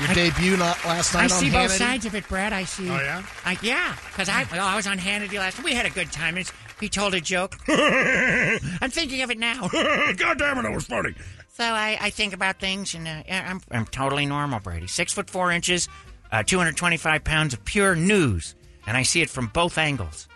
[0.00, 2.52] Your I- debut not last night I on see both sides of it, Brad.
[2.52, 2.88] I see.
[2.88, 3.22] Oh, yeah?
[3.44, 5.62] I, yeah, because I well, I was on Hannity last.
[5.62, 6.38] We had a good time.
[6.38, 7.56] It's, he told a joke.
[7.68, 9.68] I'm thinking of it now.
[10.16, 11.14] God damn it, that was funny.
[11.48, 14.86] So I, I think about things, and uh, I'm I'm totally normal, Brady.
[14.86, 15.88] Six foot four inches,
[16.30, 18.54] uh, 225 pounds of pure news,
[18.86, 20.28] and I see it from both angles.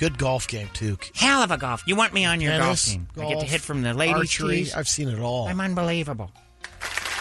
[0.00, 0.96] Good golf game too.
[1.14, 1.82] Hell of a golf.
[1.86, 3.06] You want me on your golf Tennis, team?
[3.18, 4.56] I get to hit from the ladies' archery.
[4.56, 4.74] tees.
[4.74, 5.46] I've seen it all.
[5.46, 6.30] I'm unbelievable.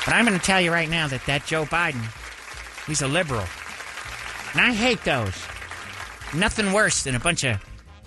[0.06, 2.01] But I'm going to tell you right now that that Joe Biden,
[2.88, 3.43] he's a liberal,
[4.53, 5.35] and I hate those.
[6.33, 7.61] Nothing worse than a bunch of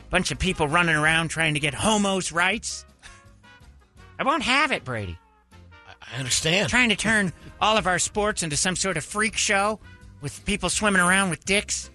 [0.09, 2.86] bunch of people running around trying to get homos' rights.
[4.18, 5.18] I won't have it, Brady.
[6.01, 6.70] I understand.
[6.70, 9.81] Trying to turn all of our sports into some sort of freak show
[10.23, 11.91] with people swimming around with dicks,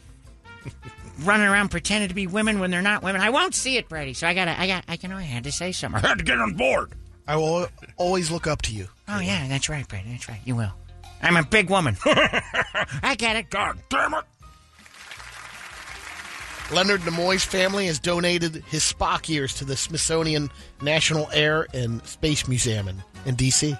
[1.19, 3.21] running around pretending to be women when they're not women.
[3.21, 4.13] I won't see it, Brady.
[4.13, 6.03] So I gotta, I got, I can, I had to say something.
[6.03, 6.91] I had to get on board.
[7.27, 8.87] I will always look up to you.
[9.07, 10.11] Oh yeah, that's right, Brady.
[10.11, 10.39] That's right.
[10.45, 10.71] You will.
[11.21, 11.97] I'm a big woman.
[12.05, 13.49] I get it.
[13.49, 14.23] God damn it.
[16.71, 20.49] Leonard Nimoy's family has donated his Spock ears to the Smithsonian
[20.81, 23.75] National Air and Space Museum in, in D.C.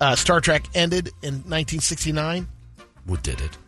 [0.00, 2.48] Uh, Star Trek ended in 1969.
[3.04, 3.58] What did it?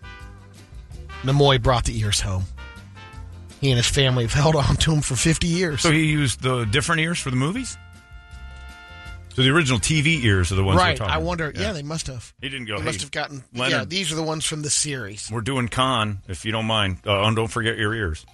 [1.26, 2.44] Nimoy brought the ears home.
[3.60, 5.80] He and his family have held on to them for 50 years.
[5.80, 7.76] So he used the different ears for the movies.
[9.34, 10.96] So the original TV ears are the ones right.
[10.96, 11.52] talking I wonder.
[11.54, 11.72] Yeah.
[11.72, 12.32] they must have.
[12.40, 12.76] He didn't go.
[12.76, 13.44] They hey, must have gotten.
[13.54, 15.30] Leonard, Yeah, these are the ones from the series.
[15.30, 16.20] we're doing con.
[16.26, 18.24] If you don't mind, uh, and don't forget your ears.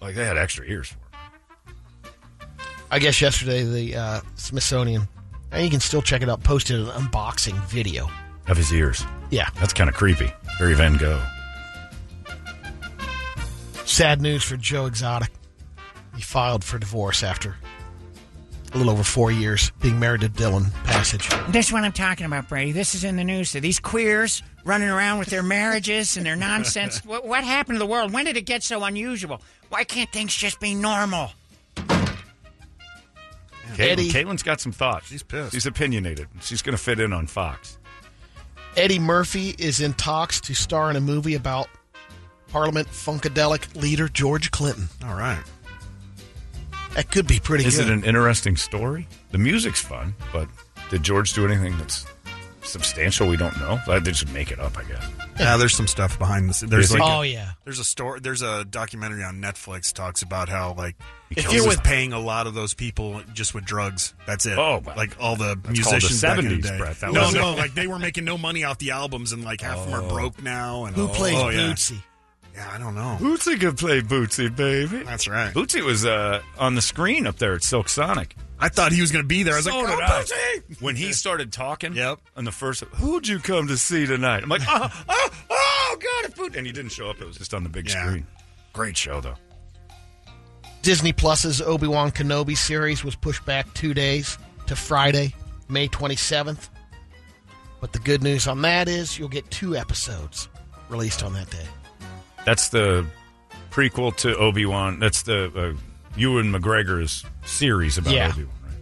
[0.00, 0.98] Like they had extra ears for.
[2.90, 5.06] I guess yesterday the uh, Smithsonian,
[5.52, 8.10] and you can still check it out, posted an unboxing video.
[8.48, 9.04] of his ears.
[9.30, 9.48] Yeah.
[9.60, 10.32] That's kind of creepy.
[10.58, 11.22] Very Van Gogh.
[14.00, 15.28] Sad news for Joe Exotic.
[16.16, 17.56] He filed for divorce after
[18.72, 21.28] a little over four years being married to Dillon Passage.
[21.50, 22.72] This is what I'm talking about, Brady.
[22.72, 23.50] This is in the news.
[23.50, 27.00] So these queers running around with their marriages and their nonsense.
[27.04, 28.10] what, what happened to the world?
[28.10, 29.42] When did it get so unusual?
[29.68, 31.32] Why can't things just be normal?
[33.74, 35.08] Caitlyn, Eddie- Caitlyn's got some thoughts.
[35.08, 35.52] She's pissed.
[35.52, 36.26] She's opinionated.
[36.40, 37.76] She's going to fit in on Fox.
[38.78, 41.68] Eddie Murphy is in talks to star in a movie about
[42.52, 44.88] Parliament Funkadelic leader George Clinton.
[45.04, 45.42] All right.
[46.94, 47.88] That could be pretty Is good.
[47.88, 49.06] it an interesting story?
[49.30, 50.48] The music's fun, but
[50.90, 52.04] did George do anything that's
[52.62, 53.80] substantial we don't know?
[53.86, 55.04] They just make it up, I guess.
[55.38, 56.70] Yeah, there's some stuff behind the scenes.
[56.70, 57.52] There's like Oh, a, yeah.
[57.64, 58.20] There's a story.
[58.20, 60.96] There's a documentary on Netflix talks about how like
[61.30, 64.12] If he you're was with- paying a lot of those people just with drugs.
[64.26, 64.58] That's it.
[64.58, 64.94] Oh, wow.
[64.96, 66.78] like all the That's called the musicians back in the 70s, day.
[66.78, 67.00] Brett.
[67.00, 69.60] That no, was- no, like they were making no money off the albums, and like
[69.60, 70.08] half of them are oh.
[70.08, 70.84] broke now.
[70.86, 71.60] And Who plays oh, yeah.
[71.60, 71.92] Bootsy?
[71.92, 71.98] Yeah,
[72.58, 73.16] I don't know.
[73.20, 75.02] Bootsy could play Bootsy, baby.
[75.04, 75.54] That's right.
[75.54, 78.34] Bootsy was uh, on the screen up there at Silk Sonic.
[78.58, 79.54] I thought he was going to be there.
[79.54, 80.22] I was So like, did oh, I.
[80.22, 80.82] Bootsy!
[80.82, 82.18] When he started talking, Yep.
[82.36, 84.42] on the first, who'd you come to see tonight?
[84.42, 86.56] I'm like, oh, oh, oh God, it's Boot.
[86.56, 87.20] And he didn't show up.
[87.20, 88.04] It was just on the big Yeah.
[88.06, 88.26] screen.
[88.74, 89.36] Great show, though.
[90.82, 95.34] Disney Plus's Obi Wan Kenobi series was pushed back two days to Friday,
[95.68, 96.68] May 27th.
[97.80, 100.48] But the good news on that is you'll get two episodes
[100.88, 101.66] released on that day.
[102.44, 103.06] That's the
[103.70, 104.98] prequel to Obi Wan.
[104.98, 105.46] That's the
[105.76, 105.80] uh,
[106.16, 108.28] Ewan McGregor's series about Yeah.
[108.32, 108.54] Obi Wan.
[108.64, 108.74] Right?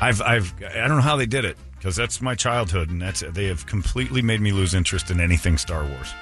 [0.00, 3.20] I've, I've, I don't know how they did it because that's my childhood, and that's
[3.20, 6.12] they have completely made me lose interest in anything Star Wars.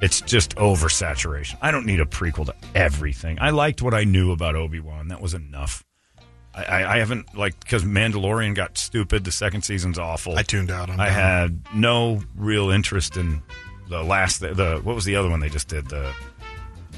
[0.00, 1.56] It's just oversaturation.
[1.62, 3.38] I don't need a prequel to everything.
[3.40, 5.08] I liked what I knew about Obi Wan.
[5.08, 5.82] That was enough.
[6.54, 9.24] I, I, I haven't like because Mandalorian got stupid.
[9.24, 10.36] The second season's awful.
[10.36, 11.12] I tuned out on I that.
[11.12, 13.42] had no real interest in
[13.88, 16.12] the last the, the what was the other one they just did the,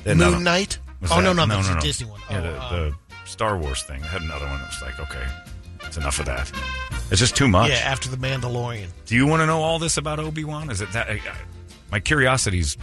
[0.04, 0.78] the Moon another- Knight?
[1.10, 2.20] Oh, no, that- no, that's a Disney one.
[2.30, 2.94] Yeah, Oh, the, uh, the
[3.26, 4.02] Star Wars thing.
[4.02, 5.26] I had another one that was like, okay,
[5.84, 6.50] it's enough of that.
[7.10, 7.70] It's just too much.
[7.70, 8.88] Yeah, after the Mandalorian.
[9.04, 10.70] Do you want to know all this about Obi Wan?
[10.70, 11.36] Is it that I, I,
[11.92, 12.76] my curiosity's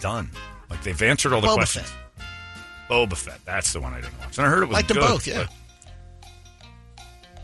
[0.00, 0.30] done?
[0.68, 1.92] Like they've answered all the Boba questions.
[2.88, 3.40] Boba Fett.
[3.44, 5.46] That's the one I didn't watch, and I heard it was them good, both, yeah.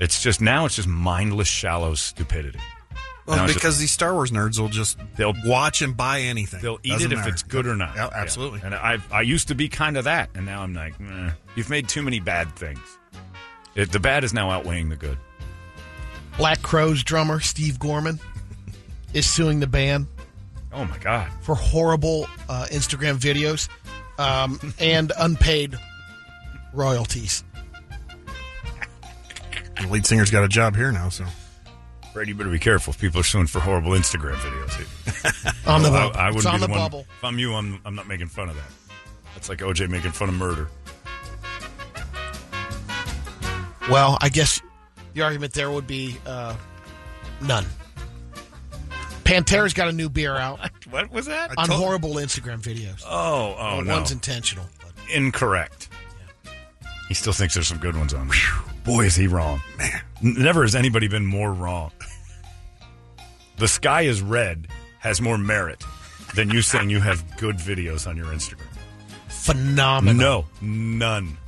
[0.00, 0.66] It's just now.
[0.66, 2.58] It's just mindless, shallow stupidity.
[3.26, 6.60] Well, because just- these Star Wars nerds will just they'll watch and buy anything.
[6.60, 7.96] They'll eat Doesn't it if it's good or not.
[7.96, 8.60] Yeah, absolutely.
[8.62, 11.68] And I I used to be kind of that, and now I'm like, meh, you've
[11.70, 12.98] made too many bad things.
[13.74, 15.18] It, the bad is now outweighing the good.
[16.38, 18.20] Black Crowes drummer Steve Gorman
[19.12, 20.06] is suing the band
[20.72, 21.28] Oh my god!
[21.42, 23.68] for horrible uh, Instagram videos
[24.20, 25.76] um, and unpaid
[26.74, 27.42] royalties.
[29.80, 31.24] The lead singer's got a job here now, so.
[32.16, 35.66] Brady, you better be careful if people are suing for horrible Instagram videos.
[35.68, 36.16] On the bubble.
[36.18, 36.80] I, It's wouldn't on be the one.
[36.80, 37.00] bubble.
[37.00, 38.70] If I'm you, I'm, I'm not making fun of that.
[39.34, 40.70] That's like OJ making fun of murder.
[43.90, 44.62] Well, I guess
[45.12, 46.56] the argument there would be uh,
[47.42, 47.66] none.
[49.24, 51.50] Pantera's got a new beer out What was that?
[51.58, 53.02] on horrible Instagram videos.
[53.06, 53.94] Oh, oh Well, no.
[53.96, 54.64] One's intentional.
[54.80, 55.90] But Incorrect.
[57.08, 58.38] He still thinks there's some good ones on there.
[58.84, 59.60] Boy, is he wrong.
[59.76, 61.90] Man, never has anybody been more wrong.
[63.58, 64.68] The sky is red
[64.98, 65.82] has more merit
[66.34, 68.66] than you saying you have good videos on your Instagram.
[69.28, 70.16] phenomenal.
[70.16, 71.38] No, none.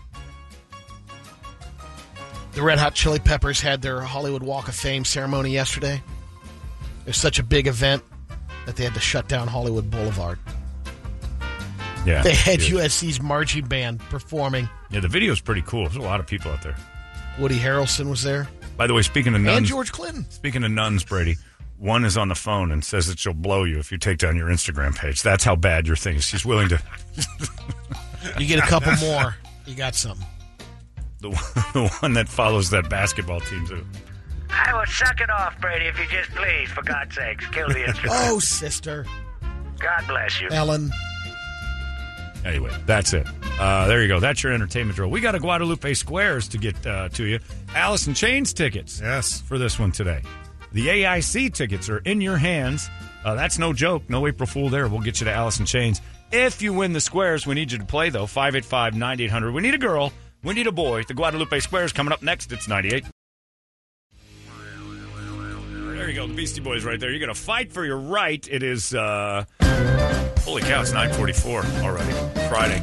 [2.52, 6.02] The Red Hot Chili Peppers had their Hollywood Walk of Fame ceremony yesterday.
[7.02, 8.02] It was such a big event
[8.66, 10.38] that they had to shut down Hollywood Boulevard.
[12.06, 12.80] Yeah, They had yeah.
[12.80, 14.68] USC's marching band performing.
[14.90, 15.84] Yeah, the video's pretty cool.
[15.84, 16.76] There's a lot of people out there.
[17.38, 18.48] Woody Harrelson was there.
[18.76, 20.28] By the way, speaking of nuns, And George Clinton.
[20.30, 21.36] Speaking of nuns, Brady,
[21.78, 24.36] one is on the phone and says that she'll blow you if you take down
[24.36, 25.22] your Instagram page.
[25.22, 26.24] That's how bad your thing is.
[26.24, 26.82] She's willing to.
[28.38, 30.26] You get a couple more, you got something.
[31.20, 31.40] The one,
[31.72, 33.84] the one that follows that basketball team too.
[34.50, 37.86] I will suck it off, Brady, if you just please, for God's sakes, kill the
[37.88, 38.20] instrument.
[38.22, 39.04] Oh, sister.
[39.80, 40.48] God bless you.
[40.50, 40.92] Ellen.
[42.44, 43.26] Anyway, that's it.
[43.58, 44.20] Uh, there you go.
[44.20, 45.10] That's your entertainment drill.
[45.10, 47.40] We got a Guadalupe Squares to get uh, to you.
[47.74, 49.00] Alice in Chains tickets.
[49.00, 49.40] Yes.
[49.40, 50.22] For this one today.
[50.72, 52.88] The AIC tickets are in your hands.
[53.24, 54.08] Uh, that's no joke.
[54.08, 54.88] No April Fool there.
[54.88, 56.00] We'll get you to Alice in Chains.
[56.30, 58.26] If you win the squares, we need you to play, though.
[58.26, 59.52] 585 9800.
[59.52, 60.12] We need a girl.
[60.44, 61.02] We need a boy.
[61.04, 62.52] The Guadalupe Squares coming up next.
[62.52, 63.04] It's 98.
[66.08, 66.26] There you go.
[66.26, 67.10] The Beastie Boys right there.
[67.10, 68.46] You're going to fight for your right.
[68.50, 69.44] It is, uh,
[70.40, 72.12] holy cow, it's 944 already.
[72.48, 72.82] Friday.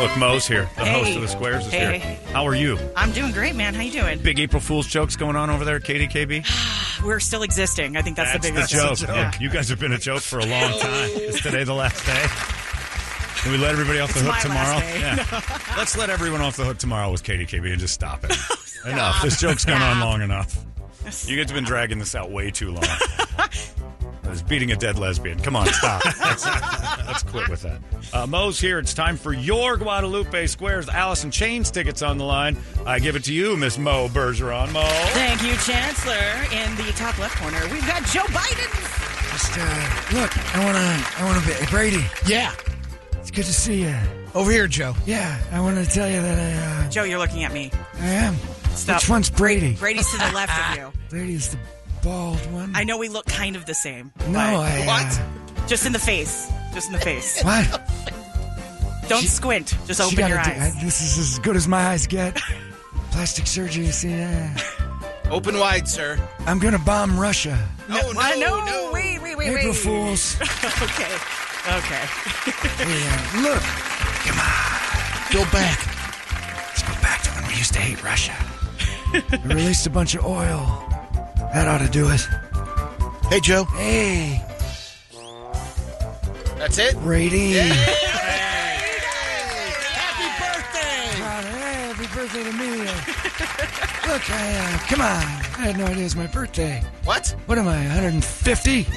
[0.00, 0.68] Look, Mo's here.
[0.76, 1.98] The host of the Squares is Hey.
[1.98, 2.18] here.
[2.32, 2.78] How are you?
[2.96, 3.74] I'm doing great, man.
[3.74, 4.18] How you doing?
[4.20, 7.02] Big April Fool's jokes going on over there at KDKB?
[7.04, 7.96] We're still existing.
[7.96, 9.08] I think that's, That's the biggest joke.
[9.08, 9.32] Yeah.
[9.38, 11.10] You guys have been a joke for a long time.
[11.10, 12.24] Is today the last day?
[13.42, 14.78] Can we let everybody off the It's hook tomorrow?
[14.78, 15.74] Yeah.
[15.76, 18.32] Let's let everyone off the hook tomorrow with Katie KDKB and just stop it.
[18.82, 19.20] Oh, enough.
[19.20, 20.56] This joke's gone on long enough.
[21.28, 22.82] You guys have been dragging this out way too long.
[24.32, 25.38] It's beating a dead lesbian.
[25.38, 26.04] Come on, stop.
[26.20, 27.80] Let's, let's quit with that.
[28.12, 28.78] Uh, Mo's here.
[28.78, 30.88] It's time for your Guadalupe Squares.
[30.88, 32.56] Alice in Chains tickets on the line.
[32.86, 34.72] I give it to you, Miss Mo Bergeron.
[34.72, 34.82] Mo.
[35.12, 36.14] Thank you, Chancellor.
[36.52, 39.30] In the top left corner, we've got Joe Biden.
[39.32, 42.04] Just uh, look, I wanna, I wanna be Brady.
[42.26, 42.54] Yeah.
[43.20, 43.94] It's good to see you.
[44.34, 44.94] Over here, Joe.
[45.06, 47.70] Yeah, I want to tell you that I, uh, Joe, you're looking at me.
[48.00, 48.36] I am.
[48.74, 48.96] Stop.
[49.02, 49.74] Which one's Brady?
[49.74, 50.92] Brady's to the left of you.
[51.10, 51.58] Brady's the
[52.02, 52.72] bald one.
[52.74, 54.12] I know we look kind of the same.
[54.28, 55.08] No, but- I,
[55.56, 56.50] uh, Just in the face.
[56.74, 57.42] Just in the face.
[57.44, 57.82] What?
[59.08, 59.74] Don't squint.
[59.86, 60.76] Just She open gotta your do- eyes.
[60.76, 62.36] I- this is as good as my eyes get.
[63.10, 64.64] Plastic surgery, you see that?
[65.30, 66.16] Open wide, sir.
[66.46, 67.58] I'm gonna bomb Russia.
[67.88, 69.76] No, no, no, Wait, wait, wait, April wait.
[69.76, 70.36] Fools.
[70.42, 71.12] okay.
[71.68, 72.04] Okay.
[72.78, 73.62] Hey, uh, look,
[75.32, 75.78] Go back.
[76.68, 78.34] let's go back to when we used to hate Russia.
[79.12, 80.86] we released a bunch of oil.
[81.52, 82.20] That ought to do it.
[83.28, 83.64] Hey, Joe.
[83.64, 84.42] Hey,
[86.58, 86.96] That's it?
[87.00, 87.52] Brady.
[87.54, 87.70] Happy
[90.38, 91.20] birthday.
[91.20, 92.82] Proud of- hey, happy birthday to me.
[92.82, 95.06] Uh, look, I, uh, come on.
[95.06, 96.82] I had no idea it was my birthday.
[97.04, 97.34] What?
[97.46, 98.86] What am I, 150?
[98.86, 98.92] I'm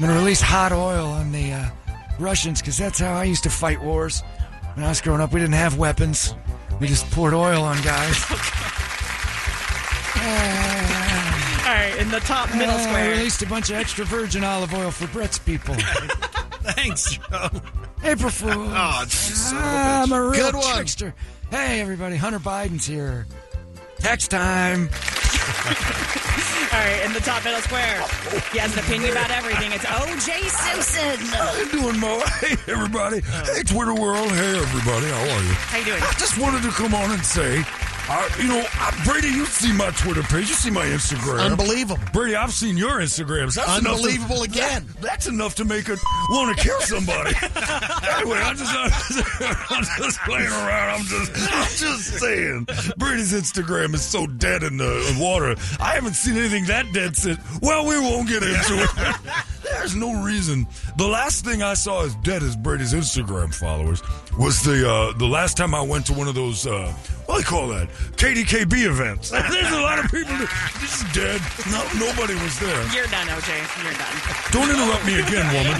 [0.00, 1.66] going to release hot oil on the uh,
[2.18, 4.22] Russians because that's how I used to fight wars.
[4.74, 6.34] When I was growing up, we didn't have weapons.
[6.80, 8.24] We just poured oil on guys.
[8.30, 8.36] All
[11.74, 13.10] right, in the top middle Uh, I square.
[13.10, 15.74] released a bunch of extra virgin olive oil for Brett's people.
[16.62, 17.48] Thanks, Joe.
[18.04, 18.54] April Fools.
[18.74, 20.74] Oh, son of a I'm a real Good one.
[20.76, 21.14] trickster.
[21.50, 23.26] Hey, everybody, Hunter Biden's here.
[23.98, 24.88] Text time.
[26.72, 27.98] All right, in the top middle square.
[28.52, 29.72] He has an opinion about everything.
[29.72, 30.40] It's O.J.
[30.48, 31.26] Simpson.
[31.34, 32.20] How you doing, Mo?
[32.40, 33.20] Hey, everybody.
[33.20, 34.30] Hey, Twitter world.
[34.30, 35.06] Hey, everybody.
[35.06, 35.52] How are you?
[35.66, 36.02] How you doing?
[36.02, 37.64] I just wanted to come on and say,
[38.12, 40.48] uh, you know, uh, Brady, you see my Twitter page.
[40.48, 41.40] You see my Instagram.
[41.50, 42.02] Unbelievable.
[42.12, 43.54] Brady, I've seen your Instagrams.
[43.54, 44.86] That's enough to- Unbelievable again.
[44.86, 45.98] that- that's enough to make it
[46.30, 47.30] want to kill somebody.
[47.42, 51.00] anyway, I'm just, I'm just playing around.
[51.00, 52.66] I'm just, I'm just saying.
[52.96, 55.54] Brady's Instagram is so dead in the water.
[55.80, 57.38] I haven't seen anything that dead since.
[57.62, 59.16] Well, we won't get into it.
[59.72, 60.66] There's no reason.
[60.96, 64.02] The last thing I saw as dead as Brady's Instagram followers
[64.38, 66.92] was the uh, the last time I went to one of those uh,
[67.26, 69.30] what do you call that KDKB events.
[69.30, 70.34] There's a lot of people.
[70.34, 70.50] That,
[70.80, 71.40] this is dead.
[71.70, 72.82] No, nobody was there.
[72.94, 73.56] You're done, O.J.
[73.82, 74.16] You're done.
[74.50, 75.78] Don't interrupt me again, woman.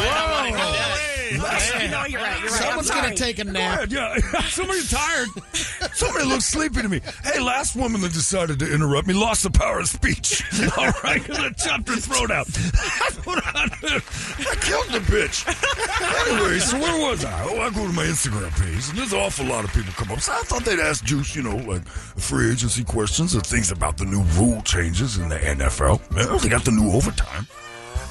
[1.91, 2.41] No, you're right.
[2.41, 2.61] You're right.
[2.61, 3.17] Someone's I'm going sorry.
[3.17, 3.79] to take a Go nap.
[3.79, 4.17] ahead, yeah.
[4.49, 5.29] Somebody's tired.
[5.93, 7.01] Somebody looks sleepy to me.
[7.25, 10.43] Hey, last woman that decided to interrupt me lost the power of speech.
[10.79, 12.47] All right, because I chopped her throat out.
[12.47, 13.80] That's what I did.
[13.83, 15.47] I killed the bitch.
[16.29, 17.45] Anyway, so where was I?
[17.45, 20.11] Oh, I go to my Instagram page, and there's an awful lot of people come
[20.11, 20.21] up.
[20.21, 23.97] So I thought they'd ask Juice, you know, like free agency questions or things about
[23.97, 26.41] the new rule changes in the NFL.
[26.43, 27.47] They got the new overtime.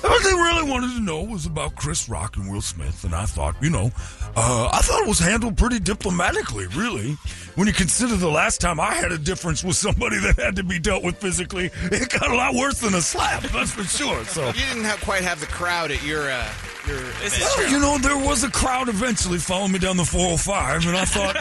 [0.02, 3.26] What they really wanted to know was about Chris Rock and Will Smith, and I
[3.26, 3.92] thought, you know,
[4.36, 7.18] uh, I thought it was handled pretty diplomatically, really.
[7.56, 10.64] When you consider the last time I had a difference with somebody that had to
[10.64, 14.24] be dealt with physically, it got a lot worse than a slap, that's for sure.
[14.26, 16.48] So, You didn't have, quite have the crowd at your uh,
[16.90, 17.00] your.
[17.00, 17.42] event.
[17.58, 21.06] well, you know, there was a crowd eventually following me down the 405, and I
[21.16, 21.36] thought,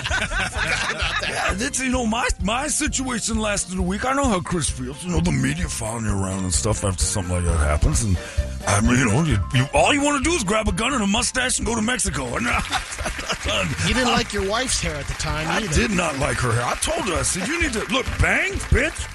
[1.29, 4.05] yeah, that's, you know, my my situation lasted a week.
[4.05, 5.03] I know how Chris feels.
[5.05, 8.17] You know, the media following you around and stuff after something like that happens, and
[8.69, 10.93] I mean, you know, you, you, all you want to do is grab a gun
[10.93, 12.37] and a mustache and go to Mexico.
[13.87, 15.67] You didn't like your wife's hair at the time either.
[15.67, 15.89] I either.
[15.89, 16.65] did not like her hair.
[16.65, 19.09] I told her, I said, you need to look, bangs, bitch.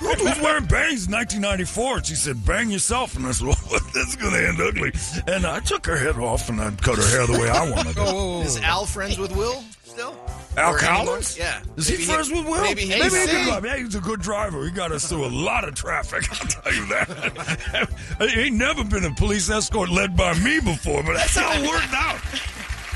[0.02, 1.96] Look who's wearing bangs in 1994.
[1.98, 3.16] And she said, bang yourself.
[3.16, 4.92] And I said, well, this is going to end ugly.
[5.32, 7.96] And I took her head off and I cut her hair the way I wanted
[7.96, 8.46] it.
[8.46, 9.62] Is Al friends with Will
[10.00, 10.16] still?
[10.56, 10.78] Al Or anymore?
[10.78, 11.38] Cowlings?
[11.38, 11.60] Yeah.
[11.76, 12.62] Is he Maybe friends with Will?
[12.62, 13.30] Maybe, he maybe he AC.
[13.30, 13.64] can drive.
[13.64, 14.64] Yeah, he's a good driver.
[14.64, 16.24] He got us through a lot of traffic.
[16.40, 17.88] I'll tell you that.
[18.34, 21.66] he ain't never been a police escort led by me before, but that's how it
[21.68, 22.18] worked out.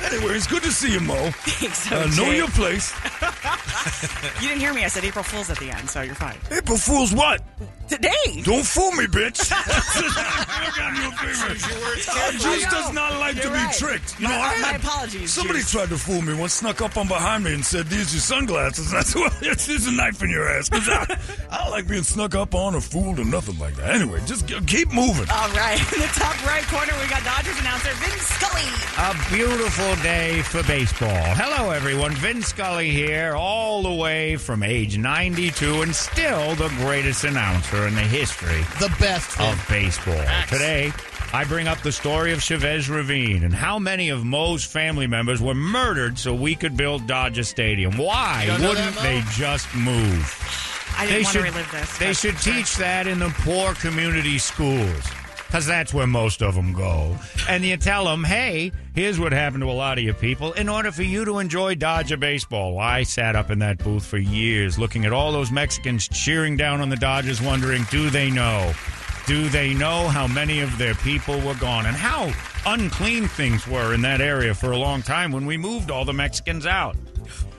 [0.02, 1.14] Anyway, it's good to see you, Mo.
[1.32, 2.92] Thanks, Uh, know your place.
[4.42, 4.84] You didn't hear me.
[4.84, 6.36] I said April Fool's at the end, so you're fine.
[6.50, 7.40] April Fool's what?
[7.88, 8.42] Today.
[8.42, 9.52] Don't fool me, bitch.
[11.06, 13.70] I Juice does not like You're to right.
[13.72, 14.18] be tricked.
[14.18, 15.70] You My- know, I my apologies, Somebody Juice.
[15.72, 16.34] tried to fool me.
[16.34, 19.30] once, snuck up on behind me and said, "These are your sunglasses." I said, "Well,
[19.42, 21.18] it's, there's a knife in your ass." 'Cause I,
[21.50, 23.94] I don't like being snuck up on or fooled or nothing like that.
[23.94, 25.26] Anyway, just g- keep moving.
[25.30, 25.78] All right.
[25.94, 28.64] In the top right corner, we got Dodgers announcer Vin Scully.
[28.98, 31.08] A beautiful day for baseball.
[31.36, 32.12] Hello, everyone.
[32.12, 37.94] Vin Scully here, all the way from age 92, and still the greatest announcer in
[37.94, 39.38] the history The best.
[39.40, 40.22] of baseball.
[40.48, 40.92] Today,
[41.32, 45.40] I bring up the story of Chavez Ravine and how many of Mo's family members
[45.42, 47.96] were murdered so we could build Dodger Stadium.
[47.96, 50.92] Why You don't know wouldn't that, they just move?
[50.96, 51.98] I They didn't want to should- relive this.
[51.98, 52.54] They should sure.
[52.54, 55.02] teach that in the poor community schools.
[55.54, 57.16] Because that's where most of them go.
[57.48, 60.52] And you tell them, hey, here's what happened to a lot of you people.
[60.54, 64.18] In order for you to enjoy Dodger baseball, I sat up in that booth for
[64.18, 68.72] years looking at all those Mexicans cheering down on the Dodgers, wondering, do they know?
[69.28, 72.32] Do they know how many of their people were gone and how
[72.66, 76.12] unclean things were in that area for a long time when we moved all the
[76.12, 76.96] Mexicans out?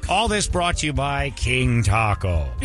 [0.07, 2.47] All this brought to you by King Taco.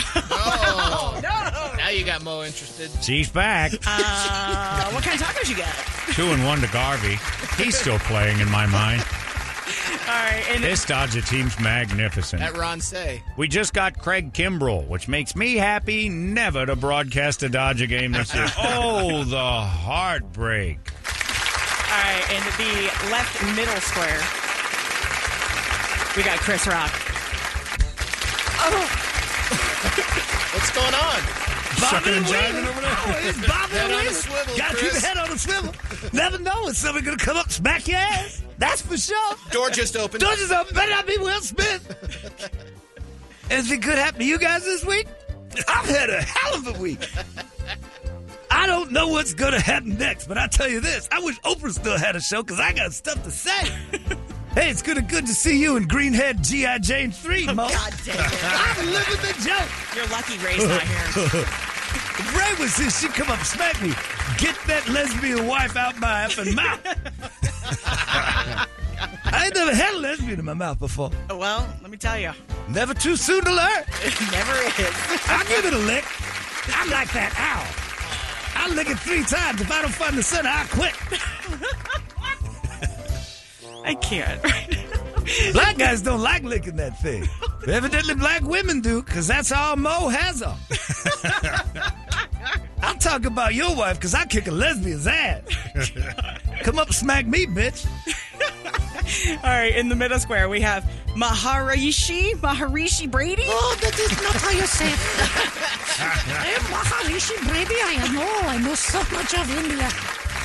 [0.43, 1.77] Oh, no.
[1.77, 2.91] Now you got Mo interested.
[3.02, 3.73] She's back.
[3.86, 5.75] Uh, what kind of tacos you got?
[6.15, 7.17] Two and one to Garvey.
[7.62, 9.02] He's still playing in my mind.
[10.02, 10.44] All right.
[10.51, 12.41] And This Dodger team's magnificent.
[12.41, 13.23] That Ron Cey.
[13.36, 18.12] We just got Craig Kimbrel, which makes me happy never to broadcast a Dodger game
[18.12, 18.47] this year.
[18.59, 20.78] Oh, the heartbreak.
[21.91, 24.20] All right, in the left middle square,
[26.17, 26.93] we got Chris Rock.
[30.52, 31.20] What's going on?
[31.80, 32.90] Shucking and jiving over there.
[32.92, 34.14] Oh, it's bobbing Head and on a weaving.
[34.14, 35.74] swivel, Gotta keep your head on a swivel.
[36.12, 38.42] Never know when somebody gonna come up smack your ass.
[38.58, 39.34] That's for sure.
[39.50, 40.20] Door just opened.
[40.20, 40.76] Door just opened.
[40.76, 42.50] Better not be Will Smith.
[43.50, 45.08] Anything good happen to you guys this week?
[45.66, 47.08] I've had a hell of a week.
[48.50, 51.40] I don't know what's going to happen next, but I tell you this: I wish
[51.40, 53.72] Oprah still had a show because I got stuff to say.
[54.55, 57.69] Hey, it's good and good to see you in Greenhead GI Jane Three, oh, Mo.
[57.69, 58.45] God damn it.
[58.45, 59.69] I'm living the joke.
[59.95, 61.47] You're lucky Ray's not here.
[62.37, 63.89] Ray was here, she'd come up and smack me.
[64.39, 66.81] Get that lesbian wife out my effing mouth.
[69.33, 71.11] I ain't never had a lesbian in my mouth before.
[71.31, 72.33] Oh, well, let me tell you,
[72.69, 73.85] Never too soon to learn.
[74.03, 75.20] it never is.
[75.27, 76.05] I'll give it a lick.
[76.75, 77.67] I'm like that owl.
[78.62, 79.61] I'll lick it three times.
[79.61, 80.95] If I don't find the center, I'll quit.
[83.84, 84.42] I can't.
[85.52, 87.28] Black guys don't like licking that thing.
[87.60, 90.57] But evidently, black women do, because that's all Mo has them.
[92.83, 95.42] I'll talk about your wife, because I kick a lesbian's ass.
[96.62, 97.86] Come up and smack me, bitch.
[99.44, 100.84] All right, in the middle square, we have
[101.15, 103.44] Maharishi, Maharishi Brady.
[103.47, 104.99] Oh, that is not how you say it.
[106.00, 107.75] I am eh, Maharishi Brady.
[107.83, 108.49] I know.
[108.49, 109.89] I know so much of India.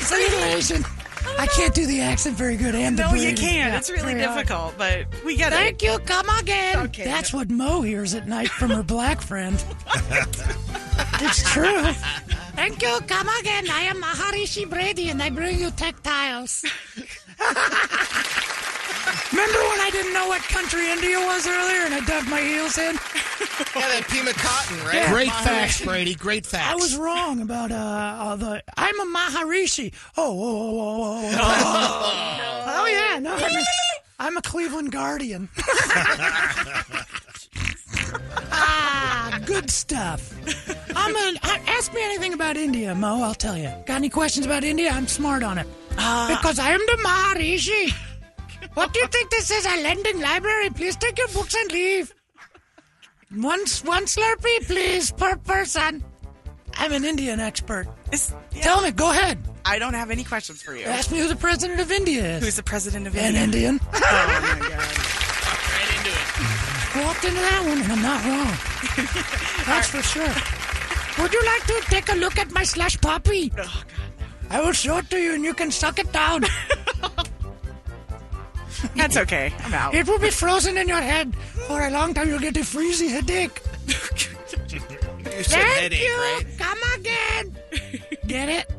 [0.01, 0.94] It's a little Asian.
[1.37, 2.75] I can't do the accent very good.
[2.75, 3.71] And the No, you can't.
[3.71, 5.51] Yeah, it's really difficult, but we got.
[5.51, 5.55] it.
[5.55, 5.85] Thank it.
[5.85, 5.99] you.
[5.99, 6.79] Come again.
[6.85, 7.03] Okay.
[7.03, 9.63] That's what Mo hears at night from her black friend.
[11.21, 11.91] it's true.
[12.55, 12.99] Thank you.
[13.07, 13.69] Come again.
[13.69, 16.65] I am Maharishi Brady, and I bring you textiles.
[19.31, 22.77] Remember when I didn't know what country India was earlier, and I dug my heels
[22.77, 22.97] in?
[23.75, 24.95] Yeah, that Pima Cotton, right?
[24.95, 25.11] Yeah.
[25.11, 26.15] Great facts, Brady.
[26.15, 26.71] Great facts.
[26.71, 28.63] I was wrong about uh, uh the.
[28.77, 29.93] I'm a Maharishi.
[30.17, 32.81] Oh, oh, oh, oh, oh, oh.
[32.81, 33.63] oh yeah, no, I'm a,
[34.19, 35.47] I'm a Cleveland Guardian.
[38.51, 40.33] ah, good stuff.
[40.95, 41.39] I'm a.
[41.43, 43.21] uh, Ask me anything about India, Mo.
[43.23, 43.71] I'll tell you.
[43.85, 44.89] Got any questions about India?
[44.91, 45.67] I'm smart on it.
[45.91, 47.93] because I am the Maharishi.
[48.75, 49.65] What do you think this is?
[49.65, 50.69] A lending library?
[50.69, 52.13] Please take your books and leave.
[53.31, 56.03] One, one Slurpee, please, per person.
[56.77, 57.87] I'm an Indian expert.
[58.51, 59.39] Tell me, go ahead.
[59.65, 60.85] I don't have any questions for you.
[60.85, 62.43] Ask me who the president of India is.
[62.43, 63.41] Who's the president of India?
[63.41, 63.79] An Indian.
[63.93, 65.15] Oh my god.
[67.03, 68.55] Walked into that one, and I'm not wrong.
[69.65, 70.33] That's for sure.
[71.21, 73.51] Would you like to take a look at my slush puppy?
[73.53, 73.85] Oh, God.
[74.49, 76.45] I will show it to you, and you can suck it down.
[78.95, 79.53] That's okay.
[79.63, 79.93] I'm out.
[79.93, 81.35] It will be frozen in your head
[81.67, 82.27] for a long time.
[82.29, 83.61] You'll get a freezy headache.
[85.35, 86.15] You said Thank headache, you.
[86.15, 86.45] right?
[86.57, 87.57] Come again.
[88.27, 88.71] Get it?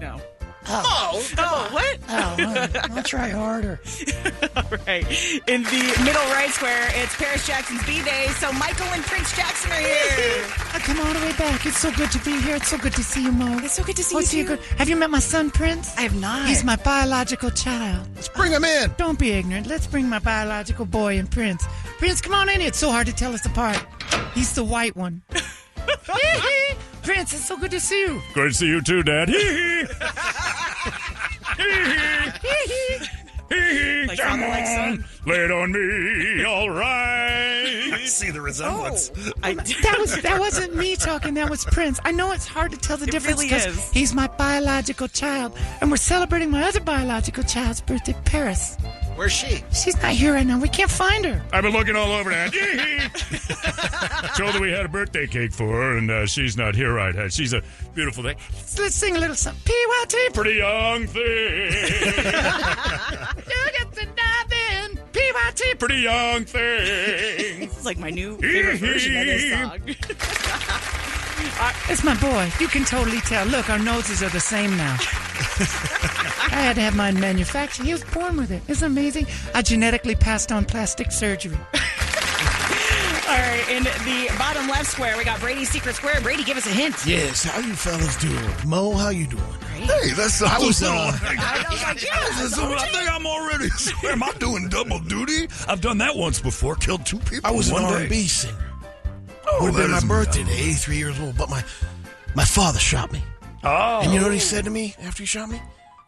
[0.00, 0.20] No.
[0.66, 1.98] Oh, Oh, what?
[2.08, 3.80] oh well, I'll try harder.
[4.56, 5.04] All right.
[5.46, 9.70] In the middle right square, it's Paris Jackson's B Day, so Michael and Prince Jackson
[9.72, 10.44] are here.
[10.72, 11.66] I come all the way back.
[11.66, 12.56] It's so good to be here.
[12.56, 13.58] It's so good to see you, Mo.
[13.58, 14.26] It's so good to see Oh, you.
[14.26, 14.60] see you good.
[14.78, 15.96] Have you met my son, Prince?
[15.96, 16.48] I have not.
[16.48, 18.06] He's my biological child.
[18.14, 18.92] Let's bring him in.
[18.96, 19.66] Don't be ignorant.
[19.66, 21.66] Let's bring my biological boy and Prince.
[21.98, 22.60] Prince, come on in.
[22.60, 23.78] It's so hard to tell us apart.
[24.34, 25.22] He's the white one.
[27.02, 28.22] Prince, it's so good to see you.
[28.32, 29.28] Great to see you too, Dad.
[34.08, 35.04] Like father, like son.
[35.26, 37.90] Lay it on me, all right.
[37.92, 39.10] I see the resemblance.
[39.16, 41.34] Oh, I that was that wasn't me talking.
[41.34, 42.00] That was Prince.
[42.04, 43.90] I know it's hard to tell the difference really 'cause is.
[43.92, 48.76] he's my biological child, and we're celebrating my other biological child's birthday, Paris.
[49.16, 49.62] Where's she?
[49.72, 50.58] She's not here right now.
[50.58, 51.40] We can't find her.
[51.52, 52.52] I've been looking all over that.
[54.36, 57.14] Told her we had a birthday cake for her, and uh, she's not here right
[57.14, 57.28] now.
[57.28, 57.62] She's a
[57.94, 58.36] beautiful thing.
[58.64, 59.62] So let's sing a little something.
[59.64, 60.34] PYT.
[60.34, 61.24] Pretty young thing.
[63.46, 64.52] You get to dive
[64.90, 64.98] in.
[65.12, 65.78] PYT.
[65.78, 67.60] Pretty young thing.
[67.64, 69.80] This is like my new favorite version of this song.
[71.60, 72.50] Uh, it's my boy.
[72.60, 73.46] You can totally tell.
[73.46, 74.96] Look, our noses are the same now.
[74.98, 77.86] I had to have mine manufactured.
[77.86, 78.62] He was born with it.
[78.68, 79.26] It's amazing.
[79.54, 81.56] I genetically passed on plastic surgery.
[83.26, 86.20] All right, in the bottom left square, we got Brady's secret square.
[86.20, 86.94] Brady, give us a hint.
[87.06, 88.38] Yes, how you fellas doing?
[88.66, 89.42] Mo, how you doing?
[89.76, 93.68] Hey, that's I was, uh, uh, I think I'm already.
[94.08, 95.48] Am I doing double duty?
[95.66, 96.76] I've done that once before.
[96.76, 97.40] Killed two people.
[97.44, 98.22] I was in an one R&B day.
[98.24, 98.73] singer.
[99.46, 100.56] Oh, Would have been my birthday nice.
[100.56, 101.62] day, 83 years old, but my
[102.34, 103.22] my father shot me.
[103.62, 104.00] Oh.
[104.02, 104.42] And you know what he oh.
[104.42, 105.60] said to me after he shot me?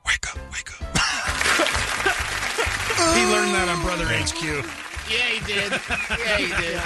[0.06, 0.80] Wake up, wake up.
[3.14, 4.24] he learned that on Brother oh.
[4.24, 4.42] HQ.
[5.10, 5.72] Yeah, he did.
[6.10, 6.80] Yeah, he did.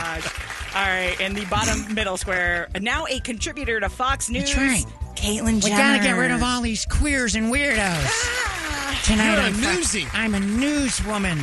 [0.74, 4.86] All right, in the bottom middle square, now a contributor to Fox News, That's right.
[5.16, 5.64] Caitlyn Jenner.
[5.64, 7.78] We gotta get rid of all these queers and weirdos.
[7.78, 9.00] Ah.
[9.04, 10.08] Tonight You're a I'm Fox- newsie.
[10.12, 11.38] I'm a newswoman.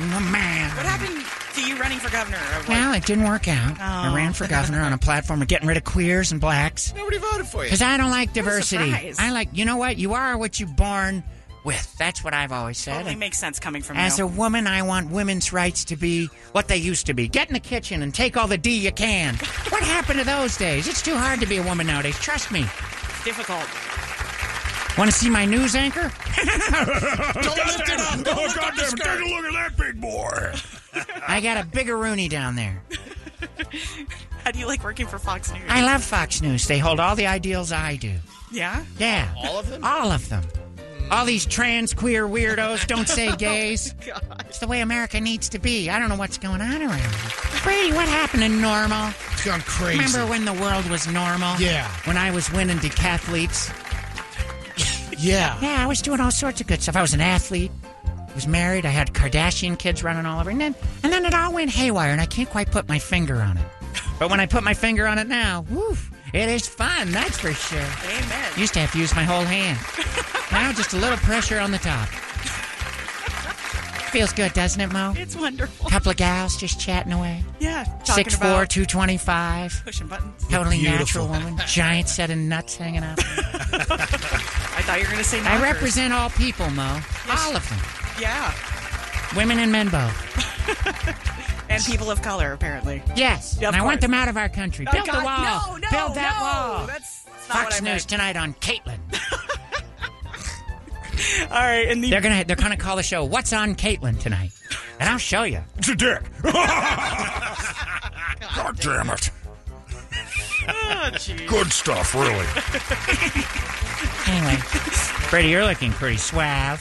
[0.00, 0.76] I'm a man.
[0.76, 1.24] What happened
[1.54, 2.38] to you running for governor?
[2.38, 2.68] Or?
[2.68, 3.80] Well, it didn't work out.
[3.80, 4.14] I Oh.
[4.14, 6.92] ran for governor on a platform of getting rid of queers and blacks.
[6.96, 7.64] Nobody voted for you.
[7.64, 9.14] Because I don't like diversity.
[9.18, 9.96] I like, you know what?
[9.98, 11.22] You are what you're born
[11.64, 11.94] with.
[11.96, 12.94] That's what I've always said.
[12.98, 14.24] Totally makes sense coming from As you.
[14.24, 17.26] a woman, I want women's rights to be what they used to be.
[17.28, 19.34] Get in the kitchen and take all the D you can.
[19.70, 20.86] what happened to those days?
[20.88, 22.18] It's too hard to be a woman nowadays.
[22.18, 22.60] Trust me.
[22.62, 23.64] It's difficult.
[24.98, 26.02] Want to see my news anchor?
[26.36, 28.24] Don't lift it up.
[28.24, 30.54] Don't Oh, lift up the goddamn, take a look at that big boy.
[31.28, 32.80] I got a bigger Rooney down there.
[34.44, 35.62] How do you like working for Fox News?
[35.68, 36.66] I love Fox News.
[36.68, 38.12] They hold all the ideals I do.
[38.52, 38.84] yeah.
[38.98, 39.32] Yeah.
[39.36, 39.82] All of them?
[39.84, 40.42] All of them.
[40.44, 41.12] Hmm.
[41.12, 43.94] All these trans queer weirdos don't say oh, gays.
[44.48, 45.90] It's the way America needs to be.
[45.90, 47.10] I don't know what's going on around here.
[47.62, 49.08] Brady, what happened to normal?
[49.32, 49.98] It's gone crazy.
[49.98, 51.56] Remember when the world was normal?
[51.58, 51.88] Yeah.
[52.04, 53.70] When I was winning decathletes?
[55.18, 55.58] Yeah.
[55.60, 56.96] Yeah, I was doing all sorts of good stuff.
[56.96, 57.70] I was an athlete.
[58.04, 58.84] I was married.
[58.84, 60.50] I had Kardashian kids running all over.
[60.50, 63.36] And then, and then it all went haywire, and I can't quite put my finger
[63.36, 63.66] on it.
[64.18, 67.52] But when I put my finger on it now, woof, it is fun, that's for
[67.52, 67.78] sure.
[67.78, 68.52] Amen.
[68.56, 69.78] Used to have to use my whole hand.
[70.50, 72.08] now just a little pressure on the top.
[74.14, 75.12] Feels good, doesn't it, Mo?
[75.16, 75.90] It's wonderful.
[75.90, 77.42] Couple of gals just chatting away.
[77.58, 77.82] Yeah.
[78.04, 79.82] Talking Six four, about two twenty five.
[79.84, 80.46] pushing buttons.
[80.46, 81.26] Totally Beautiful.
[81.26, 81.58] natural woman.
[81.66, 83.18] Giant set of nuts hanging out.
[83.18, 87.00] I thought you were going to say I represent all people, Mo.
[87.28, 87.78] All of them.
[88.20, 88.54] Yeah.
[89.34, 91.30] Women and men both.
[91.68, 93.02] And people of color, apparently.
[93.16, 93.58] Yes.
[93.60, 94.86] Yeah, of and I want them out of our country.
[94.88, 95.72] Oh, Build God, the wall.
[95.72, 96.42] No, no, Build that no.
[96.44, 96.86] wall.
[96.86, 98.08] That's, that's not what Fox I News meant.
[98.08, 98.98] tonight on Caitlyn.
[101.50, 104.52] All right, and the They're gonna they're gonna call the show "What's on Caitlyn" tonight,
[105.00, 105.60] and I'll show you.
[105.78, 106.22] It's a dick.
[106.42, 106.52] God
[108.80, 109.30] damn it.
[110.66, 111.10] Oh.
[111.46, 112.46] Good stuff, really.
[114.26, 114.56] Anyway,
[115.28, 116.80] Brady, you're looking pretty suave.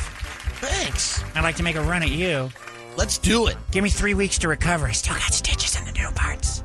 [0.61, 1.21] Thanks.
[1.35, 2.49] I'd like to make a run at you.
[2.95, 3.57] Let's do it.
[3.71, 4.87] Give me three weeks to recover.
[4.87, 6.63] I still got stitches in the new parts.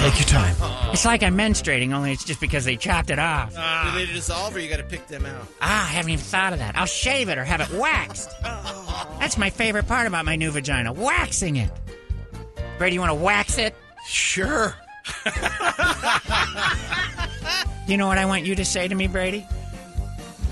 [0.00, 0.56] Take your time.
[0.92, 3.50] It's like I'm menstruating, only it's just because they chopped it off.
[3.50, 5.46] Do they dissolve or you got to pick them out?
[5.60, 6.74] Ah, I haven't even thought of that.
[6.74, 8.30] I'll shave it or have it waxed.
[8.42, 11.70] That's my favorite part about my new vagina, waxing it.
[12.78, 13.74] Brady, you want to wax it?
[14.06, 14.74] Sure.
[17.86, 19.46] You know what I want you to say to me, Brady?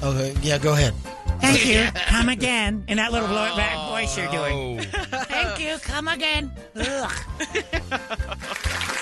[0.02, 0.92] Okay, yeah, go ahead.
[1.40, 1.86] Thank you.
[2.08, 2.84] Come again.
[2.86, 4.80] In that little blow back voice you're doing.
[4.80, 5.78] Thank you.
[5.78, 6.52] Come again.
[6.76, 7.12] Ugh.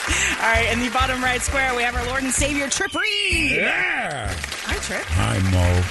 [0.40, 3.56] All right, in the bottom right square, we have our Lord and Savior Trip Reeb.
[3.56, 4.32] Yeah.
[4.64, 5.02] Hi, Trip.
[5.02, 5.82] Hi, Mo.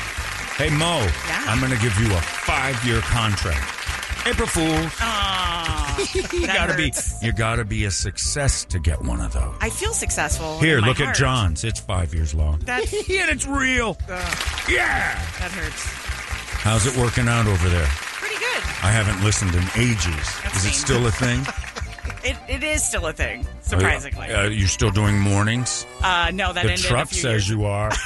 [0.55, 0.99] Hey, Mo.
[1.27, 1.45] Yeah?
[1.47, 3.71] I'm going to give you a five-year contract.
[4.27, 4.91] April Fools.
[5.01, 6.91] Aw, You gotta be.
[7.21, 9.53] You gotta be a success to get one of those.
[9.61, 10.57] I feel successful.
[10.59, 11.15] Here, in my look at.
[11.15, 11.63] John's.
[11.63, 12.59] It's five years long.
[12.59, 13.97] That, yeah, it's real.
[14.67, 15.13] yeah.
[15.39, 15.83] that hurts.
[16.63, 17.85] How's it working out over there?
[17.87, 18.63] Pretty good.
[18.81, 20.27] I haven't listened in ages.
[20.55, 21.45] Is it still a thing?
[22.23, 24.27] It, it is still a thing, surprisingly.
[24.29, 25.85] Uh, you're still doing mornings?
[26.01, 27.49] Uh, no, that the ended truck says years.
[27.49, 27.91] you are.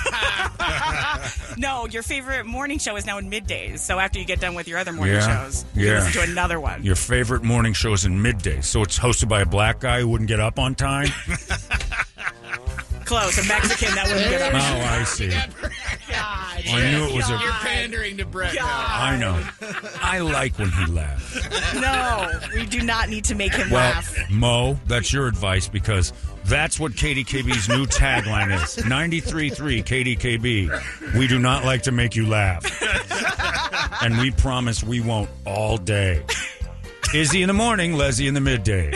[1.58, 3.80] No, your favorite morning show is now in middays.
[3.80, 5.94] So after you get done with your other morning Yeah, shows, you yeah.
[5.96, 6.84] listen to another one.
[6.84, 10.08] Your favorite morning show is in midday, so it's hosted by a black guy who
[10.08, 11.10] wouldn't get up on time.
[13.10, 13.38] close.
[13.44, 14.92] A Mexican that wouldn't get Oh, up.
[14.92, 15.30] I see.
[16.10, 16.64] God.
[16.72, 17.34] I knew it was a.
[17.34, 18.54] You're pandering to Brett.
[18.56, 18.66] now.
[18.66, 19.44] I know.
[20.02, 21.74] I like when he laughs.
[21.74, 24.16] No, we do not need to make him Well, laugh.
[24.30, 26.14] Mo, that's your advice because
[26.46, 28.76] that's what KDKB's new tagline is.
[28.86, 31.16] 93.3 KDKB.
[31.18, 32.64] We do not like to make you laugh.
[34.04, 36.24] And we promise we won't all day.
[37.14, 38.94] Izzy in the morning, Leslie in the midday.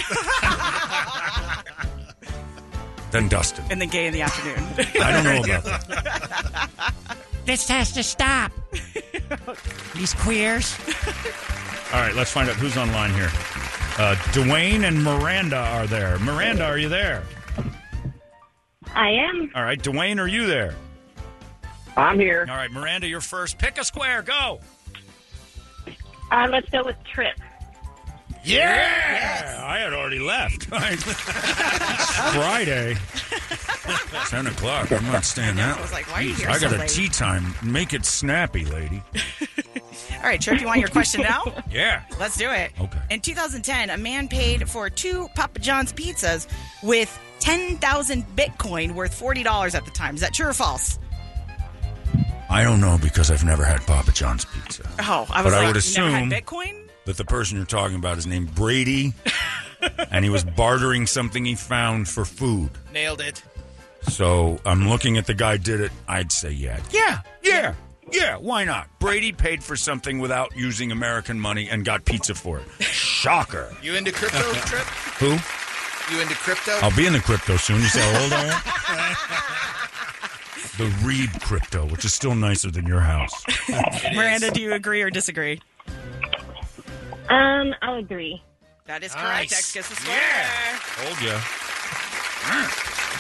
[3.14, 3.64] Then Dustin.
[3.69, 4.58] And then gay in the afternoon.
[5.00, 6.93] I don't know about that.
[7.45, 8.53] This has to stop.
[9.95, 10.77] These queers.
[11.93, 13.30] All right, let's find out who's online here.
[13.98, 16.17] Uh, Dwayne and Miranda are there.
[16.19, 17.22] Miranda, are you there?
[18.95, 19.51] I am.
[19.53, 20.74] All right, Dwayne, are you there?
[21.98, 22.48] I'm here.
[22.50, 23.58] All right, Miranda, you're first.
[23.59, 24.22] Pick a square.
[24.22, 24.61] Go.
[26.32, 27.35] Uh, let's go with Trip.
[28.43, 29.63] Yeah!
[29.65, 30.63] I had already left.
[32.33, 32.95] Friday.
[34.27, 34.91] 10 o'clock.
[34.91, 35.77] I'm not staying that.
[35.77, 36.89] I was like, why are you here I so got a late?
[36.89, 37.53] tea time.
[37.63, 39.01] Make it snappy, lady.
[40.17, 41.63] All right, Trip, you want your question now?
[41.72, 42.03] Yeah.
[42.19, 42.72] Let's do it.
[42.80, 42.99] Okay.
[43.09, 46.47] In 2010, a man paid for two Papa John's pizzas
[46.81, 50.15] with 10,000 Bitcoin worth $40 at the time.
[50.15, 50.97] Is that true or false?
[52.49, 54.83] I don't know because I've never had Papa John's pizza.
[54.99, 56.80] Oh, I But was I like, would you never had assume- Bitcoin?
[57.06, 59.14] That the person you're talking about is named Brady,
[60.11, 62.69] and he was bartering something he found for food.
[62.93, 63.43] Nailed it.
[64.09, 65.91] So I'm looking at the guy did it.
[66.07, 66.80] I'd say yeah.
[66.91, 67.73] Yeah, yeah,
[68.11, 68.38] yeah.
[68.38, 68.88] Why not?
[68.99, 72.83] Brady paid for something without using American money and got pizza for it.
[72.83, 73.69] Shocker.
[73.82, 74.83] You into crypto, Trip?
[75.19, 75.32] Who?
[76.14, 76.72] You into crypto?
[76.82, 77.82] I'll be in the crypto soon.
[77.82, 78.53] You see hold on.
[80.75, 83.43] The Reeb crypto, which is still nicer than your house.
[84.15, 85.61] Miranda, do you agree or disagree?
[87.30, 88.42] Um, I'll agree.
[88.85, 89.52] That is correct.
[89.52, 89.53] Nice.
[89.53, 90.19] X gets the square.
[90.98, 91.40] Told ya.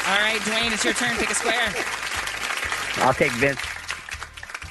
[0.05, 1.15] All right, Dwayne, it's your turn.
[1.17, 1.73] Pick a square.
[2.97, 3.59] I'll take Vince.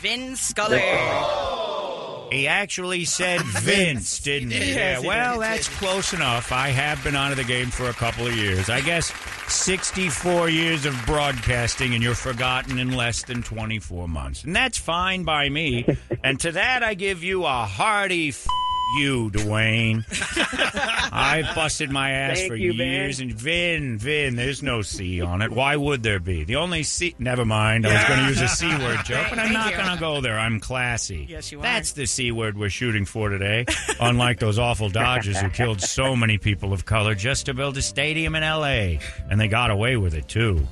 [0.01, 0.83] Vin Scully.
[2.31, 4.59] He actually said Vince, didn't he?
[4.59, 5.43] Yes, yeah, he well, did.
[5.43, 6.51] that's close enough.
[6.53, 8.69] I have been out of the game for a couple of years.
[8.71, 9.13] I guess
[9.49, 14.45] 64 years of broadcasting, and you're forgotten in less than 24 months.
[14.45, 15.87] And that's fine by me.
[16.25, 18.47] and to that, I give you a hearty f-
[18.99, 20.05] you, Dwayne.
[21.13, 22.89] I busted my ass Thank for you, Vin.
[22.89, 23.21] years.
[23.21, 25.51] And Vin, Vin, there's no C on it.
[25.51, 26.45] Why would there be?
[26.45, 27.15] The only C.
[27.19, 27.87] Never mind.
[27.87, 30.21] I was going to use a C word joke, but I'm not going to go
[30.21, 30.39] there.
[30.39, 31.27] I'm classy.
[31.29, 31.63] Yes, you are.
[31.63, 33.67] That's the C word we're shooting for today.
[34.01, 37.83] Unlike those awful Dodgers who killed so many people of color just to build a
[37.83, 39.01] stadium in L.A.
[39.31, 40.67] And they got away with it, too.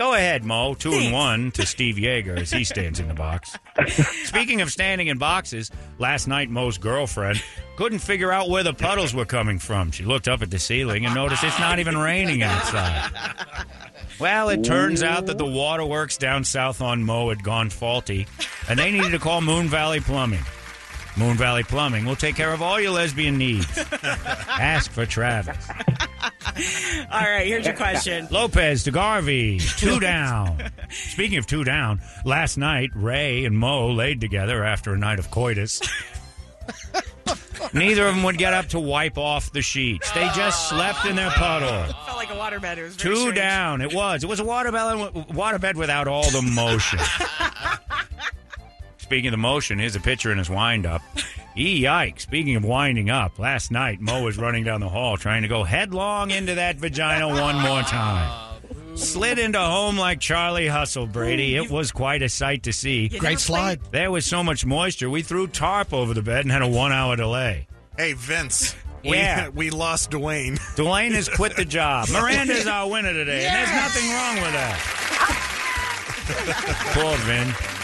[0.00, 0.72] Go ahead, Mo.
[0.72, 3.58] Two and one to Steve Yeager as he stands in the box.
[4.24, 7.42] Speaking of standing in boxes, last night Mo's girlfriend
[7.76, 9.90] couldn't figure out where the puddles were coming from.
[9.90, 13.10] She looked up at the ceiling and noticed it's not even raining outside.
[14.18, 18.26] Well, it turns out that the waterworks down south on Mo had gone faulty,
[18.70, 20.44] and they needed to call Moon Valley Plumbing.
[21.16, 23.66] Moon Valley Plumbing will take care of all your lesbian needs.
[24.02, 25.68] Ask for Travis.
[27.10, 28.26] All right, here's your question.
[28.30, 30.70] Lopes to Garvey, two down.
[30.90, 35.30] Speaking of two down, last night Ray and Mo laid together after a night of
[35.30, 35.80] coitus.
[37.72, 40.10] Neither of them would get up to wipe off the sheets.
[40.12, 41.92] They just slept in their puddle.
[42.04, 42.78] Felt like a waterbed.
[42.78, 43.36] It was very Two strange.
[43.36, 43.80] down.
[43.80, 44.24] It was.
[44.24, 46.98] It was a waterbed, waterbed without all the motion.
[49.10, 51.02] Speaking of the motion, here's a picture in his windup.
[51.56, 52.20] Yikes.
[52.20, 55.64] Speaking of winding up, last night Mo was running down the hall trying to go
[55.64, 58.60] headlong into that vagina one more time.
[58.94, 61.56] Slid into home like Charlie Hustle, Brady.
[61.56, 63.08] It was quite a sight to see.
[63.08, 63.80] Great slide.
[63.90, 66.92] There was so much moisture, we threw tarp over the bed and had a one
[66.92, 67.66] hour delay.
[67.98, 68.76] Hey, Vince.
[69.02, 69.48] Yeah.
[69.48, 70.58] We, we lost Dwayne.
[70.76, 72.10] Dwayne has quit the job.
[72.10, 74.78] Miranda's our winner today, and there's nothing wrong with that.
[76.92, 77.79] Poor Vin.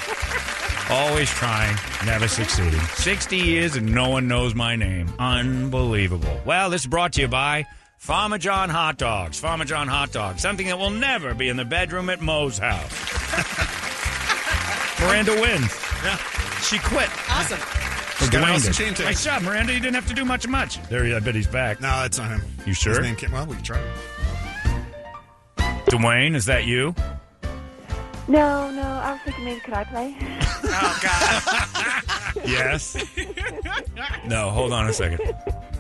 [0.88, 2.80] Always trying, never succeeding.
[2.80, 5.12] 60 years and no one knows my name.
[5.18, 6.40] Unbelievable.
[6.44, 7.66] Well, this is brought to you by
[7.98, 9.40] Farmer John Hot Dogs.
[9.40, 12.92] Farmer John Hot Dogs, something that will never be in the bedroom at Mo's house.
[15.00, 15.72] Miranda wins.
[16.62, 17.10] She quit.
[17.30, 17.58] Awesome.
[18.18, 18.78] He's got a Dwayne house in did.
[18.78, 19.06] Chain Tank.
[19.08, 19.74] Nice job, Miranda.
[19.74, 20.80] You didn't have to do much much.
[20.88, 21.80] There, I bet he's back.
[21.80, 22.42] No, that's not him.
[22.64, 22.92] You sure?
[22.92, 23.82] His name came, well, we can try.
[25.86, 26.94] Dwayne, is that you?
[28.28, 28.82] No, no.
[28.82, 30.16] I was thinking maybe could I play?
[30.64, 32.02] Oh, God.
[32.44, 32.96] Yes.
[34.26, 35.20] no, hold on a second.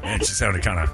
[0.02, 0.90] Man, she sounded kind of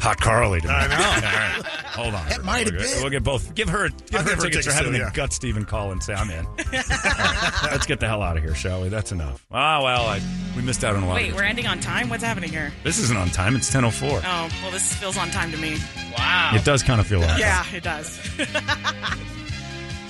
[0.00, 0.74] hot Carly to me.
[0.74, 0.96] I know.
[0.96, 2.28] All right, hold on.
[2.28, 3.00] That might have we'll, been.
[3.00, 3.54] we'll get both.
[3.54, 6.02] Give her, give I'll her give her tickets for tickets having too, the call and
[6.02, 6.44] say I'm in.
[6.44, 8.88] All right, let's get the hell out of here, shall we?
[8.88, 9.46] That's enough.
[9.52, 10.20] Ah, well, I,
[10.56, 11.14] we missed out on a lot.
[11.14, 12.08] Wait, of we're ending on time?
[12.08, 12.72] What's happening here?
[12.82, 13.54] This isn't on time.
[13.56, 14.20] It's ten oh four.
[14.24, 15.76] Oh, well, this feels on time to me.
[16.18, 16.52] Wow.
[16.54, 17.38] It does kind of feel like.
[17.38, 18.18] Yeah, it does.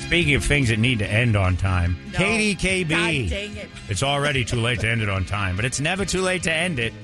[0.08, 2.18] Speaking of things that need to end on time, No.
[2.18, 2.88] KDKB.
[2.88, 3.68] God dang it.
[3.90, 6.52] It's already too late to end it on time, but it's never too late to
[6.52, 6.94] end it.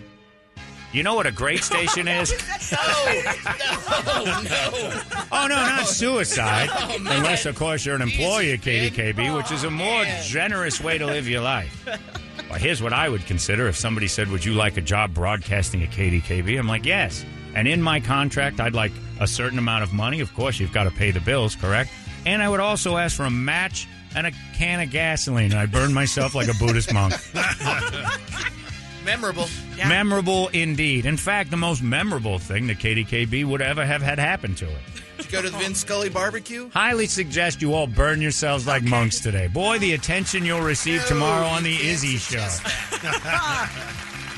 [0.91, 2.33] You know what a great station is?
[2.73, 3.23] Oh,
[4.45, 5.01] no,
[5.33, 6.71] Oh no, not suicide.
[6.73, 6.97] Oh.
[6.99, 11.05] Unless, of course, you're an employee at KDKB, which is a more generous way to
[11.05, 11.87] live your life.
[12.51, 15.83] Well, here's what I would consider if somebody said, Would you like a job broadcasting
[15.83, 16.59] at KDKB?
[16.59, 17.25] I'm like, Yes.
[17.55, 20.21] And in my contract, I'd like a certain amount of money.
[20.21, 21.91] Of course, you've got to pay the bills, correct?
[22.27, 23.87] And I would also ask for a match
[24.17, 25.51] and a can of gasoline.
[25.53, 27.15] And I burned myself like a Buddhist monk.
[29.05, 29.47] Memorable.
[29.87, 31.05] Memorable indeed.
[31.05, 34.79] In fact, the most memorable thing that KDKB would ever have had happen to it.
[35.19, 36.71] Did you go to the Vin Scully barbecue?
[36.71, 39.47] Highly suggest you all burn yourselves like monks today.
[39.49, 42.39] Boy, the attention you'll receive tomorrow on the Izzy Show.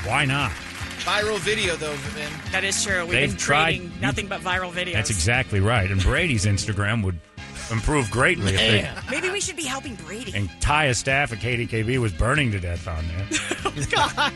[0.05, 0.51] Why not?
[0.99, 2.29] Viral video though, Vin.
[2.51, 3.03] That is true.
[3.03, 4.93] We've They've been tried- creating nothing but viral videos.
[4.93, 5.89] That's exactly right.
[5.89, 7.19] And Brady's Instagram would
[7.71, 10.35] improve greatly if they, Maybe we should be helping Brady.
[10.35, 13.27] entire staff at KDKB was burning to death on there.
[13.65, 14.33] Oh, God.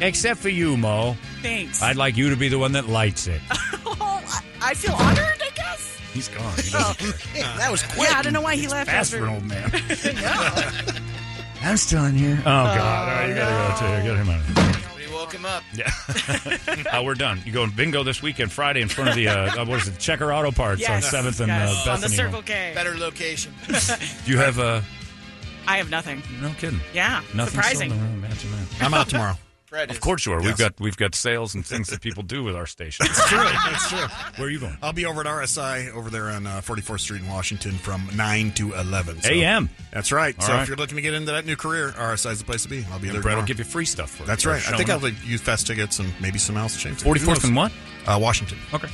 [0.00, 1.16] Except for you, Mo.
[1.42, 1.80] Thanks.
[1.82, 3.40] I'd like you to be the one that lights it.
[3.86, 5.98] Oh, I- I feel honored, I guess.
[6.12, 6.52] He's gone.
[6.56, 6.94] He Oh.
[6.98, 8.08] doesn't that was quick.
[8.10, 8.90] Yeah, I don't know why he left.
[8.90, 9.70] Fast after- for an old man.
[11.62, 12.38] I'm still in here.
[12.40, 12.78] Oh, God.
[12.78, 14.02] All right, you got to go, too.
[14.08, 14.83] Get him out of here.
[15.24, 15.62] We woke him up.
[15.74, 16.92] Yeah.
[16.98, 17.40] uh, we're done.
[17.46, 19.98] You going bingo this weekend, Friday, in front of the, uh, uh, what is it,
[19.98, 22.16] Checker Auto Parts Yes, on 7th and yes, uh, on the Bethany.
[22.16, 22.72] Circle K.
[22.74, 23.54] Better location.
[24.24, 24.80] Do you have, uh,
[25.66, 26.22] I have nothing.
[26.42, 26.80] no kidding.
[26.92, 27.90] Yeah, Nothing surprising.
[27.90, 28.02] sold?
[28.02, 28.82] Oh, imagine that.
[28.82, 29.38] I'm out tomorrow.
[29.74, 30.00] Fred Of is.
[30.02, 30.36] course you are.
[30.40, 30.46] Yes.
[30.46, 33.06] We've got we've got sales and things that people do with our station.
[33.06, 33.38] That's true.
[33.38, 34.06] That's true.
[34.36, 34.78] Where are you going?
[34.80, 38.52] I'll be over at RSI over there on uh, 44th Street in Washington from 9
[38.52, 39.22] to 11.
[39.22, 39.68] So- A.M..
[39.92, 40.36] That's right.
[40.38, 40.62] All so right.
[40.62, 42.84] if you're looking to get into that new career, RSI is the place to be.
[42.92, 43.22] I'll be And there.
[43.22, 44.26] Brett will give you free stuff for it.
[44.26, 44.62] That's for right.
[44.72, 44.98] I think up.
[45.02, 46.76] I'll like, UFest tickets and maybe some else.
[46.80, 47.02] James.
[47.02, 47.72] 44th and what?
[48.06, 48.58] Uh, Washington.
[48.72, 48.88] Okay.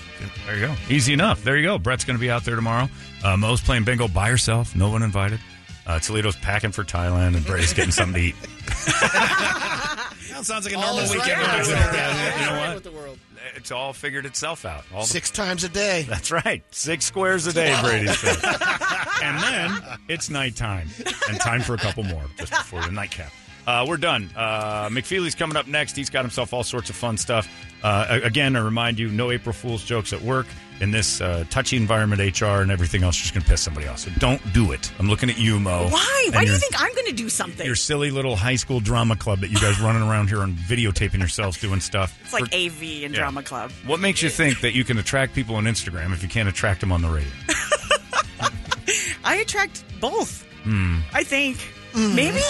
[0.47, 0.75] There you go.
[0.89, 1.45] Easy enough.
[1.45, 1.77] There you go.
[1.77, 2.89] Brett's going to be out there tomorrow.
[3.23, 4.75] Uh, Mo's playing bingo by herself.
[4.75, 5.41] No one invited.
[5.87, 8.35] Uh, Toledo's packing for Thailand, and Brady's getting something to eat.
[10.41, 11.39] That sounds like a normal is weekend.
[11.41, 12.41] right with with us.
[12.41, 12.83] you know what?
[12.83, 13.19] the world.
[13.57, 14.85] It's all figured itself out.
[14.95, 16.03] All the- Six times a day.
[16.09, 16.63] That's right.
[16.71, 18.37] Six squares a day, Brady said.
[19.23, 20.89] and then it's nighttime
[21.29, 23.31] and time for a couple more just before the nightcap.
[23.67, 24.31] Uh, we're done.
[24.35, 25.95] Uh, McFeely's coming up next.
[25.95, 27.47] He's got himself all sorts of fun stuff.
[27.83, 30.47] Uh, again, I remind you, no April Fool's jokes at work
[30.81, 33.17] in this uh, touchy environment, HR and everything else.
[33.19, 33.99] you're Just going to piss somebody off.
[33.99, 34.91] So don't do it.
[34.99, 35.89] I'm looking at you, Mo.
[35.89, 36.29] Why?
[36.33, 37.67] Why do you think I'm going to do something?
[37.67, 41.19] Your silly little high school drama club that you guys running around here and videotaping
[41.19, 42.19] yourselves doing stuff.
[42.23, 43.21] It's like For- AV and Yeah.
[43.21, 43.71] Drama Club.
[43.87, 46.81] What makes you think that you can attract people on Instagram if you can't attract
[46.81, 47.31] them on the radio?
[49.25, 50.47] I attract both.
[50.63, 50.99] Hmm.
[51.13, 51.59] I think
[51.95, 52.41] maybe.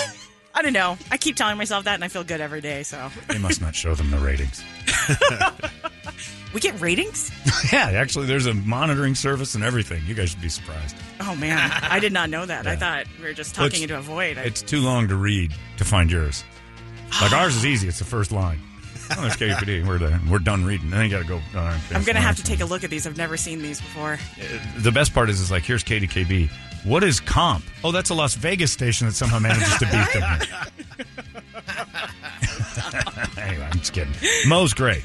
[0.54, 0.98] I don't know.
[1.10, 2.82] I keep telling myself that, and I feel good every day.
[2.82, 4.62] So They must not show them the ratings.
[6.54, 7.30] we get ratings.
[7.72, 10.02] yeah, actually, there's a monitoring service and everything.
[10.06, 10.96] You guys should be surprised.
[11.20, 12.66] Oh man, I did not know that.
[12.66, 14.38] I thought we were just talking into a void.
[14.38, 16.44] It's too long to read to find yours.
[17.20, 17.88] Like ours is easy.
[17.88, 18.60] It's the first line.
[19.12, 19.86] Oh, there's KPD.
[19.86, 20.20] We're there.
[20.30, 20.90] We're done reading.
[20.90, 21.40] Then you got to go.
[21.54, 23.06] Uh, I'm gonna have to take a look at these.
[23.06, 24.18] I've never seen these before.
[24.78, 26.48] The best part is, is like, here's KDKB.
[26.84, 27.64] What is comp?
[27.84, 30.40] Oh, that's a Las Vegas station that somehow manages to beat them.
[33.36, 34.14] anyway, I'm just kidding.
[34.46, 35.04] Mo's great,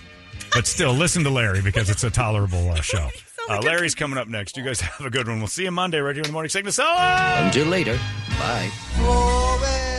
[0.53, 3.09] but still, listen to Larry because it's a tolerable uh, show.
[3.47, 4.57] Uh, Larry's coming up next.
[4.57, 5.37] You guys have a good one.
[5.37, 6.77] We'll see you Monday right here in the morning sickness.
[6.77, 7.99] So Until later.
[8.39, 9.91] Bye.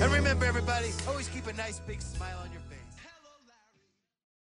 [0.00, 2.47] And remember, everybody, always keep a nice big smile on.